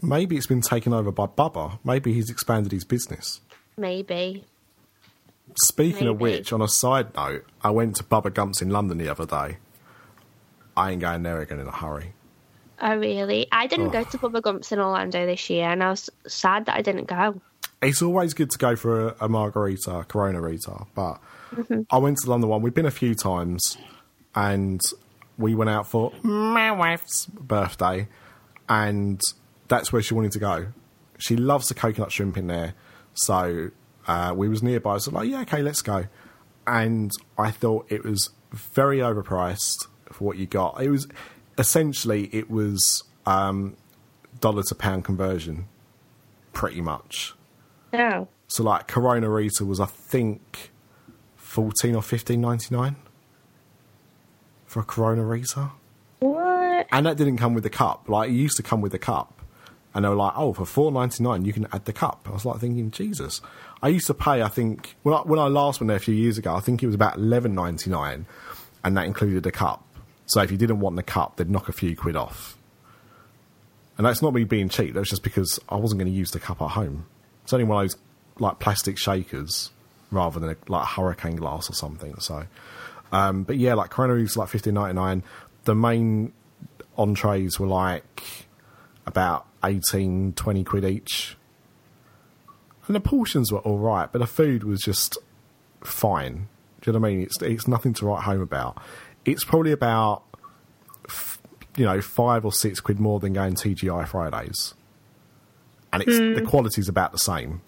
Maybe 0.01 0.37
it's 0.37 0.47
been 0.47 0.61
taken 0.61 0.93
over 0.93 1.11
by 1.11 1.25
Bubba. 1.25 1.79
Maybe 1.83 2.13
he's 2.13 2.29
expanded 2.29 2.71
his 2.71 2.83
business. 2.83 3.41
Maybe. 3.77 4.45
Speaking 5.57 6.07
of 6.07 6.19
which, 6.19 6.51
on 6.51 6.61
a 6.61 6.67
side 6.67 7.15
note, 7.15 7.45
I 7.61 7.69
went 7.71 7.95
to 7.97 8.03
Bubba 8.03 8.29
Gump's 8.31 8.61
in 8.61 8.69
London 8.69 8.97
the 8.97 9.09
other 9.09 9.25
day. 9.25 9.57
I 10.75 10.91
ain't 10.91 11.01
going 11.01 11.23
there 11.23 11.39
again 11.39 11.59
in 11.59 11.67
a 11.67 11.71
hurry. 11.71 12.13
Oh, 12.81 12.95
really? 12.97 13.47
I 13.51 13.67
didn't 13.67 13.87
Oh. 13.87 13.91
go 13.91 14.03
to 14.03 14.17
Bubba 14.17 14.41
Gumps 14.41 14.71
in 14.71 14.79
Orlando 14.79 15.25
this 15.25 15.49
year, 15.49 15.69
and 15.69 15.83
I 15.83 15.89
was 15.89 16.09
sad 16.27 16.65
that 16.65 16.75
I 16.75 16.81
didn't 16.81 17.05
go. 17.05 17.39
It's 17.81 18.01
always 18.01 18.33
good 18.33 18.49
to 18.51 18.57
go 18.57 18.75
for 18.75 19.09
a, 19.09 19.15
a 19.21 19.29
margarita, 19.29 20.05
Corona 20.07 20.41
Rita, 20.41 20.85
but 20.95 21.19
I 21.89 21.97
went 21.97 22.17
to 22.17 22.25
the 22.25 22.31
London 22.31 22.49
one. 22.49 22.61
We've 22.61 22.73
been 22.73 22.85
a 22.85 22.91
few 22.91 23.13
times, 23.15 23.77
and 24.33 24.81
we 25.37 25.55
went 25.55 25.69
out 25.69 25.87
for 25.87 26.11
my 26.23 26.71
wife's 26.71 27.25
birthday, 27.27 28.07
and 28.67 29.21
that's 29.67 29.93
where 29.93 30.01
she 30.01 30.13
wanted 30.13 30.31
to 30.33 30.39
go. 30.39 30.67
She 31.17 31.35
loves 31.35 31.67
the 31.67 31.73
coconut 31.75 32.11
shrimp 32.11 32.37
in 32.37 32.47
there, 32.47 32.73
so 33.13 33.69
uh, 34.07 34.33
we 34.35 34.49
was 34.49 34.63
nearby. 34.63 34.97
So 34.97 35.11
like, 35.11 35.29
yeah, 35.29 35.41
okay, 35.41 35.61
let's 35.61 35.81
go. 35.81 36.05
And 36.67 37.11
I 37.37 37.51
thought 37.51 37.85
it 37.89 38.03
was 38.03 38.31
very 38.51 38.97
overpriced 38.99 39.87
for 40.11 40.23
what 40.23 40.37
you 40.37 40.45
got. 40.45 40.81
It 40.81 40.89
was 40.89 41.07
essentially 41.57 42.29
it 42.33 42.49
was 42.49 43.03
um, 43.25 43.75
dollar 44.39 44.63
to 44.63 44.75
pound 44.75 45.05
conversion, 45.05 45.67
pretty 46.53 46.81
much. 46.81 47.33
No. 47.93 48.27
So 48.47 48.63
like 48.63 48.87
Corona 48.87 49.29
Rita 49.29 49.65
was 49.65 49.79
I 49.79 49.85
think 49.85 50.71
fourteen 51.35 51.95
or 51.95 52.01
fifteen 52.01 52.41
ninety 52.41 52.73
nine 52.75 52.95
for 54.65 54.81
a 54.81 54.83
Corona 54.83 55.23
Rita, 55.23 55.71
What? 56.19 56.87
and 56.91 57.05
that 57.05 57.17
didn't 57.17 57.37
come 57.37 57.53
with 57.53 57.63
the 57.63 57.69
cup. 57.69 58.09
Like 58.09 58.29
it 58.29 58.33
used 58.33 58.57
to 58.57 58.63
come 58.63 58.81
with 58.81 58.91
the 58.91 58.99
cup, 58.99 59.41
and 59.93 60.03
they 60.03 60.09
were 60.09 60.15
like, 60.15 60.33
"Oh, 60.35 60.53
for 60.53 60.65
four 60.65 60.91
ninety 60.91 61.23
nine, 61.23 61.45
you 61.45 61.53
can 61.53 61.67
add 61.71 61.85
the 61.85 61.93
cup." 61.93 62.27
I 62.29 62.33
was 62.33 62.45
like 62.45 62.59
thinking, 62.59 62.91
Jesus. 62.91 63.41
I 63.81 63.87
used 63.87 64.07
to 64.07 64.13
pay. 64.13 64.41
I 64.41 64.47
think 64.49 64.95
when 65.03 65.15
I, 65.15 65.19
when 65.19 65.39
I 65.39 65.47
last 65.47 65.79
went 65.79 65.87
there 65.87 65.97
a 65.97 66.01
few 66.01 66.15
years 66.15 66.37
ago, 66.37 66.53
I 66.55 66.59
think 66.59 66.83
it 66.83 66.87
was 66.87 66.95
about 66.95 67.15
eleven 67.17 67.55
ninety 67.55 67.89
nine, 67.89 68.25
and 68.83 68.97
that 68.97 69.05
included 69.05 69.43
the 69.43 69.51
cup. 69.51 69.84
So 70.27 70.41
if 70.41 70.51
you 70.51 70.57
didn't 70.57 70.79
want 70.79 70.95
the 70.95 71.03
cup, 71.03 71.37
they'd 71.37 71.49
knock 71.49 71.69
a 71.69 71.73
few 71.73 71.95
quid 71.95 72.15
off. 72.15 72.57
And 73.97 74.05
that's 74.05 74.21
not 74.21 74.33
me 74.33 74.43
being 74.43 74.69
cheap. 74.69 74.93
That 74.93 74.99
was 74.99 75.09
just 75.09 75.23
because 75.23 75.59
I 75.69 75.75
wasn't 75.75 75.99
going 75.99 76.11
to 76.11 76.17
use 76.17 76.31
the 76.31 76.39
cup 76.39 76.61
at 76.61 76.71
home. 76.71 77.05
It's 77.43 77.53
only 77.53 77.65
one 77.65 77.77
of 77.77 77.83
those 77.83 77.97
like 78.39 78.59
plastic 78.59 78.97
shakers 78.97 79.71
rather 80.11 80.39
than 80.39 80.49
a, 80.49 80.55
like 80.67 80.83
a 80.83 80.85
hurricane 80.85 81.35
glass 81.35 81.69
or 81.69 81.73
something. 81.73 82.19
So, 82.19 82.45
um, 83.11 83.43
but 83.43 83.57
yeah, 83.57 83.75
like 83.75 83.91
Corona 83.91 84.13
was 84.15 84.35
like 84.35 84.49
fifteen 84.49 84.73
ninety 84.73 84.95
nine. 84.95 85.23
The 85.63 85.75
main 85.75 86.33
entrees 86.97 87.59
were 87.59 87.67
like 87.67 88.23
about 89.05 89.45
18, 89.63 90.33
20 90.33 90.63
quid 90.63 90.85
each, 90.85 91.37
and 92.87 92.95
the 92.95 92.99
portions 92.99 93.51
were 93.51 93.59
all 93.59 93.79
right, 93.79 94.11
but 94.11 94.19
the 94.19 94.27
food 94.27 94.63
was 94.63 94.81
just 94.81 95.17
fine. 95.81 96.47
Do 96.81 96.91
you 96.91 96.93
know 96.93 96.99
what 96.99 97.07
I 97.07 97.11
mean? 97.11 97.21
It's 97.21 97.41
it's 97.41 97.67
nothing 97.67 97.93
to 97.95 98.05
write 98.05 98.23
home 98.23 98.41
about. 98.41 98.81
It's 99.25 99.43
probably 99.43 99.71
about 99.71 100.23
you 101.77 101.85
know 101.85 102.01
five 102.01 102.45
or 102.45 102.51
six 102.51 102.79
quid 102.79 102.99
more 102.99 103.19
than 103.19 103.33
going 103.33 103.55
TGI 103.55 104.07
Fridays, 104.07 104.73
and 105.91 106.03
it's 106.03 106.17
the 106.17 106.39
hmm. 106.39 106.45
quality's 106.45 106.89
about 106.89 107.11
the 107.11 107.19
same. 107.19 107.61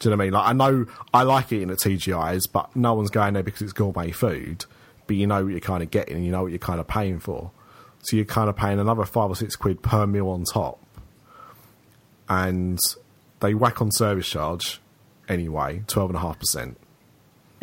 Do 0.00 0.08
you 0.08 0.10
know 0.10 0.16
what 0.16 0.22
I 0.22 0.26
mean? 0.26 0.32
Like 0.32 0.48
I 0.48 0.52
know 0.52 0.86
I 1.12 1.22
like 1.22 1.52
eating 1.52 1.70
at 1.70 1.78
TGI's, 1.78 2.46
but 2.46 2.74
no 2.74 2.94
one's 2.94 3.10
going 3.10 3.34
there 3.34 3.42
because 3.42 3.62
it's 3.62 3.72
gourmet 3.72 4.10
food. 4.10 4.64
But 5.06 5.16
you 5.16 5.26
know 5.26 5.44
what 5.44 5.50
you're 5.50 5.60
kind 5.60 5.82
of 5.82 5.90
getting, 5.90 6.16
and 6.16 6.24
you 6.24 6.32
know 6.32 6.42
what 6.42 6.50
you're 6.50 6.58
kind 6.58 6.80
of 6.80 6.88
paying 6.88 7.20
for. 7.20 7.50
So 8.02 8.16
you're 8.16 8.24
kind 8.24 8.48
of 8.48 8.56
paying 8.56 8.80
another 8.80 9.04
five 9.04 9.30
or 9.30 9.36
six 9.36 9.56
quid 9.56 9.82
per 9.82 10.06
meal 10.06 10.28
on 10.28 10.44
top, 10.44 10.78
and 12.28 12.78
they 13.40 13.54
whack 13.54 13.80
on 13.80 13.92
service 13.92 14.26
charge 14.26 14.80
anyway, 15.28 15.82
twelve 15.86 16.10
and 16.10 16.16
a 16.16 16.20
half 16.20 16.38
percent 16.38 16.78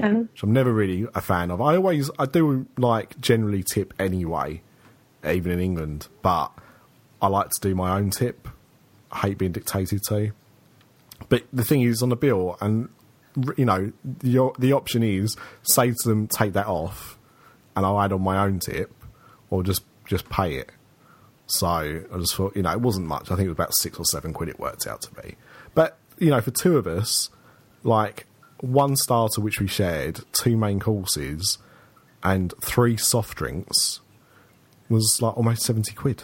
Which 0.10 0.44
I'm 0.44 0.53
never 0.53 0.72
really 0.72 1.07
a 1.14 1.22
fan 1.22 1.52
of. 1.52 1.61
I 1.61 1.76
always, 1.76 2.10
I 2.18 2.26
do 2.26 2.65
like 2.78 3.19
generally 3.19 3.64
tip 3.64 3.94
anyway, 3.99 4.61
even 5.26 5.52
in 5.52 5.60
England, 5.60 6.07
but 6.22 6.52
I 7.22 7.28
like 7.28 7.49
to 7.49 7.61
do 7.61 7.76
my 7.76 7.98
own 7.98 8.10
tip. 8.10 8.48
I 9.11 9.19
hate 9.19 9.38
being 9.38 9.52
dictated 9.52 10.02
to. 10.10 10.32
But 11.30 11.44
the 11.53 11.64
thing 11.64 11.82
is, 11.82 12.02
on 12.02 12.10
the 12.10 12.15
bill, 12.15 12.57
and 12.61 12.90
you 13.56 13.65
know, 13.65 13.91
the 14.03 14.52
the 14.57 14.73
option 14.73 15.03
is 15.03 15.38
say 15.64 15.91
to 15.91 16.10
them, 16.10 16.28
take 16.28 16.53
that 16.53 16.68
off, 16.68 17.18
and 17.76 17.86
I'll 17.86 17.99
add 18.02 18.11
on 18.11 18.22
my 18.22 18.44
own 18.44 18.60
tip, 18.60 18.91
or 19.49 19.64
just 19.64 19.84
just 20.06 20.30
pay 20.30 20.56
it. 20.56 20.72
So 21.48 21.68
I 21.68 22.18
just 22.18 22.36
thought, 22.36 22.56
you 22.56 22.61
know, 22.61 22.72
it 22.72 22.82
wasn't 22.82 23.07
much. 23.07 23.30
I 23.30 23.36
think 23.36 23.45
it 23.45 23.49
was 23.49 23.56
about 23.56 23.76
six 23.76 23.99
or 23.99 24.06
seven 24.06 24.34
quid. 24.34 24.49
It 24.49 24.60
worked 24.60 24.88
out 24.88 25.02
to 25.02 25.11
be, 25.22 25.36
but 25.73 25.98
you 26.18 26.30
know, 26.30 26.41
for 26.41 26.52
two 26.52 26.78
of 26.78 26.88
us, 26.88 27.30
like 27.84 28.26
one 28.61 28.95
starter 28.95 29.41
which 29.41 29.59
we 29.59 29.67
shared, 29.67 30.21
two 30.31 30.55
main 30.55 30.79
courses, 30.79 31.57
and 32.23 32.53
three 32.63 32.97
soft 32.97 33.38
drinks 33.38 33.99
was 34.89 35.19
like 35.21 35.35
almost 35.35 35.63
seventy 35.63 35.93
quid. 35.93 36.23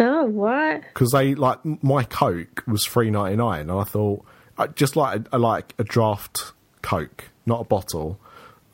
Oh, 0.00 0.24
what? 0.24 0.82
Because 0.82 1.10
they 1.10 1.34
like 1.34 1.58
my 1.64 2.04
Coke 2.04 2.64
was 2.66 2.84
three 2.86 3.10
ninety 3.10 3.36
nine, 3.36 3.68
and 3.68 3.78
I 3.78 3.84
thought 3.84 4.24
uh, 4.58 4.68
just 4.68 4.96
like 4.96 5.22
a, 5.32 5.38
like 5.38 5.74
a 5.78 5.84
draft 5.84 6.52
Coke, 6.82 7.30
not 7.46 7.60
a 7.60 7.64
bottle. 7.64 8.18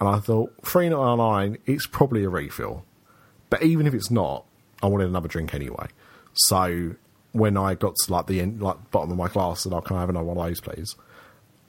And 0.01 0.09
I 0.09 0.21
thought 0.21 0.55
three 0.65 0.89
ninety 0.89 1.17
nine, 1.17 1.59
it's 1.67 1.87
probably 1.87 2.23
a 2.25 2.29
refill. 2.29 2.85
But 3.51 3.63
even 3.63 3.87
if 3.87 3.95
it's 3.95 4.11
not, 4.11 4.45
I 4.83 4.87
wanted 4.87 5.09
another 5.09 5.29
drink 5.29 5.55
anyway. 5.55 5.89
So 6.35 6.95
when 7.33 7.57
I 7.57 7.75
got 7.75 7.95
to 7.97 8.13
like 8.13 8.27
the 8.27 8.41
end, 8.41 8.63
like 8.63 8.91
bottom 8.91 9.11
of 9.11 9.17
my 9.17 9.29
glass, 9.29 9.65
and 9.65 9.75
I 9.75 9.79
said, 9.79 9.85
"Oh, 9.85 9.87
can 9.87 9.97
I 9.97 10.01
have 10.01 10.11
another 10.11 10.27
one 10.27 10.39
of 10.39 10.45
those, 10.45 10.61
please?" 10.61 10.95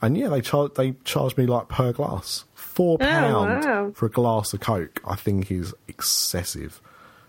And 0.01 0.17
yeah, 0.17 0.29
they 0.29 0.41
charged 0.41 0.75
they 0.75 0.95
charged 1.03 1.37
me 1.37 1.45
like 1.45 1.67
per 1.67 1.91
glass 1.91 2.45
four 2.53 2.97
pound 2.97 3.65
wow. 3.65 3.91
for 3.93 4.05
a 4.05 4.09
glass 4.09 4.53
of 4.53 4.61
Coke. 4.61 5.01
I 5.05 5.15
think 5.15 5.51
is 5.51 5.73
excessive. 5.87 6.81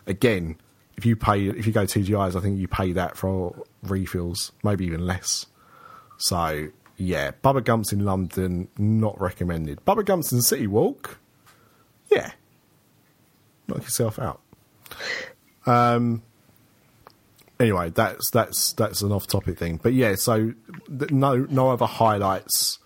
Again, 0.06 0.56
if 0.96 1.04
you 1.04 1.16
pay 1.16 1.46
if 1.46 1.66
you 1.66 1.72
go 1.72 1.84
TGI's, 1.84 2.36
I 2.36 2.40
think 2.40 2.58
you 2.58 2.68
pay 2.68 2.92
that 2.92 3.16
for 3.16 3.64
refills, 3.82 4.52
maybe 4.62 4.86
even 4.86 5.06
less. 5.06 5.46
So 6.18 6.68
yeah, 6.96 7.32
Bubba 7.42 7.64
Gumps 7.64 7.92
in 7.92 8.04
London 8.04 8.68
not 8.78 9.20
recommended. 9.20 9.84
Bubba 9.84 10.04
Gumps 10.04 10.30
in 10.30 10.40
City 10.42 10.66
Walk, 10.66 11.18
yeah, 12.10 12.32
knock 13.66 13.82
yourself 13.82 14.18
out. 14.18 14.40
Um. 15.66 16.22
Anyway, 17.60 17.90
that's 17.90 18.30
that's 18.30 18.72
that's 18.72 19.02
an 19.02 19.12
off-topic 19.12 19.58
thing, 19.58 19.78
but 19.82 19.92
yeah. 19.92 20.14
So 20.14 20.54
th- 20.98 21.10
no 21.10 21.36
no 21.50 21.70
other 21.70 21.86
highlights 21.86 22.78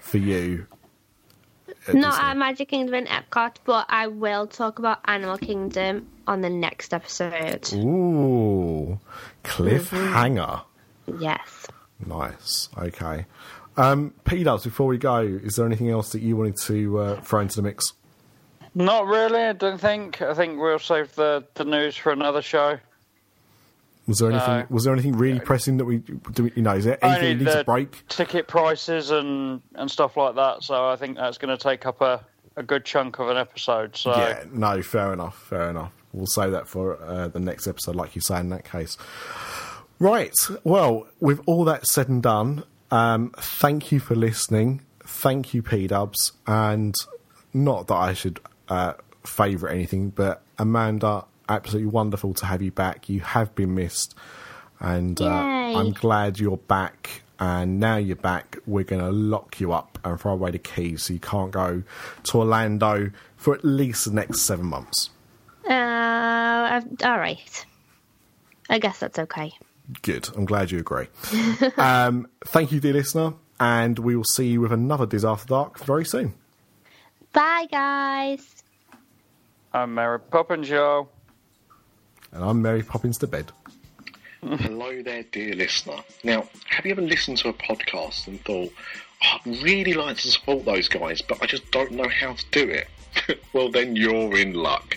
for 0.00 0.16
you. 0.18 0.66
at 1.86 1.94
Not 1.94 2.12
Disney? 2.12 2.24
at 2.28 2.36
Magic 2.38 2.68
Kingdom 2.70 2.94
and 2.94 3.06
Epcot, 3.08 3.56
but 3.64 3.86
I 3.90 4.06
will 4.06 4.46
talk 4.46 4.78
about 4.78 5.00
Animal 5.04 5.36
Kingdom 5.36 6.08
on 6.26 6.40
the 6.40 6.48
next 6.50 6.94
episode. 6.94 7.70
Ooh, 7.74 8.98
cliffhanger. 9.44 10.62
Yes. 11.18 11.66
Nice. 12.06 12.68
Okay. 12.78 13.26
Um, 13.76 14.12
P 14.24 14.44
Dubs, 14.44 14.64
before 14.64 14.86
we 14.86 14.98
go, 14.98 15.18
is 15.20 15.56
there 15.56 15.66
anything 15.66 15.90
else 15.90 16.12
that 16.12 16.22
you 16.22 16.36
wanted 16.36 16.56
to 16.62 16.98
uh, 16.98 17.20
throw 17.20 17.40
into 17.40 17.56
the 17.56 17.62
mix? 17.62 17.92
Not 18.74 19.06
really. 19.06 19.40
I 19.42 19.52
don't 19.52 19.78
think. 19.80 20.22
I 20.22 20.32
think 20.34 20.58
we'll 20.58 20.78
save 20.78 21.14
the, 21.16 21.44
the 21.54 21.64
news 21.64 21.96
for 21.96 22.12
another 22.12 22.40
show. 22.42 22.78
Was 24.06 24.18
there 24.18 24.30
anything? 24.30 24.58
No. 24.58 24.66
Was 24.70 24.84
there 24.84 24.92
anything 24.92 25.16
really 25.16 25.40
pressing 25.40 25.76
that 25.76 25.84
we? 25.84 25.98
Do 25.98 26.44
we 26.44 26.52
you 26.56 26.62
know, 26.62 26.72
is 26.74 26.84
there 26.84 27.02
anything 27.04 27.24
Only 27.24 27.44
that 27.44 27.44
needs 27.44 27.56
to 27.56 27.64
break? 27.64 28.08
ticket 28.08 28.48
prices 28.48 29.10
and, 29.10 29.62
and 29.76 29.90
stuff 29.90 30.16
like 30.16 30.34
that. 30.34 30.64
So 30.64 30.88
I 30.88 30.96
think 30.96 31.16
that's 31.16 31.38
going 31.38 31.56
to 31.56 31.62
take 31.62 31.86
up 31.86 32.00
a, 32.00 32.24
a 32.56 32.62
good 32.62 32.84
chunk 32.84 33.18
of 33.20 33.28
an 33.28 33.36
episode. 33.36 33.96
So 33.96 34.10
Yeah. 34.16 34.44
No. 34.52 34.82
Fair 34.82 35.12
enough. 35.12 35.38
Fair 35.38 35.70
enough. 35.70 35.92
We'll 36.12 36.26
save 36.26 36.50
that 36.50 36.66
for 36.68 37.00
uh, 37.02 37.28
the 37.28 37.40
next 37.40 37.66
episode, 37.66 37.94
like 37.96 38.14
you 38.16 38.20
say. 38.20 38.40
In 38.40 38.48
that 38.50 38.64
case. 38.64 38.98
Right. 39.98 40.34
Well, 40.64 41.06
with 41.20 41.40
all 41.46 41.64
that 41.64 41.86
said 41.86 42.08
and 42.08 42.22
done, 42.22 42.64
um, 42.90 43.32
thank 43.38 43.92
you 43.92 44.00
for 44.00 44.16
listening. 44.16 44.82
Thank 45.04 45.54
you, 45.54 45.62
P 45.62 45.86
Dubs, 45.86 46.32
and 46.46 46.94
not 47.54 47.86
that 47.86 47.94
I 47.94 48.12
should 48.14 48.40
uh, 48.68 48.94
favourite 49.24 49.72
anything, 49.74 50.10
but 50.10 50.42
Amanda, 50.58 51.24
absolutely 51.52 51.90
wonderful 51.90 52.34
to 52.34 52.46
have 52.46 52.62
you 52.62 52.70
back. 52.72 53.08
You 53.08 53.20
have 53.20 53.54
been 53.54 53.74
missed, 53.74 54.14
and 54.80 55.20
uh, 55.20 55.24
I'm 55.26 55.92
glad 55.92 56.38
you're 56.40 56.56
back. 56.56 57.22
And 57.40 57.80
now 57.80 57.96
you're 57.96 58.14
back, 58.14 58.58
we're 58.66 58.84
going 58.84 59.02
to 59.04 59.10
lock 59.10 59.58
you 59.58 59.72
up 59.72 59.98
and 60.04 60.20
throw 60.20 60.32
away 60.32 60.52
the 60.52 60.60
keys 60.60 61.02
so 61.02 61.12
you 61.12 61.18
can't 61.18 61.50
go 61.50 61.82
to 62.24 62.38
Orlando 62.38 63.10
for 63.36 63.52
at 63.52 63.64
least 63.64 64.04
the 64.04 64.12
next 64.12 64.42
seven 64.42 64.66
months. 64.66 65.10
Uh, 65.68 65.72
I've- 65.72 67.04
all 67.04 67.18
right. 67.18 67.66
I 68.70 68.78
guess 68.78 69.00
that's 69.00 69.18
okay. 69.18 69.52
Good. 70.02 70.28
I'm 70.36 70.44
glad 70.44 70.70
you 70.70 70.78
agree. 70.78 71.08
um, 71.78 72.28
thank 72.44 72.70
you, 72.70 72.78
dear 72.78 72.92
listener, 72.92 73.34
and 73.58 73.98
we 73.98 74.14
will 74.14 74.22
see 74.22 74.46
you 74.46 74.60
with 74.60 74.70
another 74.72 75.04
Diz 75.06 75.24
After 75.24 75.48
Dark 75.48 75.80
very 75.80 76.04
soon. 76.04 76.34
Bye, 77.32 77.66
guys. 77.72 78.62
I'm 79.72 79.94
Mary 79.94 80.20
Poppins, 80.20 80.68
y'all. 80.68 81.08
And 82.32 82.42
I'm 82.42 82.62
Mary 82.62 82.82
Poppins 82.82 83.18
to 83.18 83.26
bed. 83.26 83.52
Hello 84.42 85.02
there, 85.02 85.24
dear 85.30 85.54
listener. 85.54 85.98
Now, 86.24 86.48
have 86.66 86.86
you 86.86 86.92
ever 86.92 87.02
listened 87.02 87.36
to 87.38 87.48
a 87.50 87.52
podcast 87.52 88.26
and 88.26 88.44
thought, 88.44 88.72
oh, 89.22 89.38
I'd 89.44 89.62
really 89.62 89.92
like 89.92 90.16
to 90.16 90.28
support 90.28 90.64
those 90.64 90.88
guys, 90.88 91.22
but 91.22 91.40
I 91.42 91.46
just 91.46 91.70
don't 91.70 91.92
know 91.92 92.08
how 92.08 92.32
to 92.32 92.44
do 92.50 92.68
it. 92.68 92.88
well, 93.52 93.70
then 93.70 93.94
you're 93.94 94.36
in 94.38 94.54
luck. 94.54 94.96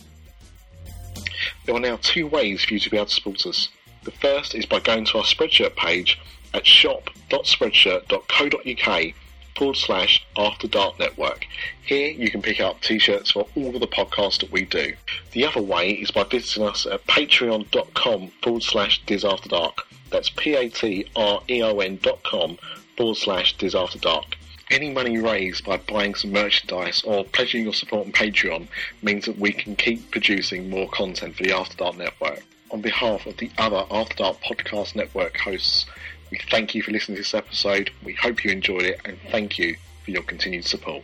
There 1.65 1.75
are 1.75 1.79
now 1.79 1.99
two 2.01 2.25
ways 2.25 2.63
for 2.63 2.73
you 2.73 2.79
to 2.79 2.89
be 2.89 2.97
able 2.97 3.05
to 3.07 3.13
support 3.13 3.45
us. 3.45 3.67
The 4.03 4.11
first 4.11 4.55
is 4.55 4.65
by 4.65 4.79
going 4.79 5.03
to 5.05 5.17
our 5.17 5.25
Spreadshirt 5.25 5.75
page 5.75 6.17
at 6.53 6.65
shop.spreadshirt.co.uk 6.65 9.13
forward 9.55 9.77
slash 9.77 10.25
After 10.37 10.67
Dark 10.67 10.99
Network. 10.99 11.45
Here 11.83 12.09
you 12.09 12.29
can 12.29 12.41
pick 12.41 12.59
up 12.59 12.81
t-shirts 12.81 13.31
for 13.31 13.47
all 13.55 13.73
of 13.73 13.79
the 13.79 13.87
podcasts 13.87 14.39
that 14.39 14.51
we 14.51 14.65
do. 14.65 14.93
The 15.31 15.45
other 15.45 15.61
way 15.61 15.91
is 15.91 16.11
by 16.11 16.23
visiting 16.23 16.67
us 16.67 16.85
at 16.85 17.05
patreon.com 17.07 18.31
forward 18.41 18.63
slash 18.63 19.01
Diz 19.05 19.23
After 19.23 19.49
Dark. 19.49 19.87
That's 20.11 20.29
P-A-T-R-E-O-N 20.29 21.99
dot 22.01 22.23
com 22.23 22.57
forward 22.95 23.17
slash 23.17 23.57
Diz 23.57 23.75
After 23.75 23.99
Dark. 23.99 24.25
Any 24.71 24.91
money 24.91 25.19
raised 25.19 25.63
by 25.63 25.77
buying 25.77 26.15
some 26.15 26.31
merchandise 26.31 27.03
or 27.03 27.23
pledging 27.23 27.63
your 27.63 27.73
support 27.73 28.07
on 28.07 28.11
Patreon 28.13 28.67
means 29.03 29.25
that 29.25 29.37
we 29.37 29.51
can 29.51 29.75
keep 29.75 30.09
producing 30.09 30.69
more 30.69 30.89
content 30.89 31.35
for 31.35 31.43
the 31.43 31.51
After 31.51 31.77
Dark 31.77 31.97
Network. 31.97 32.41
On 32.71 32.81
behalf 32.81 33.27
of 33.27 33.37
the 33.37 33.51
other 33.59 33.85
After 33.91 34.15
Dark 34.15 34.41
Podcast 34.41 34.95
Network 34.95 35.37
hosts, 35.37 35.85
we 36.31 36.39
thank 36.49 36.75
you 36.75 36.81
for 36.81 36.91
listening 36.91 37.15
to 37.17 37.21
this 37.21 37.33
episode. 37.33 37.91
We 38.03 38.13
hope 38.13 38.43
you 38.43 38.51
enjoyed 38.51 38.83
it 38.83 39.01
and 39.05 39.19
thank 39.31 39.57
you 39.57 39.75
for 40.03 40.11
your 40.11 40.23
continued 40.23 40.65
support. 40.65 41.03